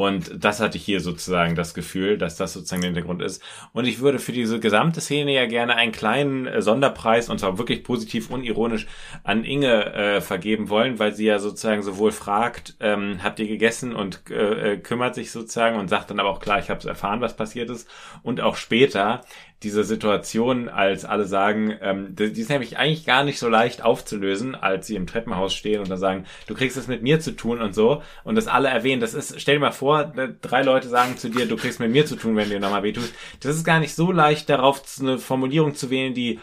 Und 0.01 0.43
das 0.43 0.61
hatte 0.61 0.79
ich 0.79 0.85
hier 0.87 1.01
sozusagen 1.01 1.55
das 1.55 1.75
Gefühl, 1.75 2.17
dass 2.17 2.39
das 2.39 2.55
sozusagen 2.55 2.81
der 2.81 2.89
Hintergrund 2.89 3.21
ist. 3.21 3.43
Und 3.75 3.85
ich 3.85 4.01
würde 4.01 4.19
für 4.19 4.33
diese 4.33 4.59
gesamte 4.59 5.03
Szene 5.03 5.35
ja 5.35 5.45
gerne 5.45 5.77
einen 5.77 5.93
kleinen 5.93 6.47
äh, 6.47 6.63
Sonderpreis, 6.63 7.29
und 7.29 7.39
zwar 7.39 7.59
wirklich 7.59 7.85
positiv 7.85 8.31
unironisch, 8.31 8.87
an 9.25 9.45
Inge 9.45 9.93
äh, 9.93 10.23
vergeben 10.23 10.71
wollen, 10.71 10.99
weil 10.99 11.13
sie 11.13 11.27
ja 11.27 11.39
sozusagen 11.39 11.83
sowohl 11.83 12.13
fragt, 12.13 12.77
ähm, 12.81 13.23
habt 13.23 13.41
ihr 13.41 13.47
gegessen 13.47 13.95
und 13.95 14.23
äh, 14.31 14.73
äh 14.73 14.77
kümmert 14.79 15.15
sich 15.15 15.33
sozusagen 15.33 15.79
und 15.79 15.89
sagt 15.89 16.09
dann 16.09 16.19
aber 16.19 16.31
auch 16.31 16.41
klar, 16.41 16.59
ich 16.61 16.71
habe 16.71 16.81
es 16.81 16.87
erfahren, 16.87 17.21
was 17.21 17.37
passiert 17.37 17.69
ist. 17.69 17.87
Und 18.23 18.41
auch 18.41 18.57
später 18.57 19.21
diese 19.63 19.85
Situation, 19.85 20.71
als 20.71 21.05
alle 21.05 21.27
sagen, 21.27 21.77
ähm, 21.83 22.15
die, 22.17 22.33
die 22.33 22.41
ist 22.41 22.49
nämlich 22.49 22.79
eigentlich 22.79 23.05
gar 23.05 23.25
nicht 23.25 23.39
so 23.39 23.49
leicht 23.49 23.85
aufzulösen, 23.85 24.55
als 24.55 24.87
sie 24.87 24.97
im 24.97 25.07
Treppenhaus 25.07 25.53
stehen 25.53 25.81
und 25.81 25.91
dann 25.91 25.99
sagen, 25.99 26.25
du 26.47 26.55
kriegst 26.55 26.79
es 26.79 26.89
mit 26.89 27.03
mir 27.03 27.21
zu 27.21 27.33
tun 27.33 27.61
und 27.61 27.75
so. 27.75 28.03
Und 28.25 28.37
das 28.37 28.49
alle 28.49 28.69
erwähnen, 28.69 29.03
das 29.03 29.13
ist, 29.13 29.39
stell 29.39 29.57
dir 29.57 29.61
mal 29.61 29.71
vor, 29.71 29.90
drei 29.99 30.63
Leute 30.63 30.89
sagen 30.89 31.17
zu 31.17 31.29
dir, 31.29 31.47
du 31.47 31.57
kriegst 31.57 31.81
mit 31.81 31.91
mir 31.91 32.07
zu 32.07 32.17
tun, 32.17 32.37
wenn 32.37 32.51
dir 32.51 32.61
nochmal 32.61 32.83
wehtust. 32.83 33.15
Das 33.41 33.57
ist 33.57 33.65
gar 33.65 33.81
nicht 33.81 33.95
so 33.95 34.13
leicht, 34.13 34.49
darauf 34.49 34.83
eine 35.01 35.19
Formulierung 35.19 35.75
zu 35.75 35.91
wählen, 35.91 36.15
die 36.15 36.41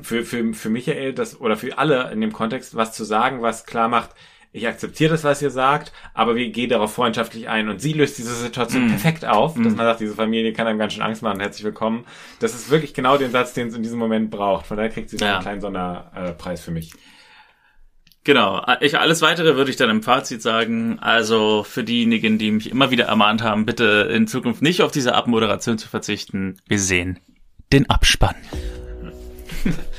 für, 0.00 0.24
für, 0.24 0.54
für 0.54 0.70
Michael 0.70 1.12
das 1.12 1.40
oder 1.40 1.56
für 1.56 1.78
alle 1.78 2.10
in 2.12 2.20
dem 2.20 2.32
Kontext 2.32 2.76
was 2.76 2.92
zu 2.92 3.04
sagen, 3.04 3.42
was 3.42 3.66
klar 3.66 3.88
macht, 3.88 4.10
ich 4.50 4.66
akzeptiere 4.66 5.10
das, 5.10 5.24
was 5.24 5.42
ihr 5.42 5.50
sagt, 5.50 5.92
aber 6.14 6.34
wir 6.34 6.48
gehen 6.50 6.70
darauf 6.70 6.94
freundschaftlich 6.94 7.48
ein. 7.48 7.68
Und 7.68 7.80
sie 7.80 7.92
löst 7.92 8.16
diese 8.16 8.34
Situation 8.34 8.86
mm. 8.86 8.88
perfekt 8.88 9.24
auf, 9.26 9.56
mm. 9.56 9.62
dass 9.62 9.74
man 9.74 9.86
sagt, 9.86 10.00
diese 10.00 10.14
Familie 10.14 10.52
kann 10.54 10.66
einem 10.66 10.78
ganz 10.78 10.94
schön 10.94 11.02
Angst 11.02 11.22
machen, 11.22 11.40
herzlich 11.40 11.64
willkommen. 11.64 12.06
Das 12.40 12.54
ist 12.54 12.70
wirklich 12.70 12.94
genau 12.94 13.18
den 13.18 13.30
Satz, 13.30 13.52
den 13.52 13.68
es 13.68 13.74
in 13.74 13.82
diesem 13.82 13.98
Moment 13.98 14.30
braucht. 14.30 14.66
Von 14.66 14.78
daher 14.78 14.90
kriegt 14.90 15.10
sie 15.10 15.18
ja. 15.18 15.34
einen 15.34 15.42
kleinen 15.42 15.60
Sonderpreis 15.60 16.62
für 16.62 16.70
mich. 16.70 16.92
Genau. 18.24 18.62
Ich, 18.80 18.98
alles 18.98 19.22
weitere 19.22 19.56
würde 19.56 19.70
ich 19.70 19.76
dann 19.76 19.90
im 19.90 20.02
Fazit 20.02 20.42
sagen. 20.42 20.98
Also 21.00 21.64
für 21.64 21.84
diejenigen, 21.84 22.38
die 22.38 22.50
mich 22.50 22.70
immer 22.70 22.90
wieder 22.90 23.06
ermahnt 23.06 23.42
haben, 23.42 23.64
bitte 23.64 24.10
in 24.12 24.26
Zukunft 24.26 24.62
nicht 24.62 24.82
auf 24.82 24.90
diese 24.90 25.14
Abmoderation 25.14 25.78
zu 25.78 25.88
verzichten. 25.88 26.56
Wir 26.66 26.78
sehen 26.78 27.18
den 27.72 27.88
Abspann. 27.88 28.36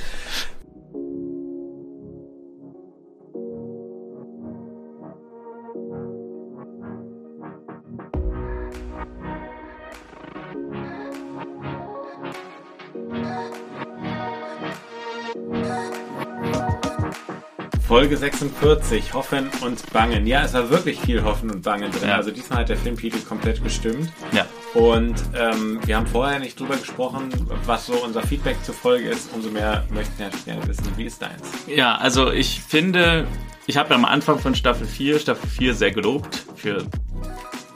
Folge 17.90 18.18
46, 18.18 19.16
Hoffen 19.16 19.50
und 19.62 19.92
Bangen. 19.92 20.28
Ja, 20.28 20.44
es 20.44 20.54
war 20.54 20.70
wirklich 20.70 21.00
viel 21.00 21.24
Hoffen 21.24 21.50
und 21.50 21.64
Bangen 21.64 21.92
drin. 21.92 22.10
Ja. 22.10 22.18
Also 22.18 22.30
diesmal 22.30 22.60
hat 22.60 22.70
der 22.70 22.78
Filmtitel 22.78 23.18
komplett 23.22 23.64
gestimmt. 23.64 24.12
Ja. 24.32 24.46
Und 24.76 25.16
ähm, 25.36 25.80
wir 25.84 25.98
haben 25.98 26.06
vorher 26.06 26.38
nicht 26.38 26.60
drüber 26.60 26.78
gesprochen, 26.78 27.32
was 27.66 27.88
so 27.88 27.94
unser 28.06 28.22
Feedback 28.22 28.64
zur 28.64 28.76
Folge 28.76 29.10
ist. 29.10 29.34
Umso 29.34 29.50
mehr 29.50 29.86
möchten 29.90 30.20
wir 30.20 30.30
gerne 30.46 30.68
wissen, 30.68 30.86
wie 30.98 31.06
ist 31.06 31.20
deins? 31.20 31.42
Ja, 31.66 31.96
also 31.96 32.32
ich 32.32 32.62
finde, 32.62 33.26
ich 33.66 33.76
habe 33.76 33.90
ja 33.90 33.96
am 33.96 34.06
Anfang 34.06 34.38
von 34.38 34.54
Staffel 34.54 34.86
4, 34.86 35.18
Staffel 35.18 35.50
4 35.50 35.74
sehr 35.74 35.90
gelobt 35.90 36.46
für 36.58 36.86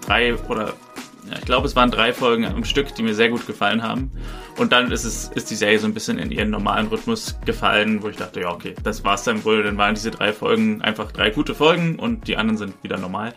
drei 0.05 0.35
oder 0.47 0.75
ja, 1.29 1.37
ich 1.37 1.45
glaube, 1.45 1.67
es 1.67 1.75
waren 1.75 1.91
drei 1.91 2.13
Folgen 2.13 2.45
am 2.45 2.63
Stück, 2.63 2.93
die 2.95 3.03
mir 3.03 3.13
sehr 3.13 3.29
gut 3.29 3.47
gefallen 3.47 3.83
haben. 3.83 4.11
Und 4.57 4.71
dann 4.71 4.91
ist 4.91 5.03
es, 5.03 5.29
ist 5.29 5.49
die 5.49 5.55
Serie 5.55 5.79
so 5.79 5.87
ein 5.87 5.93
bisschen 5.93 6.19
in 6.19 6.31
ihren 6.31 6.49
normalen 6.49 6.87
Rhythmus 6.87 7.39
gefallen, 7.45 8.03
wo 8.03 8.09
ich 8.09 8.17
dachte, 8.17 8.41
ja, 8.41 8.51
okay, 8.51 8.75
das 8.83 9.03
war's 9.03 9.23
dann 9.23 9.43
wohl. 9.45 9.63
Dann 9.63 9.77
waren 9.77 9.95
diese 9.95 10.11
drei 10.11 10.33
Folgen 10.33 10.81
einfach 10.81 11.11
drei 11.11 11.29
gute 11.29 11.55
Folgen 11.55 11.97
und 11.97 12.27
die 12.27 12.37
anderen 12.37 12.57
sind 12.57 12.83
wieder 12.83 12.97
normal. 12.97 13.33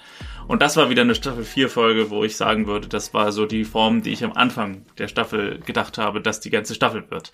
Und 0.49 0.63
das 0.63 0.77
war 0.77 0.91
wieder 0.91 1.03
eine 1.03 1.15
Staffel 1.15 1.45
4 1.45 1.69
Folge, 1.69 2.11
wo 2.11 2.23
ich 2.23 2.37
sagen 2.37 2.67
würde, 2.67 2.89
das 2.89 3.13
war 3.15 3.33
so 3.33 3.47
die 3.47 3.65
Form, 3.65 4.03
die 4.03 4.13
ich 4.13 4.25
am 4.25 4.33
Anfang 4.33 4.85
der 4.99 5.09
Staffel 5.09 5.61
gedacht 5.65 5.99
habe, 5.99 6.21
dass 6.21 6.41
die 6.41 6.51
ganze 6.51 6.75
Staffel 6.75 7.05
wird. 7.11 7.33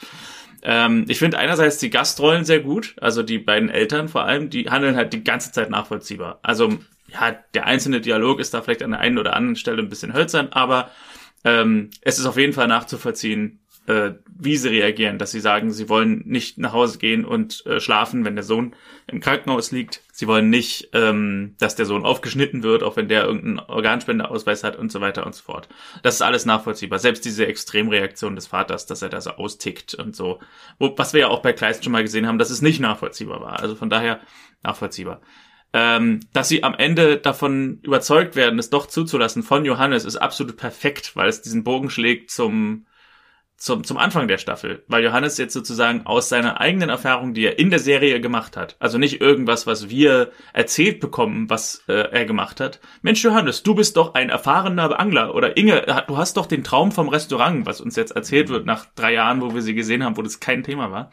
Ähm, 0.63 1.05
ich 1.09 1.19
finde 1.19 1.39
einerseits 1.39 1.79
die 1.79 1.91
Gastrollen 1.91 2.45
sehr 2.45 2.61
gut, 2.61 2.95
also 3.01 3.23
die 3.23 3.39
beiden 3.39 3.69
Eltern 3.69 4.09
vor 4.09 4.25
allem, 4.25 4.49
die 4.49 4.71
handeln 4.71 4.97
halt 4.97 5.13
die 5.13 5.25
ganze 5.25 5.53
Zeit 5.53 5.71
nachvollziehbar. 5.71 6.39
Also 6.43 6.79
ja, 7.13 7.37
der 7.55 7.67
einzelne 7.67 8.01
Dialog 8.01 8.41
ist 8.41 8.55
da 8.55 8.63
vielleicht 8.63 8.83
an 8.83 8.93
der 8.93 9.01
einen 9.01 9.19
oder 9.19 9.37
anderen 9.37 9.57
Stelle 9.57 9.83
ein 9.83 9.89
bisschen 9.89 10.15
hölzern, 10.15 10.49
aber 10.51 10.91
ähm, 11.45 11.91
es 12.01 12.19
ist 12.19 12.27
auf 12.27 12.37
jeden 12.37 12.53
Fall 12.53 12.69
nachzuvollziehen, 12.69 13.59
äh, 13.87 14.13
wie 14.29 14.57
sie 14.57 14.69
reagieren, 14.69 15.19
dass 15.19 15.33
sie 15.33 15.41
sagen, 15.41 15.73
sie 15.73 15.89
wollen 15.89 16.23
nicht 16.25 16.57
nach 16.57 16.73
Hause 16.73 16.99
gehen 16.99 17.25
und 17.25 17.67
äh, 17.67 17.81
schlafen, 17.81 18.25
wenn 18.25 18.37
der 18.37 18.45
Sohn 18.45 18.77
im 19.09 19.19
Krankenhaus 19.19 19.73
liegt. 19.73 20.03
Sie 20.13 20.29
wollen 20.29 20.51
nicht, 20.51 20.91
ähm, 20.93 21.57
dass 21.59 21.75
der 21.75 21.87
Sohn 21.87 22.05
aufgeschnitten 22.05 22.63
wird, 22.63 22.85
auch 22.85 22.97
wenn 22.97 23.09
der 23.09 23.25
irgendeinen 23.25 23.59
Organspendeausweis 23.59 24.63
hat 24.63 24.77
und 24.77 24.93
so 24.93 25.01
weiter 25.01 25.27
und 25.27 25.35
so 25.35 25.43
fort. 25.43 25.69
Das 26.05 26.15
ist 26.15 26.23
alles 26.23 26.47
nachvollziehbar. 26.47 27.01
Selbst 27.01 27.25
diese 27.25 27.47
Extremreaktion 27.47 28.37
des 28.37 28.47
Vaters, 28.47 28.87
dass 28.87 29.03
er 29.03 29.09
da 29.09 29.21
so 29.21 29.31
austickt 29.31 29.95
und 29.95 30.15
so. 30.15 30.39
Was 30.79 31.13
wir 31.13 31.23
ja 31.23 31.29
auch 31.29 31.43
bei 31.43 31.53
Kleist 31.53 31.83
schon 31.83 31.93
mal 31.93 32.05
gesehen 32.05 32.29
haben, 32.29 32.39
dass 32.39 32.51
es 32.51 32.63
nicht 32.63 32.79
nachvollziehbar 32.79 33.41
war. 33.41 33.59
Also 33.59 33.75
von 33.75 33.91
daher 33.91 34.21
nachvollziehbar 34.63 35.21
ähm, 35.73 36.21
dass 36.33 36.49
sie 36.49 36.65
am 36.65 36.75
Ende 36.75 37.17
davon 37.17 37.81
überzeugt 37.83 38.37
werden, 38.37 38.59
es 38.59 38.71
doch 38.71 38.87
zuzulassen 38.87 39.43
von 39.43 39.65
Johannes, 39.65 40.05
ist 40.05 40.17
absolut 40.17 40.57
perfekt, 40.57 41.17
weil 41.17 41.29
es 41.29 41.43
diesen 41.43 41.65
Bogen 41.65 41.91
schlägt 41.91 42.31
zum 42.31 42.87
zum, 43.63 43.85
zum 43.85 43.97
Anfang 43.97 44.27
der 44.27 44.39
Staffel, 44.39 44.83
weil 44.89 45.05
Johannes 45.05 45.39
jetzt 45.39 45.53
sozusagen 45.53 46.05
aus 46.05 46.29
seiner 46.29 46.61
eigenen 46.61 46.89
Erfahrung, 46.89 47.33
die 47.33 47.45
er 47.45 47.61
in 47.61 47.71
der 47.71 47.79
Serie 47.79 48.21
gemacht 48.21 48.57
hat, 48.57 48.75
also 48.81 48.99
nicht 48.99 49.21
irgendwas, 49.21 49.69
was 49.69 49.89
wir 49.89 50.33
erzählt 50.53 50.99
bekommen, 50.99 51.49
was 51.49 51.85
äh, 51.87 52.11
er 52.11 52.25
gemacht 52.25 52.59
hat. 52.59 52.81
Mensch, 53.03 53.23
Johannes, 53.23 53.63
du 53.63 53.77
bist 53.77 53.97
doch 53.97 54.15
ein 54.15 54.31
erfahrener 54.31 54.99
Angler 54.99 55.37
oder 55.37 55.57
Inge, 55.57 55.87
du 56.09 56.17
hast 56.17 56.39
doch 56.39 56.47
den 56.47 56.65
Traum 56.65 56.91
vom 56.91 57.09
Restaurant, 57.09 57.65
was 57.65 57.81
uns 57.81 57.95
jetzt 57.95 58.17
erzählt 58.17 58.49
wird 58.49 58.67
nach 58.67 58.87
drei 58.97 59.13
Jahren, 59.13 59.41
wo 59.41 59.55
wir 59.55 59.63
sie 59.63 59.75
gesehen 59.75 60.03
haben, 60.03 60.17
wo 60.17 60.23
das 60.23 60.41
kein 60.41 60.65
Thema 60.65 60.91
war. 60.91 61.13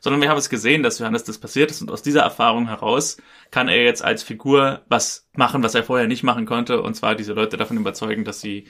Sondern 0.00 0.22
wir 0.22 0.30
haben 0.30 0.38
es 0.38 0.50
gesehen, 0.50 0.82
dass 0.82 0.98
Johannes 0.98 1.24
das 1.24 1.38
passiert 1.38 1.70
ist 1.70 1.82
und 1.82 1.90
aus 1.90 2.02
dieser 2.02 2.22
Erfahrung 2.22 2.68
heraus 2.68 3.18
kann 3.50 3.68
er 3.68 3.84
jetzt 3.84 4.02
als 4.02 4.22
Figur 4.22 4.82
was 4.88 5.28
machen, 5.34 5.62
was 5.62 5.74
er 5.74 5.84
vorher 5.84 6.08
nicht 6.08 6.22
machen 6.22 6.46
konnte, 6.46 6.82
und 6.82 6.94
zwar 6.94 7.14
diese 7.14 7.34
Leute 7.34 7.56
davon 7.56 7.76
überzeugen, 7.76 8.24
dass 8.24 8.40
sie 8.40 8.66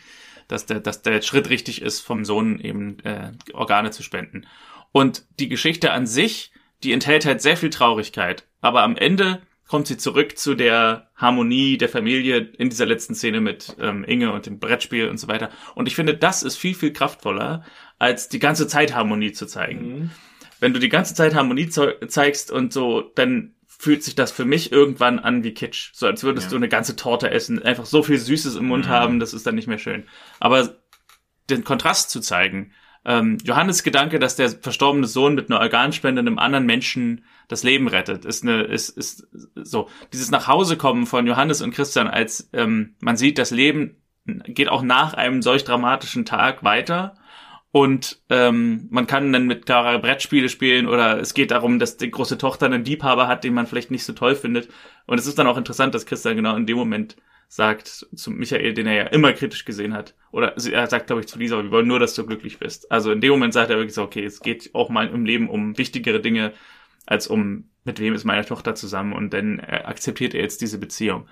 dass 0.50 0.66
der, 0.66 0.80
dass 0.80 1.02
der 1.02 1.22
Schritt 1.22 1.48
richtig 1.48 1.80
ist, 1.80 2.00
vom 2.00 2.24
Sohn 2.24 2.58
eben 2.58 2.98
äh, 3.04 3.32
Organe 3.52 3.90
zu 3.90 4.02
spenden. 4.02 4.46
Und 4.92 5.24
die 5.38 5.48
Geschichte 5.48 5.92
an 5.92 6.06
sich, 6.06 6.50
die 6.82 6.92
enthält 6.92 7.24
halt 7.24 7.40
sehr 7.40 7.56
viel 7.56 7.70
Traurigkeit. 7.70 8.46
Aber 8.60 8.82
am 8.82 8.96
Ende 8.96 9.42
kommt 9.68 9.86
sie 9.86 9.96
zurück 9.96 10.36
zu 10.36 10.56
der 10.56 11.08
Harmonie 11.14 11.78
der 11.78 11.88
Familie 11.88 12.38
in 12.58 12.70
dieser 12.70 12.86
letzten 12.86 13.14
Szene 13.14 13.40
mit 13.40 13.76
ähm, 13.78 14.02
Inge 14.02 14.32
und 14.32 14.46
dem 14.46 14.58
Brettspiel 14.58 15.08
und 15.08 15.18
so 15.18 15.28
weiter. 15.28 15.50
Und 15.76 15.86
ich 15.86 15.94
finde, 15.94 16.16
das 16.16 16.42
ist 16.42 16.56
viel, 16.56 16.74
viel 16.74 16.92
kraftvoller, 16.92 17.64
als 17.98 18.28
die 18.28 18.40
ganze 18.40 18.66
Zeit 18.66 18.94
Harmonie 18.94 19.30
zu 19.32 19.46
zeigen. 19.46 19.80
Mhm. 19.82 20.10
Wenn 20.60 20.72
du 20.72 20.78
die 20.78 20.88
ganze 20.88 21.14
Zeit 21.14 21.34
Harmonie 21.34 21.68
zeigst 21.68 22.50
und 22.50 22.72
so, 22.72 23.10
dann 23.14 23.54
fühlt 23.66 24.04
sich 24.04 24.14
das 24.14 24.30
für 24.30 24.44
mich 24.44 24.72
irgendwann 24.72 25.18
an 25.18 25.42
wie 25.42 25.54
Kitsch. 25.54 25.90
So 25.94 26.06
als 26.06 26.22
würdest 26.22 26.48
ja. 26.48 26.50
du 26.50 26.56
eine 26.56 26.68
ganze 26.68 26.96
Torte 26.96 27.30
essen, 27.30 27.62
einfach 27.62 27.86
so 27.86 28.02
viel 28.02 28.18
Süßes 28.18 28.56
im 28.56 28.66
Mund 28.66 28.86
mhm. 28.86 28.90
haben, 28.90 29.20
das 29.20 29.32
ist 29.32 29.46
dann 29.46 29.54
nicht 29.54 29.68
mehr 29.68 29.78
schön. 29.78 30.04
Aber 30.38 30.76
den 31.48 31.64
Kontrast 31.64 32.10
zu 32.10 32.20
zeigen, 32.20 32.72
ähm, 33.04 33.38
Johannes 33.42 33.82
Gedanke, 33.82 34.18
dass 34.18 34.36
der 34.36 34.50
verstorbene 34.50 35.06
Sohn 35.06 35.34
mit 35.34 35.50
einer 35.50 35.60
Organspende 35.60 36.20
einem 36.20 36.38
anderen 36.38 36.66
Menschen 36.66 37.24
das 37.48 37.62
Leben 37.62 37.88
rettet, 37.88 38.26
ist 38.26 38.42
eine, 38.42 38.62
ist, 38.64 38.90
ist 38.90 39.26
so. 39.54 39.88
Dieses 40.12 40.30
Nachhausekommen 40.30 41.06
von 41.06 41.26
Johannes 41.26 41.62
und 41.62 41.72
Christian, 41.72 42.08
als 42.08 42.50
ähm, 42.52 42.96
man 43.00 43.16
sieht, 43.16 43.38
das 43.38 43.50
Leben 43.50 43.96
geht 44.26 44.68
auch 44.68 44.82
nach 44.82 45.14
einem 45.14 45.40
solch 45.40 45.64
dramatischen 45.64 46.26
Tag 46.26 46.62
weiter 46.62 47.14
und 47.72 48.20
ähm, 48.30 48.88
man 48.90 49.06
kann 49.06 49.32
dann 49.32 49.46
mit 49.46 49.64
Clara 49.64 49.96
Brettspiele 49.98 50.48
spielen 50.48 50.88
oder 50.88 51.20
es 51.20 51.34
geht 51.34 51.52
darum, 51.52 51.78
dass 51.78 51.96
die 51.96 52.10
große 52.10 52.36
Tochter 52.36 52.66
einen 52.66 52.84
Liebhaber 52.84 53.28
hat, 53.28 53.44
den 53.44 53.54
man 53.54 53.66
vielleicht 53.66 53.92
nicht 53.92 54.04
so 54.04 54.12
toll 54.12 54.34
findet. 54.34 54.68
Und 55.06 55.18
es 55.18 55.26
ist 55.26 55.38
dann 55.38 55.46
auch 55.46 55.56
interessant, 55.56 55.94
dass 55.94 56.06
Christian 56.06 56.36
genau 56.36 56.56
in 56.56 56.66
dem 56.66 56.76
Moment 56.76 57.16
sagt 57.46 58.06
zu 58.14 58.30
Michael, 58.32 58.74
den 58.74 58.86
er 58.86 58.94
ja 58.94 59.02
immer 59.04 59.32
kritisch 59.32 59.64
gesehen 59.64 59.94
hat. 59.94 60.14
Oder 60.32 60.56
er 60.56 60.86
sagt, 60.88 61.06
glaube 61.06 61.20
ich, 61.20 61.28
zu 61.28 61.38
Lisa, 61.38 61.62
wir 61.62 61.70
wollen 61.70 61.86
nur, 61.86 62.00
dass 62.00 62.14
du 62.14 62.26
glücklich 62.26 62.58
bist. 62.58 62.90
Also 62.90 63.12
in 63.12 63.20
dem 63.20 63.30
Moment 63.30 63.52
sagt 63.52 63.70
er 63.70 63.76
wirklich 63.76 63.94
so, 63.94 64.02
okay, 64.02 64.24
es 64.24 64.40
geht 64.40 64.70
auch 64.74 64.88
mal 64.88 65.08
im 65.08 65.24
Leben 65.24 65.48
um 65.48 65.78
wichtigere 65.78 66.20
Dinge, 66.20 66.52
als 67.06 67.28
um 67.28 67.70
mit 67.84 68.00
wem 68.00 68.14
ist 68.14 68.24
meine 68.24 68.44
Tochter 68.44 68.74
zusammen. 68.74 69.12
Und 69.12 69.32
dann 69.32 69.60
akzeptiert 69.60 70.34
er 70.34 70.42
jetzt 70.42 70.60
diese 70.60 70.78
Beziehung. 70.78 71.28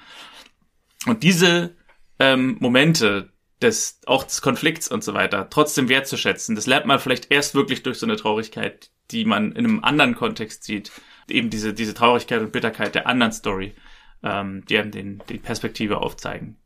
Und 1.06 1.22
diese 1.22 1.76
ähm, 2.18 2.56
Momente, 2.60 3.32
des, 3.62 4.00
auch 4.06 4.24
des 4.24 4.40
Konflikts 4.40 4.88
und 4.88 5.02
so 5.02 5.14
weiter, 5.14 5.48
trotzdem 5.50 5.88
wertzuschätzen. 5.88 6.54
Das 6.54 6.66
lernt 6.66 6.86
man 6.86 7.00
vielleicht 7.00 7.30
erst 7.30 7.54
wirklich 7.54 7.82
durch 7.82 7.98
so 7.98 8.06
eine 8.06 8.16
Traurigkeit, 8.16 8.90
die 9.10 9.24
man 9.24 9.52
in 9.52 9.64
einem 9.64 9.84
anderen 9.84 10.14
Kontext 10.14 10.64
sieht. 10.64 10.92
Eben 11.28 11.50
diese, 11.50 11.74
diese 11.74 11.94
Traurigkeit 11.94 12.40
und 12.40 12.52
Bitterkeit 12.52 12.94
der 12.94 13.06
anderen 13.06 13.32
Story, 13.32 13.74
ähm, 14.22 14.64
die 14.68 14.78
einem 14.78 14.90
den, 14.90 15.22
die 15.28 15.38
Perspektive 15.38 15.98
aufzeigen. 15.98 16.56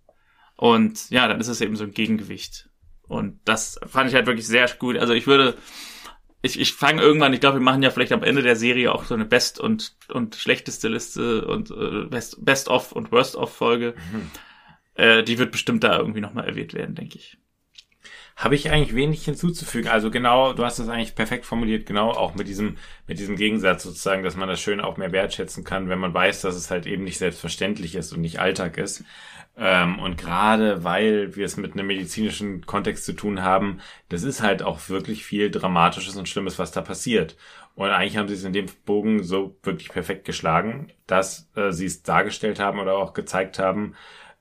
Und 0.56 1.10
ja, 1.10 1.27
dann 1.27 1.40
ist 1.40 1.48
es 1.48 1.60
eben 1.60 1.77
so 1.77 1.85
ein 1.85 1.93
Gegengewicht. 1.93 2.69
Und 3.09 3.40
das 3.44 3.81
fand 3.86 4.09
ich 4.09 4.14
halt 4.14 4.27
wirklich 4.27 4.47
sehr 4.47 4.69
gut. 4.78 4.97
Also 4.97 5.14
ich 5.14 5.27
würde, 5.27 5.56
ich, 6.43 6.60
ich 6.60 6.74
fange 6.74 7.02
irgendwann, 7.02 7.32
ich 7.32 7.40
glaube, 7.40 7.59
wir 7.59 7.64
machen 7.64 7.82
ja 7.82 7.90
vielleicht 7.90 8.12
am 8.12 8.23
Ende 8.23 8.43
der 8.43 8.56
Serie 8.56 8.93
auch 8.93 9.05
so 9.05 9.14
eine 9.14 9.24
Best- 9.24 9.59
und, 9.59 9.97
und 10.09 10.36
schlechteste 10.36 10.89
Liste 10.89 11.47
und 11.47 11.70
äh, 11.70 12.06
Best, 12.09 12.44
Best-of 12.44 12.93
und 12.93 13.10
Worst-of-Folge. 13.10 13.94
Mhm 14.12 14.31
äh, 14.94 15.23
die 15.23 15.39
wird 15.39 15.52
bestimmt 15.52 15.85
da 15.85 15.98
irgendwie 15.98 16.20
nochmal 16.20 16.48
erwähnt 16.48 16.74
werden, 16.74 16.94
denke 16.94 17.19
ich. 17.19 17.39
Habe 18.35 18.55
ich 18.55 18.70
eigentlich 18.70 18.94
wenig 18.94 19.24
hinzuzufügen. 19.24 19.90
Also 19.90 20.10
genau, 20.10 20.52
du 20.55 20.64
hast 20.64 20.78
es 20.78 20.89
eigentlich 20.89 21.14
perfekt 21.14 21.44
formuliert, 21.44 21.86
genau 21.86 22.10
auch 22.10 22.35
mit 22.35 22.48
diesem, 22.48 22.78
mit 23.06 23.19
diesem 23.19 23.36
Gegensatz 23.36 23.82
sozusagen, 23.82 24.23
dass 24.23 24.36
man 24.36 24.48
das 24.48 24.60
schön 24.60 24.81
auch 24.81 24.97
mehr 24.97 25.12
wertschätzen 25.12 25.64
kann, 25.64 25.89
wenn 25.89 25.98
man 25.98 26.14
weiß, 26.14 26.40
dass 26.40 26.56
es 26.56 26.70
halt 26.70 26.86
eben 26.86 27.05
nicht 27.05 27.19
selbstverständlich 27.19 27.94
ist 27.94 28.12
und 28.12 28.23
nicht 28.23 28.40
Alltag 28.40 28.78
ist. 28.78 29.05
Ähm, 29.56 29.98
und 29.98 30.16
gerade 30.16 30.82
weil 30.82 31.36
wir 31.36 31.44
es 31.44 31.59
mit 31.59 31.74
einem 31.74 31.86
medizinischen 31.86 32.64
Kontext 32.64 33.05
zu 33.05 33.12
tun 33.12 33.43
haben, 33.43 33.81
das 34.09 34.23
ist 34.23 34.43
halt 34.43 34.62
auch 34.62 34.89
wirklich 34.89 35.24
viel 35.24 35.51
Dramatisches 35.51 36.16
und 36.16 36.28
Schlimmes, 36.28 36.59
was 36.59 36.73
da 36.73 36.81
passiert. 36.81 37.36
Und 37.74 37.90
eigentlich 37.90 38.16
haben 38.16 38.28
sie 38.28 38.35
es 38.35 38.44
in 38.44 38.52
dem 38.52 38.66
Bogen 38.86 39.23
so 39.23 39.56
wirklich 39.62 39.90
perfekt 39.90 40.24
geschlagen, 40.24 40.90
dass 41.06 41.51
äh, 41.55 41.70
sie 41.70 41.86
es 41.86 42.02
dargestellt 42.02 42.60
haben 42.60 42.78
oder 42.81 42.97
auch 42.97 43.12
gezeigt 43.12 43.59
haben, 43.59 43.94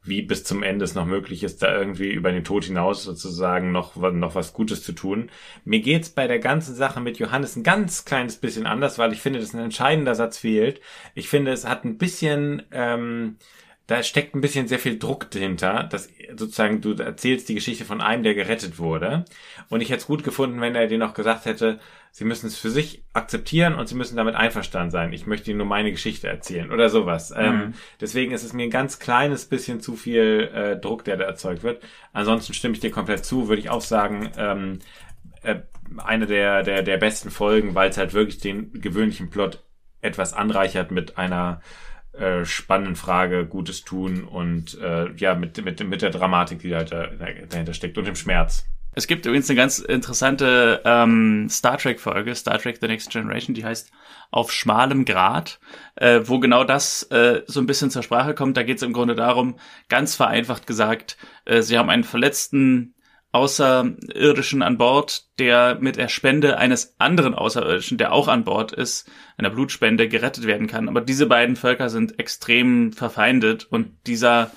wie 0.04 0.24
bis 0.24 0.44
zum 0.44 0.64
Ende 0.64 0.84
es 0.84 0.96
noch 0.96 1.06
möglich 1.06 1.44
ist, 1.44 1.62
da 1.62 1.78
irgendwie 1.78 2.12
über 2.12 2.32
den 2.32 2.44
Tod 2.44 2.66
hinaus 2.66 3.04
sozusagen 3.04 3.72
noch, 3.72 3.96
noch 3.96 4.34
was 4.34 4.54
Gutes 4.54 4.84
zu 4.84 4.94
tun. 4.94 5.30
Mir 5.64 5.82
geht's 5.82 6.10
bei 6.10 6.28
der 6.28 6.40
ganzen 6.40 6.74
Sache 6.74 7.00
mit 7.00 7.20
Johannes 7.20 7.56
ein 7.56 7.64
ganz 7.64 8.04
kleines 8.04 8.38
bisschen 8.38 8.66
anders, 8.66 8.98
weil 8.98 9.14
ich 9.14 9.22
finde, 9.22 9.40
dass 9.40 9.54
ein 9.54 9.60
entscheidender 9.60 10.16
Satz 10.16 10.40
fehlt. 10.40 10.82
Ich 11.14 11.30
finde, 11.30 11.52
es 11.52 11.68
hat 11.68 11.86
ein 11.86 11.98
bisschen, 12.00 12.64
ähm, 12.72 13.38
da 13.92 14.04
steckt 14.04 14.36
ein 14.36 14.42
bisschen 14.42 14.70
sehr 14.70 14.80
viel 14.80 14.98
Druck 14.98 15.30
dahinter, 15.32 15.84
dass 15.84 16.08
sozusagen 16.38 16.80
du 16.80 16.94
erzählst 16.94 17.50
die 17.50 17.56
Geschichte 17.56 17.84
von 17.84 18.00
einem, 18.00 18.24
der 18.24 18.36
gerettet 18.36 18.80
wurde. 18.80 19.26
Und 19.68 19.82
ich 19.82 19.90
hätte 19.90 20.00
es 20.00 20.08
gut 20.08 20.24
gefunden, 20.24 20.62
wenn 20.62 20.76
er 20.76 20.88
dir 20.88 20.98
noch 20.98 21.14
gesagt 21.14 21.44
hätte, 21.44 21.78
sie 22.10 22.24
müssen 22.24 22.48
es 22.48 22.58
für 22.58 22.70
sich 22.70 23.04
akzeptieren 23.12 23.76
und 23.76 23.88
sie 23.88 23.96
müssen 23.96 24.16
damit 24.16 24.36
einverstanden 24.36 24.92
sein. 24.92 25.12
Ich 25.12 25.28
möchte 25.28 25.52
ihnen 25.52 25.58
nur 25.58 25.68
meine 25.68 25.92
Geschichte 25.92 26.30
erzählen 26.30 26.72
oder 26.72 26.88
sowas. 26.88 27.34
Ähm, 27.36 27.56
mhm. 27.56 27.62
Ähm, 27.62 27.74
deswegen 28.00 28.32
ist 28.32 28.44
es 28.44 28.54
mir 28.54 28.64
ein 28.64 28.70
ganz 28.70 28.98
kleines 29.00 29.44
bisschen 29.48 29.82
zu 29.82 29.98
viel 29.98 30.50
äh, 30.54 30.78
Druck, 30.78 31.04
der 31.04 31.18
da 31.18 31.26
erzeugt 31.26 31.64
wird. 31.64 31.84
Ansonsten 32.14 32.54
stimme 32.54 32.76
ich 32.76 32.80
dir 32.80 32.92
komplett 32.92 33.26
zu, 33.26 33.50
würde 33.50 33.62
ich 33.62 33.70
auch 33.70 33.82
sagen, 33.82 34.32
ähm, 34.38 34.80
äh, 35.42 35.56
eine 35.98 36.28
der, 36.28 36.64
der, 36.64 36.82
der 36.82 36.96
besten 36.96 37.30
Folgen, 37.30 37.76
weil 37.76 37.90
es 37.90 37.98
halt 37.98 38.14
wirklich 38.14 38.40
den 38.40 38.72
gewöhnlichen 38.72 39.30
Plot 39.30 39.62
etwas 40.00 40.32
anreichert 40.32 40.92
mit 40.92 41.18
einer 41.18 41.62
äh, 42.22 42.46
spannenden 42.46 42.96
Frage, 42.96 43.46
Gutes 43.46 43.84
tun 43.84 44.24
und 44.24 44.80
äh, 44.80 45.12
ja, 45.16 45.36
mit, 45.36 45.64
mit, 45.64 45.84
mit 45.88 46.02
der 46.02 46.12
Dramatik, 46.12 46.60
die 46.60 46.70
dahinter, 46.70 47.10
dahinter 47.50 47.74
steckt 47.74 47.98
und 47.98 48.06
dem 48.06 48.16
Schmerz. 48.16 48.66
Es 48.94 49.08
gibt 49.08 49.26
übrigens 49.26 49.50
eine 49.50 49.58
ganz 49.58 49.80
interessante 49.80 50.82
ähm, 50.84 51.48
Star 51.50 51.78
Trek-Folge, 51.78 52.36
Star 52.36 52.60
Trek 52.60 52.78
The 52.82 52.88
Next 52.88 53.10
Generation, 53.10 53.54
die 53.54 53.64
heißt 53.64 53.90
Auf 54.32 54.52
schmalem 54.52 55.06
Grad, 55.06 55.60
äh, 55.96 56.22
wo 56.26 56.40
genau 56.40 56.66
das 56.66 57.04
äh, 57.04 57.42
so 57.48 57.62
ein 57.62 57.68
bisschen 57.68 57.90
zur 57.90 58.04
Sprache 58.04 58.34
kommt. 58.34 58.58
Da 58.58 58.64
geht 58.64 58.78
es 58.78 58.84
im 58.84 58.92
Grunde 58.92 59.16
darum, 59.16 59.56
ganz 59.88 60.16
vereinfacht 60.16 60.68
gesagt, 60.68 61.18
äh, 61.46 61.62
sie 61.62 61.78
haben 61.78 61.90
einen 61.90 62.04
verletzten 62.04 62.94
Außerirdischen 63.32 64.62
an 64.62 64.78
Bord, 64.78 65.26
der 65.40 65.78
mit 65.80 65.96
der 65.96 66.10
Spende 66.10 66.58
eines 66.58 66.96
anderen 67.00 67.34
Außerirdischen, 67.34 67.98
der 67.98 68.12
auch 68.12 68.28
an 68.28 68.44
Bord 68.44 68.74
ist, 68.74 69.10
einer 69.38 69.50
Blutspende 69.50 70.10
gerettet 70.10 70.46
werden 70.46 70.68
kann. 70.68 70.90
Aber 70.90 71.02
diese 71.02 71.28
beiden 71.28 71.56
Völker 71.56 71.90
sind 71.90 72.20
extrem 72.20 72.92
verfeindet 72.92 73.68
und 73.70 73.92
dieser 74.06 74.52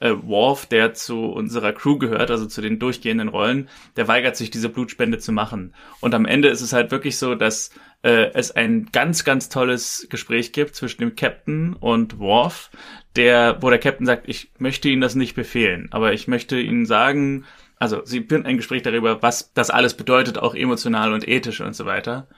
äh, 0.00 0.12
Worf, 0.22 0.66
der 0.66 0.94
zu 0.94 1.26
unserer 1.26 1.72
Crew 1.72 1.98
gehört, 1.98 2.30
also 2.30 2.46
zu 2.46 2.60
den 2.60 2.78
durchgehenden 2.78 3.28
Rollen, 3.28 3.68
der 3.96 4.08
weigert 4.08 4.36
sich, 4.36 4.50
diese 4.50 4.68
Blutspende 4.68 5.18
zu 5.18 5.32
machen. 5.32 5.74
Und 6.00 6.14
am 6.14 6.26
Ende 6.26 6.48
ist 6.48 6.60
es 6.60 6.72
halt 6.72 6.90
wirklich 6.90 7.18
so, 7.18 7.34
dass 7.34 7.70
äh, 8.02 8.30
es 8.34 8.50
ein 8.50 8.88
ganz, 8.92 9.24
ganz 9.24 9.48
tolles 9.48 10.06
Gespräch 10.10 10.52
gibt 10.52 10.74
zwischen 10.74 11.00
dem 11.00 11.16
Captain 11.16 11.74
und 11.74 12.18
Worf, 12.18 12.70
der, 13.16 13.58
wo 13.60 13.70
der 13.70 13.78
Captain 13.78 14.06
sagt, 14.06 14.28
ich 14.28 14.52
möchte 14.58 14.88
Ihnen 14.88 15.02
das 15.02 15.14
nicht 15.14 15.34
befehlen, 15.34 15.88
aber 15.90 16.12
ich 16.12 16.28
möchte 16.28 16.58
Ihnen 16.60 16.86
sagen, 16.86 17.44
also 17.78 18.04
sie 18.04 18.22
führen 18.22 18.46
ein 18.46 18.56
Gespräch 18.56 18.82
darüber, 18.82 19.22
was 19.22 19.52
das 19.54 19.70
alles 19.70 19.94
bedeutet, 19.94 20.38
auch 20.38 20.54
emotional 20.54 21.12
und 21.12 21.26
ethisch 21.26 21.60
und 21.60 21.74
so 21.74 21.86
weiter. 21.86 22.28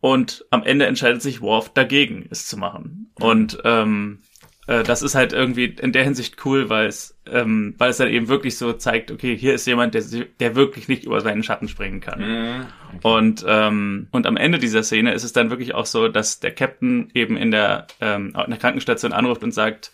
Und 0.00 0.44
am 0.50 0.64
Ende 0.64 0.86
entscheidet 0.86 1.22
sich 1.22 1.40
Worf 1.40 1.72
dagegen, 1.72 2.26
es 2.30 2.46
zu 2.46 2.56
machen. 2.56 3.12
Und 3.20 3.58
ähm, 3.64 4.18
äh, 4.66 4.82
das 4.82 5.02
ist 5.02 5.14
halt 5.14 5.32
irgendwie 5.32 5.66
in 5.66 5.92
der 5.92 6.04
Hinsicht 6.04 6.44
cool, 6.44 6.68
weil 6.68 6.86
es, 6.86 7.16
ähm, 7.26 7.74
weil 7.78 7.90
es 7.90 7.98
dann 7.98 8.08
eben 8.08 8.28
wirklich 8.28 8.58
so 8.58 8.72
zeigt, 8.72 9.10
okay, 9.10 9.36
hier 9.36 9.54
ist 9.54 9.66
jemand, 9.66 9.94
der, 9.94 10.02
der 10.40 10.56
wirklich 10.56 10.88
nicht 10.88 11.04
über 11.04 11.20
seinen 11.20 11.42
Schatten 11.42 11.68
springen 11.68 12.00
kann. 12.00 12.20
Mhm, 12.20 12.66
okay. 12.88 12.98
Und, 13.02 13.44
ähm, 13.46 14.08
und 14.10 14.26
am 14.26 14.36
Ende 14.36 14.58
dieser 14.58 14.82
Szene 14.82 15.12
ist 15.12 15.24
es 15.24 15.32
dann 15.32 15.50
wirklich 15.50 15.74
auch 15.74 15.86
so, 15.86 16.08
dass 16.08 16.40
der 16.40 16.52
Captain 16.52 17.10
eben 17.14 17.36
in 17.36 17.50
der, 17.50 17.86
ähm, 18.00 18.34
in 18.36 18.50
der 18.50 18.58
Krankenstation 18.58 19.12
anruft 19.12 19.42
und 19.42 19.52
sagt, 19.52 19.92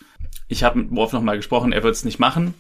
ich 0.48 0.64
habe 0.64 0.78
mit 0.78 0.90
Worf 0.90 1.12
nochmal 1.12 1.36
gesprochen, 1.36 1.72
er 1.72 1.82
wird 1.82 1.94
es 1.94 2.04
nicht 2.04 2.18
machen. 2.18 2.54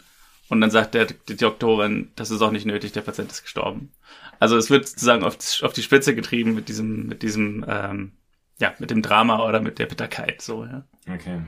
Und 0.48 0.60
dann 0.60 0.70
sagt 0.70 0.94
der, 0.94 1.06
die 1.06 1.36
Doktorin, 1.36 2.10
das 2.16 2.30
ist 2.30 2.40
auch 2.40 2.50
nicht 2.50 2.66
nötig, 2.66 2.92
der 2.92 3.02
Patient 3.02 3.30
ist 3.30 3.42
gestorben. 3.42 3.92
Also 4.40 4.56
es 4.56 4.70
wird 4.70 4.88
sozusagen 4.88 5.24
auf, 5.24 5.36
auf 5.62 5.72
die 5.72 5.82
Spitze 5.82 6.14
getrieben 6.14 6.54
mit 6.54 6.68
diesem, 6.68 7.06
mit 7.06 7.22
diesem, 7.22 7.64
ähm, 7.68 8.12
ja, 8.58 8.74
mit 8.78 8.90
dem 8.90 9.02
Drama 9.02 9.46
oder 9.46 9.60
mit 9.60 9.78
der 9.78 9.86
Bitterkeit, 9.86 10.40
so, 10.40 10.64
ja. 10.64 10.84
Okay. 11.12 11.42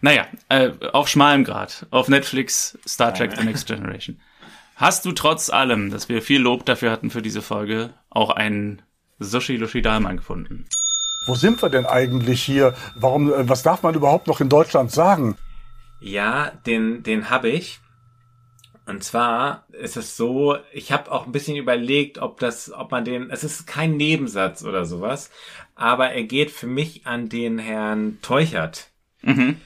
Naja, 0.00 0.26
äh, 0.48 0.70
auf 0.92 1.08
schmalem 1.08 1.44
Grad. 1.44 1.86
Auf 1.90 2.08
Netflix 2.08 2.78
Star 2.86 3.14
Trek 3.14 3.36
The 3.36 3.44
Next 3.44 3.66
Generation. 3.66 4.20
Hast 4.76 5.04
du 5.04 5.12
trotz 5.12 5.50
allem, 5.50 5.90
dass 5.90 6.08
wir 6.08 6.22
viel 6.22 6.40
Lob 6.40 6.64
dafür 6.64 6.90
hatten 6.90 7.10
für 7.10 7.22
diese 7.22 7.42
Folge, 7.42 7.92
auch 8.08 8.30
einen 8.30 8.82
Sushi 9.18 9.56
Lushi 9.56 9.82
Dahlmann 9.82 10.16
gefunden? 10.16 10.66
Wo 11.26 11.34
sind 11.34 11.62
wir 11.62 11.68
denn 11.68 11.84
eigentlich 11.84 12.42
hier? 12.42 12.74
Warum, 12.94 13.30
äh, 13.32 13.48
was 13.48 13.62
darf 13.62 13.82
man 13.82 13.94
überhaupt 13.94 14.26
noch 14.26 14.40
in 14.40 14.48
Deutschland 14.48 14.90
sagen? 14.90 15.36
Ja, 16.00 16.50
den, 16.66 17.02
den 17.02 17.28
habe 17.28 17.50
ich. 17.50 17.80
Und 18.90 19.04
zwar 19.04 19.66
ist 19.70 19.96
es 19.96 20.16
so, 20.16 20.56
ich 20.72 20.90
habe 20.90 21.12
auch 21.12 21.24
ein 21.24 21.30
bisschen 21.30 21.56
überlegt, 21.56 22.18
ob 22.18 22.40
das, 22.40 22.72
ob 22.72 22.90
man 22.90 23.04
den, 23.04 23.30
es 23.30 23.44
ist 23.44 23.64
kein 23.68 23.96
Nebensatz 23.96 24.64
oder 24.64 24.84
sowas, 24.84 25.30
aber 25.76 26.10
er 26.10 26.24
geht 26.24 26.50
für 26.50 26.66
mich 26.66 27.06
an 27.06 27.28
den 27.28 27.60
Herrn 27.60 28.18
Teuchert. 28.20 28.88
Mhm. 29.22 29.60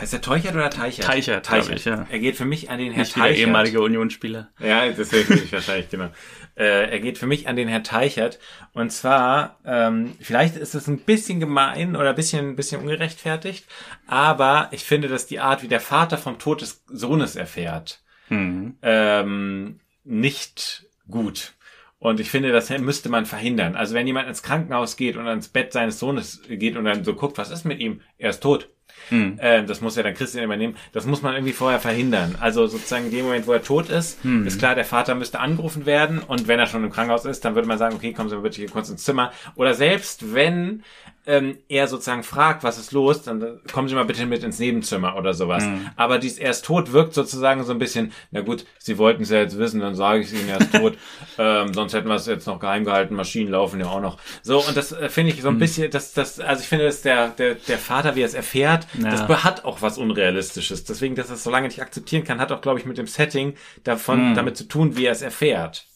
Heißt 0.00 0.12
der 0.12 0.20
Teuchert 0.20 0.54
oder 0.54 0.70
Teichert? 0.70 1.04
Teichert, 1.04 1.48
glaub 1.48 1.68
ich, 1.70 1.84
ja. 1.84 2.06
Er 2.08 2.20
geht 2.20 2.36
für 2.36 2.44
mich 2.44 2.70
an 2.70 2.78
den 2.78 2.92
Herrn 2.92 3.00
Nicht 3.00 3.16
wie 3.16 3.20
der 3.22 3.28
Teichert. 3.30 3.40
ehemalige 3.40 3.80
Unionsspieler. 3.80 4.50
Ja, 4.60 4.88
deswegen 4.88 5.34
ich 5.34 5.52
wahrscheinlich, 5.52 5.90
genau. 5.90 6.10
Äh, 6.54 6.92
er 6.92 7.00
geht 7.00 7.18
für 7.18 7.26
mich 7.26 7.48
an 7.48 7.56
den 7.56 7.66
Herrn 7.66 7.82
Teichert. 7.82 8.38
Und 8.72 8.92
zwar, 8.92 9.58
ähm, 9.64 10.14
vielleicht 10.20 10.54
ist 10.54 10.76
es 10.76 10.86
ein 10.86 10.98
bisschen 10.98 11.40
gemein 11.40 11.96
oder 11.96 12.10
ein 12.10 12.14
bisschen, 12.14 12.50
ein 12.50 12.56
bisschen 12.56 12.82
ungerechtfertigt, 12.82 13.66
aber 14.06 14.68
ich 14.70 14.84
finde, 14.84 15.08
dass 15.08 15.26
die 15.26 15.40
Art, 15.40 15.64
wie 15.64 15.68
der 15.68 15.80
Vater 15.80 16.18
vom 16.18 16.38
Tod 16.38 16.60
des 16.60 16.84
Sohnes 16.86 17.34
erfährt, 17.34 18.01
Mhm. 18.32 18.76
ähm, 18.82 19.80
nicht 20.04 20.86
gut. 21.10 21.54
Und 21.98 22.18
ich 22.18 22.30
finde, 22.30 22.50
das 22.50 22.68
müsste 22.70 23.08
man 23.08 23.26
verhindern. 23.26 23.76
Also 23.76 23.94
wenn 23.94 24.06
jemand 24.08 24.28
ins 24.28 24.42
Krankenhaus 24.42 24.96
geht 24.96 25.16
und 25.16 25.28
ans 25.28 25.48
Bett 25.48 25.72
seines 25.72 26.00
Sohnes 26.00 26.42
geht 26.48 26.76
und 26.76 26.84
dann 26.84 27.04
so 27.04 27.14
guckt, 27.14 27.38
was 27.38 27.50
ist 27.50 27.64
mit 27.64 27.78
ihm? 27.78 28.00
Er 28.18 28.30
ist 28.30 28.42
tot. 28.42 28.68
Hm. 29.08 29.38
Äh, 29.38 29.64
das 29.64 29.80
muss 29.80 29.96
ja 29.96 30.02
dann 30.02 30.14
Christian 30.14 30.44
übernehmen. 30.44 30.76
Das 30.92 31.06
muss 31.06 31.22
man 31.22 31.34
irgendwie 31.34 31.52
vorher 31.52 31.78
verhindern. 31.78 32.36
Also 32.40 32.66
sozusagen 32.66 33.06
in 33.06 33.12
dem 33.12 33.24
Moment, 33.26 33.46
wo 33.46 33.52
er 33.52 33.62
tot 33.62 33.88
ist, 33.88 34.22
Hm. 34.24 34.46
ist 34.46 34.58
klar, 34.58 34.74
der 34.74 34.84
Vater 34.84 35.14
müsste 35.14 35.38
angerufen 35.38 35.86
werden. 35.86 36.18
Und 36.18 36.48
wenn 36.48 36.58
er 36.58 36.66
schon 36.66 36.82
im 36.84 36.90
Krankenhaus 36.90 37.24
ist, 37.24 37.44
dann 37.44 37.54
würde 37.54 37.68
man 37.68 37.78
sagen, 37.78 37.94
okay, 37.94 38.12
kommen 38.12 38.28
Sie 38.28 38.34
mal 38.36 38.42
bitte 38.42 38.56
hier 38.56 38.68
kurz 38.70 38.90
ins 38.90 39.04
Zimmer. 39.04 39.32
Oder 39.54 39.74
selbst 39.74 40.34
wenn 40.34 40.82
ähm, 41.26 41.58
er 41.68 41.86
sozusagen 41.88 42.22
fragt, 42.24 42.64
was 42.64 42.78
ist 42.78 42.92
los, 42.92 43.22
dann 43.22 43.40
äh, 43.42 43.46
kommen 43.72 43.88
Sie 43.88 43.94
mal 43.94 44.04
bitte 44.04 44.26
mit 44.26 44.42
ins 44.42 44.58
Nebenzimmer 44.58 45.16
oder 45.16 45.34
sowas. 45.34 45.64
Hm. 45.64 45.88
Aber 45.96 46.18
dies 46.18 46.38
er 46.38 46.50
ist 46.50 46.64
tot 46.64 46.92
wirkt 46.92 47.14
sozusagen 47.14 47.62
so 47.64 47.72
ein 47.72 47.78
bisschen, 47.78 48.12
na 48.32 48.40
gut, 48.40 48.64
Sie 48.78 48.98
wollten 48.98 49.22
es 49.22 49.30
ja 49.30 49.38
jetzt 49.38 49.56
wissen, 49.58 49.80
dann 49.80 49.94
sage 49.94 50.20
ich 50.20 50.32
es 50.32 50.32
Ihnen, 50.40 50.48
er 50.48 50.60
ist 50.60 50.72
tot. 50.74 50.98
ähm, 51.38 51.72
sonst 51.74 51.94
hätten 51.94 52.08
wir 52.08 52.16
es 52.16 52.26
jetzt 52.26 52.46
noch 52.46 52.58
geheim 52.58 52.84
gehalten, 52.84 53.14
Maschinen 53.14 53.50
laufen 53.52 53.78
ja 53.80 53.86
auch 53.86 54.00
noch. 54.00 54.18
So, 54.42 54.58
und 54.66 54.76
das 54.76 54.92
äh, 54.92 55.08
finde 55.08 55.32
ich 55.32 55.42
so 55.42 55.48
ein 55.48 55.58
bisschen, 55.58 55.90
das, 55.90 56.12
das, 56.12 56.40
also 56.40 56.60
ich 56.62 56.68
finde, 56.68 56.86
dass 56.86 57.02
der, 57.02 57.28
der, 57.28 57.54
der 57.54 57.78
Vater, 57.78 58.16
wie 58.16 58.22
er 58.22 58.26
es 58.26 58.34
erfährt, 58.34 58.86
Ja. 59.00 59.10
das 59.10 59.44
hat 59.44 59.64
auch 59.64 59.80
was 59.82 59.98
Unrealistisches. 59.98 60.84
Deswegen, 60.84 61.14
dass 61.14 61.28
er 61.28 61.34
es 61.36 61.44
so 61.44 61.50
lange 61.50 61.68
nicht 61.68 61.80
akzeptieren 61.82 62.24
kann, 62.24 62.40
hat 62.40 62.50
auch, 62.52 62.60
glaube 62.60 62.78
ich, 62.80 62.84
mit 62.86 62.98
dem 62.98 63.06
Setting 63.06 63.54
davon, 63.84 64.30
Hm. 64.30 64.34
damit 64.34 64.56
zu 64.56 64.64
tun, 64.64 64.96
wie 64.96 65.04
er 65.06 65.12
es 65.12 65.22
erfährt. 65.22 65.86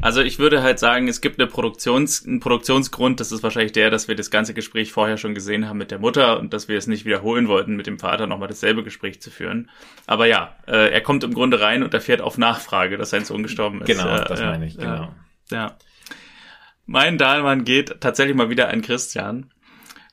Also 0.00 0.20
ich 0.20 0.38
würde 0.38 0.62
halt 0.62 0.78
sagen, 0.78 1.08
es 1.08 1.20
gibt 1.20 1.40
eine 1.40 1.48
Produktions, 1.48 2.24
einen 2.24 2.38
Produktionsgrund, 2.38 3.18
das 3.18 3.32
ist 3.32 3.42
wahrscheinlich 3.42 3.72
der, 3.72 3.90
dass 3.90 4.06
wir 4.06 4.14
das 4.14 4.30
ganze 4.30 4.54
Gespräch 4.54 4.92
vorher 4.92 5.16
schon 5.16 5.34
gesehen 5.34 5.68
haben 5.68 5.78
mit 5.78 5.90
der 5.90 5.98
Mutter 5.98 6.38
und 6.38 6.52
dass 6.52 6.68
wir 6.68 6.78
es 6.78 6.86
nicht 6.86 7.04
wiederholen 7.04 7.48
wollten, 7.48 7.74
mit 7.74 7.88
dem 7.88 7.98
Vater 7.98 8.28
nochmal 8.28 8.46
dasselbe 8.46 8.84
Gespräch 8.84 9.20
zu 9.20 9.32
führen. 9.32 9.70
Aber 10.06 10.26
ja, 10.26 10.54
äh, 10.68 10.92
er 10.92 11.00
kommt 11.00 11.24
im 11.24 11.34
Grunde 11.34 11.60
rein 11.60 11.82
und 11.82 11.92
erfährt 11.94 12.20
auf 12.20 12.38
Nachfrage, 12.38 12.96
dass 12.96 13.10
sein 13.10 13.24
Sohn 13.24 13.42
gestorben 13.42 13.80
ist. 13.82 13.88
Genau, 13.88 14.08
Äh, 14.08 14.24
das 14.28 14.38
ja, 14.38 14.46
meine 14.46 14.66
ich, 14.66 14.76
genau. 14.76 15.12
Ja, 15.50 15.56
ja. 15.56 15.76
Mein 16.86 17.18
Dahlmann 17.18 17.64
geht 17.64 18.00
tatsächlich 18.00 18.36
mal 18.36 18.50
wieder 18.50 18.68
an 18.68 18.82
Christian. 18.82 19.50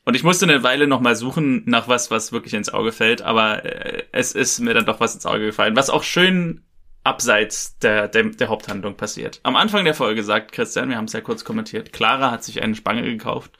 Und 0.03 0.15
ich 0.15 0.23
musste 0.23 0.45
eine 0.45 0.63
Weile 0.63 0.87
noch 0.87 0.99
mal 0.99 1.15
suchen 1.15 1.61
nach 1.65 1.87
was, 1.87 2.09
was 2.09 2.31
wirklich 2.31 2.55
ins 2.55 2.69
Auge 2.73 2.91
fällt, 2.91 3.21
aber 3.21 3.65
äh, 3.65 4.03
es 4.11 4.33
ist 4.33 4.59
mir 4.59 4.73
dann 4.73 4.85
doch 4.85 4.99
was 4.99 5.13
ins 5.13 5.27
Auge 5.27 5.45
gefallen, 5.45 5.75
was 5.75 5.91
auch 5.91 6.03
schön 6.03 6.63
abseits 7.05 7.77
der, 7.79 8.07
der, 8.07 8.23
der 8.23 8.49
Haupthandlung 8.49 8.97
passiert. 8.97 9.39
Am 9.43 9.55
Anfang 9.55 9.85
der 9.85 9.93
Folge 9.93 10.23
sagt 10.23 10.51
Christian, 10.51 10.89
wir 10.89 10.97
haben 10.97 11.05
es 11.05 11.13
ja 11.13 11.21
kurz 11.21 11.45
kommentiert, 11.45 11.93
Clara 11.93 12.31
hat 12.31 12.43
sich 12.43 12.61
eine 12.61 12.75
Spange 12.75 13.03
gekauft. 13.03 13.57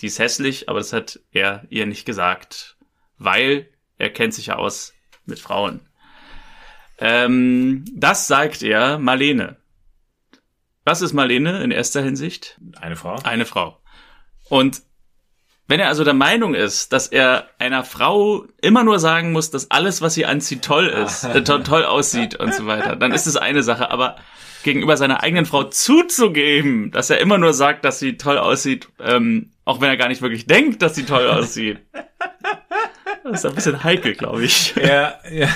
Die 0.00 0.06
ist 0.06 0.18
hässlich, 0.18 0.68
aber 0.68 0.78
das 0.78 0.92
hat 0.92 1.20
er 1.32 1.64
ihr 1.70 1.86
nicht 1.86 2.04
gesagt, 2.04 2.76
weil 3.18 3.68
er 3.98 4.10
kennt 4.10 4.34
sich 4.34 4.46
ja 4.46 4.56
aus 4.56 4.94
mit 5.24 5.38
Frauen. 5.38 5.80
Ähm, 6.98 7.84
das 7.94 8.26
sagt 8.26 8.62
er 8.62 8.98
Marlene. 8.98 9.56
Was 10.84 11.02
ist 11.02 11.12
Marlene 11.12 11.62
in 11.62 11.70
erster 11.70 12.02
Hinsicht? 12.02 12.60
Eine 12.80 12.96
Frau? 12.96 13.16
Eine 13.24 13.46
Frau. 13.46 13.80
Und 14.48 14.82
wenn 15.66 15.80
er 15.80 15.88
also 15.88 16.04
der 16.04 16.14
Meinung 16.14 16.54
ist, 16.54 16.92
dass 16.92 17.08
er 17.08 17.48
einer 17.58 17.84
Frau 17.84 18.44
immer 18.60 18.84
nur 18.84 18.98
sagen 18.98 19.32
muss, 19.32 19.50
dass 19.50 19.70
alles, 19.70 20.02
was 20.02 20.14
sie 20.14 20.26
anzieht, 20.26 20.62
toll 20.62 20.86
ist, 20.86 21.24
äh, 21.24 21.42
to 21.42 21.58
toll 21.58 21.84
aussieht 21.84 22.34
und 22.34 22.54
so 22.54 22.66
weiter, 22.66 22.96
dann 22.96 23.12
ist 23.12 23.26
es 23.26 23.36
eine 23.36 23.62
Sache. 23.62 23.90
Aber 23.90 24.16
gegenüber 24.62 24.96
seiner 24.96 25.22
eigenen 25.22 25.46
Frau 25.46 25.64
zuzugeben, 25.64 26.90
dass 26.90 27.10
er 27.10 27.18
immer 27.20 27.38
nur 27.38 27.54
sagt, 27.54 27.84
dass 27.84 27.98
sie 27.98 28.16
toll 28.16 28.38
aussieht, 28.38 28.88
ähm, 29.00 29.50
auch 29.64 29.80
wenn 29.80 29.88
er 29.88 29.96
gar 29.96 30.08
nicht 30.08 30.22
wirklich 30.22 30.46
denkt, 30.46 30.82
dass 30.82 30.94
sie 30.94 31.04
toll 31.04 31.28
aussieht, 31.28 31.78
das 33.24 33.44
ist 33.44 33.46
ein 33.46 33.54
bisschen 33.54 33.82
heikel, 33.82 34.14
glaube 34.14 34.44
ich. 34.44 34.74
Ja, 34.76 35.14
ja, 35.30 35.48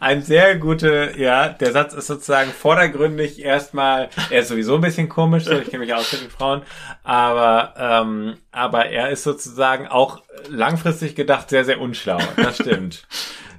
ein 0.00 0.22
sehr 0.22 0.56
gute, 0.56 1.14
ja, 1.16 1.48
der 1.48 1.72
Satz 1.72 1.94
ist 1.94 2.06
sozusagen 2.06 2.50
vordergründig 2.50 3.44
erstmal, 3.44 4.08
er 4.30 4.40
ist 4.40 4.48
sowieso 4.48 4.76
ein 4.76 4.80
bisschen 4.80 5.08
komisch, 5.08 5.44
so, 5.44 5.58
ich 5.58 5.68
kenne 5.68 5.84
mich 5.84 5.94
aus 5.94 6.12
mit 6.12 6.22
den 6.22 6.30
Frauen, 6.30 6.62
aber, 7.02 7.74
ähm, 7.76 8.36
aber 8.52 8.86
er 8.86 9.10
ist 9.10 9.24
sozusagen 9.24 9.88
auch 9.88 10.22
langfristig 10.48 11.16
gedacht 11.16 11.50
sehr, 11.50 11.64
sehr 11.64 11.80
unschlau. 11.80 12.18
Das 12.36 12.56
stimmt. 12.56 13.06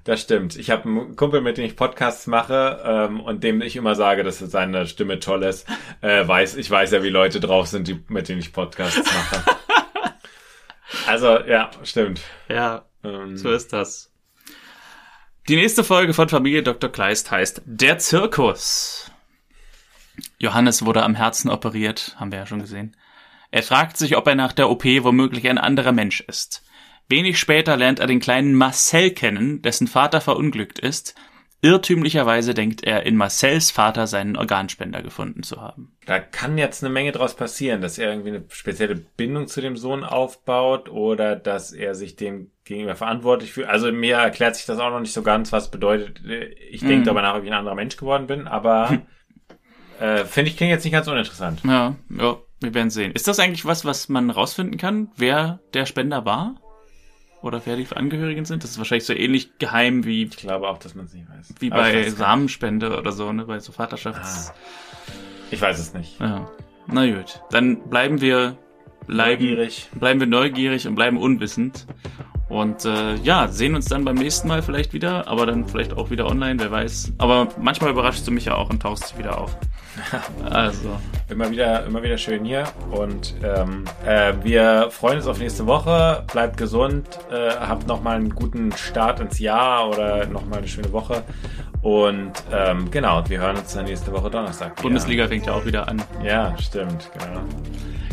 Das 0.05 0.21
stimmt. 0.21 0.55
Ich 0.55 0.71
habe 0.71 0.87
einen 0.87 1.17
Kumpel, 1.17 1.41
mit 1.41 1.57
dem 1.57 1.65
ich 1.65 1.75
Podcasts 1.75 2.27
mache 2.27 2.81
ähm, 2.85 3.19
und 3.19 3.43
dem 3.43 3.61
ich 3.61 3.75
immer 3.75 3.93
sage, 3.93 4.23
dass 4.23 4.39
seine 4.39 4.87
Stimme 4.87 5.19
toll 5.19 5.43
ist. 5.43 5.67
Äh, 5.99 6.25
weiß, 6.25 6.55
ich 6.55 6.71
weiß 6.71 6.91
ja, 6.91 7.03
wie 7.03 7.09
Leute 7.09 7.41
drauf 7.41 7.67
sind, 7.67 7.89
die, 7.89 8.01
mit 8.07 8.29
denen 8.29 8.39
ich 8.39 8.53
Podcasts 8.53 9.03
mache. 9.03 9.57
Also, 11.07 11.39
ja, 11.45 11.71
stimmt. 11.83 12.21
Ja, 12.47 12.85
Ähm, 13.07 13.37
so 13.37 13.51
ist 13.51 13.73
das. 13.73 14.11
Die 15.47 15.55
nächste 15.55 15.83
Folge 15.83 16.13
von 16.13 16.27
Familie 16.27 16.61
Dr. 16.61 16.91
Kleist 16.91 17.31
heißt 17.31 17.61
Der 17.65 17.99
Zirkus. 17.99 19.11
Johannes 20.39 20.85
wurde 20.85 21.03
am 21.03 21.15
Herzen 21.15 21.49
operiert, 21.49 22.15
haben 22.19 22.31
wir 22.31 22.39
ja 22.39 22.45
schon 22.45 22.59
gesehen. 22.59 22.97
Er 23.49 23.63
fragt 23.63 23.97
sich, 23.97 24.17
ob 24.17 24.27
er 24.27 24.35
nach 24.35 24.51
der 24.51 24.69
OP 24.69 24.83
womöglich 24.83 25.47
ein 25.47 25.57
anderer 25.57 25.93
Mensch 25.93 26.21
ist. 26.21 26.63
Wenig 27.07 27.39
später 27.39 27.77
lernt 27.77 27.99
er 27.99 28.07
den 28.07 28.19
kleinen 28.19 28.53
Marcel 28.53 29.11
kennen, 29.11 29.61
dessen 29.61 29.87
Vater 29.87 30.19
verunglückt 30.19 30.79
ist. 30.79 31.15
Irrtümlicherweise 31.61 32.53
denkt 32.53 32.83
er, 32.83 33.03
in 33.05 33.15
Marcels 33.15 33.71
Vater 33.71 34.05
seinen 34.05 34.35
Organspender 34.35 35.01
gefunden 35.01 35.41
zu 35.41 35.59
haben. 35.59 35.95
Da 36.05 36.19
kann 36.19 36.57
jetzt 36.57 36.83
eine 36.83 36.93
Menge 36.93 37.13
draus 37.13 37.35
passieren, 37.35 37.81
dass 37.81 37.97
er 37.97 38.09
irgendwie 38.09 38.29
eine 38.29 38.43
spezielle 38.49 38.95
Bindung 38.95 39.47
zu 39.47 39.61
dem 39.61 39.75
Sohn 39.75 40.03
aufbaut 40.03 40.89
oder 40.89 41.35
dass 41.35 41.71
er 41.71 41.95
sich 41.95 42.15
dem 42.15 42.51
gegenüber 42.67 42.95
verantwortlich 42.95 43.53
fühlt. 43.53 43.67
Also 43.67 43.91
mir 43.91 44.15
erklärt 44.17 44.55
sich 44.55 44.65
das 44.65 44.79
auch 44.79 44.89
noch 44.91 44.99
nicht 44.99 45.13
so 45.13 45.21
ganz, 45.23 45.51
was 45.51 45.71
bedeutet, 45.71 46.23
äh, 46.25 46.45
ich 46.69 46.81
denke 46.81 46.97
Mhm. 46.97 47.03
darüber 47.05 47.21
nach, 47.21 47.35
ob 47.35 47.43
ich 47.43 47.49
ein 47.49 47.57
anderer 47.57 47.75
Mensch 47.75 47.97
geworden 47.97 48.27
bin, 48.27 48.47
aber 48.47 48.99
äh, 49.99 50.25
finde 50.25 50.51
ich 50.51 50.57
klingt 50.57 50.71
jetzt 50.71 50.83
nicht 50.83 50.93
ganz 50.93 51.07
uninteressant. 51.07 51.61
Ja, 51.63 51.95
ja, 52.09 52.37
wir 52.59 52.73
werden 52.73 52.89
sehen. 52.89 53.11
Ist 53.13 53.27
das 53.27 53.39
eigentlich 53.39 53.65
was, 53.65 53.85
was 53.85 54.09
man 54.09 54.29
rausfinden 54.29 54.77
kann, 54.77 55.09
wer 55.15 55.59
der 55.73 55.85
Spender 55.85 56.25
war? 56.25 56.55
Oder 57.43 57.61
wer 57.65 57.75
die 57.77 57.85
Angehörigen 57.95 58.45
sind? 58.45 58.63
Das 58.63 58.71
ist 58.71 58.77
wahrscheinlich 58.79 59.05
so 59.05 59.13
ähnlich 59.13 59.59
geheim 59.59 60.05
wie, 60.05 60.23
Ich 60.23 60.37
glaube 60.37 60.67
auch, 60.67 60.79
dass 60.79 60.95
man 60.95 61.05
es 61.05 61.13
nicht 61.13 61.29
weiß. 61.29 61.53
wie 61.59 61.71
Aber 61.71 61.83
bei 61.83 62.09
Samenspende 62.09 62.97
oder 62.97 63.11
so, 63.11 63.31
ne? 63.31 63.45
Bei 63.45 63.59
so 63.59 63.71
Vaterschafts. 63.71 64.47
nicht. 64.47 64.53
Ich 65.51 65.61
weiß 65.61 65.77
es 65.77 65.93
nicht. 65.93 66.19
Ja. 66.19 66.49
Na 66.87 67.05
gut. 67.05 67.41
Dann 67.51 67.89
bleiben 67.89 68.21
wir 68.21 68.57
bleiben, 69.05 69.43
Neugierig. 69.43 69.87
bleiben 69.93 70.19
wir 70.19 70.27
neugierig 70.27 70.87
und 70.87 70.95
bleiben 70.95 71.17
unwissend. 71.17 71.85
Und 72.49 72.85
äh, 72.85 73.15
ja, 73.15 73.49
sehen 73.49 73.75
uns 73.75 73.85
dann 73.85 74.05
beim 74.05 74.15
nächsten 74.15 74.47
Mal 74.47 74.61
vielleicht 74.61 74.93
wieder, 74.93 75.27
aber 75.27 75.45
dann 75.45 75.65
vielleicht 75.67 75.97
auch 75.97 76.09
wieder 76.09 76.27
online, 76.27 76.59
wer 76.59 76.71
weiß. 76.71 77.13
Aber 77.17 77.49
manchmal 77.59 77.91
überraschst 77.91 78.25
du 78.25 78.31
mich 78.31 78.45
ja 78.45 78.55
auch 78.55 78.69
und 78.69 78.81
tauchst 78.81 79.17
wieder 79.17 79.37
auf. 79.39 79.55
Also, 80.49 80.89
Immer 81.27 81.49
wieder, 81.49 81.85
immer 81.85 82.03
wieder 82.03 82.17
schön 82.19 82.45
hier 82.45 82.65
und 82.91 83.33
ähm, 83.43 83.83
äh, 84.05 84.33
wir 84.43 84.89
freuen 84.91 85.17
uns 85.17 85.27
auf 85.27 85.39
nächste 85.39 85.65
Woche. 85.65 86.23
Bleibt 86.31 86.55
gesund, 86.57 87.07
äh, 87.31 87.49
habt 87.49 87.87
nochmal 87.87 88.17
einen 88.17 88.29
guten 88.29 88.71
Start 88.73 89.19
ins 89.19 89.39
Jahr 89.39 89.89
oder 89.89 90.27
nochmal 90.27 90.59
eine 90.59 90.67
schöne 90.67 90.93
Woche. 90.93 91.23
Und 91.81 92.31
ähm, 92.51 92.89
genau, 92.91 93.23
wir 93.27 93.39
hören 93.39 93.57
uns 93.57 93.73
dann 93.73 93.85
nächste 93.85 94.11
Woche 94.11 94.29
Donnerstag. 94.29 94.73
wieder. 94.73 94.83
Bundesliga 94.83 95.27
fängt 95.27 95.47
ja 95.47 95.53
auch 95.53 95.65
wieder 95.65 95.87
an. 95.87 96.01
Ja, 96.23 96.55
stimmt, 96.59 97.09
genau. 97.13 97.41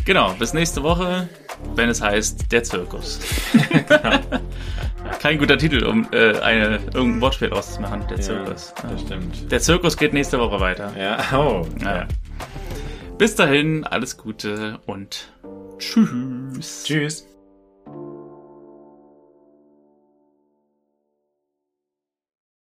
Genau, 0.05 0.35
bis 0.39 0.53
nächste 0.53 0.83
Woche, 0.83 1.29
wenn 1.75 1.89
es 1.89 2.03
heißt 2.03 2.53
Der 2.53 2.63
Zirkus. 2.63 3.21
Kein 5.21 5.39
guter 5.39 5.57
Titel, 5.57 5.85
um 5.85 6.07
äh, 6.13 6.39
eine, 6.41 6.77
irgendein 6.93 7.21
Wortspiel 7.23 7.51
auszumachen. 7.53 8.07
Der 8.09 8.21
Zirkus. 8.21 8.75
Ja, 8.83 8.91
das 8.91 9.01
stimmt. 9.01 9.51
Der 9.51 9.61
Zirkus 9.61 9.97
geht 9.97 10.13
nächste 10.13 10.39
Woche 10.39 10.61
weiter. 10.61 10.93
Ja, 10.99 11.19
oh, 11.39 11.67
Ja. 11.81 11.97
ja. 11.97 12.09
Bis 13.17 13.35
dahin, 13.37 13.85
alles 13.85 14.17
Gute 14.19 14.81
und 14.87 15.33
tschüss. 15.79 16.85
Tschüss. 16.85 17.27